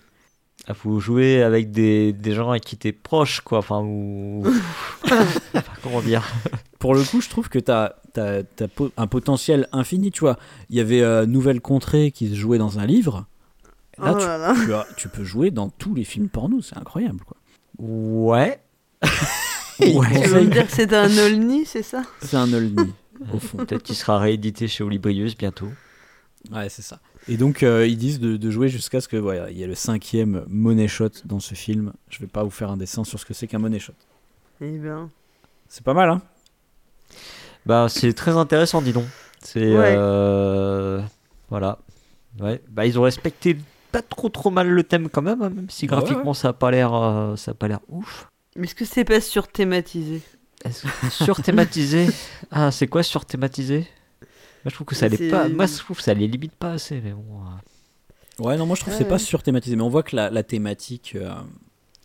Ah, 0.68 0.74
faut 0.74 1.00
jouer 1.00 1.44
avec 1.44 1.70
des, 1.70 2.12
des 2.14 2.34
gens 2.34 2.50
avec 2.50 2.64
qui 2.64 2.76
t'es 2.76 2.92
proche, 2.92 3.42
quoi. 3.42 3.60
Enfin, 3.60 3.82
ou. 3.82 4.44
Enfin, 5.06 5.62
comment 5.84 6.02
dire? 6.02 6.24
Pour 6.80 6.96
le 6.96 7.04
coup, 7.04 7.22
je 7.22 7.30
trouve 7.30 7.50
que 7.50 7.60
t'as 7.60 7.94
as, 8.20 8.44
un 8.98 9.08
potentiel 9.08 9.68
infini, 9.72 10.12
tu 10.12 10.22
vois. 10.22 10.38
Il 10.70 10.76
y 10.76 10.80
avait 10.80 11.02
euh, 11.02 11.26
Nouvelle 11.26 11.62
Contrée 11.62 12.12
qui 12.12 12.30
se 12.30 12.36
jouait 12.36 12.58
dans 12.58 12.80
un 12.80 12.86
livre. 12.86 13.26
Là, 13.98 14.12
oh 14.14 14.20
tu, 14.20 14.26
là 14.26 14.38
là. 14.38 14.56
tu 14.66 14.74
as- 14.74 14.88
tu 14.98 15.08
peux 15.10 15.24
jouer 15.24 15.52
dans 15.52 15.70
tous 15.70 15.94
les 15.96 16.04
films 16.04 16.28
porno, 16.30 16.62
c'est 16.62 16.78
incroyable, 16.78 17.22
quoi. 17.26 17.38
Ouais. 17.80 18.60
Ouais. 19.80 20.22
Tu 20.24 20.30
veux 20.30 20.42
me 20.46 20.50
dire 20.52 20.66
que 20.66 20.72
c'est 20.72 20.94
un 20.94 21.10
Olni, 21.18 21.66
c'est 21.66 21.84
ça? 21.84 22.04
C'est 22.22 22.38
un 22.38 22.52
Olni, 22.54 22.94
au 23.34 23.40
fond. 23.40 23.58
Peut-être 23.58 23.84
qu'il 23.84 23.96
sera 23.96 24.18
réédité 24.20 24.70
chez 24.70 24.86
Olibrius 24.86 25.36
bientôt. 25.38 25.68
Ouais, 26.50 26.70
c'est 26.70 26.82
ça. 26.82 27.02
Et 27.28 27.36
donc, 27.36 27.62
euh, 27.62 27.86
ils 27.86 27.98
disent 27.98 28.22
de, 28.22 28.38
de 28.38 28.52
jouer 28.52 28.70
jusqu'à 28.70 29.02
ce 29.02 29.10
que, 29.10 29.18
voilà, 29.18 29.52
il 29.52 29.58
y 29.58 29.64
ait 29.64 29.68
le 29.68 29.76
cinquième 29.76 30.46
money 30.48 30.88
shot 30.88 31.10
dans 31.26 31.42
ce 31.42 31.56
film. 31.56 31.92
Je 32.10 32.20
vais 32.20 32.28
pas 32.28 32.44
vous 32.44 32.52
faire 32.52 32.72
un 32.72 32.78
dessin 32.78 33.04
sur 33.04 33.20
ce 33.20 33.26
que 33.26 33.34
c'est 33.34 33.48
qu'un 33.48 33.60
money 33.60 33.80
shot. 33.80 33.92
Eh 34.62 34.78
ben. 34.78 35.10
C'est 35.68 35.84
pas 35.84 35.94
mal, 35.94 36.10
hein? 36.10 36.22
Bah, 37.66 37.88
c'est 37.90 38.14
très 38.14 38.32
intéressant, 38.38 38.82
dis 38.82 38.94
donc. 38.94 39.06
C'est. 39.42 39.76
Ouais. 39.76 39.96
euh, 39.98 41.02
Voilà. 41.50 41.80
Ouais. 42.40 42.62
Bah, 42.70 42.86
ils 42.86 43.00
ont 43.00 43.04
respecté 43.04 43.58
pas 43.92 44.02
trop 44.02 44.30
trop 44.30 44.50
mal 44.52 44.68
le 44.70 44.84
thème 44.84 45.10
quand 45.10 45.22
même, 45.22 45.42
hein, 45.42 45.50
même 45.50 45.70
si 45.70 45.86
ouais, 45.86 45.88
graphiquement 45.88 46.34
ça 46.34 46.50
a 46.50 46.54
pas 46.54 46.70
l'air 46.70 46.94
euh, 46.94 47.36
ça 47.38 47.52
a 47.52 47.54
pas 47.54 47.68
l'air 47.70 47.80
ouf. 47.88 48.28
Mais 48.58 48.66
est-ce 48.68 48.76
que 48.76 48.84
c'est 48.86 49.06
pas 49.06 49.22
surthématisé? 49.22 50.22
Est-ce 50.66 50.84
que 50.84 51.10
surthématisé? 51.10 52.08
Ah, 52.52 52.72
c'est 52.72 52.88
quoi 52.88 53.04
surthématisé? 53.04 53.88
Moi, 54.64 54.70
je 54.70 54.74
trouve 54.76 54.88
que 54.88 54.96
ça 54.96 55.08
les 55.08 55.30
pas. 55.30 55.48
Moi, 55.48 55.66
je 55.68 55.78
trouve 55.78 55.98
que 55.98 56.04
ça 56.04 56.14
les 56.14 56.28
limite 56.28 56.54
pas 56.56 56.72
assez, 56.74 57.00
mais 57.02 57.12
bon. 57.12 57.40
euh. 57.42 58.44
Ouais, 58.44 58.58
non, 58.58 58.66
moi 58.66 58.76
je 58.76 58.82
trouve 58.82 58.94
que 58.94 58.98
Ouais, 59.00 59.04
c'est 59.06 59.10
pas 59.10 59.18
surthématisé, 59.20 59.76
mais 59.78 59.84
on 59.84 59.90
voit 59.90 60.04
que 60.04 60.16
la, 60.16 60.30
la 60.30 60.44
thématique 60.44 61.14
euh, 61.16 61.32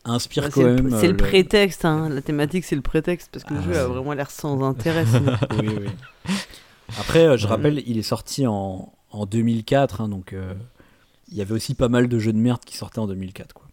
inspire 0.04 0.44
Ouais, 0.44 0.50
quand 0.50 0.60
C'est 0.60 0.66
le, 0.66 0.74
même. 0.82 0.98
c'est 1.00 1.06
euh, 1.06 1.10
le 1.10 1.16
prétexte, 1.16 1.84
hein. 1.84 2.08
la 2.08 2.22
thématique 2.22 2.64
c'est 2.64 2.76
le 2.76 2.82
prétexte 2.82 3.28
parce 3.32 3.44
que 3.44 3.54
le 3.54 3.60
Ah, 3.60 3.64
jeu 3.72 3.78
a 3.78 3.86
ouais. 3.88 3.94
vraiment 3.94 4.12
l'air 4.14 4.30
sans 4.30 4.62
intérêt. 4.62 5.04
sinon. 5.06 5.32
Oui, 5.58 5.68
oui. 5.80 6.34
Après, 6.98 7.26
euh, 7.26 7.36
je 7.36 7.46
rappelle, 7.46 7.82
il 7.86 7.98
est 7.98 8.02
sorti 8.02 8.46
en, 8.46 8.92
en 9.10 9.26
2004, 9.26 10.00
hein, 10.00 10.08
donc 10.08 10.32
euh, 10.32 10.54
il 11.30 11.36
y 11.38 11.42
avait 11.42 11.54
aussi 11.54 11.74
pas 11.74 11.88
mal 11.88 12.08
de 12.08 12.18
jeux 12.18 12.32
de 12.32 12.38
merde 12.38 12.60
qui 12.64 12.76
sortaient 12.76 12.98
en 12.98 13.06
2004. 13.06 13.52
Quoi. 13.52 13.66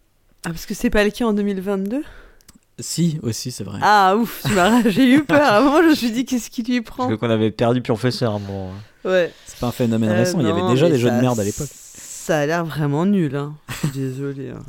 ah, 0.44 0.50
parce 0.50 0.66
que 0.66 0.74
c'est 0.74 0.90
pas 0.90 1.02
le 1.04 1.10
cas 1.10 1.24
en 1.24 1.32
2022 1.32 2.02
Si, 2.78 3.18
aussi, 3.22 3.50
c'est 3.50 3.64
vrai. 3.64 3.80
Ah 3.82 4.14
ouf, 4.16 4.44
j'ai 4.86 5.12
eu 5.12 5.24
peur. 5.24 5.62
Moment, 5.64 5.82
je 5.82 5.88
me 5.88 5.94
suis 5.96 6.12
dit 6.12 6.24
qu'est-ce 6.24 6.48
qui 6.50 6.62
lui 6.62 6.80
prend? 6.80 7.08
Parce 7.08 7.18
qu'on 7.18 7.30
avait 7.30 7.50
perdu 7.50 7.82
Professeur 7.82 8.32
à 8.32 8.36
un 8.36 8.38
moment. 8.38 8.70
hein. 8.70 9.08
Ouais. 9.08 9.32
C'est 9.46 9.58
pas 9.58 9.68
un 9.68 9.72
phénomène 9.72 10.10
Euh, 10.10 10.16
récent, 10.18 10.38
il 10.40 10.46
y 10.46 10.50
avait 10.50 10.68
déjà 10.68 10.88
des 10.90 10.98
jeux 10.98 11.10
de 11.10 11.20
merde 11.20 11.40
à 11.40 11.44
l'époque. 11.44 11.68
Ça 11.72 12.40
a 12.40 12.46
l'air 12.46 12.64
vraiment 12.64 13.04
nul. 13.06 13.34
Hein. 13.34 13.54
Je 13.68 13.74
suis 13.78 13.88
désolé. 13.98 14.50
hein. 14.50 14.62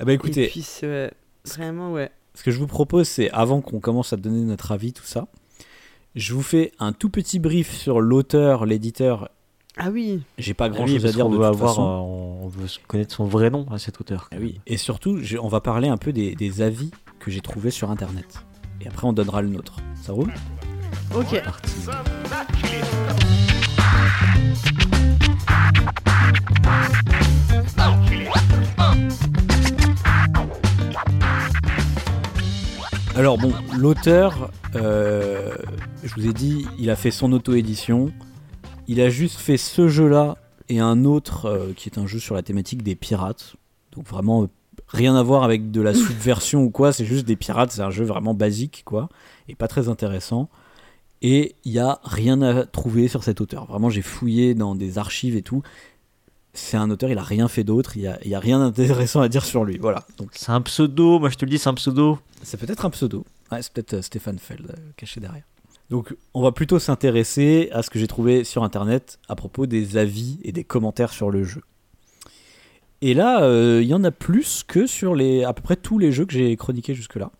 Ah 0.00 0.04
bah 0.04 0.12
Et 0.12 0.14
écoutez, 0.14 0.48
puis, 0.48 0.62
c'est- 0.62 0.86
ouais, 0.86 1.10
vraiment, 1.46 1.92
ouais. 1.92 2.10
ce 2.34 2.42
que 2.42 2.50
je 2.50 2.58
vous 2.58 2.66
propose, 2.66 3.06
c'est 3.06 3.30
avant 3.30 3.60
qu'on 3.60 3.80
commence 3.80 4.12
à 4.12 4.16
donner 4.16 4.40
notre 4.44 4.72
avis, 4.72 4.92
tout 4.94 5.04
ça, 5.04 5.26
je 6.14 6.32
vous 6.34 6.42
fais 6.42 6.72
un 6.78 6.92
tout 6.92 7.10
petit 7.10 7.38
brief 7.38 7.74
sur 7.76 8.00
l'auteur, 8.00 8.64
l'éditeur. 8.66 9.28
Ah 9.76 9.90
oui. 9.90 10.22
J'ai 10.38 10.54
pas 10.54 10.68
grand 10.68 10.84
Oui, 10.84 10.94
chose 10.94 11.06
à 11.06 11.12
dire 11.12 11.26
de 11.28 11.32
veut 11.32 11.36
toute 11.38 11.46
avoir, 11.46 11.70
façon. 11.70 11.82
euh, 11.82 12.44
on 12.44 12.48
veut 12.48 12.66
connaître 12.88 13.14
son 13.14 13.24
vrai 13.24 13.50
nom 13.50 13.66
à 13.70 13.78
cet 13.78 14.00
auteur. 14.00 14.28
Ah 14.32 14.36
oui. 14.40 14.60
Et 14.66 14.76
surtout, 14.76 15.18
on 15.40 15.48
va 15.48 15.60
parler 15.60 15.88
un 15.88 15.96
peu 15.96 16.12
des, 16.12 16.34
des 16.34 16.62
avis 16.62 16.90
que 17.20 17.30
j'ai 17.30 17.40
trouvés 17.40 17.70
sur 17.70 17.90
internet. 17.90 18.42
Et 18.80 18.88
après, 18.88 19.06
on 19.06 19.12
donnera 19.12 19.42
le 19.42 19.48
nôtre. 19.48 19.76
Ça 20.02 20.12
roule? 20.12 20.32
Ok. 21.14 21.40
Parti. 21.44 21.70
Alors 33.20 33.36
bon, 33.36 33.52
l'auteur, 33.76 34.50
euh, 34.76 35.54
je 36.02 36.14
vous 36.14 36.26
ai 36.26 36.32
dit, 36.32 36.66
il 36.78 36.88
a 36.88 36.96
fait 36.96 37.10
son 37.10 37.34
auto-édition. 37.34 38.10
Il 38.88 38.98
a 38.98 39.10
juste 39.10 39.38
fait 39.38 39.58
ce 39.58 39.88
jeu-là 39.88 40.38
et 40.70 40.80
un 40.80 41.04
autre 41.04 41.44
euh, 41.44 41.74
qui 41.76 41.90
est 41.90 41.98
un 41.98 42.06
jeu 42.06 42.18
sur 42.18 42.34
la 42.34 42.40
thématique 42.40 42.82
des 42.82 42.94
pirates. 42.94 43.56
Donc 43.92 44.06
vraiment 44.06 44.44
euh, 44.44 44.46
rien 44.88 45.14
à 45.16 45.22
voir 45.22 45.42
avec 45.42 45.70
de 45.70 45.82
la 45.82 45.92
subversion 45.92 46.62
ou 46.62 46.70
quoi, 46.70 46.94
c'est 46.94 47.04
juste 47.04 47.26
des 47.26 47.36
pirates, 47.36 47.72
c'est 47.72 47.82
un 47.82 47.90
jeu 47.90 48.06
vraiment 48.06 48.32
basique 48.32 48.84
quoi, 48.86 49.10
et 49.48 49.54
pas 49.54 49.68
très 49.68 49.90
intéressant. 49.90 50.48
Et 51.20 51.56
il 51.64 51.72
y 51.72 51.78
a 51.78 52.00
rien 52.04 52.40
à 52.40 52.64
trouver 52.64 53.06
sur 53.06 53.22
cet 53.22 53.42
auteur. 53.42 53.66
Vraiment, 53.66 53.90
j'ai 53.90 54.00
fouillé 54.00 54.54
dans 54.54 54.74
des 54.74 54.96
archives 54.96 55.36
et 55.36 55.42
tout. 55.42 55.62
C'est 56.52 56.76
un 56.76 56.90
auteur, 56.90 57.10
il 57.10 57.18
a 57.18 57.22
rien 57.22 57.46
fait 57.48 57.62
d'autre, 57.62 57.96
il 57.96 58.02
y 58.02 58.34
a, 58.34 58.40
rien 58.40 58.58
d'intéressant 58.58 59.20
à 59.20 59.28
dire 59.28 59.44
sur 59.44 59.64
lui. 59.64 59.78
Voilà. 59.78 60.04
Donc 60.18 60.30
C'est 60.32 60.50
un 60.50 60.60
pseudo, 60.62 61.18
moi 61.20 61.30
je 61.30 61.36
te 61.36 61.44
le 61.44 61.50
dis, 61.50 61.58
c'est 61.58 61.68
un 61.68 61.74
pseudo. 61.74 62.18
c'est 62.42 62.58
peut-être 62.58 62.84
un 62.84 62.90
pseudo. 62.90 63.24
Ouais, 63.52 63.62
c'est 63.62 63.72
peut-être 63.72 63.94
euh, 63.94 64.02
Stéphane 64.02 64.38
Feld 64.38 64.70
euh, 64.70 64.74
caché 64.96 65.20
derrière. 65.20 65.44
Donc, 65.90 66.14
on 66.34 66.42
va 66.42 66.52
plutôt 66.52 66.78
s'intéresser 66.78 67.68
à 67.72 67.82
ce 67.82 67.90
que 67.90 67.98
j'ai 67.98 68.06
trouvé 68.06 68.44
sur 68.44 68.62
internet 68.62 69.18
à 69.28 69.34
propos 69.34 69.66
des 69.66 69.96
avis 69.96 70.38
et 70.44 70.52
des 70.52 70.62
commentaires 70.62 71.12
sur 71.12 71.32
le 71.32 71.42
jeu. 71.42 71.62
Et 73.02 73.14
là, 73.14 73.42
euh, 73.42 73.80
il 73.82 73.88
y 73.88 73.94
en 73.94 74.04
a 74.04 74.10
plus 74.10 74.62
que 74.66 74.86
sur 74.86 75.14
les 75.14 75.42
à 75.42 75.52
peu 75.52 75.62
près 75.62 75.76
tous 75.76 75.98
les 75.98 76.12
jeux 76.12 76.26
que 76.26 76.32
j'ai 76.32 76.56
chroniqués 76.56 76.94
jusque-là. 76.94 77.30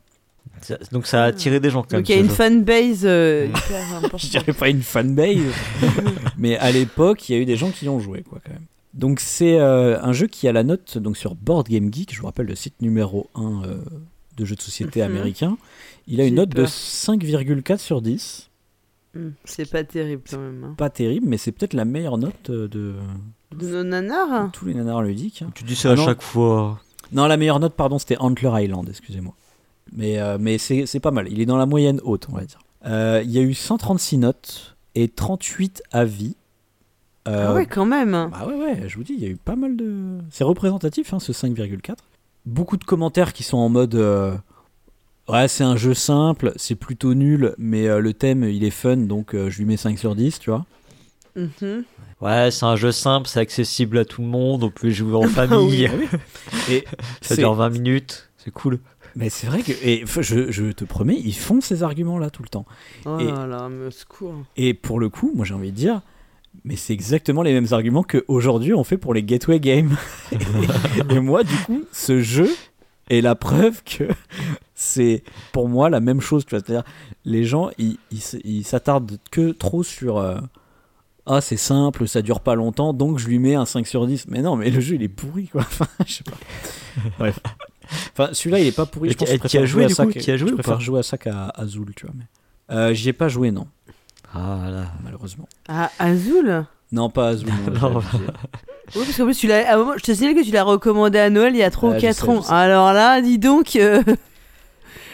Donc 0.92 1.06
ça 1.06 1.24
a 1.24 1.26
attiré 1.26 1.60
des 1.60 1.70
gens 1.70 1.82
quand 1.82 1.92
même. 1.92 2.00
Donc 2.02 2.08
il 2.08 2.14
y 2.14 2.18
a 2.18 2.20
une 2.20 2.28
jeu. 2.28 2.34
fanbase 2.34 3.02
euh, 3.04 3.46
Mm. 3.46 3.50
hyper 3.50 4.18
Je 4.18 4.28
dirais 4.28 4.52
pas 4.52 4.68
une 4.68 4.82
fanbase, 4.82 5.38
mais 6.38 6.56
à 6.58 6.70
l'époque, 6.70 7.28
il 7.28 7.36
y 7.36 7.38
a 7.38 7.40
eu 7.40 7.44
des 7.44 7.56
gens 7.56 7.70
qui 7.70 7.86
y 7.86 7.88
ont 7.88 8.00
joué, 8.00 8.22
quoi, 8.22 8.40
quand 8.44 8.52
même. 8.52 8.66
Donc, 8.94 9.20
c'est 9.20 9.58
euh, 9.60 10.00
un 10.02 10.12
jeu 10.12 10.26
qui 10.26 10.48
a 10.48 10.52
la 10.52 10.64
note 10.64 10.98
donc 10.98 11.16
sur 11.16 11.34
Board 11.36 11.68
Game 11.68 11.92
Geek, 11.92 12.12
je 12.14 12.20
vous 12.20 12.26
rappelle 12.26 12.46
le 12.46 12.56
site 12.56 12.80
numéro 12.82 13.28
1 13.36 13.62
euh, 13.64 13.76
de 14.36 14.44
jeux 14.44 14.56
de 14.56 14.60
société 14.62 15.00
Mhm. 15.00 15.06
américain. 15.06 15.58
Il 16.08 16.20
a 16.20 16.24
une 16.24 16.34
note 16.36 16.48
de 16.50 16.62
peur. 16.62 16.68
5,4 16.68 17.78
sur 17.78 18.02
10. 18.02 18.48
Hmm, 19.14 19.30
C'est 19.44 19.68
pas 19.70 19.84
terrible 19.84 20.22
quand 20.28 20.38
même. 20.38 20.64
hein. 20.64 20.74
Pas 20.76 20.90
terrible, 20.90 21.26
mais 21.28 21.36
c'est 21.38 21.52
peut-être 21.52 21.74
la 21.74 21.84
meilleure 21.84 22.18
note 22.18 22.50
euh, 22.50 22.68
de, 22.68 22.94
De 23.56 23.68
nos 23.68 23.82
nanars 23.84 24.46
de 24.46 24.50
tous 24.52 24.66
les 24.66 24.74
nanars 24.74 25.02
ludiques. 25.02 25.42
hein. 25.42 25.50
Tu 25.54 25.64
dis 25.64 25.76
ça 25.76 25.90
Ah 25.90 25.92
à 25.92 25.96
non. 25.96 26.04
chaque 26.06 26.22
fois. 26.22 26.80
Non, 27.12 27.26
la 27.26 27.36
meilleure 27.36 27.58
note, 27.60 27.74
pardon, 27.74 27.98
c'était 27.98 28.16
Antler 28.18 28.50
Island, 28.64 28.88
excusez-moi. 28.88 29.34
Mais, 29.92 30.20
euh, 30.20 30.38
mais 30.40 30.58
c'est 30.58 30.86
c'est 30.86 31.00
pas 31.00 31.10
mal. 31.10 31.26
Il 31.30 31.40
est 31.40 31.46
dans 31.46 31.56
la 31.56 31.66
moyenne 31.66 32.00
haute, 32.04 32.26
on 32.30 32.36
va 32.36 32.44
dire. 32.44 32.60
Euh, 32.86 33.20
Il 33.24 33.30
y 33.32 33.38
a 33.38 33.42
eu 33.42 33.54
136 33.54 34.18
notes 34.18 34.76
et 34.94 35.08
38 35.08 35.82
avis. 35.92 36.36
Euh, 37.28 37.46
Ah 37.48 37.54
ouais, 37.54 37.66
quand 37.66 37.84
même. 37.86 38.12
Bah 38.30 38.46
ouais, 38.46 38.54
ouais, 38.54 38.88
je 38.88 38.96
vous 38.96 39.04
dis, 39.04 39.12
il 39.14 39.20
y 39.20 39.26
a 39.26 39.28
eu 39.28 39.36
pas 39.36 39.56
mal 39.56 39.76
de. 39.76 40.18
C'est 40.30 40.44
représentatif, 40.44 41.12
hein, 41.12 41.18
ce 41.20 41.32
5,4. 41.32 41.94
Beaucoup 42.46 42.76
de 42.76 42.84
commentaires 42.84 43.32
qui 43.32 43.42
sont 43.42 43.58
en 43.58 43.68
mode. 43.68 43.94
euh, 43.94 44.34
Ouais, 45.28 45.46
c'est 45.46 45.62
un 45.64 45.76
jeu 45.76 45.94
simple, 45.94 46.52
c'est 46.56 46.74
plutôt 46.74 47.14
nul, 47.14 47.54
mais 47.56 47.86
euh, 47.86 48.00
le 48.00 48.12
thème 48.14 48.42
il 48.44 48.64
est 48.64 48.70
fun, 48.70 48.96
donc 48.96 49.34
euh, 49.34 49.48
je 49.48 49.58
lui 49.58 49.64
mets 49.64 49.76
5 49.76 49.96
sur 49.96 50.16
10, 50.16 50.40
tu 50.40 50.50
vois. 50.50 50.64
Mhm. 51.36 51.84
Ouais, 52.20 52.50
c'est 52.50 52.64
un 52.64 52.74
jeu 52.74 52.90
simple, 52.90 53.28
c'est 53.28 53.38
accessible 53.38 53.98
à 53.98 54.04
tout 54.04 54.22
le 54.22 54.26
monde, 54.26 54.64
on 54.64 54.70
peut 54.70 54.90
jouer 54.90 55.14
en 55.14 55.22
famille. 55.28 55.88
Et 56.68 56.84
Ça 57.22 57.36
dure 57.36 57.54
20 57.54 57.68
minutes, 57.70 58.28
c'est 58.38 58.50
cool. 58.50 58.80
Mais 59.14 59.28
c'est 59.30 59.46
vrai 59.46 59.62
que. 59.62 59.70
Et 59.84 60.04
je, 60.20 60.50
je 60.50 60.72
te 60.72 60.84
promets, 60.84 61.16
ils 61.22 61.34
font 61.36 61.60
ces 61.60 61.82
arguments-là 61.84 62.30
tout 62.30 62.42
le 62.42 62.48
temps. 62.48 62.66
Oh 63.06 63.18
Et- 63.20 63.26
là 63.26 63.46
là, 63.46 63.68
me 63.68 63.90
secours. 63.90 64.34
Et 64.56 64.74
pour 64.74 64.98
le 64.98 65.10
coup, 65.10 65.30
moi 65.34 65.44
j'ai 65.44 65.54
envie 65.54 65.70
de 65.70 65.76
dire, 65.76 66.00
mais 66.64 66.76
c'est 66.76 66.92
exactement 66.92 67.42
les 67.42 67.52
mêmes 67.52 67.68
arguments 67.72 68.02
qu'aujourd'hui 68.02 68.74
on 68.74 68.84
fait 68.84 68.98
pour 68.98 69.14
les 69.14 69.22
gateway 69.22 69.60
games. 69.60 69.96
et, 70.32 70.36
et 71.14 71.20
moi, 71.20 71.42
du 71.44 71.54
coup, 71.66 71.84
ce 71.92 72.20
jeu 72.20 72.48
est 73.08 73.20
la 73.20 73.34
preuve 73.34 73.82
que 73.84 74.04
c'est 74.74 75.22
pour 75.52 75.68
moi 75.68 75.90
la 75.90 76.00
même 76.00 76.20
chose. 76.20 76.44
C'est-à-dire, 76.48 76.84
les 77.24 77.44
gens, 77.44 77.70
ils 77.78 78.64
s'attardent 78.64 79.18
que 79.30 79.50
trop 79.52 79.82
sur. 79.82 80.18
euh, 80.18 80.38
ah, 81.26 81.40
c'est 81.40 81.56
simple, 81.56 82.08
ça 82.08 82.22
dure 82.22 82.40
pas 82.40 82.54
longtemps, 82.54 82.92
donc 82.92 83.18
je 83.18 83.28
lui 83.28 83.38
mets 83.38 83.54
un 83.54 83.66
5 83.66 83.86
sur 83.86 84.06
10. 84.06 84.26
Mais 84.28 84.42
non, 84.42 84.56
mais 84.56 84.70
le 84.70 84.80
jeu 84.80 84.96
il 84.96 85.02
est 85.02 85.08
pourri 85.08 85.48
quoi. 85.48 85.60
Enfin, 85.70 85.86
je 86.06 86.12
sais 86.14 86.24
pas. 86.24 86.36
Bref. 87.18 87.38
Enfin, 88.12 88.30
celui-là 88.32 88.58
il 88.60 88.66
est 88.66 88.74
pas 88.76 88.86
pourri. 88.86 89.10
Je 89.10 89.16
pense 89.16 89.30
as 89.30 89.38
préfère 89.38 89.66
joué, 89.66 89.82
jouer 89.82 89.84
à 89.84 89.88
ça 89.94 90.06
coup 90.06 90.12
que- 90.12 90.18
T'y 90.18 90.30
as 90.30 90.36
joué 90.36 90.48
je 90.48 90.54
ou 90.54 90.56
préfère 90.56 90.78
pas? 90.78 90.80
jouer 90.80 91.00
à 91.00 91.02
ça 91.02 91.18
qu'à 91.18 91.48
Azul, 91.50 91.92
tu 91.94 92.06
vois. 92.06 92.14
Mais... 92.16 92.24
Euh, 92.74 92.94
J'y 92.94 93.08
ai 93.10 93.12
pas 93.12 93.28
joué, 93.28 93.50
non, 93.50 93.66
Ah 94.34 94.58
là. 94.70 94.84
malheureusement. 95.04 95.48
Ah, 95.68 95.90
Azul 95.98 96.64
Non, 96.92 97.10
pas 97.10 97.28
Azul. 97.28 97.48
non, 97.66 97.72
j'ai 97.72 97.80
Non. 97.80 97.98
abusé. 97.98 98.18
Oui, 98.96 99.02
parce 99.04 99.16
qu'en 99.16 99.24
plus, 99.24 99.36
tu 99.36 99.46
l'as, 99.46 99.68
à 99.70 99.74
un 99.74 99.78
moment, 99.78 99.92
je 99.96 100.02
te 100.02 100.12
signale 100.12 100.34
que 100.34 100.44
tu 100.44 100.50
l'as 100.50 100.64
recommandé 100.64 101.18
à 101.18 101.30
Noël 101.30 101.54
il 101.54 101.58
y 101.58 101.62
a 101.62 101.70
3 101.70 101.90
Ouais, 101.90 101.96
ou 101.96 101.98
je 102.00 102.06
4 102.06 102.16
sais, 102.16 102.28
ans. 102.28 102.40
je 102.42 102.46
sais. 102.46 102.52
Alors 102.52 102.92
là, 102.92 103.20
dis 103.20 103.38
donc. 103.38 103.76
euh, 103.76 104.02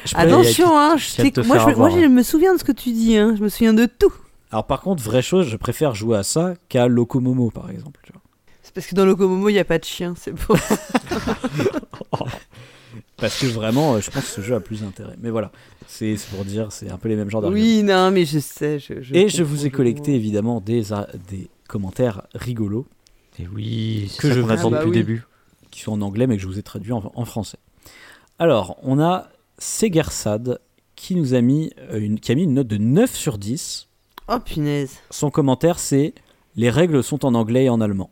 Je 0.06 0.16
Attention, 0.16 0.78
hein, 0.78 0.96
je 0.96 1.04
qui 1.06 1.16
vient 1.16 1.24
de 1.24 1.34
sais- 1.34 1.42
te 1.42 1.46
moi, 1.46 1.56
faire 1.58 1.68
je, 1.70 1.74
moi 1.76 1.86
avoir, 1.88 2.00
je 2.02 2.06
me 2.06 2.22
souviens 2.22 2.54
de 2.54 2.58
ce 2.58 2.64
que 2.64 2.72
tu 2.72 2.92
dis. 2.92 3.16
Hein. 3.18 3.34
Je 3.36 3.42
me 3.42 3.48
souviens 3.48 3.74
de 3.74 3.86
tout. 3.86 4.12
Alors 4.52 4.64
par 4.66 4.80
contre, 4.80 5.02
vraie 5.02 5.20
chose, 5.22 5.48
je 5.48 5.56
préfère 5.56 5.94
jouer 5.94 6.16
à 6.16 6.22
ça 6.22 6.54
qu'à 6.68 6.86
Locomomo 6.86 7.50
par 7.50 7.68
exemple. 7.70 8.00
tu 8.04 8.12
vois. 8.12 8.22
C'est 8.62 8.72
parce 8.74 8.86
que 8.86 8.94
dans 8.94 9.04
Locomomo, 9.04 9.48
il 9.48 9.54
n'y 9.54 9.58
a 9.58 9.64
pas 9.64 9.78
de 9.78 9.84
chien. 9.84 10.14
C'est 10.16 10.32
pour 10.32 10.56
Parce 13.18 13.40
que 13.40 13.46
vraiment, 13.46 13.94
euh, 13.94 14.00
je 14.00 14.10
pense 14.10 14.24
que 14.24 14.30
ce 14.30 14.40
jeu 14.42 14.54
a 14.54 14.60
plus 14.60 14.82
d'intérêt. 14.82 15.14
Mais 15.22 15.30
voilà, 15.30 15.50
c'est 15.86 16.16
pour 16.34 16.44
dire, 16.44 16.70
c'est 16.72 16.90
un 16.90 16.98
peu 16.98 17.08
les 17.08 17.16
mêmes 17.16 17.30
genres 17.30 17.40
d'arguments. 17.40 17.62
Oui, 17.62 17.82
non, 17.82 18.10
mais 18.10 18.24
je 18.26 18.38
sais. 18.38 18.78
Je, 18.78 19.00
je 19.00 19.14
Et 19.14 19.28
je 19.28 19.42
vous 19.42 19.64
ai 19.66 19.70
collecté 19.70 20.14
évidemment 20.14 20.60
des, 20.60 20.92
a- 20.92 21.08
des 21.30 21.48
commentaires 21.68 22.22
rigolos 22.34 22.86
Et 23.38 23.46
oui, 23.48 24.08
c'est 24.10 24.20
Que 24.20 24.28
ça 24.28 24.34
je 24.34 24.40
qu'on 24.40 24.46
veux. 24.48 24.52
attend 24.52 24.68
Ah 24.68 24.70
bah 24.70 24.76
depuis 24.78 24.90
oui. 24.90 24.96
le 24.98 25.02
début. 25.02 25.22
qui 25.70 25.80
sont 25.80 25.92
en 25.92 26.02
anglais 26.02 26.26
mais 26.26 26.36
que 26.36 26.42
je 26.42 26.46
vous 26.46 26.58
ai 26.58 26.62
traduits 26.62 26.92
en, 26.92 27.10
en 27.14 27.24
français. 27.24 27.58
Alors, 28.38 28.76
on 28.82 29.00
a 29.00 29.28
Segersad 29.58 30.58
qui 30.94 31.14
nous 31.14 31.32
a 31.34 31.40
mis 31.40 31.70
euh, 31.90 31.98
une, 31.98 32.20
qui 32.20 32.32
a 32.32 32.34
mis 32.34 32.44
une 32.44 32.52
note 32.54 32.66
de 32.68 32.76
9 32.76 33.14
sur 33.14 33.38
10. 33.38 33.88
Oh 34.28 34.38
punaise. 34.44 34.92
Son 35.10 35.30
commentaire 35.30 35.78
c'est 35.78 36.12
les 36.56 36.68
règles 36.70 37.02
sont 37.02 37.24
en 37.24 37.34
anglais 37.34 37.64
et 37.64 37.68
en 37.70 37.80
allemand. 37.80 38.10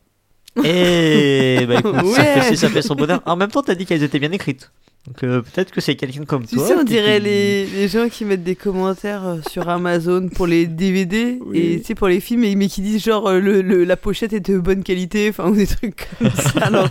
Et 0.64 1.64
bah 1.66 1.74
écoute, 1.80 1.94
ça, 2.14 2.24
fait, 2.42 2.56
ça 2.56 2.68
fait 2.68 2.82
son 2.82 2.94
bonheur. 2.94 3.20
En 3.26 3.36
même 3.36 3.50
temps, 3.50 3.62
t'as 3.62 3.74
dit 3.74 3.86
qu'elles 3.86 4.02
étaient 4.02 4.18
bien 4.20 4.32
écrites. 4.32 4.70
Donc 5.06 5.22
euh, 5.22 5.42
peut-être 5.42 5.70
que 5.70 5.82
c'est 5.82 5.96
quelqu'un 5.96 6.24
comme 6.24 6.46
Tu 6.46 6.56
toi. 6.56 6.66
sais, 6.66 6.74
on 6.74 6.82
dirait 6.82 7.18
qui- 7.18 7.24
les, 7.24 7.66
les 7.66 7.88
gens 7.88 8.08
qui 8.08 8.24
mettent 8.24 8.42
des 8.42 8.56
commentaires 8.56 9.26
euh, 9.26 9.36
sur 9.50 9.68
Amazon 9.68 10.30
pour 10.34 10.46
les 10.46 10.66
DVD 10.66 11.38
Oui. 11.44 11.58
et 11.58 11.80
tu 11.80 11.88
sais, 11.88 11.94
pour 11.94 12.08
les 12.08 12.20
films, 12.20 12.40
mais, 12.40 12.54
mais 12.54 12.68
qui 12.68 12.80
disent 12.80 13.04
genre 13.04 13.28
euh, 13.28 13.38
le, 13.38 13.60
le- 13.60 13.84
la 13.84 13.96
pochette 13.98 14.32
est 14.32 14.40
de 14.40 14.58
bonne 14.58 14.82
qualité, 14.82 15.28
enfin, 15.28 15.50
ou 15.50 15.54
des 15.56 15.66
trucs 15.66 16.08
comme 16.18 16.30
ça. 16.30 16.50
Alors, 16.62 16.88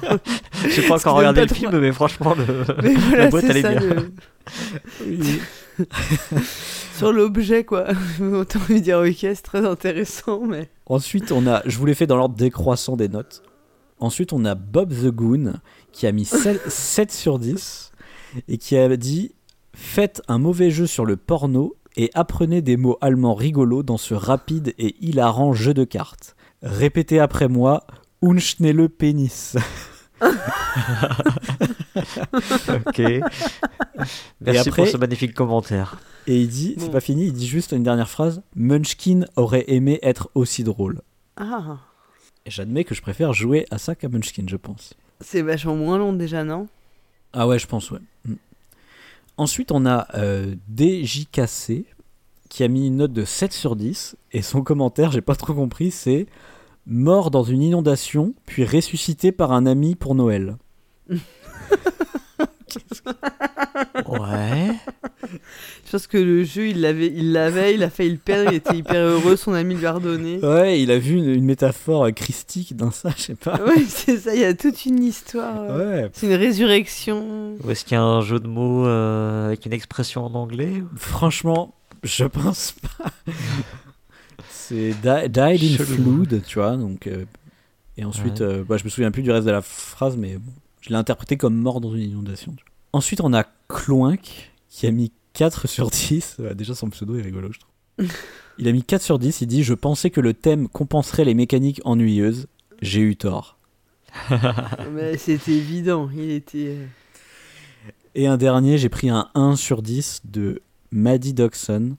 J'ai 0.69 0.83
pas 0.87 0.95
encore 0.95 1.15
regardé 1.15 1.41
le 1.41 1.47
pas 1.47 1.55
film, 1.55 1.71
trop- 1.71 1.79
mais 1.79 1.91
franchement, 1.91 2.35
le... 2.35 2.45
mais 2.83 2.93
voilà, 3.09 3.23
la 3.23 3.29
boîte, 3.31 3.45
elle 3.49 3.57
est 3.57 3.61
ça. 3.63 3.69
bien. 3.73 3.95
le- 5.07 5.85
sur 6.95 7.11
l'objet, 7.11 7.63
quoi. 7.63 7.87
Autant 8.21 8.59
lui 8.69 8.81
dire, 8.81 8.99
ok, 8.99 9.15
c'est 9.19 9.41
très 9.41 9.65
intéressant, 9.65 10.41
mais. 10.45 10.69
Ensuite, 10.85 11.31
on 11.31 11.47
a, 11.47 11.61
je 11.65 11.77
vous 11.77 11.85
l'ai 11.87 11.95
fait 11.95 12.05
dans 12.07 12.17
l'ordre 12.17 12.35
décroissant 12.35 12.95
des 12.95 13.09
notes. 13.09 13.41
Ensuite, 13.99 14.33
on 14.33 14.43
a 14.45 14.53
Bob 14.55 14.91
the 14.93 15.07
Goon 15.09 15.53
qui 15.91 16.05
a 16.07 16.11
mis 16.11 16.25
7, 16.25 16.69
7 16.69 17.11
sur 17.11 17.39
10 17.39 17.91
et 18.47 18.57
qui 18.57 18.77
a 18.77 18.95
dit 18.97 19.31
Faites 19.75 20.21
un 20.27 20.37
mauvais 20.37 20.69
jeu 20.71 20.85
sur 20.87 21.05
le 21.05 21.17
porno 21.17 21.75
et 21.95 22.11
apprenez 22.13 22.61
des 22.61 22.77
mots 22.77 22.97
allemands 23.01 23.33
rigolos 23.35 23.83
dans 23.83 23.97
ce 23.97 24.13
rapide 24.13 24.73
et 24.77 24.95
hilarant 24.99 25.53
jeu 25.53 25.73
de 25.73 25.83
cartes. 25.83 26.35
Répétez 26.61 27.19
après 27.19 27.47
moi 27.47 27.85
Unschnelle 28.21 28.87
Pénis. 28.89 29.55
ok. 32.69 33.01
Merci 34.41 34.69
après- 34.69 34.71
pour 34.83 34.87
ce 34.87 34.97
magnifique 34.97 35.33
commentaire. 35.33 35.99
Et 36.27 36.39
il 36.41 36.47
dit 36.47 36.75
C'est 36.77 36.91
pas 36.91 37.01
fini, 37.01 37.25
il 37.27 37.33
dit 37.33 37.47
juste 37.47 37.73
une 37.73 37.83
dernière 37.83 38.09
phrase 38.09 38.41
Munchkin 38.55 39.25
aurait 39.35 39.65
aimé 39.67 39.99
être 40.03 40.29
aussi 40.35 40.63
drôle. 40.63 41.01
Ah, 41.35 41.79
Et 42.45 42.51
j'admets 42.51 42.83
que 42.85 42.95
je 42.95 43.01
préfère 43.01 43.33
jouer 43.33 43.65
à 43.71 43.77
ça 43.77 43.95
qu'à 43.95 44.07
Munchkin, 44.07 44.45
je 44.47 44.55
pense. 44.55 44.93
c'est 45.19 45.41
vachement 45.41 45.75
moins 45.75 45.97
long 45.97 46.13
déjà, 46.13 46.43
non? 46.43 46.67
Ah 47.33 47.47
ouais, 47.47 47.59
je 47.59 47.67
pense, 47.67 47.91
ouais. 47.91 47.99
Mm. 48.25 48.33
Ensuite, 49.37 49.71
on 49.71 49.85
a 49.85 50.07
euh, 50.15 50.55
DJKC 50.75 51.85
qui 52.49 52.63
a 52.63 52.67
mis 52.67 52.87
une 52.87 52.97
note 52.97 53.13
de 53.13 53.25
7 53.25 53.51
sur 53.51 53.75
10 53.75 54.15
et 54.31 54.41
son 54.41 54.61
commentaire, 54.63 55.11
j'ai 55.11 55.21
pas 55.21 55.35
trop 55.35 55.53
compris, 55.53 55.91
c'est 55.91 56.27
mort 56.85 57.31
dans 57.31 57.43
une 57.43 57.61
inondation 57.61 58.33
puis 58.45 58.65
ressuscité 58.65 59.31
par 59.31 59.51
un 59.51 59.65
ami 59.65 59.95
pour 59.95 60.15
Noël. 60.15 60.57
Ouais. 64.07 64.71
Je 65.85 65.91
pense 65.91 66.07
que 66.07 66.17
le 66.17 66.43
jeu, 66.43 66.67
il 66.69 66.81
l'avait, 66.81 67.07
il 67.07 67.31
l'avait, 67.31 67.73
il 67.75 67.83
a 67.83 67.89
failli 67.89 68.11
le 68.11 68.17
perdre, 68.17 68.51
il 68.51 68.55
était 68.57 68.75
hyper 68.75 68.95
heureux, 69.01 69.35
son 69.35 69.53
ami 69.53 69.75
lui 69.75 69.85
a 69.85 69.93
redonné. 69.93 70.39
Ouais, 70.43 70.81
il 70.81 70.91
a 70.91 70.97
vu 70.99 71.15
une, 71.17 71.29
une 71.29 71.45
métaphore 71.45 72.11
christique 72.13 72.75
dans 72.75 72.91
ça, 72.91 73.11
je 73.15 73.21
sais 73.21 73.35
pas. 73.35 73.59
Ouais, 73.63 73.83
c'est 73.87 74.17
ça, 74.17 74.33
il 74.33 74.41
y 74.41 74.45
a 74.45 74.53
toute 74.53 74.85
une 74.85 75.03
histoire. 75.03 75.55
euh, 75.69 76.03
Ouais, 76.03 76.09
C'est 76.13 76.27
une 76.27 76.33
résurrection. 76.33 77.55
Ou 77.63 77.69
est-ce 77.71 77.85
qu'il 77.85 77.95
y 77.95 77.97
a 77.97 78.03
un 78.03 78.21
jeu 78.21 78.39
de 78.39 78.47
mots 78.47 78.85
euh, 78.87 79.47
avec 79.47 79.65
une 79.65 79.73
expression 79.73 80.25
en 80.25 80.33
anglais 80.33 80.83
franchement, 80.95 81.73
je 82.03 82.25
pense 82.25 82.73
pas. 82.81 83.11
C'est 84.49 84.91
di- 84.91 85.29
Died 85.29 85.63
in 85.63 85.77
Chelou. 85.85 86.25
Flood, 86.25 86.41
tu 86.45 86.59
vois, 86.59 86.75
donc. 86.75 87.07
euh, 87.07 87.25
et 87.97 88.05
ensuite, 88.05 88.39
Ouais. 88.39 88.47
euh, 88.47 88.63
bah, 88.67 88.77
je 88.77 88.83
me 88.85 88.89
souviens 88.89 89.11
plus 89.11 89.21
du 89.21 89.31
reste 89.31 89.45
de 89.45 89.51
la 89.51 89.61
phrase, 89.61 90.17
mais 90.17 90.35
bon, 90.37 90.51
je 90.83 90.89
l'ai 90.89 90.95
interprété 90.95 91.37
comme 91.37 91.55
mort 91.55 91.81
dans 91.81 91.95
une 91.95 92.01
inondation. 92.01 92.55
Ensuite, 92.91 93.21
on 93.21 93.33
a 93.33 93.45
Cloink 93.69 94.51
qui 94.69 94.85
a 94.85 94.91
mis 94.91 95.11
4 95.33 95.67
sur 95.67 95.89
10. 95.89 96.35
Ouais, 96.39 96.53
déjà, 96.55 96.75
son 96.75 96.89
pseudo 96.89 97.15
est 97.17 97.21
rigolo, 97.21 97.49
je 97.51 97.59
trouve. 97.59 98.07
Il 98.59 98.67
a 98.67 98.71
mis 98.71 98.83
4 98.83 99.01
sur 99.01 99.17
10. 99.17 99.41
Il 99.41 99.47
dit 99.47 99.63
Je 99.63 99.73
pensais 99.73 100.09
que 100.11 100.21
le 100.21 100.33
thème 100.33 100.67
compenserait 100.67 101.25
les 101.25 101.33
mécaniques 101.33 101.81
ennuyeuses. 101.85 102.47
J'ai 102.81 103.01
eu 103.01 103.15
tort. 103.15 103.57
Mais 104.93 105.17
c'était 105.17 105.53
évident, 105.53 106.09
il 106.13 106.29
était. 106.31 106.75
euh, 106.77 106.85
Et 108.13 108.27
un 108.27 108.37
dernier, 108.37 108.77
j'ai 108.77 108.89
pris 108.89 109.09
un 109.09 109.29
1 109.33 109.55
sur 109.55 109.81
10 109.81 110.21
de 110.25 110.61
Maddie 110.91 111.33
Dodson 111.33 111.95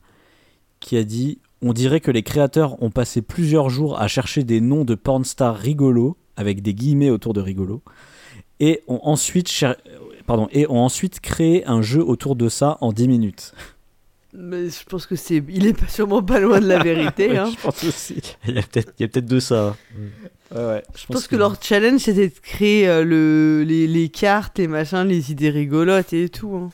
qui 0.79 0.95
a 0.95 1.03
dit 1.03 1.39
On 1.61 1.73
dirait 1.73 1.99
que 1.99 2.11
les 2.11 2.23
créateurs 2.23 2.81
ont 2.81 2.91
passé 2.91 3.21
plusieurs 3.21 3.69
jours 3.69 3.99
à 3.99 4.07
chercher 4.07 4.43
des 4.43 4.61
noms 4.61 4.85
de 4.85 4.95
pornstars 4.95 5.57
rigolos, 5.57 6.15
avec 6.37 6.61
des 6.61 6.73
guillemets 6.73 7.09
autour 7.09 7.33
de 7.33 7.41
rigolo, 7.41 7.81
et 8.59 8.81
ont 8.87 8.99
ensuite, 9.03 9.47
cher- 9.49 9.75
pardon, 10.25 10.47
et 10.51 10.67
ont 10.67 10.79
ensuite 10.83 11.19
créé 11.19 11.65
un 11.67 11.81
jeu 11.81 12.03
autour 12.03 12.35
de 12.35 12.49
ça 12.49 12.77
en 12.81 12.91
10 12.93 13.07
minutes. 13.07 13.53
Mais 14.37 14.69
je 14.69 14.83
pense 14.89 15.05
que 15.05 15.15
c'est. 15.15 15.41
Il 15.47 15.65
est 15.65 15.71
pas, 15.79 15.87
sûrement 15.87 16.21
pas 16.21 16.39
loin 16.41 16.59
de 16.59 16.67
la 16.67 16.83
vérité. 16.83 17.37
hein. 17.37 17.49
Je 17.55 17.61
pense 17.61 17.83
aussi. 17.85 18.21
Il 18.47 18.55
y 18.55 18.59
a 18.59 18.63
peut-être 18.63 18.93
il 18.99 19.03
y 19.03 19.05
a 19.05 19.07
peut-être 19.07 19.25
de 19.27 19.39
ça. 19.39 19.77
Ouais, 20.53 20.57
ouais. 20.65 20.83
Je 20.95 21.05
pense 21.07 21.27
que 21.27 21.37
leur 21.37 21.55
challenge 21.61 22.01
c'était 22.01 22.27
de 22.27 22.33
créer 22.41 22.87
euh, 22.87 23.03
le, 23.05 23.63
les, 23.65 23.87
les 23.87 24.09
cartes, 24.09 24.57
les 24.59 24.67
machins, 24.67 25.03
les 25.07 25.31
idées 25.31 25.49
rigolotes 25.49 26.11
et 26.11 26.27
tout. 26.27 26.53
hein. 26.55 26.69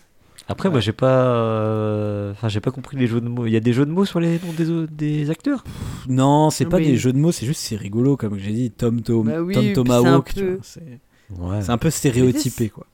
Après, 0.48 0.70
moi, 0.72 0.80
j'ai 0.82 0.92
pas, 0.92 1.24
euh, 1.28 2.32
enfin, 2.32 2.50
j'ai 2.50 2.60
pas 2.60 2.72
compris 2.72 2.98
les 2.98 3.08
jeux 3.08 3.22
de 3.22 3.30
mots. 3.30 3.46
Il 3.46 3.54
y 3.54 3.56
a 3.56 3.60
des 3.62 3.72
jeux 3.74 3.86
de 3.86 3.92
mots 3.92 4.06
sur 4.06 4.20
les 4.20 4.40
noms 4.40 4.54
des, 4.58 4.88
des 5.22 5.30
acteurs? 5.30 5.64
Non, 6.10 6.50
c'est 6.50 6.64
Non, 6.66 6.72
pas 6.72 6.80
mais- 6.80 6.88
des 6.88 6.98
jeux 6.98 7.14
de 7.14 7.18
mots, 7.20 7.32
c'est 7.32 7.46
juste 7.46 7.62
c'est 7.62 7.76
rigolo, 7.78 8.18
comme 8.18 8.38
j'ai 8.38 8.52
dit, 8.52 8.72
Tom, 8.72 9.02
Tom, 9.02 9.28
Bah 9.28 9.42
oui, 9.42 9.54
Tom 9.54 9.72
Tomahawk. 9.86 10.34
tu 10.34 10.46
vois, 10.46 10.58
Ouais. 11.40 11.62
c'est 11.62 11.72
un 11.72 11.78
peu 11.78 11.90
stéréotypé, 11.90 12.70
quoi. 12.70 12.86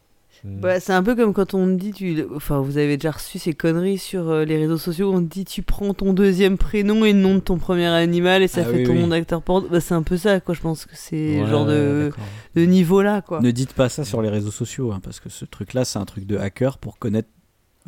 Mm. 0.43 0.63
Ouais, 0.63 0.79
c'est 0.79 0.93
un 0.93 1.01
peu 1.01 1.15
comme 1.15 1.33
quand 1.33 1.55
on 1.55 1.65
me 1.65 1.75
dit, 1.77 1.91
tu... 1.91 2.23
enfin 2.35 2.59
vous 2.59 2.77
avez 2.77 2.95
déjà 2.97 3.09
reçu 3.11 3.39
ces 3.39 3.53
conneries 3.53 3.97
sur 3.97 4.29
euh, 4.29 4.45
les 4.45 4.57
réseaux 4.57 4.77
sociaux, 4.77 5.11
où 5.11 5.15
on 5.15 5.21
te 5.23 5.27
dit 5.33 5.45
tu 5.45 5.63
prends 5.63 5.95
ton 5.95 6.13
deuxième 6.13 6.57
prénom 6.59 7.05
et 7.05 7.13
le 7.13 7.19
nom 7.19 7.33
de 7.35 7.39
ton 7.39 7.57
premier 7.57 7.87
animal 7.87 8.43
et 8.43 8.47
ça 8.47 8.61
Ah 8.61 8.69
fait 8.69 8.77
oui, 8.77 8.83
ton 8.83 8.91
oui. 8.93 8.99
nom 8.99 9.07
d'acteur 9.07 9.41
porno. 9.41 9.67
Bah, 9.67 9.81
c'est 9.81 9.95
un 9.95 10.03
peu 10.03 10.15
ça, 10.15 10.39
quoi. 10.39 10.53
Je 10.53 10.61
pense 10.61 10.85
que 10.85 10.91
c'est 10.95 11.41
Ouais, 11.41 11.47
genre 11.49 11.65
de, 11.65 12.11
de 12.55 12.61
niveau 12.65 13.01
là, 13.01 13.21
quoi. 13.23 13.41
Ne 13.41 13.49
dites 13.49 13.73
pas 13.73 13.89
ça 13.89 14.05
sur 14.05 14.21
les 14.21 14.29
réseaux 14.29 14.51
sociaux, 14.51 14.91
hein, 14.91 14.99
parce 15.03 15.19
que 15.19 15.29
ce 15.29 15.43
truc-là, 15.43 15.85
c'est 15.85 15.97
un 15.97 16.05
truc 16.05 16.27
de 16.27 16.37
hacker 16.37 16.77
pour 16.77 16.99
connaître 16.99 17.29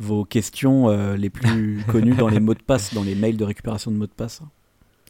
vos 0.00 0.24
questions 0.24 0.88
euh, 0.90 1.16
les 1.16 1.30
plus 1.30 1.84
connues 1.88 2.14
dans 2.16 2.28
les 2.28 2.40
mots 2.40 2.54
de 2.54 2.62
passe, 2.62 2.94
dans 2.94 3.04
les 3.04 3.14
mails 3.14 3.36
de 3.36 3.44
récupération 3.44 3.90
de 3.92 3.96
mots 3.96 4.06
de 4.06 4.10
passe. 4.12 4.40
hein. 4.42 4.48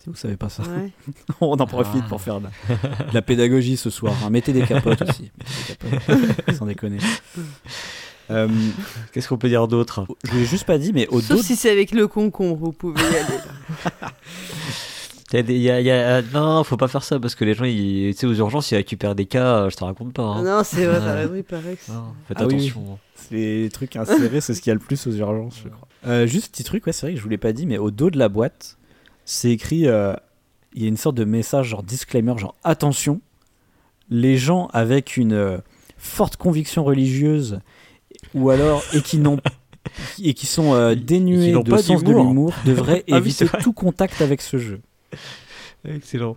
Si 0.03 0.09
vous 0.09 0.15
savez 0.17 0.37
pas 0.37 0.49
ça, 0.49 0.63
Ouais. 0.63 0.91
on 1.43 1.53
en 1.59 1.67
profite 1.67 2.03
Ah. 2.07 2.09
pour 2.09 2.21
faire 2.23 2.41
de 2.41 2.47
la, 2.47 3.05
de 3.05 3.15
la 3.15 3.23
pédagogie 3.23 3.77
ce 3.77 3.91
soir. 3.91 4.15
hein. 4.25 4.31
Mettez 4.31 4.53
des 4.53 4.63
capotes 4.63 5.03
aussi, 5.09 5.31
Mettez 5.69 5.91
des 5.91 5.99
capotes, 5.99 6.55
sans 6.59 6.67
déconner. 6.67 6.99
Euh, 8.31 8.49
Qu'est-ce 9.13 9.29
qu'on 9.29 9.37
peut 9.39 9.49
dire 9.49 9.69
d'autre? 9.69 10.07
je 10.25 10.35
l'ai 10.39 10.45
juste 10.47 10.65
pas 10.65 10.79
dit, 10.79 10.93
mais 10.95 11.07
au 11.09 11.21
Sauf 11.21 11.37
dos, 11.39 11.43
si 11.43 11.57
c'est 11.57 11.71
avec 11.71 11.91
le 11.93 12.07
concombre, 12.09 12.57
vous 12.57 12.73
pouvez 12.73 13.01
y 13.03 13.05
aller. 13.05 13.19
là. 14.01 14.13
Il 15.33 15.61
y 15.63 15.71
a 15.71 15.81
il 15.81 15.87
y 15.87 15.91
a- 15.93 16.17
a- 16.17 16.23
Non, 16.23 16.65
faut 16.65 16.77
pas 16.77 16.89
faire 16.89 17.05
ça 17.05 17.21
parce 17.21 17.35
que 17.37 17.45
les 17.45 17.55
gens, 17.55 17.65
ils... 17.65 18.15
tu 18.15 18.21
sais, 18.21 18.27
aux 18.27 18.35
urgences, 18.35 18.71
ils 18.73 18.77
récupèrent 18.77 19.15
des 19.15 19.27
cas. 19.27 19.59
euh, 19.65 19.71
Je 19.71 19.77
te 19.77 19.85
raconte 19.85 20.13
pas. 20.13 20.23
hein. 20.25 20.43
non, 20.43 20.63
c'est 20.65 20.87
vrai, 20.87 20.99
Ouais. 20.99 21.05
t'as 21.05 21.15
raison, 21.15 21.35
il 21.37 21.45
paraît 21.45 21.75
que 21.77 21.83
c'est- 21.85 21.93
Non, 21.93 22.15
faites 22.27 22.39
Ah 22.41 22.47
oui, 22.47 22.55
oui. 22.55 22.61
attention. 22.71 22.99
les 23.31 23.69
trucs 23.71 23.95
insérés, 23.97 24.41
c'est 24.41 24.55
ce 24.55 24.61
qu'il 24.63 24.71
y 24.71 24.73
a 24.73 24.75
le 24.75 24.81
plus 24.81 25.07
aux 25.07 25.13
urgences, 25.13 25.61
je 25.63 25.69
crois. 25.69 25.87
Euh, 26.07 26.27
juste 26.27 26.51
petit 26.53 26.65
truc, 26.65 26.87
ouais, 26.87 26.93
c'est 26.93 27.07
vrai 27.07 27.13
que 27.13 27.19
je 27.19 27.23
vous 27.23 27.29
l'ai 27.29 27.39
pas 27.39 27.53
dit, 27.53 27.67
mais 27.67 27.79
au 27.79 27.91
dos 27.93 28.11
de 28.11 28.19
la 28.19 28.29
boîte, 28.29 28.77
c'est 29.25 29.51
écrit, 29.51 29.87
euh, 29.87 30.15
il 30.75 30.83
y 30.83 30.85
a 30.85 30.89
une 30.89 30.97
sorte 30.97 31.17
de 31.17 31.25
message 31.25 31.69
genre 31.69 31.83
disclaimer, 31.83 32.37
genre 32.39 32.55
attention, 32.65 33.21
les 34.09 34.37
gens 34.37 34.69
avec 34.73 35.17
une 35.17 35.33
euh, 35.33 35.59
forte 35.99 36.37
conviction 36.37 36.85
religieuse 36.85 37.61
ou 38.35 38.51
alors 38.51 38.83
et 38.95 39.03
qui 39.03 39.19
n'ont 39.19 39.39
et 40.23 40.35
qui 40.35 40.47
sont 40.47 40.75
euh, 40.75 40.95
qui 40.95 41.01
dénués 41.03 41.53
de 41.53 41.71
pas 41.71 41.83
sens 41.83 42.03
de 42.03 42.11
l'humour 42.13 42.53
devraient 42.65 43.05
Ah 43.11 43.19
éviter 43.19 43.47
tout 43.63 43.73
contact 43.73 44.21
avec 44.21 44.41
ce 44.43 44.59
jeu. 44.59 44.81
Excellent. 45.85 46.37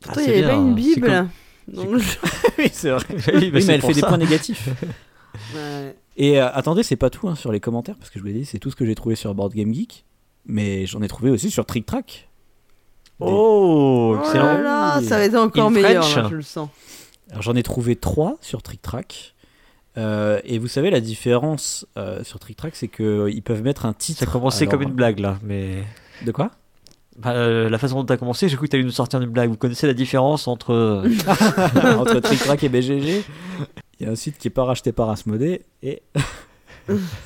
Pourtant, 0.00 0.20
il 0.20 0.30
n'y 0.32 0.38
avait 0.38 0.46
pas 0.46 0.54
une 0.54 0.74
Bible. 0.74 1.10
hein. 1.10 1.28
dans 1.66 1.84
le 1.84 1.98
jeu. 1.98 2.18
oui, 2.58 2.68
c'est 2.72 2.90
vrai. 2.90 3.04
oui, 3.10 3.16
Oui, 3.34 3.50
mais 3.52 3.64
elle 3.66 3.82
fait 3.82 3.92
des 3.92 4.00
points 4.00 4.16
négatifs. 4.16 4.68
Ouais. 5.54 5.96
Et 6.16 6.40
euh, 6.40 6.50
attendez, 6.52 6.82
c'est 6.82 6.96
pas 6.96 7.10
tout 7.10 7.28
hein, 7.28 7.34
sur 7.34 7.52
les 7.52 7.60
commentaires, 7.60 7.96
parce 7.96 8.10
que 8.10 8.18
je 8.18 8.24
vous 8.24 8.28
l'ai 8.28 8.34
dit, 8.34 8.44
c'est 8.44 8.58
tout 8.58 8.70
ce 8.70 8.76
que 8.76 8.84
j'ai 8.86 8.94
trouvé 8.94 9.14
sur 9.14 9.34
Board 9.34 9.52
Game 9.54 9.72
Geek, 9.72 10.04
mais 10.48 10.86
j'en 10.86 11.02
ai 11.02 11.08
trouvé 11.08 11.30
aussi 11.30 11.50
sur 11.50 11.64
Trick 11.66 11.86
Track. 11.86 12.28
Oh, 13.20 13.26
Oh 13.28 14.14
là 14.14 14.20
excellent. 14.24 14.58
là, 14.62 15.02
ça 15.02 15.18
va 15.18 15.24
être 15.24 15.34
encore 15.36 15.66
In 15.66 15.70
meilleur, 15.70 16.08
là, 16.16 16.28
je 16.28 16.34
le 16.34 16.42
sens. 16.42 16.68
Alors 17.30 17.42
j'en 17.42 17.54
ai 17.54 17.62
trouvé 17.62 17.96
trois 17.96 18.36
sur 18.40 18.62
Trick 18.62 18.80
Track. 18.82 19.34
Euh, 19.96 20.40
et 20.44 20.58
vous 20.58 20.68
savez, 20.68 20.90
la 20.90 21.00
différence 21.00 21.86
euh, 21.96 22.22
sur 22.22 22.38
Trick 22.38 22.56
Track, 22.56 22.76
c'est 22.76 22.88
qu'ils 22.88 23.42
peuvent 23.42 23.62
mettre 23.62 23.84
un 23.86 23.92
titre. 23.92 24.20
Ça 24.20 24.26
a 24.26 24.32
commencé 24.32 24.62
Alors, 24.62 24.72
comme 24.72 24.82
une 24.82 24.92
blague 24.94 25.18
là, 25.18 25.38
mais 25.42 25.82
De 26.24 26.30
quoi? 26.32 26.50
Bah, 27.18 27.32
euh, 27.32 27.68
la 27.68 27.78
façon 27.78 27.96
dont 27.96 28.04
t'as 28.04 28.16
commencé, 28.16 28.48
j'ai 28.48 28.56
cru 28.56 28.66
que 28.66 28.70
t'allais 28.70 28.84
nous 28.84 28.92
sortir 28.92 29.20
une 29.20 29.30
blague. 29.30 29.50
Vous 29.50 29.56
connaissez 29.56 29.88
la 29.88 29.94
différence 29.94 30.46
entre 30.46 31.04
Entre 31.98 32.20
Trick 32.20 32.38
Track 32.38 32.62
et 32.62 32.68
BGG, 32.68 33.24
il 33.98 34.06
y 34.06 34.08
a 34.08 34.12
un 34.12 34.14
site 34.14 34.38
qui 34.38 34.46
est 34.46 34.52
pas 34.52 34.64
racheté 34.64 34.92
par 34.92 35.10
Asmodée 35.10 35.62
et, 35.82 36.02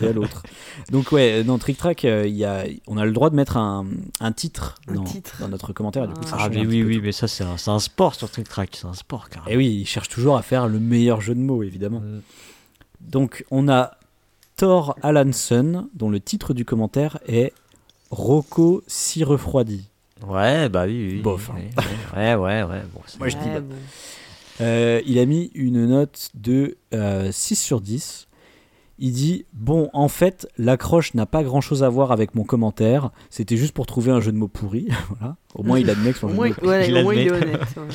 et 0.01 0.13
l'autre. 0.13 0.43
Donc 0.91 1.13
ouais, 1.13 1.45
dans 1.45 1.59
Trick 1.59 1.77
Track, 1.79 2.05
euh, 2.05 2.27
il 2.27 2.35
y 2.35 2.45
a, 2.45 2.65
on 2.87 2.97
a 2.97 3.05
le 3.05 3.13
droit 3.13 3.31
de 3.31 3.37
mettre 3.37 3.57
un, 3.57 3.87
un 4.21 4.33
titre, 4.33 4.77
Un 4.89 4.95
dans, 4.95 5.05
titre. 5.05 5.37
dans 5.41 5.49
notre 5.49 5.73
commentaire. 5.73 6.05
et 6.05 6.09
du 6.09 6.15
coup, 6.15 6.25
ça 6.27 6.37
Ah 6.39 6.49
mais 6.49 6.67
oui 6.67 6.83
oui, 6.83 6.97
tout. 6.97 7.03
mais 7.05 7.13
ça 7.13 7.29
c'est 7.29 7.45
un, 7.45 7.79
sport 7.79 8.15
sur 8.15 8.31
Trick 8.31 8.49
Track, 8.49 8.71
c'est 8.81 8.87
un 8.87 8.95
sport 8.95 9.29
carrément. 9.29 9.51
Et 9.51 9.57
oui, 9.57 9.69
ils 9.83 9.87
cherchent 9.87 10.09
toujours 10.09 10.37
à 10.37 10.43
faire 10.43 10.67
le 10.69 10.79
meilleur 10.79 11.21
jeu 11.21 11.35
de 11.35 11.41
mots, 11.41 11.63
évidemment. 11.63 12.01
Mm. 12.01 12.21
Donc 13.01 13.45
on 13.51 13.69
a 13.69 13.93
Thor 14.57 14.97
Alanson, 15.03 15.89
dont 15.95 16.11
le 16.11 16.21
titre 16.21 16.55
du 16.55 16.65
commentaire 16.65 17.19
est 17.27 17.53
Rocco 18.11 18.83
si 18.87 19.25
refroidi. 19.25 19.89
Ouais, 20.27 20.69
bah 20.69 20.85
oui, 20.87 21.09
oui. 21.15 21.21
Bof, 21.21 21.51
hein. 21.51 21.55
Ouais, 22.17 22.35
ouais, 22.35 22.37
ouais. 22.37 22.63
ouais, 22.63 22.83
bon, 22.95 23.01
c'est- 23.07 23.19
Moi, 23.19 23.29
je 23.29 23.37
dis 23.39 23.49
bah. 23.49 23.61
bon. 23.61 23.75
Euh, 24.61 25.01
il 25.07 25.19
a 25.19 25.25
mis 25.27 25.51
une 25.55 25.87
note 25.87 26.29
de 26.35 26.77
euh, 26.95 27.33
6 27.33 27.57
sur 27.57 27.81
10. 27.81 28.29
Il 28.99 29.12
dit 29.12 29.47
Bon, 29.53 29.90
en 29.93 30.09
fait, 30.09 30.49
l'accroche 30.59 31.14
n'a 31.14 31.26
pas 31.26 31.43
grand 31.43 31.61
chose 31.61 31.82
à 31.82 31.88
voir 31.88 32.12
avec 32.12 32.34
mon 32.34 32.45
commentaire. 32.45 33.11
C'était 33.30 33.57
juste 33.57 33.74
pour 33.74 33.86
trouver 33.86 34.12
un 34.12 34.20
jeu 34.20 34.32
de 34.32 34.36
mots 34.36 34.49
pourri. 34.49 34.88
voilà. 35.09 35.36
Au 35.55 35.62
moins, 35.62 35.78
il 35.78 35.90
admet 35.90 36.12
que 36.12 36.18
son 36.18 36.28
jeu 36.28 36.34
de 36.34 36.38
mots 36.38 36.45
ouais, 36.45 36.88
il 36.88 36.97
au 36.97 37.03
moins, 37.03 37.14
il 37.14 37.20
est 37.20 37.24
l'admet. 37.30 37.47
honnête. 37.47 37.61
ouais. 37.76 37.88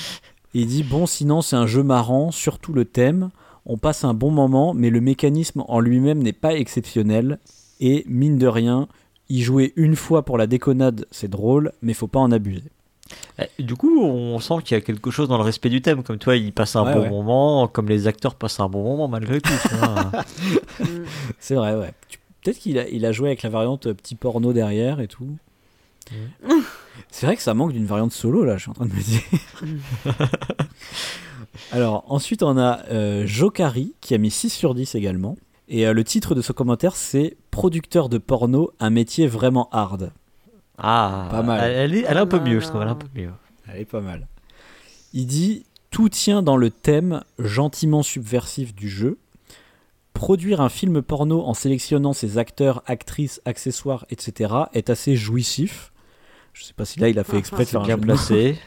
Il 0.54 0.66
dit 0.66 0.84
bon, 0.84 1.06
sinon 1.06 1.42
c'est 1.42 1.58
un 1.58 1.68
jeu 1.68 1.84
marrant, 1.84 2.32
surtout 2.32 2.74
le 2.74 2.86
thème. 2.86 3.30
On 3.66 3.78
passe 3.78 4.04
un 4.06 4.14
bon 4.14 4.32
moment, 4.32 4.74
mais 4.74 4.90
le 4.90 5.02
mécanisme 5.02 5.64
en 5.68 5.80
lui-même 5.80 6.24
n'est 6.24 6.34
pas 6.34 6.56
exceptionnel. 6.56 7.38
Et 7.80 8.06
mine 8.08 8.38
de 8.38 8.48
rien, 8.48 8.88
y 9.30 9.42
jouer 9.42 9.74
une 9.76 9.96
fois 9.96 10.24
pour 10.24 10.38
la 10.38 10.48
déconnade, 10.48 11.06
c'est 11.12 11.30
drôle, 11.30 11.74
mais 11.82 11.94
faut 11.94 12.08
pas 12.08 12.20
en 12.20 12.32
abuser. 12.32 12.64
Eh, 13.40 13.46
Du 13.64 13.76
coup, 13.76 14.02
on 14.04 14.40
sent 14.40 14.56
qu'il 14.64 14.76
y 14.76 14.78
a 14.78 14.82
quelque 14.82 15.12
chose 15.12 15.28
dans 15.30 15.38
le 15.38 15.44
respect 15.44 15.70
du 15.70 15.82
thème. 15.82 16.04
Comme 16.04 16.18
toi, 16.18 16.36
il 16.36 16.52
passe 16.54 16.76
un 16.76 16.84
Ouais, 16.86 16.94
bon 16.94 17.02
ouais. 17.02 17.10
moment, 17.10 17.68
comme 17.68 17.88
les 17.90 18.08
acteurs 18.08 18.36
passent 18.36 18.60
un 18.60 18.70
bon 18.70 18.84
moment 18.84 19.08
malgré 19.08 19.42
tout. 19.42 19.50
Mm. 20.80 21.06
C'est 21.40 21.56
vrai, 21.56 21.74
ouais. 21.76 21.92
Peut-être 22.44 22.60
qu'il 22.60 22.78
a, 22.78 22.88
il 22.90 23.04
a 23.06 23.12
joué 23.12 23.30
avec 23.30 23.42
la 23.42 23.50
variante 23.50 23.88
euh, 23.88 23.94
petit 23.96 24.14
porno 24.16 24.54
derrière 24.54 25.00
et 25.00 25.08
tout. 25.08 25.28
C'est 27.10 27.26
vrai 27.26 27.36
que 27.36 27.42
ça 27.42 27.54
manque 27.56 27.74
d'une 27.74 27.86
variante 27.88 28.12
solo, 28.14 28.46
là, 28.46 28.58
je 28.58 28.62
suis 28.62 28.70
en 28.70 28.74
train 28.74 28.86
de 28.86 28.94
me 28.94 29.02
dire. 29.02 29.22
Alors, 31.72 32.06
ensuite, 32.08 32.44
on 32.44 32.58
a 32.58 32.86
euh, 32.92 33.26
Jokari, 33.26 33.94
qui 34.02 34.14
a 34.14 34.18
mis 34.18 34.32
6 34.32 34.50
sur 34.52 34.76
10 34.76 34.96
également. 34.96 35.36
Et 35.68 35.88
euh, 35.88 35.94
le 35.94 36.04
titre 36.04 36.36
de 36.36 36.42
ce 36.42 36.52
commentaire, 36.52 36.96
c'est 36.96 37.36
Producteur 37.52 38.08
de 38.10 38.20
porno, 38.20 38.72
un 38.80 38.90
métier 38.92 39.28
vraiment 39.28 39.68
hard. 39.72 40.12
Ah, 40.78 41.28
Pas 41.32 41.42
mal. 41.42 41.72
Elle, 41.72 41.96
est, 41.96 42.06
elle 42.08 42.18
est 42.18 42.20
un 42.20 42.28
peu 42.28 42.40
mieux, 42.40 42.60
je 42.60 42.68
trouve. 42.68 42.82
Elle 42.82 42.88
est 42.88 42.92
un 42.92 42.96
peu 42.96 43.08
mieux. 43.16 43.32
Elle 43.68 43.82
est 43.82 43.86
pas 43.86 44.02
mal. 44.02 44.28
Il 45.14 45.26
dit 45.26 45.66
Tout 45.90 46.10
tient 46.10 46.42
dans 46.42 46.58
le 46.58 46.70
thème 46.70 47.24
gentiment 47.40 48.04
subversif 48.04 48.76
du 48.76 48.90
jeu. 48.90 49.18
Produire 50.14 50.62
un 50.62 50.70
film 50.70 51.02
porno 51.02 51.44
en 51.44 51.54
sélectionnant 51.54 52.14
ses 52.14 52.38
acteurs, 52.38 52.82
actrices, 52.88 53.42
accessoires, 53.46 54.06
etc. 54.10 54.54
est 54.74 54.90
assez 54.90 55.16
jouissif. 55.16 55.92
Je 56.54 56.64
sais 56.64 56.74
pas 56.74 56.86
si 56.86 57.00
là 57.00 57.08
il 57.08 57.20
a 57.20 57.24
fait 57.24 57.38
exprès 57.38 57.66
de 57.66 57.70
faire 57.70 57.84
Bien 57.84 58.00
placé. 58.00 58.58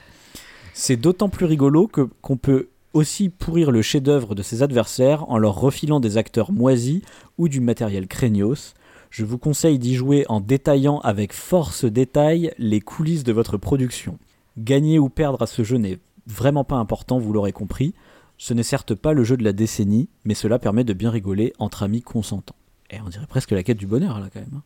C'est 0.75 0.97
d'autant 0.97 1.29
plus 1.29 1.47
rigolo 1.47 1.89
que 1.89 2.09
qu'on 2.23 2.37
peut 2.37 2.69
aussi 2.93 3.29
pourrir 3.29 3.71
le 3.71 3.83
chef-d'œuvre 3.83 4.35
de 4.35 4.43
ses 4.43 4.63
adversaires 4.63 5.29
en 5.29 5.39
leur 5.39 5.55
refilant 5.55 6.01
des 6.01 6.17
acteurs 6.17 6.53
moisis 6.53 7.03
ou 7.39 7.49
du 7.49 7.61
matériel 7.61 8.07
craignos. 8.07 8.75
Je 9.11 9.25
vous 9.25 9.39
conseille 9.39 9.79
d'y 9.79 9.95
jouer 9.97 10.25
en 10.29 10.41
détaillant 10.41 11.01
avec 11.01 11.33
force 11.33 11.85
détail 11.85 12.53
les 12.59 12.81
coulisses 12.81 13.25
de 13.25 13.33
votre 13.33 13.57
production. 13.57 14.19
Gagner 14.57 14.99
ou 14.99 15.09
perdre 15.09 15.43
à 15.43 15.47
ce 15.47 15.65
jeu 15.65 15.79
n'est 15.79 15.99
vraiment 16.27 16.65
pas 16.65 16.77
important, 16.77 17.19
vous 17.19 17.33
l'aurez 17.33 17.53
compris. 17.53 17.93
Ce 18.39 18.55
n'est 18.55 18.63
certes 18.63 18.95
pas 18.95 19.13
le 19.13 19.25
jeu 19.25 19.37
de 19.37 19.43
la 19.45 19.53
décennie, 19.53 20.09
mais 20.25 20.35
cela 20.35 20.59
permet 20.59 20.85
de 20.85 20.93
bien 20.93 21.11
rigoler 21.11 21.53
entre 21.59 21.83
amis 21.83 22.03
consentants. 22.03 22.55
Et 22.91 23.01
on 23.05 23.09
dirait 23.09 23.27
presque 23.27 23.51
la 23.51 23.63
quête 23.65 23.77
du 23.79 23.87
bonheur 23.87 24.21
là 24.21 24.29
quand 24.33 24.41
même. 24.41 24.63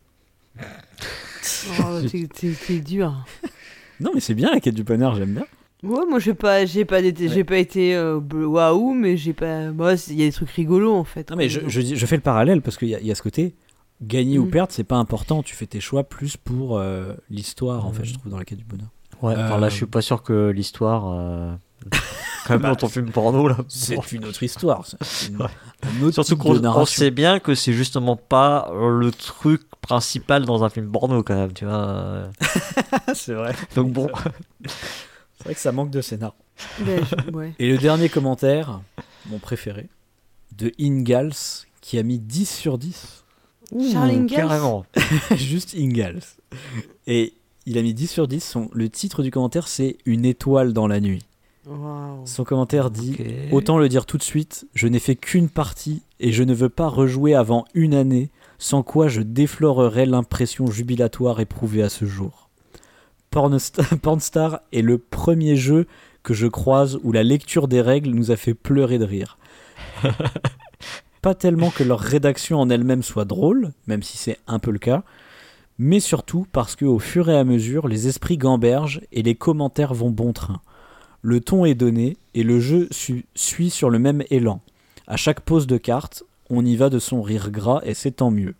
hein. 0.60 0.66
Oh, 1.80 2.00
t'es- 2.06 2.80
dur. 2.80 3.24
Non 4.00 4.10
mais 4.12 4.20
c'est 4.20 4.34
bien 4.34 4.50
la 4.52 4.58
quête 4.58 4.74
du 4.74 4.82
bonheur, 4.82 5.14
j'aime 5.14 5.34
bien. 5.34 5.46
Ouais, 5.84 6.04
moi 6.08 6.18
j'ai 6.18 6.34
pas, 6.34 6.66
j'ai 6.66 6.84
pas 6.84 7.00
été, 7.00 7.28
j'ai 7.28 7.44
pas 7.44 7.58
été 7.58 7.94
euh, 7.94 8.18
waouh, 8.18 8.92
mais 8.92 9.16
j'ai 9.16 9.32
pas. 9.32 9.70
Moi, 9.70 9.94
il 10.08 10.18
y 10.18 10.22
a 10.22 10.26
des 10.26 10.32
trucs 10.32 10.50
rigolos 10.50 10.94
en 10.94 11.04
fait. 11.04 11.30
Non 11.30 11.36
mais 11.36 11.48
je, 11.48 11.60
fais 12.06 12.16
le 12.16 12.22
parallèle 12.22 12.60
parce 12.60 12.76
qu'il 12.76 12.88
y 12.88 13.10
a 13.10 13.14
ce 13.14 13.22
côté 13.22 13.54
gagner 14.06 14.38
ou 14.38 14.44
Mhm. 14.44 14.50
perdre 14.50 14.72
c'est 14.72 14.84
pas 14.84 14.96
important 14.96 15.42
tu 15.42 15.54
fais 15.54 15.66
tes 15.66 15.80
choix 15.80 16.04
plus 16.04 16.36
pour 16.36 16.78
euh, 16.78 17.14
l'histoire 17.30 17.86
en 17.86 17.92
fait 17.92 18.04
je 18.04 18.14
trouve 18.14 18.30
dans 18.30 18.38
la 18.38 18.44
quête 18.44 18.58
du 18.58 18.64
bonheur 18.64 18.88
Ouais, 19.22 19.32
enfin, 19.34 19.58
là, 19.58 19.66
Euh, 19.68 19.70
je 19.70 19.74
suis 19.76 19.86
pas 19.86 20.02
sûr 20.02 20.22
que 20.22 20.50
l'histoire. 20.50 21.06
euh, 21.08 21.54
Quand 22.46 22.54
même, 22.54 22.62
dans 22.62 22.74
ton 22.76 22.88
film 22.88 23.10
porno, 23.10 23.48
là. 23.48 23.56
bon. 23.56 24.02
une 24.12 24.24
autre 24.26 24.42
histoire 24.42 24.84
c'est 25.00 25.28
une- 25.28 25.36
Ouais. 25.40 25.46
un 25.82 26.02
autre 26.02 26.14
Surtout 26.14 26.36
qu'on 26.36 26.84
sait 26.86 27.10
bien 27.10 27.38
que 27.38 27.54
c'est 27.54 27.72
justement 27.72 28.16
pas 28.16 28.70
le 28.72 29.10
truc 29.10 29.62
principal 29.80 30.44
dans 30.44 30.62
un 30.64 30.68
film 30.68 30.90
porno, 30.90 31.22
quand 31.22 31.34
même, 31.36 31.52
tu 31.54 31.64
vois. 31.64 32.24
c'est 33.14 33.32
vrai 33.34 33.54
Donc 33.76 33.92
bon. 33.92 34.08
c'est 35.38 35.44
vrai 35.44 35.54
que 35.54 35.60
ça 35.60 35.72
manque 35.72 35.90
de 35.90 36.00
scénar 36.02 36.34
je- 36.84 37.30
ouais. 37.32 37.54
et 37.58 37.68
le 37.70 37.78
dernier 37.78 38.08
commentaire 38.08 38.80
mon 39.30 39.38
préféré 39.38 39.88
de 40.56 40.70
Ingals 40.78 41.32
qui 41.80 41.98
a 41.98 42.02
mis 42.02 42.18
10 42.18 42.46
sur 42.50 42.78
10 42.78 43.23
Ouh, 43.72 43.92
Charles 43.92 44.10
Ingalls 44.10 44.48
Carrément. 44.48 44.84
Juste 45.36 45.74
Ingalls. 45.76 46.22
Et 47.06 47.34
il 47.66 47.78
a 47.78 47.82
mis 47.82 47.94
10 47.94 48.06
sur 48.08 48.28
10. 48.28 48.40
Son, 48.42 48.70
le 48.72 48.88
titre 48.88 49.22
du 49.22 49.30
commentaire, 49.30 49.68
c'est 49.68 49.96
Une 50.04 50.24
étoile 50.24 50.72
dans 50.72 50.86
la 50.86 51.00
nuit. 51.00 51.24
Waouh. 51.66 52.26
Son 52.26 52.44
commentaire 52.44 52.90
dit. 52.90 53.16
Autant 53.50 53.78
le 53.78 53.88
dire 53.88 54.06
tout 54.06 54.18
de 54.18 54.22
suite, 54.22 54.66
je 54.74 54.86
n'ai 54.86 54.98
fait 54.98 55.16
qu'une 55.16 55.48
partie 55.48 56.02
et 56.20 56.30
je 56.30 56.42
ne 56.42 56.52
veux 56.54 56.68
pas 56.68 56.88
rejouer 56.88 57.34
avant 57.34 57.64
une 57.74 57.94
année, 57.94 58.30
sans 58.58 58.82
quoi 58.82 59.08
je 59.08 59.22
déflorerais 59.22 60.06
l'impression 60.06 60.70
jubilatoire 60.70 61.40
éprouvée 61.40 61.82
à 61.82 61.88
ce 61.88 62.04
jour. 62.04 62.50
Pornstar, 63.30 63.86
Pornstar 64.02 64.60
est 64.72 64.82
le 64.82 64.98
premier 64.98 65.56
jeu 65.56 65.86
que 66.22 66.34
je 66.34 66.46
croise 66.46 66.98
où 67.02 67.12
la 67.12 67.22
lecture 67.22 67.68
des 67.68 67.80
règles 67.80 68.10
nous 68.10 68.30
a 68.30 68.36
fait 68.36 68.54
pleurer 68.54 68.98
de 68.98 69.04
rire. 69.04 69.38
Pas 71.24 71.34
tellement 71.34 71.70
que 71.70 71.82
leur 71.82 72.00
rédaction 72.00 72.60
en 72.60 72.68
elle-même 72.68 73.02
soit 73.02 73.24
drôle, 73.24 73.72
même 73.86 74.02
si 74.02 74.18
c'est 74.18 74.36
un 74.46 74.58
peu 74.58 74.70
le 74.70 74.78
cas, 74.78 75.04
mais 75.78 75.98
surtout 75.98 76.46
parce 76.52 76.76
que 76.76 76.84
au 76.84 76.98
fur 76.98 77.30
et 77.30 77.36
à 77.38 77.44
mesure, 77.44 77.88
les 77.88 78.08
esprits 78.08 78.36
gambergent 78.36 79.00
et 79.10 79.22
les 79.22 79.34
commentaires 79.34 79.94
vont 79.94 80.10
bon 80.10 80.34
train. 80.34 80.60
Le 81.22 81.40
ton 81.40 81.64
est 81.64 81.74
donné 81.74 82.18
et 82.34 82.42
le 82.42 82.60
jeu 82.60 82.88
su- 82.90 83.24
suit 83.34 83.70
sur 83.70 83.88
le 83.88 83.98
même 83.98 84.22
élan. 84.28 84.60
À 85.06 85.16
chaque 85.16 85.40
pose 85.40 85.66
de 85.66 85.78
carte, 85.78 86.24
on 86.50 86.62
y 86.62 86.76
va 86.76 86.90
de 86.90 86.98
son 86.98 87.22
rire 87.22 87.50
gras 87.50 87.80
et 87.84 87.94
c'est 87.94 88.10
tant 88.16 88.30
mieux. 88.30 88.54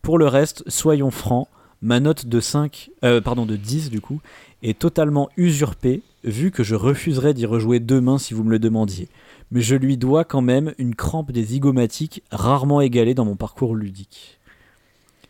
Pour 0.00 0.16
le 0.16 0.28
reste, 0.28 0.62
soyons 0.70 1.10
francs, 1.10 1.48
ma 1.82 1.98
note 1.98 2.26
de 2.26 2.38
5, 2.38 2.90
euh, 3.04 3.20
pardon 3.20 3.46
de 3.46 3.56
10 3.56 3.90
du 3.90 4.00
coup, 4.00 4.20
est 4.62 4.78
totalement 4.78 5.28
usurpée 5.36 6.02
vu 6.22 6.52
que 6.52 6.62
je 6.62 6.76
refuserais 6.76 7.34
d'y 7.34 7.46
rejouer 7.46 7.80
demain 7.80 8.18
si 8.18 8.32
vous 8.32 8.44
me 8.44 8.50
le 8.50 8.60
demandiez. 8.60 9.08
Mais 9.50 9.60
je 9.60 9.76
lui 9.76 9.96
dois 9.96 10.24
quand 10.24 10.40
même 10.40 10.74
une 10.78 10.94
crampe 10.94 11.30
des 11.32 11.44
zygomatiques 11.44 12.22
rarement 12.30 12.80
égalée 12.80 13.14
dans 13.14 13.24
mon 13.24 13.36
parcours 13.36 13.74
ludique. 13.76 14.38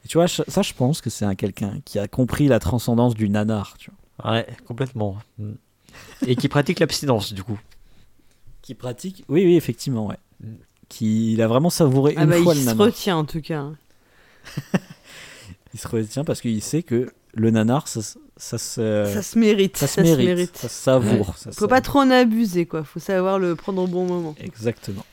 Et 0.04 0.08
tu 0.08 0.18
vois, 0.18 0.28
ça 0.28 0.62
je 0.62 0.72
pense 0.74 1.00
que 1.00 1.10
c'est 1.10 1.24
un 1.24 1.34
quelqu'un 1.34 1.80
qui 1.84 1.98
a 1.98 2.08
compris 2.08 2.46
la 2.48 2.58
transcendance 2.58 3.14
du 3.14 3.28
nanar, 3.28 3.76
tu 3.78 3.90
vois. 3.90 4.32
Ouais, 4.32 4.46
complètement. 4.66 5.16
Mm. 5.38 5.52
Et 6.26 6.36
qui 6.36 6.48
pratique 6.48 6.80
l'abstinence, 6.80 7.32
du 7.32 7.42
coup. 7.42 7.58
Qui 8.62 8.74
pratique 8.74 9.24
Oui, 9.28 9.44
oui, 9.44 9.56
effectivement, 9.56 10.06
ouais. 10.06 10.18
Mm. 10.40 10.54
Qui 10.88 11.32
il 11.32 11.42
a 11.42 11.48
vraiment 11.48 11.70
savouré 11.70 12.14
Ah 12.16 12.24
une 12.24 12.30
bah, 12.30 12.42
fois 12.42 12.54
il 12.54 12.58
le 12.58 12.62
se 12.62 12.66
nanar. 12.70 12.86
retient 12.86 13.16
en 13.16 13.24
tout 13.24 13.40
cas. 13.40 13.66
Il 15.74 15.80
se 15.80 15.88
retient 15.88 16.22
parce 16.22 16.40
qu'il 16.40 16.62
sait 16.62 16.84
que 16.84 17.12
le 17.32 17.50
nanar, 17.50 17.88
ça, 17.88 18.00
se- 18.00 18.18
ça, 18.36 18.58
se, 18.58 19.10
ça 19.12 19.22
se 19.22 19.38
mérite. 19.38 19.76
ça 19.76 19.86
se 19.86 20.00
mérite, 20.00 20.56
ça 20.56 20.68
se 20.68 20.74
savoure. 20.82 21.36
ça 21.36 21.52
Faut 21.52 21.68
pas 21.68 21.80
trop 21.80 22.00
en 22.00 22.10
abuser, 22.10 22.66
quoi. 22.66 22.84
Faut 22.84 23.00
savoir 23.00 23.38
le 23.38 23.54
prendre 23.54 23.82
au 23.82 23.86
bon 23.86 24.06
moment. 24.06 24.34
Exactement. 24.40 25.04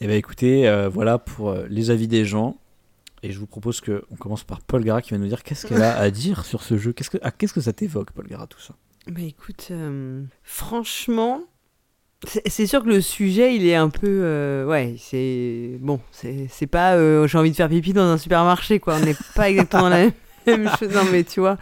Et 0.00 0.06
ben 0.08 0.16
écoutez, 0.16 0.66
euh, 0.68 0.88
voilà 0.88 1.18
pour 1.18 1.50
euh, 1.50 1.66
les 1.68 1.90
avis 1.90 2.08
des 2.08 2.24
gens. 2.24 2.56
Et 3.22 3.30
je 3.30 3.38
vous 3.38 3.46
propose 3.46 3.80
que 3.80 4.02
on 4.10 4.16
commence 4.16 4.42
par 4.42 4.60
Paul 4.60 4.82
Gara 4.82 5.00
qui 5.00 5.12
va 5.12 5.18
nous 5.18 5.28
dire 5.28 5.44
qu'est-ce 5.44 5.66
qu'elle 5.68 5.82
a 5.82 5.96
à 5.96 6.10
dire 6.22 6.44
sur 6.44 6.62
ce 6.64 6.76
jeu. 6.76 6.92
Qu'est-ce 6.92 7.10
que, 7.10 7.18
ah, 7.22 7.30
qu'est-ce 7.30 7.52
que 7.54 7.60
ça 7.60 7.72
t'évoque, 7.72 8.10
Paul 8.10 8.26
Gara, 8.26 8.48
tout 8.48 8.58
ça? 8.60 8.74
Bah 9.06 9.20
écoute, 9.20 9.68
euh, 9.70 10.22
franchement, 10.42 11.42
c'est 12.46 12.66
sûr 12.66 12.82
que 12.82 12.88
le 12.88 13.00
sujet, 13.00 13.54
il 13.54 13.66
est 13.66 13.74
un 13.76 13.90
peu... 13.90 14.06
euh, 14.08 14.64
ouais, 14.66 14.94
c'est... 14.98 15.76
Bon, 15.80 16.00
c'est 16.10 16.66
pas... 16.68 16.94
euh, 16.94 17.26
J'ai 17.28 17.38
envie 17.38 17.50
de 17.50 17.56
faire 17.56 17.68
pipi 17.68 17.92
dans 17.92 18.02
un 18.06 18.18
supermarché, 18.18 18.78
quoi. 18.80 18.96
On 18.96 19.00
n'est 19.04 19.16
pas 19.36 19.50
exactement 19.50 19.88
la 19.88 20.06
même 20.46 20.68
chose. 20.78 20.90
Non, 20.94 21.02
mais 21.10 21.22
tu 21.24 21.40
vois... 21.40 21.58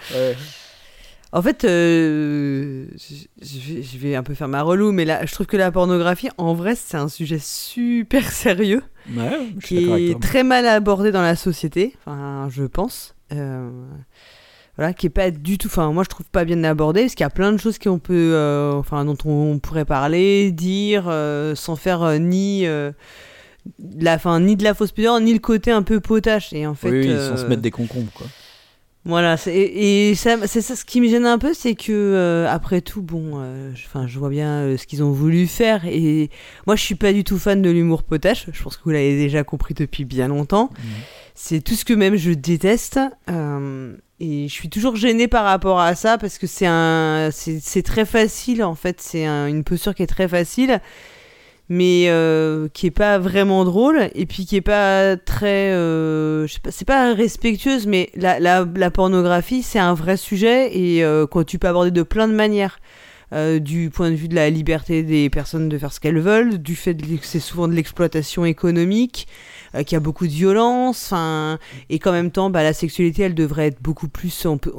En 1.32 1.42
fait, 1.42 1.64
euh, 1.64 2.86
je, 2.96 3.82
je 3.82 3.98
vais, 3.98 4.16
un 4.16 4.24
peu 4.24 4.34
faire 4.34 4.48
ma 4.48 4.62
relou, 4.62 4.90
mais 4.90 5.04
là, 5.04 5.24
je 5.24 5.32
trouve 5.32 5.46
que 5.46 5.56
la 5.56 5.70
pornographie, 5.70 6.28
en 6.38 6.54
vrai, 6.54 6.74
c'est 6.74 6.96
un 6.96 7.08
sujet 7.08 7.38
super 7.40 8.30
sérieux, 8.32 8.82
Ouais, 9.16 9.52
je 9.58 9.66
suis 9.66 9.76
qui 9.76 10.10
est 10.10 10.20
très 10.20 10.42
mal 10.42 10.66
abordé 10.66 11.12
dans 11.12 11.22
la 11.22 11.36
société, 11.36 11.94
enfin, 12.00 12.48
je 12.50 12.64
pense. 12.64 13.14
Euh, 13.32 13.70
voilà, 14.76 14.92
qui 14.92 15.06
est 15.06 15.10
pas 15.10 15.30
du 15.30 15.56
tout. 15.56 15.68
Enfin, 15.68 15.92
moi, 15.92 16.02
je 16.02 16.08
trouve 16.08 16.26
pas 16.26 16.44
bien 16.44 16.64
abordé, 16.64 17.02
parce 17.02 17.14
qu'il 17.14 17.24
y 17.24 17.26
a 17.26 17.30
plein 17.30 17.52
de 17.52 17.58
choses 17.58 17.78
qu'on 17.78 18.00
peut, 18.00 18.32
euh, 18.34 18.72
enfin, 18.72 19.04
dont 19.04 19.18
on 19.24 19.60
pourrait 19.60 19.84
parler, 19.84 20.50
dire, 20.50 21.04
sans 21.54 21.76
faire 21.76 22.18
ni. 22.18 22.62
de 22.64 22.92
la 24.04 24.18
fin, 24.18 24.40
ni 24.40 24.56
de 24.56 24.64
la 24.64 24.74
fausse 24.74 24.90
pudeur, 24.90 25.20
ni 25.20 25.32
le 25.32 25.38
côté 25.38 25.70
un 25.70 25.82
peu 25.82 26.00
potache. 26.00 26.52
Et 26.52 26.66
en 26.66 26.74
fait, 26.74 26.90
oui, 26.90 27.00
oui, 27.02 27.10
euh, 27.10 27.30
sans 27.30 27.40
se 27.40 27.46
mettre 27.46 27.62
des 27.62 27.70
concombres, 27.70 28.12
quoi. 28.12 28.26
Voilà, 29.06 29.36
et, 29.46 30.14
c'est 30.14 30.60
ça 30.60 30.76
ce 30.76 30.84
qui 30.84 31.00
me 31.00 31.08
gêne 31.08 31.24
un 31.24 31.38
peu, 31.38 31.54
c'est 31.54 31.74
que 31.74 31.90
euh, 31.90 32.46
après 32.50 32.82
tout, 32.82 33.00
bon, 33.02 33.32
euh, 33.40 33.72
je- 33.74 33.86
enfin, 33.86 34.06
je 34.06 34.18
vois 34.18 34.28
bien 34.28 34.50
euh, 34.60 34.76
ce 34.76 34.86
qu'ils 34.86 35.02
ont 35.02 35.10
voulu 35.10 35.46
faire, 35.46 35.86
et 35.86 36.28
moi, 36.66 36.76
je 36.76 36.82
suis 36.82 36.94
pas 36.96 37.12
du 37.12 37.24
tout 37.24 37.38
fan 37.38 37.62
de 37.62 37.70
l'humour 37.70 38.02
potache. 38.02 38.46
Je 38.52 38.62
pense 38.62 38.76
que 38.76 38.82
vous 38.84 38.90
l'avez 38.90 39.16
déjà 39.16 39.42
compris 39.42 39.72
depuis 39.72 40.04
bien 40.04 40.28
longtemps. 40.28 40.68
C'est 41.34 41.62
tout 41.62 41.74
ce 41.74 41.86
que 41.86 41.94
même 41.94 42.16
je 42.16 42.32
déteste, 42.32 43.00
et 44.22 44.48
je 44.48 44.52
suis 44.52 44.68
toujours 44.68 44.96
gênée 44.96 45.28
par 45.28 45.44
rapport 45.44 45.80
à 45.80 45.94
ça 45.94 46.18
parce 46.18 46.36
que 46.36 46.46
c'est 46.46 46.66
un, 46.66 47.30
c'est 47.32 47.58
c'est 47.62 47.82
très 47.82 48.04
facile 48.04 48.62
en 48.62 48.74
fait, 48.74 49.00
c'est 49.00 49.24
un- 49.24 49.46
une 49.46 49.64
posture 49.64 49.94
qui 49.94 50.02
est 50.02 50.06
très 50.06 50.28
facile. 50.28 50.80
Mais 51.72 52.06
euh, 52.08 52.66
qui 52.74 52.86
est 52.86 52.90
pas 52.90 53.18
vraiment 53.20 53.64
drôle 53.64 54.10
et 54.16 54.26
puis 54.26 54.44
qui 54.44 54.56
est 54.56 54.60
pas 54.60 55.16
très 55.16 55.70
euh, 55.70 56.44
je 56.48 56.54
sais 56.54 56.60
pas 56.60 56.72
c'est 56.72 56.84
pas 56.84 57.14
respectueuse 57.14 57.86
mais 57.86 58.10
la, 58.16 58.40
la, 58.40 58.66
la 58.74 58.90
pornographie 58.90 59.62
c'est 59.62 59.78
un 59.78 59.94
vrai 59.94 60.16
sujet 60.16 60.76
et 60.76 61.04
euh, 61.04 61.28
quand 61.28 61.44
tu 61.44 61.60
peux 61.60 61.68
aborder 61.68 61.92
de 61.92 62.02
plein 62.02 62.26
de 62.26 62.32
manières 62.32 62.80
euh, 63.32 63.58
du 63.58 63.90
point 63.90 64.10
de 64.10 64.16
vue 64.16 64.28
de 64.28 64.34
la 64.34 64.50
liberté 64.50 65.02
des 65.02 65.30
personnes 65.30 65.68
de 65.68 65.78
faire 65.78 65.92
ce 65.92 66.00
qu'elles 66.00 66.18
veulent 66.18 66.58
du 66.58 66.74
fait 66.74 66.94
que 66.96 67.04
c'est 67.22 67.40
souvent 67.40 67.68
de 67.68 67.74
l'exploitation 67.74 68.44
économique 68.44 69.28
euh, 69.74 69.84
qu'il 69.84 69.94
y 69.94 69.96
a 69.96 70.00
beaucoup 70.00 70.26
de 70.26 70.32
violence 70.32 71.12
enfin 71.12 71.58
et 71.90 72.00
qu'en 72.00 72.10
même 72.10 72.32
temps 72.32 72.50
bah, 72.50 72.62
la 72.64 72.72
sexualité 72.72 73.22
elle 73.22 73.34
devrait 73.34 73.68
être 73.68 73.80
beaucoup 73.80 74.08
plus 74.08 74.30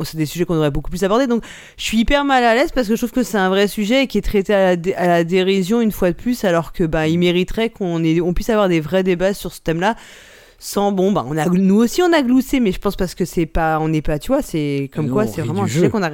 c'est 0.03 0.17
des 0.17 0.25
sujets 0.25 0.45
qu'on 0.45 0.55
devrait 0.55 0.71
beaucoup 0.71 0.89
plus 0.89 1.03
aborder. 1.03 1.27
Donc 1.27 1.43
je 1.77 1.83
suis 1.83 1.99
hyper 1.99 2.25
mal 2.25 2.43
à 2.43 2.53
l'aise 2.53 2.71
parce 2.73 2.87
que 2.87 2.95
je 2.95 2.99
trouve 2.99 3.11
que 3.11 3.23
c'est 3.23 3.37
un 3.37 3.49
vrai 3.49 3.67
sujet 3.67 4.03
et 4.03 4.07
qui 4.07 4.17
est 4.17 4.21
traité 4.21 4.53
à 4.53 4.75
la, 4.75 5.23
dérision 5.23 5.79
une 5.79 5.91
fois 5.91 6.11
de 6.11 6.15
plus 6.15 6.43
alors 6.43 6.73
que 6.73 6.83
bah 6.83 7.07
il 7.07 7.19
mériterait 7.19 7.69
qu'on 7.69 8.33
puisse 8.33 8.49
avoir 8.49 8.67
des 8.67 8.79
vrais 8.81 9.03
débats 9.03 9.33
sur 9.33 9.53
ce 9.53 9.61
thème 9.61 9.79
là 9.79 9.95
sans 10.64 10.91
bon 10.91 11.12
bah 11.12 11.26
on 11.28 11.36
a 11.38 11.47
nous 11.47 11.78
aussi 11.78 12.03
on 12.03 12.14
a 12.14 12.22
gloussé 12.22 12.59
mais 12.59 12.72
je 12.72 12.78
pense 12.80 12.95
parce 12.95 13.16
que 13.16 13.26
c'est 13.26 13.47
pas 13.47 13.80
on 13.80 13.89
n'est 13.89 14.03
pas 14.03 14.20
tu 14.20 14.28
vois 14.28 14.43
c'est 14.43 14.91
comme 14.93 15.07
nous, 15.07 15.14
quoi 15.14 15.26
c'est 15.26 15.41
vraiment 15.41 15.64
un 15.64 15.68
sujet 15.68 15.89
qu'on 15.89 16.03
a 16.03 16.12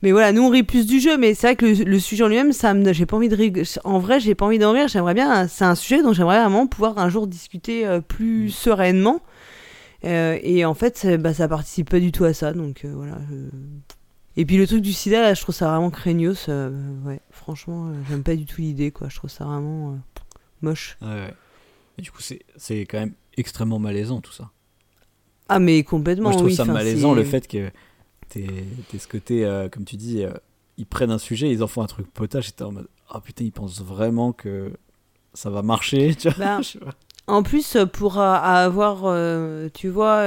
mais 0.00 0.12
voilà 0.12 0.30
nous 0.30 0.42
on 0.42 0.48
rit 0.48 0.62
plus 0.62 0.86
du 0.86 1.00
jeu 1.00 1.16
mais 1.16 1.34
c'est 1.34 1.48
vrai 1.48 1.56
que 1.56 1.66
le, 1.66 1.72
le 1.84 1.98
sujet 1.98 2.22
en 2.22 2.28
lui-même 2.28 2.52
ça 2.52 2.72
me 2.72 2.92
j'ai 2.92 3.04
pas 3.04 3.16
envie 3.16 3.28
de 3.28 3.34
rig- 3.34 3.64
en 3.82 3.98
vrai 3.98 4.20
j'ai 4.20 4.36
pas 4.36 4.46
envie 4.46 4.60
d'en 4.60 4.70
rire. 4.70 4.86
J'aimerais 4.86 5.14
bien 5.14 5.48
c'est 5.48 5.64
un 5.64 5.74
sujet 5.74 6.04
dont 6.04 6.12
j'aimerais 6.12 6.38
vraiment 6.40 6.68
pouvoir 6.68 6.98
un 6.98 7.08
jour 7.08 7.26
discuter 7.26 7.84
euh, 7.84 8.00
plus 8.00 8.50
sereinement. 8.50 9.20
Euh, 10.04 10.38
et 10.42 10.64
en 10.64 10.74
fait 10.74 11.04
bah, 11.20 11.34
ça 11.34 11.48
participe 11.48 11.90
pas 11.90 11.98
du 11.98 12.12
tout 12.12 12.24
à 12.24 12.32
ça 12.32 12.52
donc 12.52 12.84
euh, 12.84 12.92
voilà 12.94 13.18
et 14.36 14.44
puis 14.44 14.56
le 14.56 14.68
truc 14.68 14.82
du 14.82 14.92
sida 14.92 15.20
là 15.20 15.34
je 15.34 15.40
trouve 15.42 15.54
ça 15.54 15.68
vraiment 15.68 15.90
craignos 15.90 16.46
ouais 16.48 17.20
franchement 17.32 17.90
j'aime 18.08 18.22
pas 18.22 18.36
du 18.36 18.44
tout 18.46 18.60
l'idée 18.60 18.92
quoi 18.92 19.08
je 19.08 19.16
trouve 19.16 19.30
ça 19.30 19.44
vraiment 19.44 19.98
moche. 20.62 20.96
Ouais, 21.02 21.08
ouais. 21.08 21.34
Et 21.98 22.02
du 22.02 22.10
coup, 22.10 22.22
c'est 22.22 22.80
quand 22.86 22.98
même 22.98 23.12
extrêmement 23.36 23.78
malaisant 23.78 24.20
tout 24.20 24.32
ça. 24.32 24.50
ah 25.48 25.58
mais 25.58 25.82
complètement 25.82 26.24
Moi, 26.24 26.32
je 26.32 26.36
trouve 26.38 26.50
oui, 26.50 26.56
ça 26.56 26.64
malaisant 26.64 27.10
c'est- 27.14 27.20
le 27.20 27.24
fait 27.24 27.46
que 27.48 27.70
t'es, 28.28 28.46
t'es 28.90 28.98
ce 28.98 29.08
côté, 29.08 29.44
euh, 29.44 29.68
comme 29.68 29.84
tu 29.84 29.96
dis, 29.96 30.24
euh, 30.24 30.32
ils 30.78 30.86
prennent 30.86 31.10
un 31.10 31.18
sujet, 31.18 31.50
ils 31.50 31.62
en 31.62 31.66
font 31.66 31.82
un 31.82 31.86
truc 31.86 32.06
potage, 32.12 32.48
et 32.48 32.52
t'es 32.52 32.62
en 32.64 32.72
mode, 32.72 32.88
ah 33.10 33.20
putain, 33.20 33.44
ils 33.44 33.52
pensent 33.52 33.80
vraiment 33.82 34.32
que 34.32 34.72
ça 35.34 35.50
va 35.50 35.62
marcher, 35.62 36.14
tu 36.18 36.28
vois. 36.30 36.38
Ben. 36.38 36.60
En 37.26 37.42
plus, 37.42 37.76
pour 37.92 38.18
euh, 38.18 38.32
avoir, 38.34 39.70
tu 39.72 39.88
vois, 39.88 40.26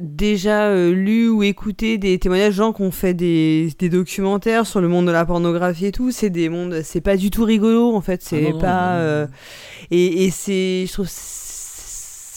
déjà 0.00 0.68
euh, 0.68 0.92
lu 0.92 1.28
ou 1.28 1.42
écouté 1.42 1.98
des 1.98 2.16
témoignages 2.20 2.50
de 2.52 2.62
gens 2.62 2.72
qui 2.72 2.82
ont 2.82 2.92
fait 2.92 3.14
des, 3.14 3.72
des 3.80 3.88
documentaires 3.88 4.64
sur 4.64 4.80
le 4.80 4.86
monde 4.86 5.06
de 5.06 5.10
la 5.10 5.26
pornographie 5.26 5.86
et 5.86 5.92
tout, 5.92 6.12
c'est 6.12 6.30
des 6.30 6.48
mondes, 6.48 6.82
c'est 6.84 7.00
pas 7.00 7.16
du 7.16 7.30
tout 7.30 7.42
rigolo 7.44 7.92
en 7.94 8.00
fait, 8.00 8.22
c'est 8.22 8.46
Ah 8.46 8.52
non, 8.52 8.58
pas. 8.58 8.66
non, 8.92 8.92
non. 8.94 9.00
euh, 9.00 9.26
et 9.90 10.24
et 10.26 10.30
c'est, 10.30 10.84
je 10.86 10.92
trouve, 10.92 11.08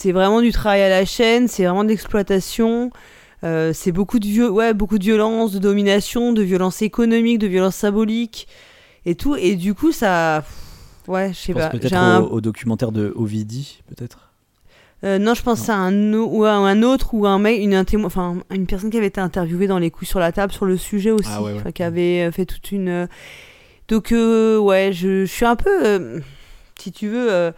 c'est 0.06 0.12
vraiment 0.12 0.40
du 0.40 0.52
travail 0.52 0.82
à 0.82 0.88
la 0.88 1.04
chaîne, 1.04 1.48
c'est 1.48 1.64
vraiment 1.64 1.82
de 1.82 1.88
l'exploitation. 1.88 2.92
euh, 3.42 3.72
c'est 3.74 3.90
beaucoup 3.90 4.20
de 4.20 4.24
vieux, 4.26 4.48
ouais, 4.48 4.72
beaucoup 4.72 4.98
de 4.98 5.02
violence, 5.02 5.50
de 5.52 5.58
domination, 5.58 6.32
de 6.32 6.42
violence 6.42 6.80
économique, 6.80 7.38
de 7.40 7.48
violence 7.48 7.74
symbolique 7.74 8.46
et 9.04 9.16
tout. 9.16 9.34
Et 9.34 9.56
du 9.56 9.74
coup, 9.74 9.90
ça, 9.90 10.44
ouais, 11.08 11.30
je 11.32 11.38
sais 11.38 11.46
Je 11.48 11.52
pense 11.54 11.62
pas. 11.64 11.70
peut-être 11.70 11.92
un- 11.94 12.20
au, 12.20 12.40
documentaire 12.40 12.92
de 12.92 13.12
Ovidi, 13.16 13.82
peut-être? 13.88 14.30
euh, 15.02 15.18
non, 15.18 15.34
je 15.34 15.42
pense 15.42 15.66
Non. 15.66 15.74
à 15.74 15.76
un, 15.78 16.12
ou 16.14 16.44
à 16.44 16.52
un 16.52 16.84
autre 16.84 17.12
ou 17.12 17.26
un 17.26 17.40
mec, 17.40 17.60
une, 17.60 17.74
un 17.74 17.82
témoin- 17.84 18.06
enfin, 18.06 18.36
une 18.52 18.66
personne 18.66 18.90
qui 18.90 18.96
avait 18.98 19.08
été 19.08 19.20
interviewée 19.20 19.66
dans 19.66 19.80
les 19.80 19.90
coups 19.90 20.08
sur 20.08 20.20
la 20.20 20.30
table 20.30 20.52
sur 20.52 20.66
le 20.66 20.76
sujet 20.76 21.10
aussi, 21.10 21.28
Ah 21.32 21.42
ouais, 21.42 21.52
ouais. 21.64 21.72
qui 21.72 21.82
avait 21.82 22.26
euh, 22.28 22.30
fait 22.30 22.46
toute 22.46 22.70
une. 22.70 23.08
Donc, 23.88 24.12
euh, 24.12 24.56
ouais, 24.56 24.90
je, 24.92 25.24
je 25.24 25.32
suis 25.32 25.44
un 25.46 25.56
peu. 25.56 26.22
Si 26.78 26.92
tu 26.92 27.08
veux. 27.08 27.52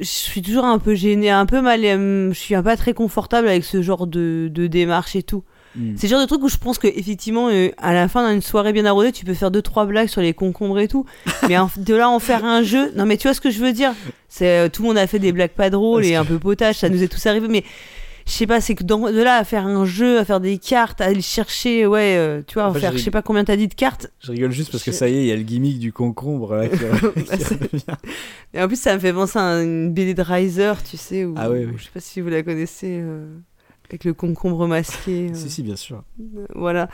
Je 0.00 0.04
suis 0.04 0.42
toujours 0.42 0.64
un 0.64 0.78
peu 0.78 0.94
gênée, 0.94 1.30
un 1.30 1.46
peu 1.46 1.60
mal. 1.60 1.84
euh, 1.84 2.32
Je 2.32 2.38
suis 2.38 2.54
pas 2.62 2.76
très 2.76 2.94
confortable 2.94 3.48
avec 3.48 3.64
ce 3.64 3.80
genre 3.82 4.06
de, 4.06 4.50
de 4.52 4.66
démarche 4.66 5.14
et 5.16 5.22
tout. 5.22 5.44
Hmm. 5.76 5.92
C'est 5.96 6.06
le 6.06 6.12
genre 6.12 6.20
de 6.22 6.26
truc 6.26 6.42
où 6.42 6.48
je 6.48 6.56
pense 6.56 6.78
que 6.78 6.86
effectivement, 6.88 7.48
euh, 7.50 7.68
à 7.78 7.92
la 7.92 8.08
fin 8.08 8.28
d'une 8.32 8.40
soirée 8.42 8.72
bien 8.72 8.86
arrosée, 8.86 9.12
tu 9.12 9.24
peux 9.24 9.34
faire 9.34 9.50
deux 9.50 9.62
trois 9.62 9.84
blagues 9.86 10.08
sur 10.08 10.20
les 10.22 10.32
concombres 10.34 10.78
et 10.80 10.88
tout. 10.88 11.04
mais 11.48 11.56
en- 11.58 11.70
de 11.76 11.94
là 11.94 12.08
en 12.08 12.18
faire 12.18 12.44
un 12.44 12.62
jeu, 12.62 12.90
non 12.96 13.04
mais 13.06 13.16
tu 13.18 13.28
vois 13.28 13.34
ce 13.34 13.40
que 13.40 13.50
je 13.50 13.58
veux 13.60 13.72
dire? 13.72 13.92
C'est 14.28 14.48
euh, 14.58 14.68
tout 14.68 14.82
le 14.82 14.88
monde 14.88 14.98
a 14.98 15.06
fait 15.06 15.18
des 15.18 15.30
blagues 15.32 15.50
pas 15.50 15.70
drôles 15.70 16.04
et 16.04 16.14
un 16.16 16.24
peu 16.24 16.38
potages, 16.38 16.76
ça 16.76 16.88
nous 16.88 17.02
est 17.02 17.08
tous 17.08 17.24
arrivé. 17.26 17.46
Mais 17.48 17.64
je 18.28 18.32
sais 18.32 18.46
pas, 18.46 18.60
c'est 18.60 18.74
que 18.74 18.84
dans- 18.84 19.10
de 19.10 19.22
là 19.22 19.36
à 19.38 19.44
faire 19.44 19.66
un 19.66 19.84
jeu, 19.86 20.18
à 20.18 20.24
faire 20.24 20.38
des 20.40 20.58
cartes, 20.58 21.00
à 21.00 21.06
aller 21.06 21.22
chercher, 21.22 21.86
ouais, 21.86 22.14
euh, 22.18 22.42
tu 22.46 22.54
vois, 22.54 22.64
à 22.64 22.68
En 22.68 22.74
fait, 22.74 22.80
faire, 22.80 22.92
je 22.92 22.98
sais 22.98 23.10
pas 23.10 23.22
combien 23.22 23.42
t'as 23.42 23.56
dit 23.56 23.66
de 23.68 23.74
cartes. 23.74 24.12
Je 24.20 24.30
rigole 24.32 24.52
juste 24.52 24.70
parce 24.70 24.84
que 24.84 24.92
Je- 24.92 24.96
ça 24.96 25.08
y 25.08 25.14
est, 25.16 25.20
il 25.22 25.26
y 25.26 25.32
a 25.32 25.36
le 25.36 25.42
gimmick 25.42 25.78
du 25.78 25.92
concombre 25.92 26.54
là, 26.54 26.68
qui, 26.68 26.76
qui 26.78 26.84
revient. 27.64 27.82
Et 28.54 28.62
en 28.62 28.68
plus, 28.68 28.78
ça 28.80 28.94
me 28.94 29.00
fait 29.00 29.12
penser 29.12 29.38
à 29.38 29.62
une 29.62 29.92
BD 29.92 30.14
de 30.14 30.22
Riser, 30.22 30.72
tu 30.88 30.96
sais, 30.96 31.24
où, 31.24 31.34
Ah 31.36 31.50
ouais, 31.50 31.66
je 31.76 31.84
sais 31.84 31.90
pas 31.92 32.00
si 32.00 32.20
vous 32.20 32.28
la 32.28 32.42
connaissez. 32.42 33.00
euh, 33.02 33.26
Avec 33.90 34.04
le 34.04 34.12
concombre 34.12 34.66
masqué. 34.66 35.30
euh. 35.30 35.34
Si, 35.34 35.48
si, 35.48 35.62
bien 35.62 35.76
sûr. 35.76 36.02
Voilà. 36.54 36.88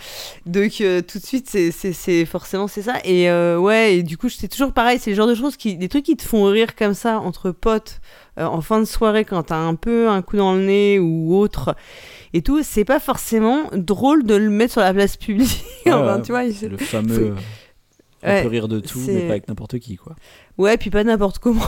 Donc 0.47 0.81
euh, 0.81 1.03
tout 1.03 1.19
de 1.19 1.25
suite, 1.25 1.49
c'est- 1.49 2.25
forcément 2.25 2.69
c'est 2.69 2.83
ça. 2.83 2.95
Et 3.05 3.29
euh, 3.29 3.59
ouais, 3.59 3.97
et 3.97 4.03
du 4.05 4.17
coup, 4.17 4.29
c'est 4.29 4.47
toujours 4.47 4.73
pareil. 4.73 4.99
C'est 5.01 5.11
le 5.11 5.17
genre 5.17 5.27
de 5.27 5.35
choses 5.35 5.57
qui, 5.57 5.77
des 5.77 5.89
trucs 5.89 6.05
qui 6.05 6.17
te 6.17 6.23
font 6.23 6.45
rire 6.45 6.77
comme 6.77 6.95
ça 6.95 7.19
entre 7.19 7.51
potes 7.51 8.01
euh, 8.39 8.45
en 8.45 8.61
fin 8.61 8.79
de 8.79 8.85
soirée 8.85 9.25
quand 9.25 9.43
t'as 9.45 9.57
un 9.59 9.75
peu 9.75 10.09
un 10.09 10.23
coup 10.23 10.37
dans 10.37 10.55
le 10.55 10.63
nez 10.65 10.99
ou 11.01 11.35
autre. 11.37 11.75
Et 12.33 12.43
tout, 12.43 12.63
c'est 12.63 12.85
pas 12.85 13.01
forcément 13.01 13.65
drôle 13.73 14.25
de 14.25 14.35
le 14.37 14.49
mettre 14.51 14.73
sur 14.73 14.81
la 14.81 14.95
place 14.95 15.17
publique. 15.17 15.65
Enfin, 15.87 16.21
tu 16.21 16.31
vois, 16.33 16.51
C'est 16.53 16.69
le 16.69 16.77
fameux. 16.77 17.35
On 18.23 18.29
Ouais, 18.29 18.43
peut 18.43 18.49
rire 18.49 18.69
de 18.69 18.81
tout, 18.81 19.01
mais 19.07 19.27
pas 19.27 19.33
avec 19.33 19.49
n'importe 19.49 19.79
qui, 19.81 19.97
quoi. 19.97 20.15
ouais, 20.59 20.77
puis 20.79 20.89
pas 20.91 21.05
n'importe 21.05 21.39
comment. 21.41 21.61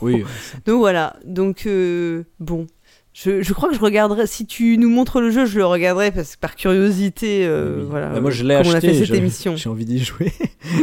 Oui, 0.00 0.24
Donc 0.66 0.78
voilà. 0.78 1.14
Donc 1.24 1.64
euh, 1.66 2.24
bon. 2.40 2.66
Je, 3.14 3.42
je 3.42 3.52
crois 3.52 3.68
que 3.68 3.74
je 3.74 3.80
regarderai. 3.80 4.26
Si 4.26 4.46
tu 4.46 4.78
nous 4.78 4.88
montres 4.88 5.20
le 5.20 5.30
jeu, 5.30 5.44
je 5.44 5.58
le 5.58 5.66
regarderai 5.66 6.10
parce 6.12 6.34
que 6.34 6.40
par 6.40 6.56
curiosité, 6.56 7.46
euh, 7.46 7.80
Oui. 7.80 7.86
voilà. 7.90 8.08
Bah, 8.08 8.20
moi, 8.20 8.30
je 8.30 8.42
l'ai 8.42 8.54
on 8.54 8.58
a 8.58 8.60
acheté. 8.60 8.80
fait 8.88 8.94
cette 8.94 9.04
j'ai- 9.06 9.16
émission. 9.16 9.54
J'ai 9.56 9.68
envie 9.68 9.84
d'y 9.84 10.02
jouer. 10.02 10.32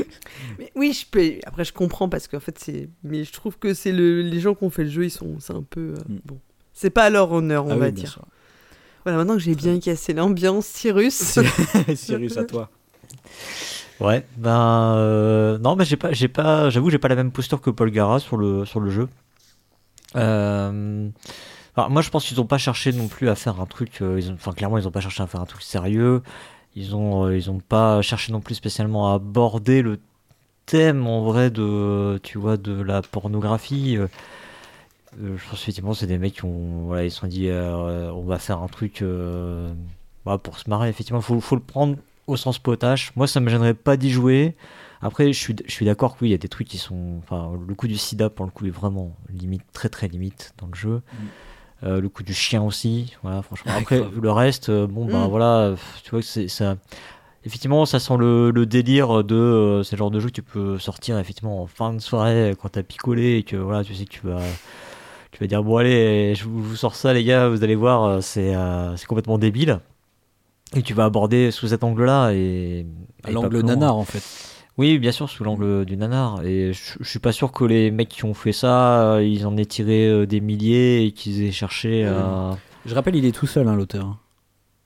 Mais 0.60 0.72
oui, 0.76 0.94
je 0.94 1.06
peux. 1.10 1.32
Après, 1.46 1.66
je 1.66 1.74
comprends 1.74 2.08
parce 2.08 2.28
qu'en 2.28 2.40
fait, 2.40 2.58
c'est. 2.60 2.90
Mais 3.04 3.24
je 3.24 3.32
trouve 3.34 3.58
que 3.58 3.74
c'est 3.74 3.92
le... 3.92 4.22
les 4.22 4.40
gens 4.40 4.54
qui 4.54 4.64
ont 4.64 4.70
fait 4.70 4.84
le 4.84 4.90
jeu, 4.92 5.06
ils 5.06 5.10
sont. 5.12 5.38
C'est 5.40 5.54
un 5.54 5.64
peu. 5.68 5.96
euh, 5.98 6.02
Mm. 6.08 6.20
Bon. 6.26 6.40
C'est 6.74 6.92
pas 6.92 7.04
à 7.06 7.10
leur 7.10 7.32
honneur, 7.32 7.66
on 7.66 7.72
Ah 7.72 7.76
va 7.78 7.86
oui, 7.88 7.92
dire. 7.94 8.20
Voilà, 9.04 9.18
maintenant 9.18 9.34
que 9.36 9.42
j'ai 9.42 9.56
bien 9.56 9.80
cassé 9.80 10.14
l'ambiance, 10.14 10.66
Cyrus. 10.68 11.40
Cyrus, 11.96 12.38
à 12.38 12.44
toi. 12.46 12.70
Ouais, 14.00 14.24
ben 14.38 14.94
euh, 14.96 15.58
non, 15.58 15.76
mais 15.76 15.84
j'ai 15.84 15.98
pas, 15.98 16.14
j'ai 16.14 16.28
pas, 16.30 16.70
j'avoue, 16.70 16.90
j'ai 16.90 17.00
pas 17.00 17.08
la 17.10 17.16
même 17.16 17.32
posture 17.32 17.60
que 17.60 17.70
Paul 17.70 17.92
Gara 17.92 18.20
sur 18.20 18.38
le 18.38 18.64
sur 18.66 18.80
le 18.80 18.90
jeu. 18.92 19.10
Euh, 20.16 21.10
moi, 21.90 22.02
je 22.02 22.10
pense 22.10 22.26
qu'ils 22.26 22.42
ont 22.42 22.46
pas 22.46 22.58
cherché 22.58 22.92
non 22.92 23.08
plus 23.08 23.30
à 23.30 23.36
faire 23.36 23.62
un 23.62 23.66
truc. 23.66 24.02
euh, 24.02 24.22
enfin, 24.34 24.52
clairement, 24.52 24.78
ils 24.78 24.88
ont 24.88 24.92
pas 24.92 25.02
cherché 25.02 25.24
à 25.24 25.28
faire 25.28 25.42
un 25.42 25.46
truc 25.46 25.62
sérieux. 25.62 26.22
Ils 26.76 26.96
ont, 26.96 27.28
euh, 27.28 27.40
pas 27.68 28.02
cherché 28.02 28.32
non 28.32 28.42
plus 28.42 28.56
spécialement 28.56 29.12
à 29.12 29.16
aborder 29.16 29.82
le 29.82 30.00
thème 30.66 31.08
en 31.08 31.24
vrai 31.24 31.50
de, 31.50 32.20
tu 32.24 32.38
vois, 32.38 32.58
de 32.58 32.82
la 32.82 33.02
pornographie. 33.02 33.98
Euh, 33.98 34.08
je 35.18 35.50
pense 35.50 35.62
effectivement, 35.62 35.94
c'est 35.94 36.08
des 36.08 36.18
mecs 36.18 36.36
qui 36.36 36.46
ont, 36.46 36.98
ils 37.00 37.12
se 37.12 37.20
sont 37.20 37.28
dit, 37.28 37.50
on 37.52 38.24
va 38.24 38.40
faire 38.40 38.62
un 38.62 38.68
truc. 38.68 39.04
voilà, 40.26 40.38
pour 40.38 40.60
se 40.60 40.70
marrer, 40.70 40.90
effectivement, 40.90 41.22
faut, 41.22 41.40
faut 41.40 41.56
le 41.56 41.62
prendre 41.62 41.98
au 42.28 42.38
sens 42.38 42.60
potache. 42.60 43.12
Moi, 43.16 43.28
ça 43.28 43.40
me 43.40 43.50
gênerait 43.50 43.74
pas 43.74 43.98
d'y 43.98 44.12
jouer. 44.12 44.56
Après, 45.02 45.32
je 45.32 45.40
suis, 45.68 45.86
d'accord 45.86 46.16
que 46.16 46.24
oui, 46.24 46.30
il 46.30 46.32
y 46.32 46.36
a 46.36 46.38
des 46.40 46.50
trucs 46.50 46.68
qui 46.68 46.78
sont. 46.78 47.20
Enfin, 47.20 47.58
le 47.68 47.74
coup 47.74 47.88
du 47.88 47.98
sida, 47.98 48.30
pour 48.30 48.46
le 48.46 48.52
coup, 48.52 48.66
est 48.66 48.72
vraiment 48.72 49.16
limite, 49.30 49.64
très 49.72 49.90
très 49.90 50.08
limite 50.08 50.54
dans 50.58 50.68
le 50.68 50.76
jeu. 50.76 51.02
Euh, 51.84 52.02
le 52.02 52.10
coup 52.10 52.24
du 52.24 52.34
chien 52.34 52.62
aussi, 52.62 53.14
voilà, 53.24 53.42
franchement. 53.42 53.72
Ouais, 53.72 53.78
Après, 53.80 54.04
le 54.22 54.32
reste, 54.32 54.68
euh, 54.70 54.86
bon, 54.86 55.06
ben 55.06 55.26
Mm. 55.26 55.30
voilà, 55.30 55.58
euh, 55.60 55.76
tu 56.04 56.10
vois 56.12 56.20
que 56.20 56.26
c'est 56.26 56.48
ça. 56.50 56.76
Effectivement, 57.46 57.86
ça 57.86 58.00
sent 58.00 58.18
le, 58.18 58.52
le 58.52 58.66
délire 58.66 59.24
de 59.24 59.36
euh, 59.36 59.84
le 59.90 59.98
genre 59.98 60.12
de 60.12 60.20
jeu 60.20 60.28
que 60.28 60.34
tu 60.34 60.42
peux 60.44 60.78
sortir 60.78 61.18
effectivement 61.18 61.62
en 61.62 61.68
fin 61.68 61.94
de 61.94 62.00
soirée 62.00 62.54
quand 62.62 62.68
t'as 62.70 62.84
picolé 62.84 63.38
et 63.38 63.44
que 63.44 63.56
voilà, 63.56 63.84
tu 63.86 63.96
sais 63.96 64.04
que 64.06 64.10
tu 64.12 64.28
vas. 64.28 64.42
Tu 65.32 65.40
vas 65.40 65.48
dire, 65.48 65.64
bon, 65.64 65.78
allez, 65.78 66.34
je 66.36 66.44
vous, 66.46 66.62
je 66.64 66.68
vous 66.70 66.76
sors 66.76 66.96
ça, 66.96 67.14
les 67.14 67.24
gars, 67.24 67.48
vous 67.50 67.64
allez 67.64 67.76
voir, 67.76 68.04
euh, 68.04 68.20
c'est 68.22 68.54
euh, 68.56 68.96
complètement 69.08 69.38
débile. 69.38 69.80
Et 70.76 70.82
tu 70.82 70.94
vas 70.94 71.06
aborder 71.06 71.50
sous 71.52 71.68
cet 71.70 71.84
angle-là. 71.84 72.32
et, 72.34 72.86
et 73.28 73.32
l'angle 73.32 73.62
nanar, 73.62 73.96
en 73.96 74.04
fait. 74.06 74.22
Oui, 74.80 74.98
bien 74.98 75.12
sûr, 75.12 75.30
sous 75.30 75.44
l'angle 75.44 75.84
du 75.84 75.98
nanar. 75.98 76.42
Et 76.46 76.72
je, 76.72 76.94
je 77.02 77.10
suis 77.10 77.20
pas 77.20 77.34
sûr 77.34 77.52
que 77.52 77.66
les 77.66 77.92
mecs 77.92 78.08
qui 78.08 78.24
ont 78.24 78.34
fait 78.34 78.54
ça, 78.54 79.16
euh, 79.16 79.24
ils 79.26 79.46
en 79.46 79.58
aient 79.58 79.66
tiré 79.66 80.08
euh, 80.08 80.26
des 80.26 80.40
milliers 80.40 81.04
et 81.06 81.12
qu'ils 81.12 81.44
aient 81.44 81.52
cherché 81.52 82.06
à. 82.06 82.58
Je 82.86 82.96
rappelle, 82.96 83.18
il 83.18 83.26
est 83.26 83.34
tout 83.36 83.46
seul, 83.46 83.68
hein, 83.68 83.76
l'auteur. 83.76 84.18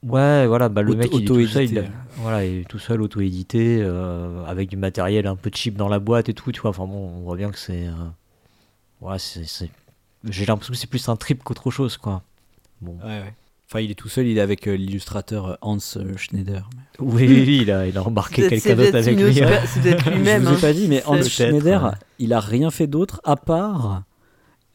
Ouais, 0.02 0.48
voilà, 0.48 0.68
bah, 0.68 0.82
le 0.82 0.94
Auto- 0.94 0.98
mec 0.98 1.14
il 1.14 1.24
est 1.24 1.28
tout 1.28 1.36
seul, 1.46 1.64
auto-édité. 1.64 1.76
il 2.18 2.22
voilà, 2.24 2.44
il 2.44 2.62
est 2.62 2.68
tout 2.68 2.80
seul, 2.80 3.04
auto-édité, 3.04 3.78
euh, 3.84 4.44
avec 4.46 4.68
du 4.68 4.78
matériel 4.78 5.28
un 5.28 5.36
peu 5.36 5.52
cheap 5.54 5.76
dans 5.78 5.90
la 5.90 6.00
boîte 6.00 6.28
et 6.28 6.34
tout, 6.34 6.52
tu 6.52 6.60
vois. 6.62 6.72
Enfin 6.72 6.88
bon, 6.88 7.12
on 7.18 7.22
voit 7.22 7.38
bien 7.38 7.52
que 7.52 7.60
c'est. 7.60 7.86
euh, 7.86 7.92
Ouais, 9.00 9.20
c'est- 9.20 9.70
J'ai 10.28 10.46
l'impression 10.48 10.72
que 10.74 10.78
c'est 10.80 10.90
plus 10.90 11.08
un 11.08 11.16
trip 11.18 11.44
qu'autre 11.44 11.70
chose, 11.70 11.98
quoi. 11.98 12.24
Bon. 12.82 12.98
Ouais, 13.04 13.20
ouais. 13.22 13.34
Enfin, 13.74 13.82
il 13.82 13.90
est 13.90 13.96
tout 13.96 14.08
seul, 14.08 14.28
il 14.28 14.38
est 14.38 14.42
avec 14.42 14.68
euh, 14.68 14.76
l'illustrateur 14.76 15.48
euh, 15.48 15.56
Hans 15.64 15.78
euh, 15.98 16.16
Schneider. 16.16 16.70
Oui, 17.00 17.26
oui, 17.28 17.60
il 17.64 17.72
a, 17.72 17.88
il 17.88 17.98
a 17.98 18.04
embarqué 18.04 18.48
quelqu'un 18.48 18.76
d'autre 18.76 18.96
avec 18.96 19.16
lui. 19.20 19.42
autre 19.44 19.50
C'est 19.66 19.82
peut-être 19.82 20.12
lui-même. 20.16 20.44
Je 20.44 20.48
vous 20.50 20.54
ai 20.54 20.58
hein. 20.58 20.60
pas 20.62 20.74
dit, 20.74 20.88
mais 20.88 21.02
Hans 21.08 21.24
Schneider, 21.24 21.84
ouais. 21.86 21.90
il 22.20 22.34
a 22.34 22.40
rien 22.40 22.70
fait 22.70 22.86
d'autre 22.86 23.20
à 23.24 23.36
part. 23.36 24.04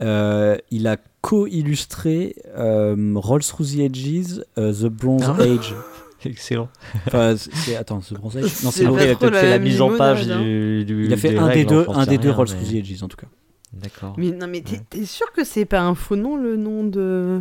euh, 0.02 0.56
il 0.72 0.88
a 0.88 0.96
co-illustré 1.20 2.34
euh, 2.56 3.12
Rolls 3.14 3.42
Through 3.44 3.66
the 3.76 3.78
Edges, 3.78 4.40
euh, 4.58 4.72
The 4.72 4.86
Bronze 4.86 5.22
Ah. 5.26 5.42
Age. 5.42 5.74
Excellent. 6.24 6.68
Enfin, 7.06 7.36
attends, 7.78 8.00
The 8.00 8.14
Bronze 8.14 8.36
Age? 8.38 8.64
Non, 8.64 8.72
c'est 8.72 8.84
peut-être 8.84 9.22
la 9.30 9.40
fait 9.40 9.50
la 9.50 9.58
mise 9.60 9.80
en 9.80 9.96
page 9.96 10.22
limonade, 10.22 10.40
hein. 10.40 10.44
du, 10.44 10.84
du- 10.84 11.04
Il 11.06 11.12
a 11.12 11.16
fait 11.16 11.30
des 11.30 11.38
un 11.38 11.48
des 11.52 11.64
deux, 11.64 11.84
j'en 11.84 11.94
un 11.94 12.04
sais 12.04 12.10
des 12.10 12.18
deux 12.18 12.28
rien, 12.30 12.36
Rolls 12.36 12.48
mais- 12.60 12.78
Edges 12.78 13.02
en 13.04 13.06
tout 13.08 13.16
cas. 13.16 13.28
D'accord. 13.72 14.14
Mais 14.18 14.32
non, 14.32 14.48
mais 14.48 14.62
t'es 14.62 14.72
Ouais. 14.78 14.82
t'es 14.90 15.04
sûr 15.04 15.30
que 15.32 15.44
c'est 15.44 15.66
pas 15.66 15.82
un 15.82 15.94
faux 15.94 16.16
nom 16.16 16.36
le 16.36 16.56
nom 16.56 16.82
de. 16.82 17.40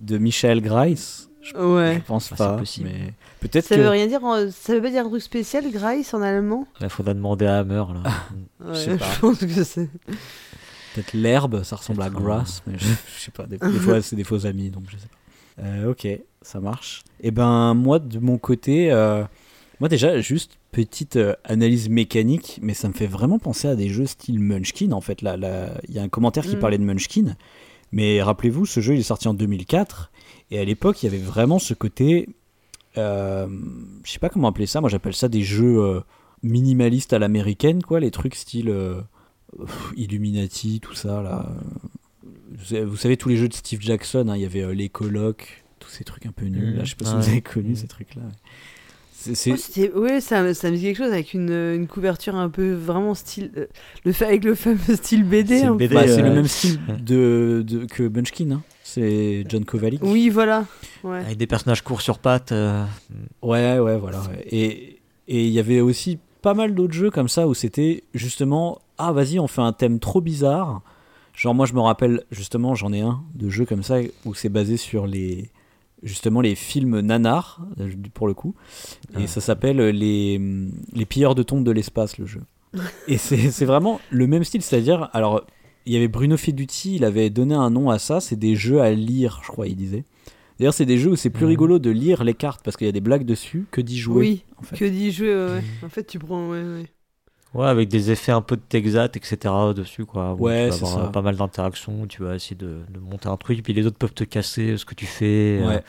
De 0.00 0.18
Michael 0.18 0.60
Grice. 0.60 1.28
Je 1.42 1.54
Ouais. 1.56 2.02
pense 2.06 2.30
pas. 2.30 2.56
possible. 2.56 2.90
Mais 2.92 3.12
peut-être 3.40 3.66
Ça 3.66 3.76
que. 3.76 3.80
veut 3.80 3.88
rien 3.88 4.06
dire. 4.08 4.22
en- 4.24 4.50
Ça 4.50 4.74
veut 4.74 4.82
pas 4.82 4.90
dire 4.90 5.04
un 5.06 5.08
truc 5.08 5.22
spécial, 5.22 5.64
Grice 5.70 6.12
en 6.12 6.20
allemand? 6.22 6.66
Il 6.80 6.88
faudra 6.88 7.14
demander 7.14 7.46
à 7.46 7.58
Hammer, 7.58 7.84
là. 7.94 8.10
Ouais, 8.64 8.74
sais 8.74 8.96
pas. 8.96 9.06
Je 9.14 9.20
pense 9.20 9.38
que 9.38 9.64
c'est. 9.64 9.88
Peut-être 10.94 11.12
l'herbe, 11.12 11.62
ça 11.62 11.76
ressemble 11.76 12.02
à 12.02 12.08
grass, 12.10 12.62
mais 12.66 12.78
je, 12.78 12.86
je 12.86 13.20
sais 13.24 13.30
pas. 13.30 13.44
Des, 13.46 13.58
des 13.58 13.78
fois, 13.78 14.00
c'est 14.00 14.16
des 14.16 14.24
faux 14.24 14.46
amis, 14.46 14.70
donc 14.70 14.84
je 14.88 14.96
sais 14.96 15.06
pas. 15.08 15.62
Euh, 15.62 15.90
ok, 15.90 16.08
ça 16.42 16.58
marche. 16.58 17.02
Et 17.20 17.30
ben, 17.30 17.74
moi, 17.74 17.98
de 17.98 18.18
mon 18.18 18.38
côté, 18.38 18.90
euh, 18.90 19.22
moi 19.78 19.88
déjà, 19.90 20.20
juste 20.22 20.52
petite 20.72 21.16
euh, 21.16 21.34
analyse 21.44 21.90
mécanique, 21.90 22.58
mais 22.62 22.72
ça 22.72 22.88
me 22.88 22.94
fait 22.94 23.06
vraiment 23.06 23.38
penser 23.38 23.68
à 23.68 23.76
des 23.76 23.88
jeux 23.90 24.06
style 24.06 24.40
Munchkin. 24.40 24.92
En 24.92 25.00
fait, 25.02 25.20
là, 25.20 25.36
là, 25.36 25.68
il 25.86 25.94
y 25.94 25.98
a 25.98 26.02
un 26.02 26.08
commentaire 26.08 26.44
qui 26.44 26.56
Mm. 26.56 26.60
parlait 26.60 26.78
de 26.78 26.84
Munchkin, 26.84 27.36
mais 27.92 28.22
rappelez-vous, 28.22 28.66
ce 28.66 28.80
jeu 28.80 28.94
il 28.94 29.00
est 29.00 29.04
sorti 29.04 29.28
en 29.28 29.34
2004, 29.34 30.10
et 30.50 30.58
à 30.58 30.64
l'époque, 30.64 31.02
il 31.02 31.06
y 31.06 31.08
avait 31.08 31.22
vraiment 31.22 31.58
ce 31.58 31.74
côté, 31.74 32.28
euh, 32.98 33.46
je 34.04 34.10
sais 34.10 34.18
pas 34.18 34.28
comment 34.28 34.48
appeler 34.48 34.66
ça. 34.66 34.80
Moi, 34.80 34.90
j'appelle 34.90 35.14
ça 35.14 35.28
des 35.28 35.42
jeux 35.42 35.78
euh, 35.82 36.00
minimalistes 36.42 37.12
à 37.12 37.18
l'américaine, 37.18 37.82
quoi, 37.82 38.00
les 38.00 38.10
trucs 38.10 38.34
style. 38.34 38.68
euh, 38.70 39.00
Illuminati, 39.96 40.80
tout 40.80 40.94
ça 40.94 41.22
là. 41.22 41.48
Vous 42.52 42.64
savez, 42.64 42.84
vous 42.84 42.96
savez, 42.96 43.16
tous 43.16 43.28
les 43.28 43.36
jeux 43.36 43.48
de 43.48 43.54
Steve 43.54 43.80
Jackson, 43.80 44.28
hein, 44.28 44.36
il 44.36 44.42
y 44.42 44.44
avait 44.44 44.62
euh, 44.62 44.74
les 44.74 44.88
colocs, 44.88 45.64
tous 45.78 45.90
ces 45.90 46.04
trucs 46.04 46.26
un 46.26 46.32
peu 46.32 46.46
nuls. 46.46 46.72
Mhm. 46.72 46.76
Là, 46.76 46.84
je 46.84 46.90
sais 46.90 46.96
pas 46.96 47.04
si 47.04 47.14
vous 47.14 47.28
avez 47.28 47.42
connu 47.42 47.76
ces 47.76 47.86
trucs-là. 47.86 48.22
C'est, 48.22 48.40
c'est- 49.34 49.92
Oh, 49.94 50.00
ouais, 50.00 50.20
ça, 50.20 50.54
ça 50.54 50.70
me 50.70 50.76
dit 50.76 50.82
quelque 50.82 50.98
chose 50.98 51.12
avec 51.12 51.34
une, 51.34 51.50
une 51.50 51.86
couverture 51.86 52.34
un 52.36 52.48
peu 52.48 52.72
vraiment 52.72 53.14
style. 53.14 53.50
euh, 53.56 53.66
le 54.04 54.12
avec 54.24 54.44
le 54.44 54.54
fameux 54.54 54.78
style 54.94 55.24
BD. 55.24 55.58
C'est 55.60 55.66
peu. 55.66 55.74
BD, 55.76 55.94
bah, 55.94 56.06
c'est 56.06 56.20
euh, 56.22 56.28
le 56.28 56.32
même 56.34 56.46
style 56.48 56.78
de, 57.04 57.64
de- 57.66 57.84
que 57.86 58.02
Munchkin. 58.08 58.50
hein. 58.52 58.62
C'est 58.82 59.44
John 59.48 59.64
Kovalik. 59.64 60.00
Oui, 60.02 60.28
voilà. 60.28 60.64
Ouais. 61.04 61.18
Avec 61.18 61.36
des 61.38 61.46
personnages 61.46 61.82
courts 61.82 62.00
sur 62.02 62.18
pattes. 62.18 62.52
euh, 62.52 62.84
Ouais, 63.42 63.78
ouais, 63.78 63.98
voilà. 63.98 64.22
Et 64.50 64.98
et 65.28 65.44
il 65.44 65.50
y 65.52 65.58
avait 65.58 65.80
aussi 65.80 66.18
pas 66.40 66.54
mal 66.54 66.74
d'autres 66.74 66.92
jeux 66.94 67.10
comme 67.10 67.28
ça 67.28 67.48
où 67.48 67.54
c'était 67.54 68.04
justement 68.14 68.78
ah 68.98 69.10
vas-y 69.12 69.40
on 69.40 69.48
fait 69.48 69.60
un 69.62 69.72
thème 69.72 69.98
trop 69.98 70.20
bizarre. 70.20 70.82
Genre 71.34 71.52
moi 71.54 71.66
je 71.66 71.72
me 71.74 71.80
rappelle 71.80 72.22
justement 72.30 72.76
j'en 72.76 72.92
ai 72.92 73.00
un 73.00 73.20
de 73.34 73.48
jeux 73.50 73.64
comme 73.66 73.82
ça 73.82 73.96
où 74.24 74.34
c'est 74.34 74.48
basé 74.48 74.76
sur 74.76 75.06
les 75.08 75.50
justement 76.02 76.40
les 76.40 76.54
films 76.54 77.00
nanars 77.00 77.60
euh, 77.80 77.90
pour 78.14 78.26
le 78.28 78.34
coup 78.34 78.54
et 79.18 79.24
Ah. 79.24 79.26
ça 79.26 79.40
s'appelle 79.40 79.78
les 79.78 80.40
les 80.92 81.06
pilleurs 81.06 81.34
de 81.34 81.42
tombes 81.42 81.64
de 81.64 81.70
l'espace 81.70 82.18
le 82.18 82.26
jeu. 82.26 82.42
et 83.08 83.18
c'est 83.18 83.50
c'est 83.50 83.64
vraiment 83.64 84.00
le 84.10 84.26
même 84.26 84.44
style 84.44 84.62
c'est-à-dire 84.62 85.08
alors 85.12 85.44
il 85.86 85.92
y 85.92 85.96
avait 85.96 86.08
Bruno 86.08 86.36
Feduti, 86.36 86.96
il 86.96 87.04
avait 87.04 87.30
donné 87.30 87.54
un 87.54 87.70
nom 87.70 87.90
à 87.90 87.98
ça, 88.00 88.20
c'est 88.20 88.34
des 88.36 88.56
jeux 88.56 88.80
à 88.80 88.90
lire, 88.90 89.40
je 89.44 89.48
crois, 89.52 89.68
il 89.68 89.76
disait. 89.76 90.02
D'ailleurs, 90.58 90.74
c'est 90.74 90.84
des 90.84 90.98
jeux 90.98 91.10
où 91.12 91.16
c'est 91.16 91.30
plus 91.30 91.46
rigolo 91.46 91.78
de 91.78 91.90
lire 91.90 92.24
les 92.24 92.34
cartes 92.34 92.62
parce 92.64 92.76
qu'il 92.76 92.86
y 92.86 92.88
a 92.88 92.92
des 92.92 93.00
blagues 93.00 93.24
dessus 93.24 93.66
que 93.70 93.80
d'y 93.80 93.96
jouer. 93.96 94.16
Oui, 94.18 94.44
en 94.56 94.62
fait. 94.62 94.76
que 94.76 94.84
dit 94.84 95.12
jouer, 95.12 95.28
ouais, 95.32 95.50
ouais. 95.52 95.62
En 95.84 95.88
fait, 95.88 96.04
tu 96.04 96.18
prends. 96.18 96.48
Ouais, 96.48 96.60
ouais. 96.60 96.86
Ouais, 97.56 97.66
avec 97.66 97.88
des 97.88 98.10
effets 98.10 98.32
un 98.32 98.42
peu 98.42 98.56
de 98.56 98.62
Texat, 98.68 99.16
etc. 99.16 99.38
dessus, 99.74 100.04
quoi. 100.04 100.34
Ouais, 100.34 100.68
c'est 100.72 100.84
ça. 100.84 101.08
pas 101.12 101.22
mal 101.22 101.36
d'interactions, 101.36 102.06
tu 102.06 102.22
vas 102.22 102.34
essayer 102.34 102.56
de, 102.56 102.80
de 102.92 102.98
monter 103.00 103.28
un 103.28 103.36
truc, 103.36 103.58
et 103.58 103.62
puis 103.62 103.72
les 103.72 103.86
autres 103.86 103.98
peuvent 103.98 104.14
te 104.14 104.24
casser 104.24 104.76
ce 104.76 104.84
que 104.84 104.94
tu 104.94 105.06
fais, 105.06 105.58
euh, 105.62 105.80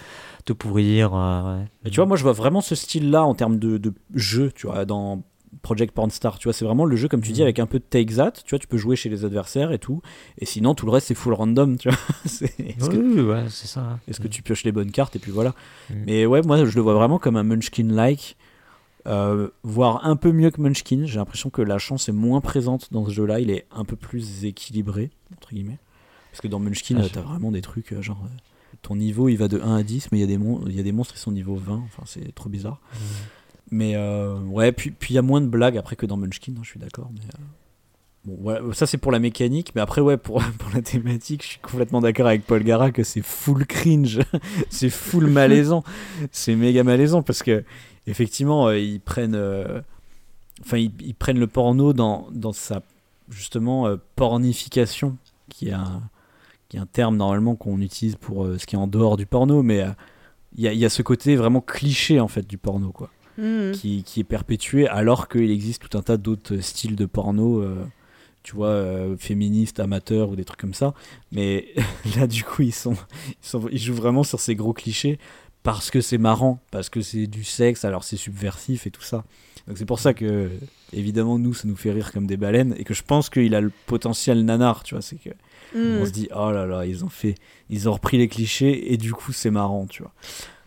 te 0.46 0.54
pourrir. 0.54 1.14
euh, 1.14 1.58
ouais. 1.60 1.66
Mais 1.84 1.90
tu 1.92 1.98
vois, 1.98 2.06
moi, 2.06 2.18
je 2.18 2.24
vois 2.24 2.32
vraiment 2.34 2.62
ce 2.62 2.74
style-là 2.76 3.24
en 3.24 3.34
termes 3.36 3.60
de, 3.60 3.78
de 3.78 3.94
jeu, 4.14 4.52
tu 4.56 4.68
vois, 4.68 4.86
dans 4.86 5.24
Project 5.62 5.94
Pornstar. 5.94 6.38
Tu 6.40 6.48
vois, 6.48 6.54
c'est 6.54 6.66
vraiment 6.66 6.86
le 6.86 6.96
jeu, 6.96 7.08
comme 7.08 7.22
tu 7.22 7.32
dis, 7.32 7.40
Mhm. 7.42 7.46
avec 7.46 7.60
un 7.60 7.66
peu 7.66 7.80
de 7.80 7.84
take 7.84 8.16
that. 8.16 8.32
Tu 8.46 8.52
vois, 8.52 8.60
tu 8.60 8.68
peux 8.68 8.78
jouer 8.78 8.96
chez 8.96 9.10
les 9.10 9.26
adversaires 9.26 9.72
et 9.72 9.80
tout. 9.80 10.02
Et 10.38 10.46
sinon, 10.46 10.76
tout 10.76 10.86
le 10.86 10.92
reste, 10.92 11.08
c'est 11.08 11.16
full 11.16 11.34
random, 11.34 11.78
tu 11.78 11.90
vois. 11.90 11.98
Est-ce 12.26 12.90
que, 12.90 12.96
Oui, 12.98 13.14
oui, 13.16 13.22
ouais, 13.22 13.44
c'est 13.50 13.68
ça. 13.68 14.00
est-ce 14.08 14.20
que 14.20 14.28
tu 14.28 14.42
pioches 14.44 14.64
les 14.64 14.72
bonnes 14.72 14.92
cartes 14.92 15.16
et 15.16 15.20
puis 15.20 15.32
voilà. 15.32 15.54
Mhm. 15.90 16.04
Mais 16.06 16.26
ouais, 16.26 16.42
moi, 16.44 16.64
je 16.66 16.76
le 16.76 16.82
vois 16.82 16.94
vraiment 16.94 17.18
comme 17.20 17.36
un 17.38 17.44
Munchkin-like. 17.44 18.38
Euh, 19.08 19.50
voire 19.64 20.06
un 20.06 20.16
peu 20.16 20.32
mieux 20.32 20.52
que 20.52 20.62
Munchkin. 20.62 21.04
J'ai 21.06 21.18
l'impression 21.18 21.50
que 21.50 21.62
la 21.62 21.78
chance 21.78 22.10
est 22.10 22.14
moins 22.14 22.42
présente 22.42 22.92
dans 22.92 23.06
ce 23.06 23.12
jeu-là. 23.12 23.40
Il 23.40 23.50
est 23.50 23.66
un 23.72 23.86
peu 23.86 23.96
plus 23.96 24.46
équilibré, 24.46 25.10
entre 25.36 25.50
guillemets. 25.54 25.80
Parce 26.32 26.42
que 26.42 26.48
dans 26.48 26.60
Munchkin, 26.60 26.98
Ah, 27.00 27.04
euh, 27.06 27.10
t'as 27.12 27.22
vraiment 27.22 27.52
des 27.52 27.62
trucs 27.62 27.94
euh, 27.94 28.02
genre. 28.02 28.22
ton 28.82 28.96
niveau, 28.96 29.28
il 29.30 29.38
va 29.38 29.48
de 29.48 29.60
1 29.60 29.78
à 29.78 29.84
10, 29.84 30.10
mais 30.12 30.18
il 30.20 30.22
y, 30.22 30.24
a 30.24 30.28
des 30.28 30.38
mon- 30.38 30.68
y 30.68 30.80
a 30.80 30.84
des 30.84 30.92
monstres 30.92 31.14
qui 31.16 31.20
sont 31.20 31.32
niveau 31.32 31.56
20. 31.56 31.82
Enfin, 31.86 32.04
c'est 32.06 32.34
trop 32.36 32.50
bizarre. 32.50 32.80
Mais 33.72 33.96
euh, 33.96 34.40
ouais, 34.42 34.72
puis 34.72 34.92
puis 34.92 35.14
il 35.14 35.16
y 35.16 35.18
a 35.18 35.22
moins 35.22 35.42
de 35.42 35.48
blagues 35.48 35.78
après 35.78 35.96
que 35.96 36.06
dans 36.06 36.16
Munchkin, 36.18 36.54
hein, 36.58 36.62
je 36.64 36.70
suis 36.70 36.80
d'accord. 36.80 37.10
Mais 37.14 37.20
euh, 37.20 37.44
bon, 38.26 38.38
voilà, 38.40 38.74
ça 38.74 38.86
c'est 38.86 38.98
pour 38.98 39.12
la 39.12 39.20
mécanique, 39.20 39.74
mais 39.76 39.82
après 39.82 40.00
ouais, 40.02 40.16
pour, 40.18 40.42
pour 40.60 40.70
la 40.74 40.82
thématique, 40.82 41.44
je 41.44 41.48
suis 41.50 41.60
complètement 41.60 42.00
d'accord 42.00 42.28
avec 42.28 42.46
Paul 42.46 42.64
Gara 42.64 42.92
que 42.92 43.04
c'est 43.04 43.22
full 43.24 43.66
cringe, 43.66 44.20
c'est 44.70 44.90
full 44.90 45.28
malaisant, 45.28 45.84
c'est 46.32 46.56
méga 46.56 46.84
malaisant 46.84 47.24
parce 47.24 47.44
que 47.44 47.64
effectivement 48.08 48.68
euh, 48.68 48.80
ils 48.80 49.00
prennent, 49.00 49.36
euh, 49.36 49.82
enfin 50.62 50.78
ils, 50.78 50.92
ils 51.02 51.14
prennent 51.16 51.40
le 51.40 51.48
porno 51.48 51.94
dans 51.94 52.28
dans 52.32 52.54
sa 52.54 52.82
justement 53.30 53.88
euh, 53.88 53.98
pornification, 54.16 55.18
qui 55.50 55.70
est 55.70 55.74
un 55.74 56.02
qui 56.70 56.78
est 56.78 56.80
un 56.80 56.86
terme 56.86 57.16
normalement 57.18 57.56
qu'on 57.56 57.80
utilise 57.82 58.16
pour 58.18 58.46
ce 58.58 58.66
qui 58.66 58.76
est 58.76 58.80
en 58.80 58.88
dehors 58.88 59.16
du 59.18 59.26
porno, 59.26 59.64
mais 59.64 59.86
il 60.56 60.64
y, 60.64 60.68
a, 60.68 60.74
y 60.74 60.84
a 60.86 60.90
ce 60.90 61.02
côté 61.02 61.36
vraiment 61.38 61.62
cliché 61.62 62.20
en 62.20 62.28
fait 62.28 62.48
du 62.48 62.58
porno 62.58 62.92
quoi 62.92 63.10
Mhm. 63.38 63.72
qui, 63.74 64.02
qui 64.02 64.20
est 64.22 64.24
perpétué 64.24 64.88
alors 64.88 65.28
qu'il 65.30 65.52
existe 65.52 65.88
tout 65.88 65.96
un 65.96 66.02
tas 66.02 66.18
d'autres 66.18 66.58
styles 66.58 66.96
de 66.96 67.06
porno, 67.06 67.62
euh, 67.62 67.86
tu 68.42 68.56
vois, 68.56 68.70
euh, 68.70 69.16
féministes, 69.16 69.80
amateurs 69.80 70.30
ou 70.30 70.36
des 70.36 70.44
trucs 70.44 70.60
comme 70.60 70.74
ça. 70.74 70.96
Mais 71.32 71.68
là, 72.18 72.26
du 72.26 72.44
coup, 72.44 72.64
ils, 72.64 72.74
sont, 72.74 72.96
ils, 73.28 73.36
sont- 73.48 73.68
ils 73.72 73.78
jouent 73.78 73.94
vraiment 73.94 74.24
sur 74.24 74.40
ces 74.40 74.56
gros 74.56 74.74
clichés 74.74 75.20
parce 75.74 75.92
que 75.92 76.02
c'est 76.02 76.18
marrant, 76.18 76.60
parce 76.72 76.90
que 76.90 77.02
c'est 77.02 77.28
du 77.28 77.44
sexe, 77.44 77.84
alors 77.86 78.04
c'est 78.04 78.16
subversif 78.18 78.88
et 78.88 78.92
tout 78.92 79.02
ça. 79.02 79.24
Donc 79.68 79.78
c'est 79.78 79.86
pour 79.86 80.00
ça 80.00 80.14
que, 80.14 80.50
évidemment, 80.94 81.38
nous, 81.38 81.54
ça 81.54 81.68
nous 81.68 81.76
fait 81.76 81.92
rire 81.92 82.14
comme 82.14 82.26
des 82.26 82.38
baleines 82.38 82.74
et 82.78 82.86
que 82.86 82.94
je 82.94 83.04
pense 83.04 83.30
qu'il 83.30 83.54
a 83.54 83.60
le 83.60 83.72
potentiel 83.86 84.46
nanar, 84.46 84.84
tu 84.84 84.96
vois. 84.96 85.02
C'est 85.02 85.18
que 85.18 85.30
Mhm. 85.76 85.98
on 86.02 86.06
se 86.06 86.12
dit, 86.12 86.30
oh 86.34 86.52
là 86.52 86.66
là, 86.66 86.86
ils 86.86 87.04
ont 87.04 87.10
fait, 87.10 87.36
ils 87.70 87.90
ont 87.90 87.92
repris 87.92 88.18
les 88.18 88.30
clichés 88.30 88.94
et 88.94 88.98
du 88.98 89.12
coup, 89.14 89.34
c'est 89.34 89.50
marrant, 89.52 89.86
tu 89.88 90.02
vois. 90.04 90.14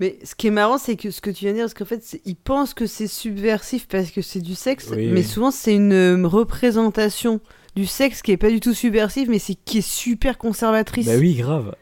Mais 0.01 0.19
ce 0.23 0.35
qui 0.35 0.49
est 0.49 0.51
marrant, 0.51 0.77
c'est 0.77 0.97
que 0.97 1.11
ce 1.11 1.23
que 1.23 1.31
tu 1.31 1.47
viens 1.47 1.53
de 1.53 1.57
dire, 1.57 1.65
parce 1.65 1.73
qu'en 1.73 1.87
fait, 1.87 2.21
ils 2.27 2.37
pensent 2.37 2.75
que 2.75 2.85
c'est 2.87 3.07
subversif 3.07 3.89
parce 3.89 4.11
que 4.11 4.21
c'est 4.21 4.43
du 4.43 4.55
sexe, 4.55 4.89
Oui, 4.95 5.07
mais 5.07 5.21
oui. 5.21 5.25
souvent 5.25 5.51
c'est 5.51 5.75
une 5.75 5.95
euh, 5.95 6.27
représentation 6.27 7.41
du 7.75 7.87
sexe 7.87 8.21
qui 8.21 8.33
est 8.33 8.37
pas 8.37 8.51
du 8.51 8.61
tout 8.61 8.75
subversif, 8.75 9.29
mais 9.31 9.39
c'est 9.39 9.55
qui 9.55 9.79
est 9.79 9.89
super 9.89 10.37
conservatrice. 10.37 11.07
Bah 11.07 11.17
oui, 11.19 11.35
grave. 11.37 11.75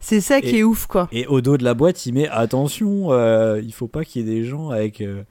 C'est 0.00 0.20
ça 0.20 0.40
qui 0.40 0.56
Et- 0.56 0.58
est 0.58 0.62
ouf, 0.62 0.86
quoi. 0.86 1.08
Et 1.12 1.26
au 1.26 1.40
dos 1.40 1.56
de 1.56 1.64
la 1.64 1.74
boîte, 1.74 2.06
il 2.06 2.12
met 2.14 2.28
attention, 2.28 3.12
euh, 3.12 3.60
il 3.64 3.72
faut 3.72 3.88
pas 3.88 4.04
qu'il 4.04 4.26
y 4.26 4.30
ait 4.30 4.34
des 4.34 4.44
gens 4.44 4.70
avec 4.70 5.00
euh, 5.00 5.22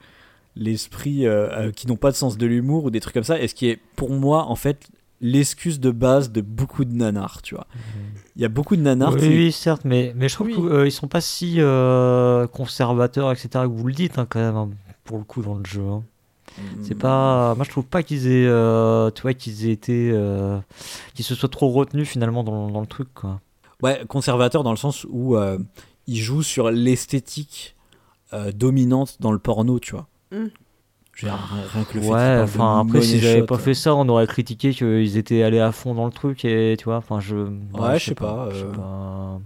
l'esprit 0.56 1.26
euh, 1.26 1.48
euh, 1.68 1.70
qui 1.72 1.86
n'ont 1.86 1.96
pas 1.96 2.10
de 2.10 2.16
sens 2.16 2.36
de 2.38 2.46
l'humour 2.46 2.84
ou 2.84 2.90
des 2.90 3.00
trucs 3.00 3.14
comme 3.14 3.24
ça. 3.24 3.40
Et 3.40 3.48
ce 3.48 3.54
qui 3.54 3.68
est 3.68 3.78
pour 3.96 4.10
moi, 4.10 4.44
en 4.44 4.56
fait, 4.56 4.88
l'excuse 5.20 5.80
de 5.80 5.90
base 5.90 6.30
de 6.30 6.40
beaucoup 6.40 6.84
de 6.84 6.94
nanars, 6.94 7.40
tu 7.42 7.54
vois. 7.54 7.66
Il 8.36 8.42
y 8.42 8.44
a 8.44 8.48
beaucoup 8.48 8.76
de 8.76 8.82
nanars 8.82 9.14
Oui, 9.14 9.20
qui. 9.20 9.28
oui, 9.28 9.52
certes, 9.52 9.82
mais, 9.84 10.12
mais 10.16 10.28
je 10.28 10.34
trouve 10.34 10.48
Oui. 10.48 10.82
qu'ils 10.82 10.92
sont 10.92 11.08
pas 11.08 11.20
si 11.22 11.54
euh, 11.58 12.46
conservateurs, 12.46 13.32
etc., 13.32 13.48
que 13.52 13.64
vous 13.66 13.86
le 13.86 13.94
dites, 13.94 14.18
hein, 14.18 14.26
quand 14.28 14.40
même, 14.40 14.56
hein, 14.56 14.68
pour 15.04 15.16
le 15.18 15.24
coup, 15.24 15.40
dans 15.42 15.54
le 15.54 15.64
jeu. 15.64 15.82
hein. 15.82 16.02
C'est 16.82 16.94
Mm. 16.94 16.98
pas. 16.98 17.54
Moi, 17.54 17.64
je 17.64 17.70
trouve 17.70 17.84
pas 17.84 18.02
qu'ils 18.02 18.26
aient. 18.28 18.46
euh, 18.46 19.10
tu 19.10 19.22
vois, 19.22 19.34
qu'ils 19.34 19.66
aient 19.66 19.72
été. 19.72 20.10
euh, 20.12 20.58
qu'ils 21.14 21.24
se 21.24 21.34
soient 21.34 21.48
trop 21.50 21.68
retenus, 21.70 22.08
finalement, 22.08 22.44
dans, 22.44 22.68
dans 22.70 22.80
le 22.80 22.86
truc, 22.86 23.08
quoi. 23.14 23.40
Ouais, 23.82 24.02
conservateur 24.08 24.62
dans 24.62 24.70
le 24.70 24.76
sens 24.76 25.06
où 25.08 25.36
euh, 25.36 25.58
il 26.06 26.16
joue 26.16 26.42
sur 26.42 26.70
l'esthétique 26.70 27.76
euh, 28.32 28.50
dominante 28.52 29.16
dans 29.20 29.32
le 29.32 29.38
porno, 29.38 29.78
tu 29.78 29.92
vois. 29.92 30.06
Mm. 30.32 30.46
Rien- 31.18 31.38
que 31.88 31.94
le 31.94 32.00
fait 32.02 32.10
Ouais, 32.10 32.40
enfin, 32.42 32.80
après, 32.80 32.98
avaient 32.98 33.40
shot, 33.40 33.46
pas 33.46 33.54
euh, 33.54 33.58
fait 33.58 33.74
ça, 33.74 33.94
on 33.94 34.08
aurait 34.08 34.26
critiqué 34.26 34.72
qu'ils 34.74 35.16
étaient 35.16 35.42
allés 35.42 35.60
à 35.60 35.72
fond 35.72 35.94
dans 35.94 36.04
le 36.04 36.12
truc, 36.12 36.44
et 36.44 36.76
tu 36.78 36.84
vois, 36.84 36.96
enfin, 36.96 37.20
je. 37.20 37.36
Ouais, 37.36 37.98
je 37.98 38.04
sais 38.06 38.14
pas, 38.14 38.48
euh. 38.52 39.38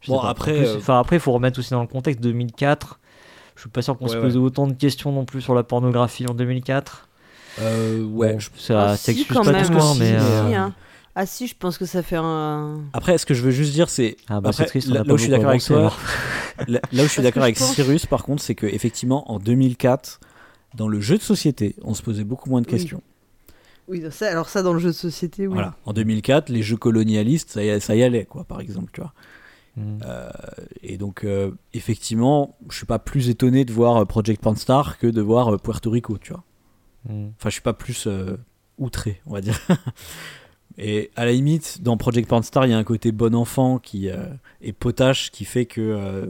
Je 0.00 0.08
Bon, 0.10 0.20
sais 0.20 0.26
après, 0.28 0.52
euh, 0.66 0.76
Enfin, 0.76 0.98
après, 1.00 1.16
il 1.16 1.20
faut 1.20 1.32
remettre 1.32 1.58
aussi 1.58 1.70
dans 1.70 1.82
le 1.82 1.86
contexte 1.88 2.20
2004. 2.22 3.00
Je 3.56 3.62
suis 3.62 3.70
pas 3.70 3.82
sûr 3.82 3.98
qu'on 3.98 4.04
Ouais, 4.04 4.10
se 4.10 4.16
ouais. 4.16 4.22
posait 4.22 4.38
autant 4.38 4.66
de 4.66 4.72
questions 4.72 5.12
non 5.12 5.24
plus 5.24 5.40
sur 5.42 5.54
la 5.54 5.62
pornographie 5.62 6.26
en 6.26 6.34
2004. 6.34 7.08
euh, 7.58 8.04
ouais, 8.04 8.32
Bon, 8.34 8.38
je- 8.38 8.48
ça 8.56 8.88
Ah, 8.90 8.96
si, 8.96 9.12
s'excuse 9.12 9.36
quand 9.36 9.44
pas 9.44 9.52
même. 9.52 9.66
tout 9.66 9.80
Si, 9.80 9.98
mais. 10.00 10.12
euh, 10.14 10.48
Si, 10.48 10.54
hein. 10.54 10.72
Ah 11.14 11.26
si, 11.26 11.46
je 11.46 11.56
pense 11.58 11.76
que 11.76 11.86
ça 11.86 12.02
fait 12.02 12.16
un... 12.16 12.82
Après, 12.92 13.18
ce 13.18 13.26
que 13.26 13.34
je 13.34 13.42
veux 13.42 13.50
juste 13.50 13.72
dire, 13.72 13.90
c'est. 13.90 14.16
Ah 14.28 14.40
bah 14.40 14.52
triste, 14.52 14.88
on 14.90 14.94
là, 14.94 15.02
où 15.06 15.16
je 15.16 15.22
suis 15.22 15.30
d'accord 15.30 15.50
avec 15.50 15.62
toi. 15.62 15.92
Là, 16.68 16.78
là 16.92 17.04
où 17.04 17.06
je 17.06 17.12
suis 17.12 17.22
d'accord 17.22 17.42
avec 17.42 17.56
pense- 17.56 17.74
Cyrus, 17.74 18.04
par 18.04 18.22
contre, 18.22 18.42
c'est 18.42 18.54
que 18.54 18.66
effectivement, 18.66 19.32
en 19.32 19.38
2004, 19.38 20.20
dans 20.74 20.88
le 20.88 21.00
jeu 21.00 21.16
de 21.16 21.22
société, 21.22 21.74
on 21.82 21.94
se 21.94 22.02
posait 22.02 22.22
beaucoup 22.24 22.50
moins 22.50 22.60
de 22.60 22.66
questions. 22.66 23.02
Oui, 23.88 24.04
ça, 24.10 24.30
alors 24.30 24.50
ça, 24.50 24.62
dans 24.62 24.74
le 24.74 24.78
jeu 24.78 24.90
de 24.90 24.94
société, 24.94 25.46
oui. 25.46 25.54
Voilà. 25.54 25.74
En 25.86 25.94
2004, 25.94 26.50
les 26.50 26.62
jeux 26.62 26.76
colonialistes, 26.76 27.52
ça 27.52 27.64
y, 27.64 27.80
ça 27.80 27.96
y 27.96 28.02
allait, 28.02 28.26
quoi, 28.26 28.44
par 28.44 28.60
exemple, 28.60 28.90
tu 28.92 29.00
vois. 29.00 29.14
Mm. 29.76 29.98
Et 30.82 30.98
donc, 30.98 31.24
euh, 31.24 31.52
effectivement, 31.72 32.56
je 32.68 32.76
suis 32.76 32.86
pas 32.86 32.98
plus 32.98 33.28
étonné 33.30 33.64
de 33.64 33.72
voir 33.72 33.96
euh, 33.96 34.04
Project 34.04 34.42
Panstar 34.42 34.98
que 34.98 35.06
de 35.06 35.20
voir 35.20 35.54
euh, 35.54 35.56
Puerto 35.56 35.90
Rico, 35.90 36.18
tu 36.18 36.32
vois. 36.32 36.44
Mm. 37.08 37.28
Enfin, 37.36 37.48
je 37.48 37.50
suis 37.50 37.62
pas 37.62 37.72
plus 37.72 38.06
euh, 38.06 38.36
outré, 38.78 39.20
on 39.26 39.32
va 39.32 39.40
dire. 39.40 39.58
Et 40.78 41.10
à 41.16 41.24
la 41.24 41.32
limite, 41.32 41.82
dans 41.82 41.96
Project 41.96 42.28
Pornstar, 42.28 42.66
il 42.66 42.70
y 42.70 42.74
a 42.74 42.78
un 42.78 42.84
côté 42.84 43.12
bon 43.12 43.34
enfant 43.34 43.78
qui 43.78 44.08
euh, 44.08 44.24
est 44.62 44.72
potache 44.72 45.30
qui 45.30 45.44
fait 45.44 45.66
que 45.66 45.80
euh, 45.80 46.26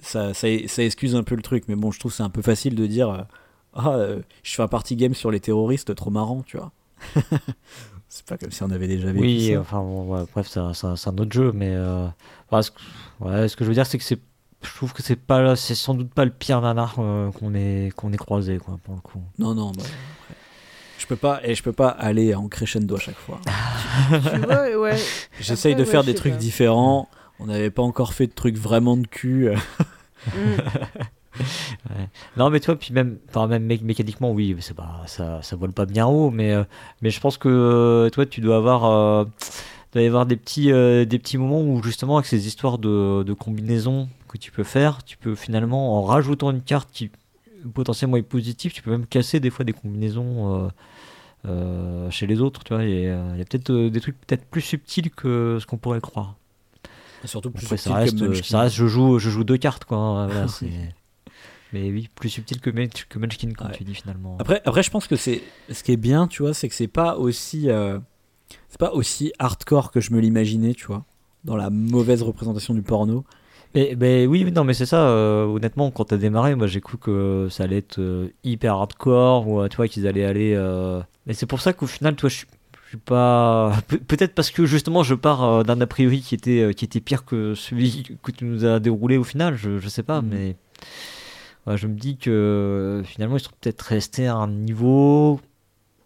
ça, 0.00 0.34
ça, 0.34 0.46
ça 0.66 0.82
excuse 0.84 1.16
un 1.16 1.22
peu 1.22 1.34
le 1.34 1.42
truc. 1.42 1.64
Mais 1.68 1.74
bon, 1.74 1.90
je 1.90 1.98
trouve 1.98 2.12
que 2.12 2.16
c'est 2.16 2.22
un 2.22 2.30
peu 2.30 2.42
facile 2.42 2.74
de 2.74 2.86
dire 2.86 3.10
euh, 3.10 3.22
Ah, 3.74 3.96
je 4.42 4.54
fais 4.54 4.62
un 4.62 4.68
party 4.68 4.96
game 4.96 5.14
sur 5.14 5.30
les 5.30 5.40
terroristes, 5.40 5.94
trop 5.94 6.10
marrant, 6.10 6.42
tu 6.46 6.58
vois. 6.58 6.70
c'est 8.12 8.26
pas 8.26 8.36
comme 8.36 8.50
si 8.50 8.62
on 8.62 8.70
avait 8.70 8.88
déjà 8.88 9.10
vécu 9.10 9.20
Oui, 9.24 9.50
ça. 9.54 9.60
enfin 9.60 9.80
bon, 9.80 10.04
ouais, 10.04 10.24
bref, 10.34 10.46
c'est 10.46 10.60
un 10.60 11.18
autre 11.18 11.32
jeu, 11.32 11.50
mais 11.52 11.70
euh, 11.70 12.06
ce, 12.60 12.70
que, 12.70 12.78
ouais, 13.20 13.48
ce 13.48 13.56
que 13.56 13.64
je 13.64 13.68
veux 13.70 13.74
dire, 13.74 13.86
c'est 13.86 13.96
que 13.96 14.04
c'est, 14.04 14.20
je 14.62 14.74
trouve 14.74 14.92
que 14.92 15.02
c'est 15.02 15.16
pas, 15.16 15.56
c'est 15.56 15.74
sans 15.74 15.94
doute 15.94 16.12
pas 16.12 16.26
le 16.26 16.30
pire 16.30 16.60
nanar 16.60 16.96
euh, 16.98 17.30
qu'on 17.30 17.54
ait, 17.54 17.90
qu'on 17.96 18.12
ait 18.12 18.18
croisé, 18.18 18.58
quoi, 18.58 18.78
pour 18.84 18.94
le 18.94 19.00
coup. 19.00 19.22
Non, 19.38 19.54
non, 19.54 19.72
bah. 19.72 19.84
Je 21.02 21.06
peux 21.08 21.16
pas, 21.16 21.40
et 21.42 21.56
je 21.56 21.62
peux 21.64 21.72
pas 21.72 21.88
aller 21.88 22.32
en 22.32 22.46
crescendo 22.46 22.94
à 22.94 23.00
chaque 23.00 23.18
fois. 23.18 23.40
Ouais. 24.78 24.96
J'essaye 25.40 25.74
de 25.74 25.84
faire 25.84 26.04
des 26.04 26.14
trucs 26.14 26.32
pas. 26.34 26.38
différents. 26.38 27.08
On 27.40 27.46
n'avait 27.46 27.70
pas 27.70 27.82
encore 27.82 28.14
fait 28.14 28.28
de 28.28 28.32
trucs 28.32 28.56
vraiment 28.56 28.96
de 28.96 29.06
cul. 29.06 29.48
euh. 29.48 29.56
Mm. 30.28 30.60
Non, 32.36 32.50
mais 32.50 32.60
toi, 32.60 32.76
puis 32.76 32.92
même, 32.92 33.18
enfin, 33.30 33.46
même 33.46 33.66
mé- 33.66 33.82
mécaniquement, 33.82 34.30
oui, 34.32 34.54
c'est 34.60 34.76
pas, 34.76 35.02
ça, 35.06 35.40
ça 35.42 35.56
vole 35.56 35.72
pas 35.72 35.86
bien 35.86 36.06
haut, 36.06 36.30
mais, 36.30 36.52
euh, 36.52 36.62
mais 37.00 37.08
je 37.10 37.18
pense 37.20 37.38
que 37.38 37.48
euh, 37.48 38.10
toi, 38.10 38.26
tu 38.26 38.40
dois 38.42 38.58
avoir, 38.58 38.84
euh, 38.84 39.24
doit 39.94 40.02
y 40.02 40.06
avoir 40.06 40.26
des 40.26 40.36
petits, 40.36 40.70
euh, 40.70 41.04
des 41.06 41.18
petits 41.18 41.38
moments 41.38 41.62
où 41.62 41.82
justement, 41.82 42.18
avec 42.18 42.26
ces 42.26 42.46
histoires 42.46 42.76
de, 42.78 43.22
de 43.22 43.32
combinaisons 43.32 44.08
que 44.28 44.36
tu 44.36 44.50
peux 44.52 44.62
faire, 44.62 45.02
tu 45.04 45.16
peux 45.16 45.34
finalement, 45.34 45.98
en 45.98 46.02
rajoutant 46.02 46.50
une 46.50 46.60
carte 46.62 46.90
qui 46.92 47.10
potentiellement 47.74 48.18
est 48.18 48.22
positive, 48.22 48.72
tu 48.72 48.82
peux 48.82 48.90
même 48.90 49.06
casser 49.06 49.40
des 49.40 49.50
fois 49.50 49.64
des 49.64 49.72
combinaisons. 49.72 50.70
Euh, 51.46 52.10
chez 52.10 52.26
les 52.26 52.40
autres, 52.40 52.62
tu 52.64 52.74
vois, 52.74 52.84
il 52.84 53.00
y 53.04 53.08
a 53.08 53.44
peut-être 53.44 53.70
euh, 53.70 53.90
des 53.90 54.00
trucs 54.00 54.20
peut-être 54.20 54.44
plus 54.46 54.60
subtils 54.60 55.10
que 55.10 55.58
ce 55.60 55.66
qu'on 55.66 55.76
pourrait 55.78 56.00
croire. 56.00 56.36
Surtout 57.24 57.50
plus 57.50 57.64
Après, 57.64 57.76
subtil 57.76 57.92
ça 57.92 57.98
que 57.98 58.04
reste, 58.04 58.22
euh, 58.22 58.28
Munchkin. 58.28 58.42
ça 58.50 58.60
reste, 58.60 58.74
je 58.76 58.86
joue, 58.86 59.18
je 59.18 59.30
joue 59.30 59.44
deux 59.44 59.56
cartes, 59.56 59.84
quoi. 59.84 59.96
hein, 59.98 60.26
voilà, 60.26 60.46
Mais 61.72 61.90
oui, 61.90 62.08
plus 62.14 62.28
subtil 62.28 62.60
que, 62.60 62.68
Munch- 62.70 63.06
que 63.08 63.18
Munchkin, 63.18 63.52
comme 63.52 63.68
Ouais. 63.68 63.76
tu 63.76 63.84
dis 63.84 63.94
finalement. 63.94 64.36
Après, 64.40 64.60
après, 64.66 64.82
je 64.82 64.90
pense 64.90 65.06
que 65.06 65.16
c'est 65.16 65.42
ce 65.70 65.82
qui 65.82 65.92
est 65.92 65.96
bien, 65.96 66.26
tu 66.28 66.42
vois, 66.42 66.52
c'est 66.52 66.68
que 66.68 66.74
c'est 66.74 66.86
pas 66.88 67.16
aussi, 67.16 67.70
euh, 67.70 67.98
c'est 68.68 68.78
pas 68.78 68.92
aussi 68.92 69.32
hardcore 69.38 69.90
que 69.90 70.00
je 70.00 70.12
me 70.12 70.20
l'imaginais, 70.20 70.74
tu 70.74 70.84
vois, 70.86 71.04
dans 71.44 71.56
la 71.56 71.70
mauvaise 71.70 72.22
représentation 72.22 72.74
du 72.74 72.82
porno. 72.82 73.24
Mais, 73.74 73.96
mais 73.98 74.26
oui, 74.26 74.50
non, 74.52 74.64
mais 74.64 74.74
c'est 74.74 74.86
ça. 74.86 75.08
euh, 75.08 75.44
honnêtement, 75.46 75.90
quand 75.90 76.04
t'as 76.06 76.18
démarré, 76.18 76.54
moi 76.54 76.66
j'ai 76.66 76.80
cru 76.80 76.98
que 76.98 77.48
ça 77.50 77.64
allait 77.64 77.78
être 77.78 77.98
euh, 78.00 78.28
hyper 78.44 78.74
hardcore 78.74 79.48
ou 79.48 79.60
euh, 79.60 79.68
tu 79.68 79.76
vois 79.76 79.88
qu'ils 79.88 80.06
allaient 80.06 80.24
aller. 80.26 80.52
euh, 80.54 81.00
Mais 81.26 81.32
c'est 81.34 81.46
pour 81.46 81.60
ça 81.62 81.72
qu'au 81.72 81.86
final, 81.86 82.14
toi, 82.16 82.28
je 82.28 82.36
suis, 82.36 82.46
pas. 83.06 83.72
Pe- 83.88 83.96
Peut-être 83.96 84.34
parce 84.34 84.50
que 84.50 84.66
justement, 84.66 85.02
je 85.02 85.14
pars 85.14 85.64
d'un 85.64 85.80
a 85.80 85.86
priori 85.86 86.20
qui 86.20 86.34
était 86.34 86.74
qui 86.76 86.84
était 86.84 87.00
pire 87.00 87.24
que 87.24 87.54
celui 87.54 88.02
que 88.22 88.30
tu 88.30 88.44
nous 88.44 88.66
as 88.66 88.78
déroulé 88.80 89.16
au 89.16 89.24
final. 89.24 89.56
Je, 89.56 89.78
je 89.78 89.88
sais 89.88 90.02
pas, 90.02 90.20
Mhm. 90.20 90.28
mais 90.30 90.56
ouais, 91.66 91.78
je 91.78 91.86
me 91.86 91.94
dis 91.94 92.18
que 92.18 93.00
finalement, 93.06 93.36
ils 93.38 93.40
sont 93.42 93.50
peut-être 93.58 93.80
restés 93.80 94.26
à 94.26 94.34
un 94.36 94.48
niveau 94.48 95.40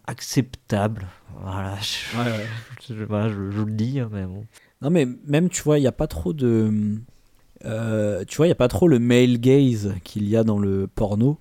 acceptable. 0.07 1.07
Voilà, 1.43 1.75
je, 1.81 2.17
Ouais, 2.17 2.31
ouais. 2.31 2.47
je- 2.89 3.05
voilà, 3.05 3.29
je- 3.29 3.51
je 3.51 3.63
le 3.63 3.73
dis, 3.73 3.99
hein, 4.01 4.09
mais 4.13 4.25
bon. 4.25 4.45
Non, 4.83 4.91
mais 4.91 5.07
même, 5.27 5.49
tu 5.49 5.63
vois, 5.63 5.79
il 5.79 5.83
n'y 5.83 5.87
a 5.89 5.93
pas 5.93 6.07
trop 6.07 6.33
de. 6.33 6.73
Euh, 7.67 8.25
tu 8.27 8.37
vois, 8.37 8.47
il 8.47 8.49
n'y 8.51 8.53
a 8.53 8.57
pas 8.57 8.69
trop 8.69 8.89
le 8.89 8.99
male 8.99 9.39
gaze 9.39 9.95
qu'il 10.05 10.29
y 10.29 10.37
a 10.37 10.45
dans 10.45 10.59
le 10.59 10.87
porno. 10.87 11.39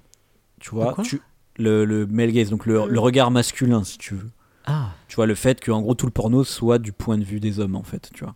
Tu 0.60 0.72
vois, 0.72 0.86
quoi 0.94 1.04
tu, 1.04 1.22
le, 1.58 1.86
le 1.86 2.06
male 2.08 2.32
gaze, 2.32 2.50
donc 2.50 2.66
le, 2.66 2.86
le 2.88 3.00
regard 3.00 3.32
masculin, 3.32 3.84
si 3.84 3.98
tu 3.98 4.16
veux. 4.16 4.30
Ah, 4.66 4.90
Tu 5.08 5.16
vois, 5.16 5.28
le 5.28 5.36
fait 5.36 5.60
que, 5.60 5.72
en 5.72 5.82
gros, 5.82 5.94
tout 5.94 6.08
le 6.08 6.12
porno 6.12 6.44
soit 6.44 6.80
du 6.80 6.92
point 6.92 7.18
de 7.18 7.24
vue 7.24 7.40
des 7.40 7.60
hommes, 7.60 7.76
en 7.76 7.84
fait, 7.84 8.10
tu 8.14 8.24
vois. 8.24 8.36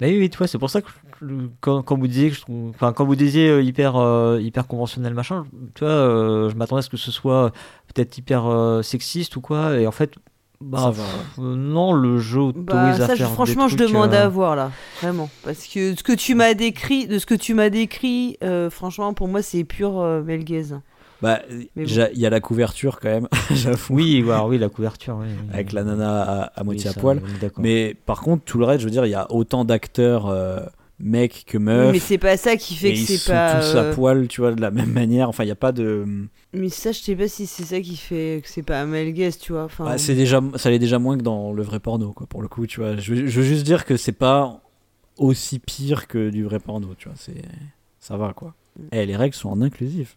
Bah 0.00 0.06
oui, 0.08 0.18
oui, 0.18 0.28
tu 0.30 0.36
vois, 0.38 0.46
c'est 0.46 0.58
pour 0.58 0.68
ça 0.70 0.82
que 0.82 0.88
quand, 1.60 1.82
quand 1.82 1.96
vous 1.98 2.06
disiez, 2.06 2.28
que 2.30 2.36
je 2.36 2.40
trouve- 2.42 2.70
enfin, 2.70 2.92
quand 2.92 3.04
vous 3.06 3.16
disiez 3.16 3.48
euh, 3.48 3.62
hyper, 3.62 3.96
euh, 3.96 4.38
hyper 4.40 4.66
conventionnel 4.66 5.14
machin, 5.14 5.44
tu 5.74 5.84
vois, 5.84 5.92
euh, 5.92 6.50
je 6.50 6.54
m'attendais 6.54 6.80
à 6.80 6.82
ce 6.82 6.90
que 6.90 6.98
ce 6.98 7.10
soit 7.10 7.50
peut-être 7.94 8.16
hyper 8.18 8.44
euh, 8.46 8.82
sexiste 8.82 9.36
ou 9.36 9.40
quoi, 9.40 9.78
et 9.78 9.86
en 9.86 9.92
fait, 9.92 10.14
bah, 10.60 10.92
pff, 10.94 11.38
euh, 11.38 11.54
non, 11.56 11.92
le 11.92 12.18
jeu 12.18 12.40
autorise 12.40 12.64
Bah, 12.98 13.04
à 13.04 13.06
ça, 13.06 13.14
je- 13.14 13.18
faire. 13.18 13.28
des 13.28 13.34
franchement, 13.34 13.68
je 13.68 13.76
demande 13.76 14.14
euh, 14.14 14.24
à 14.24 14.28
voir 14.28 14.56
là, 14.56 14.70
vraiment, 15.00 15.28
parce 15.44 15.66
que 15.66 15.94
ce 15.96 16.02
que 16.02 16.12
tu 16.12 16.34
m'as 16.34 16.54
décrit, 16.54 17.06
de 17.06 17.18
ce 17.18 17.26
que 17.26 17.34
tu 17.34 17.54
m'as 17.54 17.70
décrit, 17.70 18.36
euh, 18.42 18.70
franchement, 18.70 19.12
pour 19.14 19.28
moi, 19.28 19.42
c'est 19.42 19.64
pur 19.64 19.98
euh, 20.00 20.22
gaze. 20.26 20.80
Bah, 21.22 21.40
bon. 21.48 21.84
il 21.84 22.18
y 22.18 22.26
a 22.26 22.30
la 22.30 22.40
couverture 22.40 23.00
quand 23.00 23.08
même, 23.08 23.28
j'avoue. 23.50 23.94
Oui, 23.94 24.22
ouais, 24.22 24.36
oui, 24.46 24.58
la 24.58 24.68
couverture, 24.68 25.16
oui, 25.18 25.26
oui. 25.30 25.48
Avec 25.54 25.72
la 25.72 25.82
nana 25.84 26.22
à, 26.22 26.40
à 26.44 26.60
Oui, 26.60 26.64
moitié 26.66 26.90
à 26.90 26.92
poil. 26.94 27.22
Mais 27.58 27.94
par 28.06 28.20
contre, 28.20 28.44
tout 28.44 28.58
le 28.58 28.64
reste, 28.66 28.80
je 28.80 28.84
veux 28.84 28.90
dire, 28.90 29.06
il 29.06 29.10
y 29.10 29.14
a 29.14 29.30
autant 29.32 29.64
d'acteurs 29.64 30.26
euh, 31.00 31.04
mecs 31.04 31.44
que 31.46 31.58
meufs. 31.58 31.92
mais 31.92 31.98
c'est 31.98 32.18
pas 32.18 32.36
ça 32.36 32.56
qui 32.56 32.74
fait 32.74 32.92
que 32.92 32.98
ils 32.98 33.06
c'est 33.06 33.16
sont 33.18 33.32
pas. 33.32 33.60
tous 33.60 33.74
euh, 33.76 33.90
à 33.90 33.94
poil, 33.94 34.28
tu 34.28 34.40
vois, 34.40 34.52
de 34.54 34.60
la 34.60 34.70
même 34.70 34.92
manière. 34.92 35.28
Enfin, 35.28 35.44
il 35.44 35.46
n'y 35.46 35.52
a 35.52 35.56
pas 35.56 35.72
de. 35.72 36.04
Mais 36.52 36.68
ça, 36.68 36.92
je 36.92 36.98
sais 37.00 37.14
pas 37.16 37.28
si 37.28 37.46
c'est 37.46 37.64
ça 37.64 37.80
qui 37.80 37.96
fait 37.96 38.40
que 38.42 38.48
c'est 38.48 38.62
pas 38.62 38.84
male 38.86 39.12
gaze, 39.12 39.38
tu 39.38 39.52
vois. 39.52 39.64
Enfin, 39.64 39.84
Bah, 39.84 39.98
c'est 39.98 40.14
déjà, 40.14 40.40
ça 40.56 40.70
l'est 40.70 40.78
déjà 40.78 40.98
moins 40.98 41.16
que 41.18 41.22
dans 41.22 41.52
le 41.52 41.62
vrai 41.62 41.80
porno, 41.80 42.12
quoi. 42.12 42.26
Pour 42.26 42.40
le 42.42 42.48
coup, 42.48 42.66
tu 42.66 42.80
vois. 42.80 42.96
Je, 42.96 43.14
veux- 43.14 43.26
je 43.26 43.40
veux 43.40 43.46
juste 43.46 43.64
dire 43.64 43.84
que 43.84 43.96
c'est 43.96 44.12
pas 44.12 44.60
aussi 45.18 45.58
pire 45.58 46.06
que 46.08 46.30
du 46.30 46.44
vrai 46.44 46.58
porno, 46.60 46.94
tu 46.98 47.08
vois. 47.08 47.16
C'est, 47.18 47.42
ça 48.00 48.16
va, 48.16 48.32
quoi. 48.32 48.54
Mm. 48.78 48.82
Eh, 48.92 49.06
les 49.06 49.16
règles 49.16 49.34
sont 49.34 49.48
en 49.50 49.60
inclusif. 49.62 50.16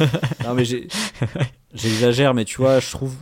non, 0.44 0.54
mais 0.54 0.64
j'exagère, 1.74 2.34
mais 2.34 2.44
tu 2.44 2.56
vois, 2.58 2.80
je 2.80 2.90
trouve 2.90 3.14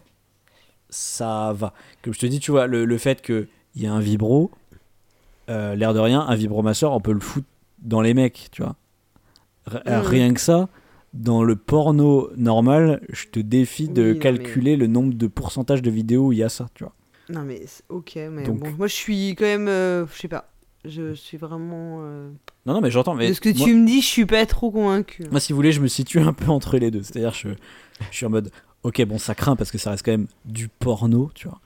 ça 0.91 1.53
va. 1.55 1.75
Comme 2.03 2.15
je 2.15 2.19
te 2.19 2.27
dis, 2.27 2.41
tu 2.41 2.51
vois, 2.51 2.67
le, 2.67 2.85
le 2.85 2.99
fait 2.99 3.21
qu'il 3.23 3.47
y 3.77 3.87
a 3.87 3.93
un 3.93 4.01
vibro, 4.01 4.51
euh, 5.49 5.75
l'air 5.75 5.95
de 5.95 5.99
rien, 6.01 6.21
un 6.21 6.35
vibromasseur, 6.35 6.93
on 6.93 7.01
peut 7.01 7.13
le 7.13 7.21
foutre 7.21 7.47
dans 7.79 8.01
les 8.01 8.15
mecs, 8.15 8.49
tu 8.53 8.63
vois. 8.63 8.77
R- 9.71 9.83
Mm. 9.87 10.07
Rien 10.07 10.35
que 10.35 10.41
ça, 10.41 10.69
dans 11.15 11.43
le 11.43 11.57
porno 11.57 12.31
normal, 12.37 13.01
je 13.11 13.27
te 13.27 13.41
défie 13.41 13.89
de 13.89 14.03
Oui, 14.03 14.09
non, 14.09 14.15
mais- 14.15 14.19
calculer 14.21 14.77
le 14.77 14.87
nombre 14.87 15.15
de 15.15 15.27
pourcentage 15.27 15.83
de 15.83 15.91
vidéos 15.91 16.27
où 16.29 16.33
il 16.33 16.39
y 16.39 16.43
a 16.43 16.49
ça, 16.49 16.67
tu 16.75 16.85
vois. 16.85 16.95
Non, 17.31 17.43
mais 17.43 17.63
ok, 17.91 18.19
mais 18.31 18.45
Donc- 18.45 18.61
bon, 18.61 18.71
moi, 18.79 18.87
je 18.87 18.95
suis 18.95 19.31
quand 19.37 19.45
même, 19.45 19.69
euh, 19.69 20.07
je 20.07 20.19
sais 20.19 20.29
pas, 20.29 20.51
je 20.87 21.13
suis 21.15 21.37
vraiment. 21.37 21.99
euh, 22.01 22.31
Non, 22.65 22.73
non, 22.75 22.81
mais 22.81 22.91
j'entends. 22.91 23.15
Mais 23.15 23.29
de 23.29 23.33
ce 23.35 23.41
que 23.43 23.51
moi, 23.57 23.67
tu 23.67 23.75
me 23.75 23.87
dis, 23.87 24.01
je 24.01 24.07
suis 24.07 24.27
pas 24.27 24.45
trop 24.47 24.71
convaincu. 24.71 25.25
moi, 25.31 25.41
si 25.41 25.53
vous 25.53 25.57
voulez, 25.57 25.73
je 25.73 25.81
me 25.83 25.89
situe 25.89 26.21
un 26.21 26.33
peu 26.33 26.51
entre 26.51 26.79
les 26.79 26.91
deux. 26.91 27.03
C'est-à-dire, 27.03 27.33
je, 27.35 27.49
je 28.11 28.17
suis 28.17 28.25
en 28.27 28.31
mode, 28.31 28.51
ok, 28.83 29.05
bon, 29.05 29.19
ça 29.19 29.35
craint 29.35 29.57
parce 29.57 29.71
que 29.71 29.77
ça 29.79 29.91
reste 29.91 30.05
quand 30.05 30.13
même 30.13 30.27
du 30.47 30.69
porno, 30.69 31.31
tu 31.35 31.49
vois. 31.49 31.61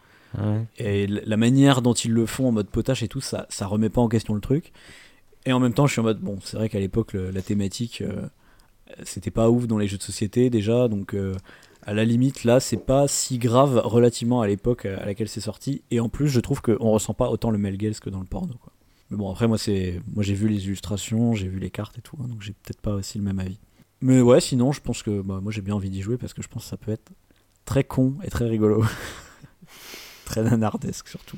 Et 0.79 1.07
la 1.07 1.37
manière 1.37 1.83
dont 1.83 1.95
ils 1.95 2.13
le 2.13 2.27
font 2.27 2.49
en 2.49 2.53
mode 2.53 2.69
potache 2.69 3.03
et 3.03 3.09
tout, 3.09 3.21
ça, 3.21 3.47
ça 3.49 3.67
remet 3.67 3.91
pas 3.91 4.01
en 4.01 4.09
question 4.09 4.35
le 4.35 4.41
truc. 4.41 4.73
Et 5.45 5.53
en 5.53 5.61
même 5.61 5.75
temps, 5.75 5.87
je 5.87 5.93
suis 5.93 6.01
en 6.01 6.05
mode, 6.05 6.21
bon, 6.21 6.39
c'est 6.43 6.57
vrai 6.57 6.69
qu'à 6.69 6.79
l'époque, 6.79 7.15
la 7.15 7.43
thématique, 7.43 8.03
euh, 8.03 8.27
c'était 9.05 9.31
pas 9.31 9.51
ouf 9.51 9.67
dans 9.67 9.79
les 9.79 9.89
jeux 9.89 9.99
de 9.99 10.03
société 10.03 10.51
déjà. 10.51 10.89
Donc, 10.89 11.15
euh, 11.15 11.35
à 11.83 11.95
la 11.95 12.05
limite, 12.05 12.45
là, 12.45 12.61
c'est 12.61 12.77
pas 12.77 13.09
si 13.09 13.39
grave 13.39 13.81
relativement 13.85 14.41
à 14.41 14.47
l'époque 14.47 14.87
à 14.87 15.05
laquelle 15.05 15.29
c'est 15.29 15.41
sorti. 15.41 15.83
Et 15.91 16.01
en 16.01 16.09
plus, 16.09 16.29
je 16.29 16.41
trouve 16.41 16.63
qu'on 16.63 16.91
ressent 16.91 17.15
pas 17.15 17.29
autant 17.29 17.51
le 17.51 17.59
male 17.59 17.77
gaze 17.77 18.01
que 18.01 18.11
dans 18.11 18.21
le 18.21 18.27
porno, 18.27 18.55
quoi. 18.61 18.73
Mais 19.11 19.19
bon, 19.19 19.31
après, 19.31 19.47
moi, 19.47 19.59
moi 20.15 20.23
j'ai 20.25 20.35
vu 20.35 20.49
les 20.49 20.65
illustrations, 20.65 21.35
j'ai 21.35 21.47
vu 21.47 21.59
les 21.59 21.69
cartes 21.69 21.99
et 21.99 22.01
tout, 22.01 22.17
hein, 22.23 22.29
donc 22.29 22.41
j'ai 22.41 22.53
peut-être 22.53 22.81
pas 22.81 22.95
aussi 22.95 23.19
le 23.19 23.25
même 23.25 23.41
avis. 23.41 23.59
Mais 24.01 24.23
ouais, 24.23 24.41
sinon, 24.41 24.73
je 24.73 24.81
pense 24.81 25.03
que 25.03 25.21
bah, 25.21 25.41
moi 25.43 25.53
j'ai 25.53 25.61
bien 25.61 25.75
envie 25.75 25.91
d'y 25.91 26.01
jouer 26.01 26.17
parce 26.17 26.33
que 26.33 26.43
je 26.43 26.49
pense 26.49 26.65
que 26.65 26.71
ça 26.71 26.79
peut 26.79 26.91
être 26.91 27.13
très 27.67 27.85
con 27.85 28.15
et 28.25 28.31
très 28.31 28.47
rigolo. 28.49 28.85
très 30.33 30.43
nanardesque 30.43 31.09
surtout. 31.09 31.37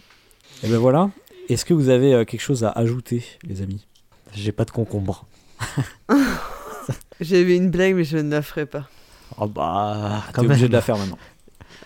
Et 0.62 0.68
ben 0.68 0.78
voilà. 0.78 1.10
Est-ce 1.48 1.64
que 1.64 1.74
vous 1.74 1.88
avez 1.88 2.14
euh, 2.14 2.24
quelque 2.24 2.40
chose 2.40 2.62
à 2.64 2.70
ajouter, 2.70 3.24
les 3.42 3.60
amis? 3.60 3.86
J'ai 4.32 4.52
pas 4.52 4.64
de 4.64 4.70
concombre. 4.70 5.26
J'avais 7.20 7.56
une 7.56 7.70
blague, 7.70 7.94
mais 7.94 8.04
je 8.04 8.18
ne 8.18 8.30
la 8.30 8.42
ferai 8.42 8.66
pas. 8.66 8.88
Oh 9.38 9.46
bah, 9.46 10.22
T'es 10.26 10.32
quand 10.34 10.44
obligé 10.44 10.62
même. 10.62 10.68
de 10.68 10.72
la 10.74 10.82
faire 10.82 10.96
maintenant. 10.96 11.18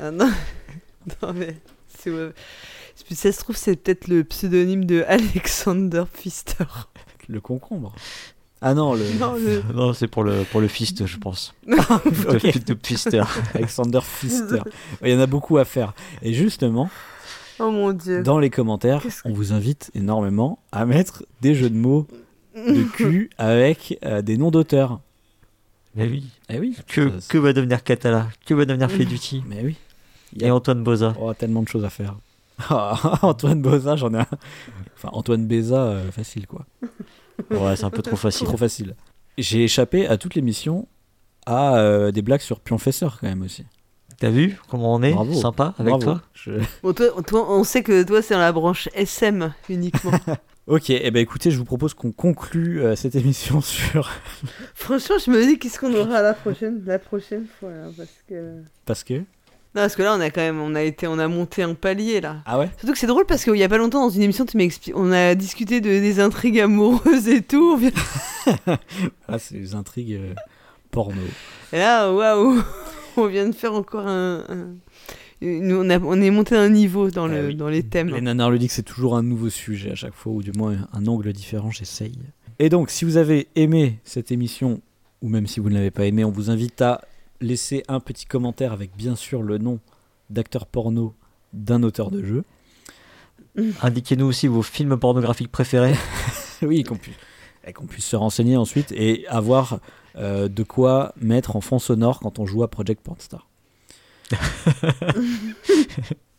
Ah 0.01 0.11
non, 0.11 0.31
non 1.23 1.33
mais 1.33 1.57
c'est. 1.89 2.11
Si 2.95 3.15
Ça 3.15 3.33
se 3.33 3.39
trouve, 3.39 3.57
c'est 3.57 3.77
peut-être 3.77 4.09
le 4.09 4.23
pseudonyme 4.25 4.85
de 4.85 5.05
Alexander 5.09 6.05
Pfister. 6.13 6.65
Le 7.29 7.41
concombre. 7.41 7.95
Ah 8.61 8.75
non, 8.75 8.95
le 8.95 9.05
Non, 9.21 9.35
le- 9.35 9.63
Non, 9.75 9.93
c'est 9.93 10.09
pour 10.09 10.25
le, 10.25 10.43
pour 10.51 10.61
le 10.61 10.69
fist, 10.69 11.07
je 11.07 11.17
pense. 11.19 11.55
Ok. 11.69 12.33
Le 12.33 12.39
fist 12.39 12.69
de 12.69 12.75
Pfister. 12.75 13.23
Alexander 13.55 14.01
Pfister. 14.01 14.61
Il 15.03 15.11
y 15.11 15.15
en 15.15 15.21
a 15.21 15.27
beaucoup 15.27 15.59
à 15.59 15.65
faire. 15.65 15.93
Et 16.23 16.35
justement, 16.35 16.91
Oh 17.61 17.71
mon 17.71 17.93
dieu. 17.93 18.23
dans 18.23 18.39
les 18.39 18.51
commentaires, 18.51 19.03
on 19.25 19.33
vous 19.33 19.53
invite 19.53 19.91
énormément 19.95 20.59
à 20.73 20.87
mettre 20.87 21.25
des 21.41 21.55
jeux 21.55 21.71
de 21.71 21.77
mots 21.77 22.07
de 22.57 22.83
cul 22.85 23.31
avec 23.39 23.99
euh, 24.05 24.23
des 24.23 24.37
noms 24.37 24.51
d'auteurs. 24.51 25.01
Mais 25.95 26.07
oui. 26.09 26.25
Eh 26.49 26.59
oui. 26.59 26.77
Que, 26.89 27.09
Ça, 27.11 27.17
c'est- 27.21 27.29
que 27.31 27.39
va 27.39 27.53
devenir 27.53 27.83
Catala 27.83 28.29
Que 28.47 28.55
va 28.55 28.65
devenir 28.65 28.91
Feduti 28.91 29.43
Mais 29.49 29.63
oui. 29.65 29.77
Il 30.35 30.43
y 30.43 30.45
Et 30.47 30.51
Antoine 30.51 30.83
Boza 30.85 31.15
oh, 31.21 31.33
tellement 31.35 31.63
de 31.63 31.69
choses 31.69 31.85
à 31.85 31.91
faire. 31.91 32.15
Ah, 32.69 33.19
Antoine 33.23 33.63
Boza, 33.63 33.95
j'en 33.97 34.13
ai 34.15 34.19
un. 34.19 34.27
Enfin, 34.97 35.09
Antoine 35.13 35.47
Béza, 35.47 35.81
euh, 35.83 36.11
facile 36.11 36.47
quoi. 36.47 36.67
Ouais, 37.51 37.77
c'est 37.77 37.85
un 37.85 37.91
peu 37.91 38.03
trop 38.03 38.17
facile. 38.17 38.47
trop 38.47 38.57
facile. 38.57 38.95
J'ai 39.37 39.65
échappé 39.65 40.07
à 40.07 40.17
toute 40.17 40.35
l'émission 40.35 40.89
à 41.47 41.77
euh, 41.79 42.11
des 42.11 42.23
blagues 42.23 42.41
sur 42.41 42.61
Pionfesseur 42.61 43.19
quand 43.21 43.29
même 43.29 43.43
aussi. 43.43 43.65
T'as 44.19 44.31
vu 44.31 44.59
comment 44.69 44.95
on 44.95 45.03
est 45.03 45.13
Bravo. 45.13 45.33
Sympa 45.33 45.75
avec 45.79 45.91
Bravo. 45.91 46.03
toi 46.05 46.23
Je- 46.35 46.61
Bon, 46.83 46.93
toi, 46.93 47.07
toi, 47.25 47.47
on 47.53 47.63
sait 47.63 47.83
que 47.85 48.03
toi, 48.03 48.21
c'est 48.21 48.35
dans 48.35 48.41
la 48.41 48.53
branche 48.53 48.89
SM 48.95 49.53
uniquement. 49.69 50.13
Ok, 50.67 50.91
et 50.91 51.11
ben 51.11 51.21
écoutez, 51.21 51.51
je 51.51 51.57
vous 51.57 51.65
propose 51.65 51.95
qu'on 51.95 52.13
conclue 52.13 52.83
euh, 52.83 52.95
cette 52.95 53.15
émission 53.15 53.61
sur. 53.63 54.11
Franchement, 54.75 55.17
je 55.25 55.31
me 55.31 55.43
dis 55.47 55.59
qu'est-ce 55.59 55.79
qu'on 55.79 55.95
aura 55.95 56.21
la 56.21 56.35
prochaine, 56.35 56.83
la 56.85 56.99
prochaine 56.99 57.47
fois, 57.59 57.71
là, 57.71 57.87
parce 57.97 58.11
que. 58.29 58.63
Parce 58.85 59.03
que. 59.03 59.23
Non, 59.79 59.85
parce 59.85 59.95
que 59.95 60.03
là, 60.03 60.13
on 60.17 60.21
a 60.21 60.31
quand 60.31 60.41
même, 60.41 60.61
on 60.61 60.75
a 60.75 60.83
été, 60.83 61.07
on 61.07 61.21
a 61.21 61.29
monté 61.29 61.63
un 61.63 61.75
palier 61.75 62.21
là. 62.21 62.39
Ah 62.47 62.59
ouais? 62.59 62.69
Surtout 62.79 62.93
que 62.95 62.99
c'est 62.99 63.07
drôle 63.07 63.27
parce 63.27 63.45
qu'il 63.45 63.55
y 63.55 63.63
a 63.63 63.69
pas 63.69 63.79
longtemps 63.79 64.01
dans 64.01 64.11
une 64.11 64.23
émission, 64.23 64.45
tu 64.45 64.57
m'expliques, 64.57 64.93
on 64.97 65.13
a 65.13 65.37
discuté 65.37 65.81
de, 65.81 65.89
des 65.89 66.19
intrigues 66.19 66.59
amoureuses 66.59 67.29
et 67.29 67.43
tout. 67.43 67.77
vient- 67.77 67.91
Ah, 69.29 69.39
c'est 69.39 69.55
des 69.57 69.75
intrigues 69.77 70.15
euh, 70.15 70.35
porno. 70.91 71.21
Et 71.73 71.79
là, 71.79 72.13
waouh, 72.13 72.61
on 73.17 73.27
vient 73.27 73.47
de 73.49 73.55
faire 73.55 73.73
encore 73.75 74.07
un. 74.09 74.43
on, 75.43 75.91
a, 75.91 75.99
on 76.01 76.21
est 76.21 76.31
monté 76.31 76.57
un 76.57 76.69
niveau 76.71 77.11
dans, 77.11 77.29
le, 77.29 77.47
oui. 77.49 77.55
dans 77.55 77.69
les 77.69 77.83
thèmes. 77.85 78.09
Les 78.09 78.21
nanars 78.21 78.51
ludiques, 78.51 78.73
c'est 78.73 78.83
toujours 78.83 79.17
un 79.17 79.23
nouveau 79.23 79.49
sujet 79.51 79.93
à 79.93 79.95
chaque 79.95 80.15
fois, 80.15 80.33
ou 80.33 80.43
du 80.43 80.51
moins 80.53 80.77
un 80.93 81.07
angle 81.07 81.33
différent, 81.33 81.71
j'essaye. 81.71 82.19
Et 82.59 82.69
donc, 82.69 82.91
si 82.91 83.05
vous 83.05 83.17
avez 83.17 83.47
aimé 83.55 84.01
cette 84.03 84.33
émission, 84.33 84.81
ou 85.23 85.29
même 85.29 85.47
si 85.47 85.61
vous 85.61 85.69
ne 85.69 85.75
l'avez 85.75 85.91
pas 85.93 86.07
aimé, 86.07 86.25
on 86.25 86.31
vous 86.33 86.51
invite 86.51 86.81
à 86.83 87.01
laisser 87.41 87.83
un 87.89 88.01
petit 88.01 88.27
commentaire 88.27 88.73
avec 88.73 88.97
bien 88.97 89.17
sûr 89.17 89.43
le 89.43 89.59
nom 89.59 89.81
d'acteur 90.31 90.67
porno 90.67 91.15
d'un 91.53 91.83
auteur 91.83 92.11
de 92.11 92.25
jeu. 92.25 92.45
Indiquez-nous 93.83 94.27
aussi 94.27 94.47
vos 94.47 94.63
films 94.63 94.99
pornographiques 94.99 95.51
préférés. 95.51 95.95
oui, 96.63 96.83
qu'on 96.83 96.97
puisse, 96.97 97.17
et 97.67 97.73
qu'on 97.73 97.87
puisse 97.87 98.07
se 98.07 98.17
renseigner 98.17 98.57
ensuite 98.57 98.93
et 98.93 99.27
avoir 99.29 99.81
euh, 100.17 100.49
de 100.49 100.63
quoi 100.63 101.13
mettre 101.21 101.57
en 101.57 101.61
fond 101.61 101.79
sonore 101.79 102.21
quand 102.21 102.39
on 102.39 102.47
joue 102.47 102.63
à 102.63 102.69
Project 102.69 103.03
Pornstar. 103.03 103.47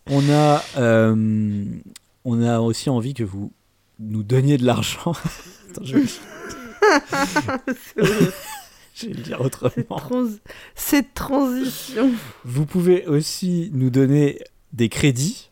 on, 0.07 0.30
a, 0.30 0.63
euh, 0.77 1.65
on 2.26 2.43
a 2.43 2.59
aussi 2.59 2.89
envie 2.89 3.13
que 3.13 3.23
vous 3.23 3.51
nous 3.99 4.23
donniez 4.23 4.57
de 4.57 4.65
l'argent. 4.65 5.13
Vais 9.07 9.13
le 9.13 9.21
dire 9.21 9.38
Cette, 9.38 9.45
autrement. 9.63 9.97
trans- 9.97 10.26
cette 10.76 11.13
transition. 11.13 12.11
Vous 12.45 12.65
pouvez 12.65 13.05
aussi 13.07 13.69
nous 13.73 13.89
donner 13.89 14.39
des 14.73 14.89
crédits. 14.89 15.49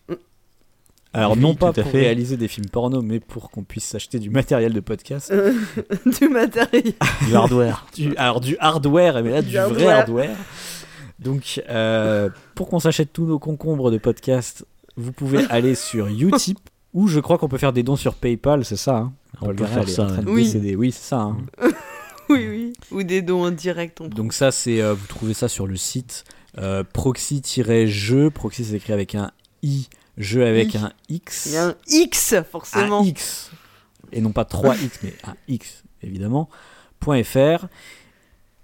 Alors 1.13 1.31
Oui, 1.33 1.39
non 1.39 1.55
pas 1.55 1.73
pour 1.73 1.85
fait. 1.85 1.99
réaliser 2.01 2.37
des 2.37 2.47
films 2.47 2.67
porno, 2.69 3.01
mais 3.01 3.19
pour 3.19 3.49
qu'on 3.49 3.63
puisse 3.63 3.85
s'acheter 3.85 4.19
du 4.19 4.29
matériel 4.29 4.73
de 4.73 4.79
podcast. 4.81 5.31
euh, 5.31 5.53
du 6.19 6.27
matériel. 6.29 6.93
du 7.27 7.35
hardware. 7.35 7.87
du, 7.95 8.15
alors 8.17 8.39
du 8.41 8.55
hardware, 8.59 9.23
mais 9.23 9.31
là 9.31 9.41
du, 9.41 9.49
Du 9.51 9.57
vrai 9.57 9.87
hardware. 9.87 10.35
Donc 11.19 11.61
euh, 11.69 12.29
pour 12.53 12.69
qu'on 12.69 12.79
s'achète 12.79 13.11
tous 13.13 13.25
nos 13.25 13.39
concombres 13.39 13.89
de 13.89 13.97
podcast, 13.97 14.65
vous 14.95 15.11
pouvez 15.11 15.45
aller 15.49 15.73
sur 15.73 16.07
Utip 16.07 16.59
ou 16.93 17.07
je 17.07 17.19
crois 17.19 17.37
qu'on 17.39 17.47
peut 17.47 17.57
faire 17.57 17.73
des 17.73 17.81
dons 17.83 17.95
sur 17.95 18.13
PayPal, 18.13 18.63
c'est 18.65 18.75
ça 18.75 18.97
hein? 18.97 19.13
On 19.41 19.53
peut 19.53 19.65
faire 19.65 19.87
ça, 19.89 20.07
ouais. 20.25 20.75
Oui, 20.75 20.91
c'est 20.91 21.03
ça. 21.03 21.19
hein. 21.21 21.37
Oui, 22.33 22.47
oui. 22.49 22.73
Ou 22.91 23.03
des 23.03 23.21
dons 23.21 23.45
en 23.45 23.51
direct. 23.51 24.01
On 24.01 24.07
Donc 24.07 24.33
ça, 24.33 24.51
c'est 24.51 24.81
euh, 24.81 24.93
vous 24.93 25.07
trouvez 25.07 25.33
ça 25.33 25.47
sur 25.47 25.67
le 25.67 25.75
site 25.77 26.23
Euh, 26.57 26.83
proxy-jeu, 26.83 28.31
proxy 28.31 28.65
c'est 28.65 28.75
écrit 28.75 28.93
avec 28.93 29.13
un 29.15 29.31
i, 29.61 29.87
jeu 30.17 30.45
avec 30.45 30.73
I. 30.73 30.77
un 30.77 30.91
x. 31.07 31.45
Il 31.45 31.51
y 31.53 31.57
a 31.57 31.67
un 31.67 31.75
X, 31.87 32.35
forcément. 32.49 33.01
un 33.01 33.05
X, 33.05 33.51
et 34.11 34.21
non 34.21 34.31
pas 34.31 34.43
3X, 34.43 34.99
mais 35.03 35.13
un 35.23 35.35
X, 35.47 35.83
évidemment, 36.01 36.49
.fr. 37.01 37.67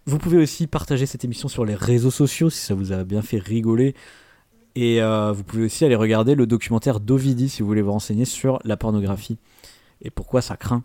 Vous 0.06 0.18
pouvez 0.18 0.38
aussi 0.38 0.68
partager 0.68 1.06
cette 1.06 1.24
émission 1.24 1.48
sur 1.48 1.66
les 1.66 1.76
réseaux 1.76 2.12
sociaux 2.12 2.50
si 2.50 2.60
ça 2.60 2.74
vous 2.74 2.92
a 2.92 3.04
bien 3.04 3.22
fait 3.22 3.38
rigoler. 3.38 3.94
Et 4.76 5.02
euh, 5.02 5.32
vous 5.32 5.44
pouvez 5.44 5.66
aussi 5.66 5.86
aller 5.86 5.96
regarder 5.96 6.34
le 6.34 6.48
documentaire 6.48 7.00
d'Ovidi 7.00 7.48
si 7.48 7.62
vous 7.62 7.68
voulez 7.68 7.84
vous 7.84 7.92
renseigner 7.92 8.26
sur 8.26 8.60
la 8.64 8.76
pornographie 8.76 9.38
et 10.02 10.10
pourquoi 10.10 10.42
ça 10.42 10.58
craint. 10.58 10.84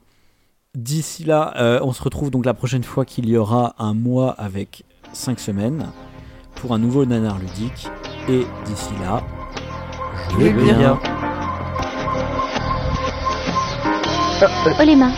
D'ici 0.77 1.25
là, 1.25 1.55
euh, 1.57 1.81
on 1.83 1.93
se 1.93 2.03
retrouve 2.03 2.31
donc 2.31 2.45
la 2.45 2.53
prochaine 2.53 2.85
fois 2.85 3.07
qu'il 3.07 3.27
y 3.27 3.39
aura 3.39 3.75
un 3.79 3.95
mois 3.95 4.33
avec 4.33 4.85
5 5.15 5.41
semaines 5.41 5.87
pour 6.57 6.75
un 6.75 6.79
nouveau 6.79 7.07
nanar 7.07 7.39
ludique. 7.39 7.89
Et 8.29 8.47
d'ici 8.67 8.91
là, 9.01 9.23
jouez 10.31 10.53
bien. 10.53 10.77
bien. 10.79 10.99
Oh 14.67 14.85
les 14.85 14.95
mains. 14.95 15.13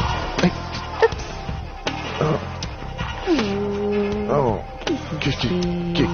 Oh, 4.32 4.58
qu'est-ce 5.18 5.36
que, 5.38 5.48
Oh 6.02 6.06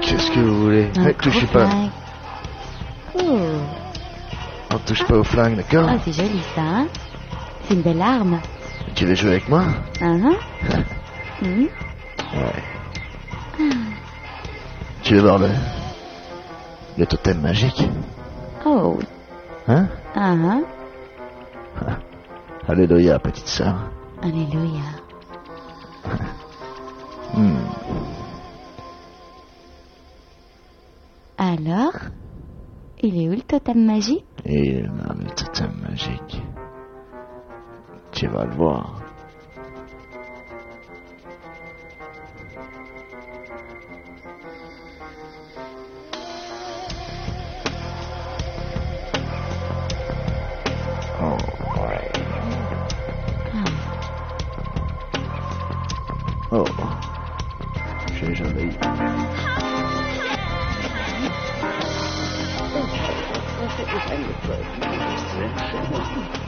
qu'est-ce 0.00 0.30
que 0.30 0.40
vous 0.40 0.62
voulez 0.62 0.88
Ne 0.96 1.10
touchez 1.12 1.46
gros 1.46 1.58
pas. 1.58 1.68
Oh, 3.18 3.38
On 4.72 4.78
touche 4.78 5.04
pas 5.04 5.16
au 5.16 5.24
flingue, 5.24 5.56
d'accord 5.56 5.90
oh 5.92 5.98
c'est 6.04 6.12
joli 6.12 6.40
ça, 6.54 6.62
hein 6.62 6.86
C'est 7.68 7.74
une 7.74 7.82
belle 7.82 8.02
arme. 8.02 8.40
Tu 8.94 9.06
veux 9.06 9.14
jouer 9.14 9.32
avec 9.32 9.48
moi 9.48 9.64
hein 10.00 10.36
Mhm. 11.42 11.68
Ouais. 12.34 12.62
Tu 15.02 15.14
veux 15.14 15.20
voir 15.22 15.38
le... 15.38 15.48
le 16.98 17.06
totem 17.06 17.40
magique 17.40 17.82
Oh, 18.64 18.98
Hein 19.68 19.88
ah 20.14 20.30
hein 20.32 20.62
Alléluia, 22.68 23.18
petite 23.18 23.48
sœur. 23.48 23.76
Alléluia. 24.22 24.82
Hmm. 27.34 27.56
Alors 31.38 31.92
Il 33.02 33.18
est 33.22 33.28
où 33.28 33.32
le 33.32 33.40
totem 33.40 33.86
magique? 33.86 34.26
Et 34.44 34.82
là, 34.82 35.14
le 35.18 35.30
totem 35.30 35.72
magique. 35.88 36.42
Tu 38.12 38.26
vas 38.28 38.44
le 38.44 38.52
voir. 38.52 39.00
Oh, 51.20 51.36
ouais. 51.80 52.12
Oh, 56.52 56.64
j'ai 58.14 58.34
jamais 58.34 58.62
eu. 58.62 58.72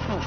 Oh, 0.06 0.20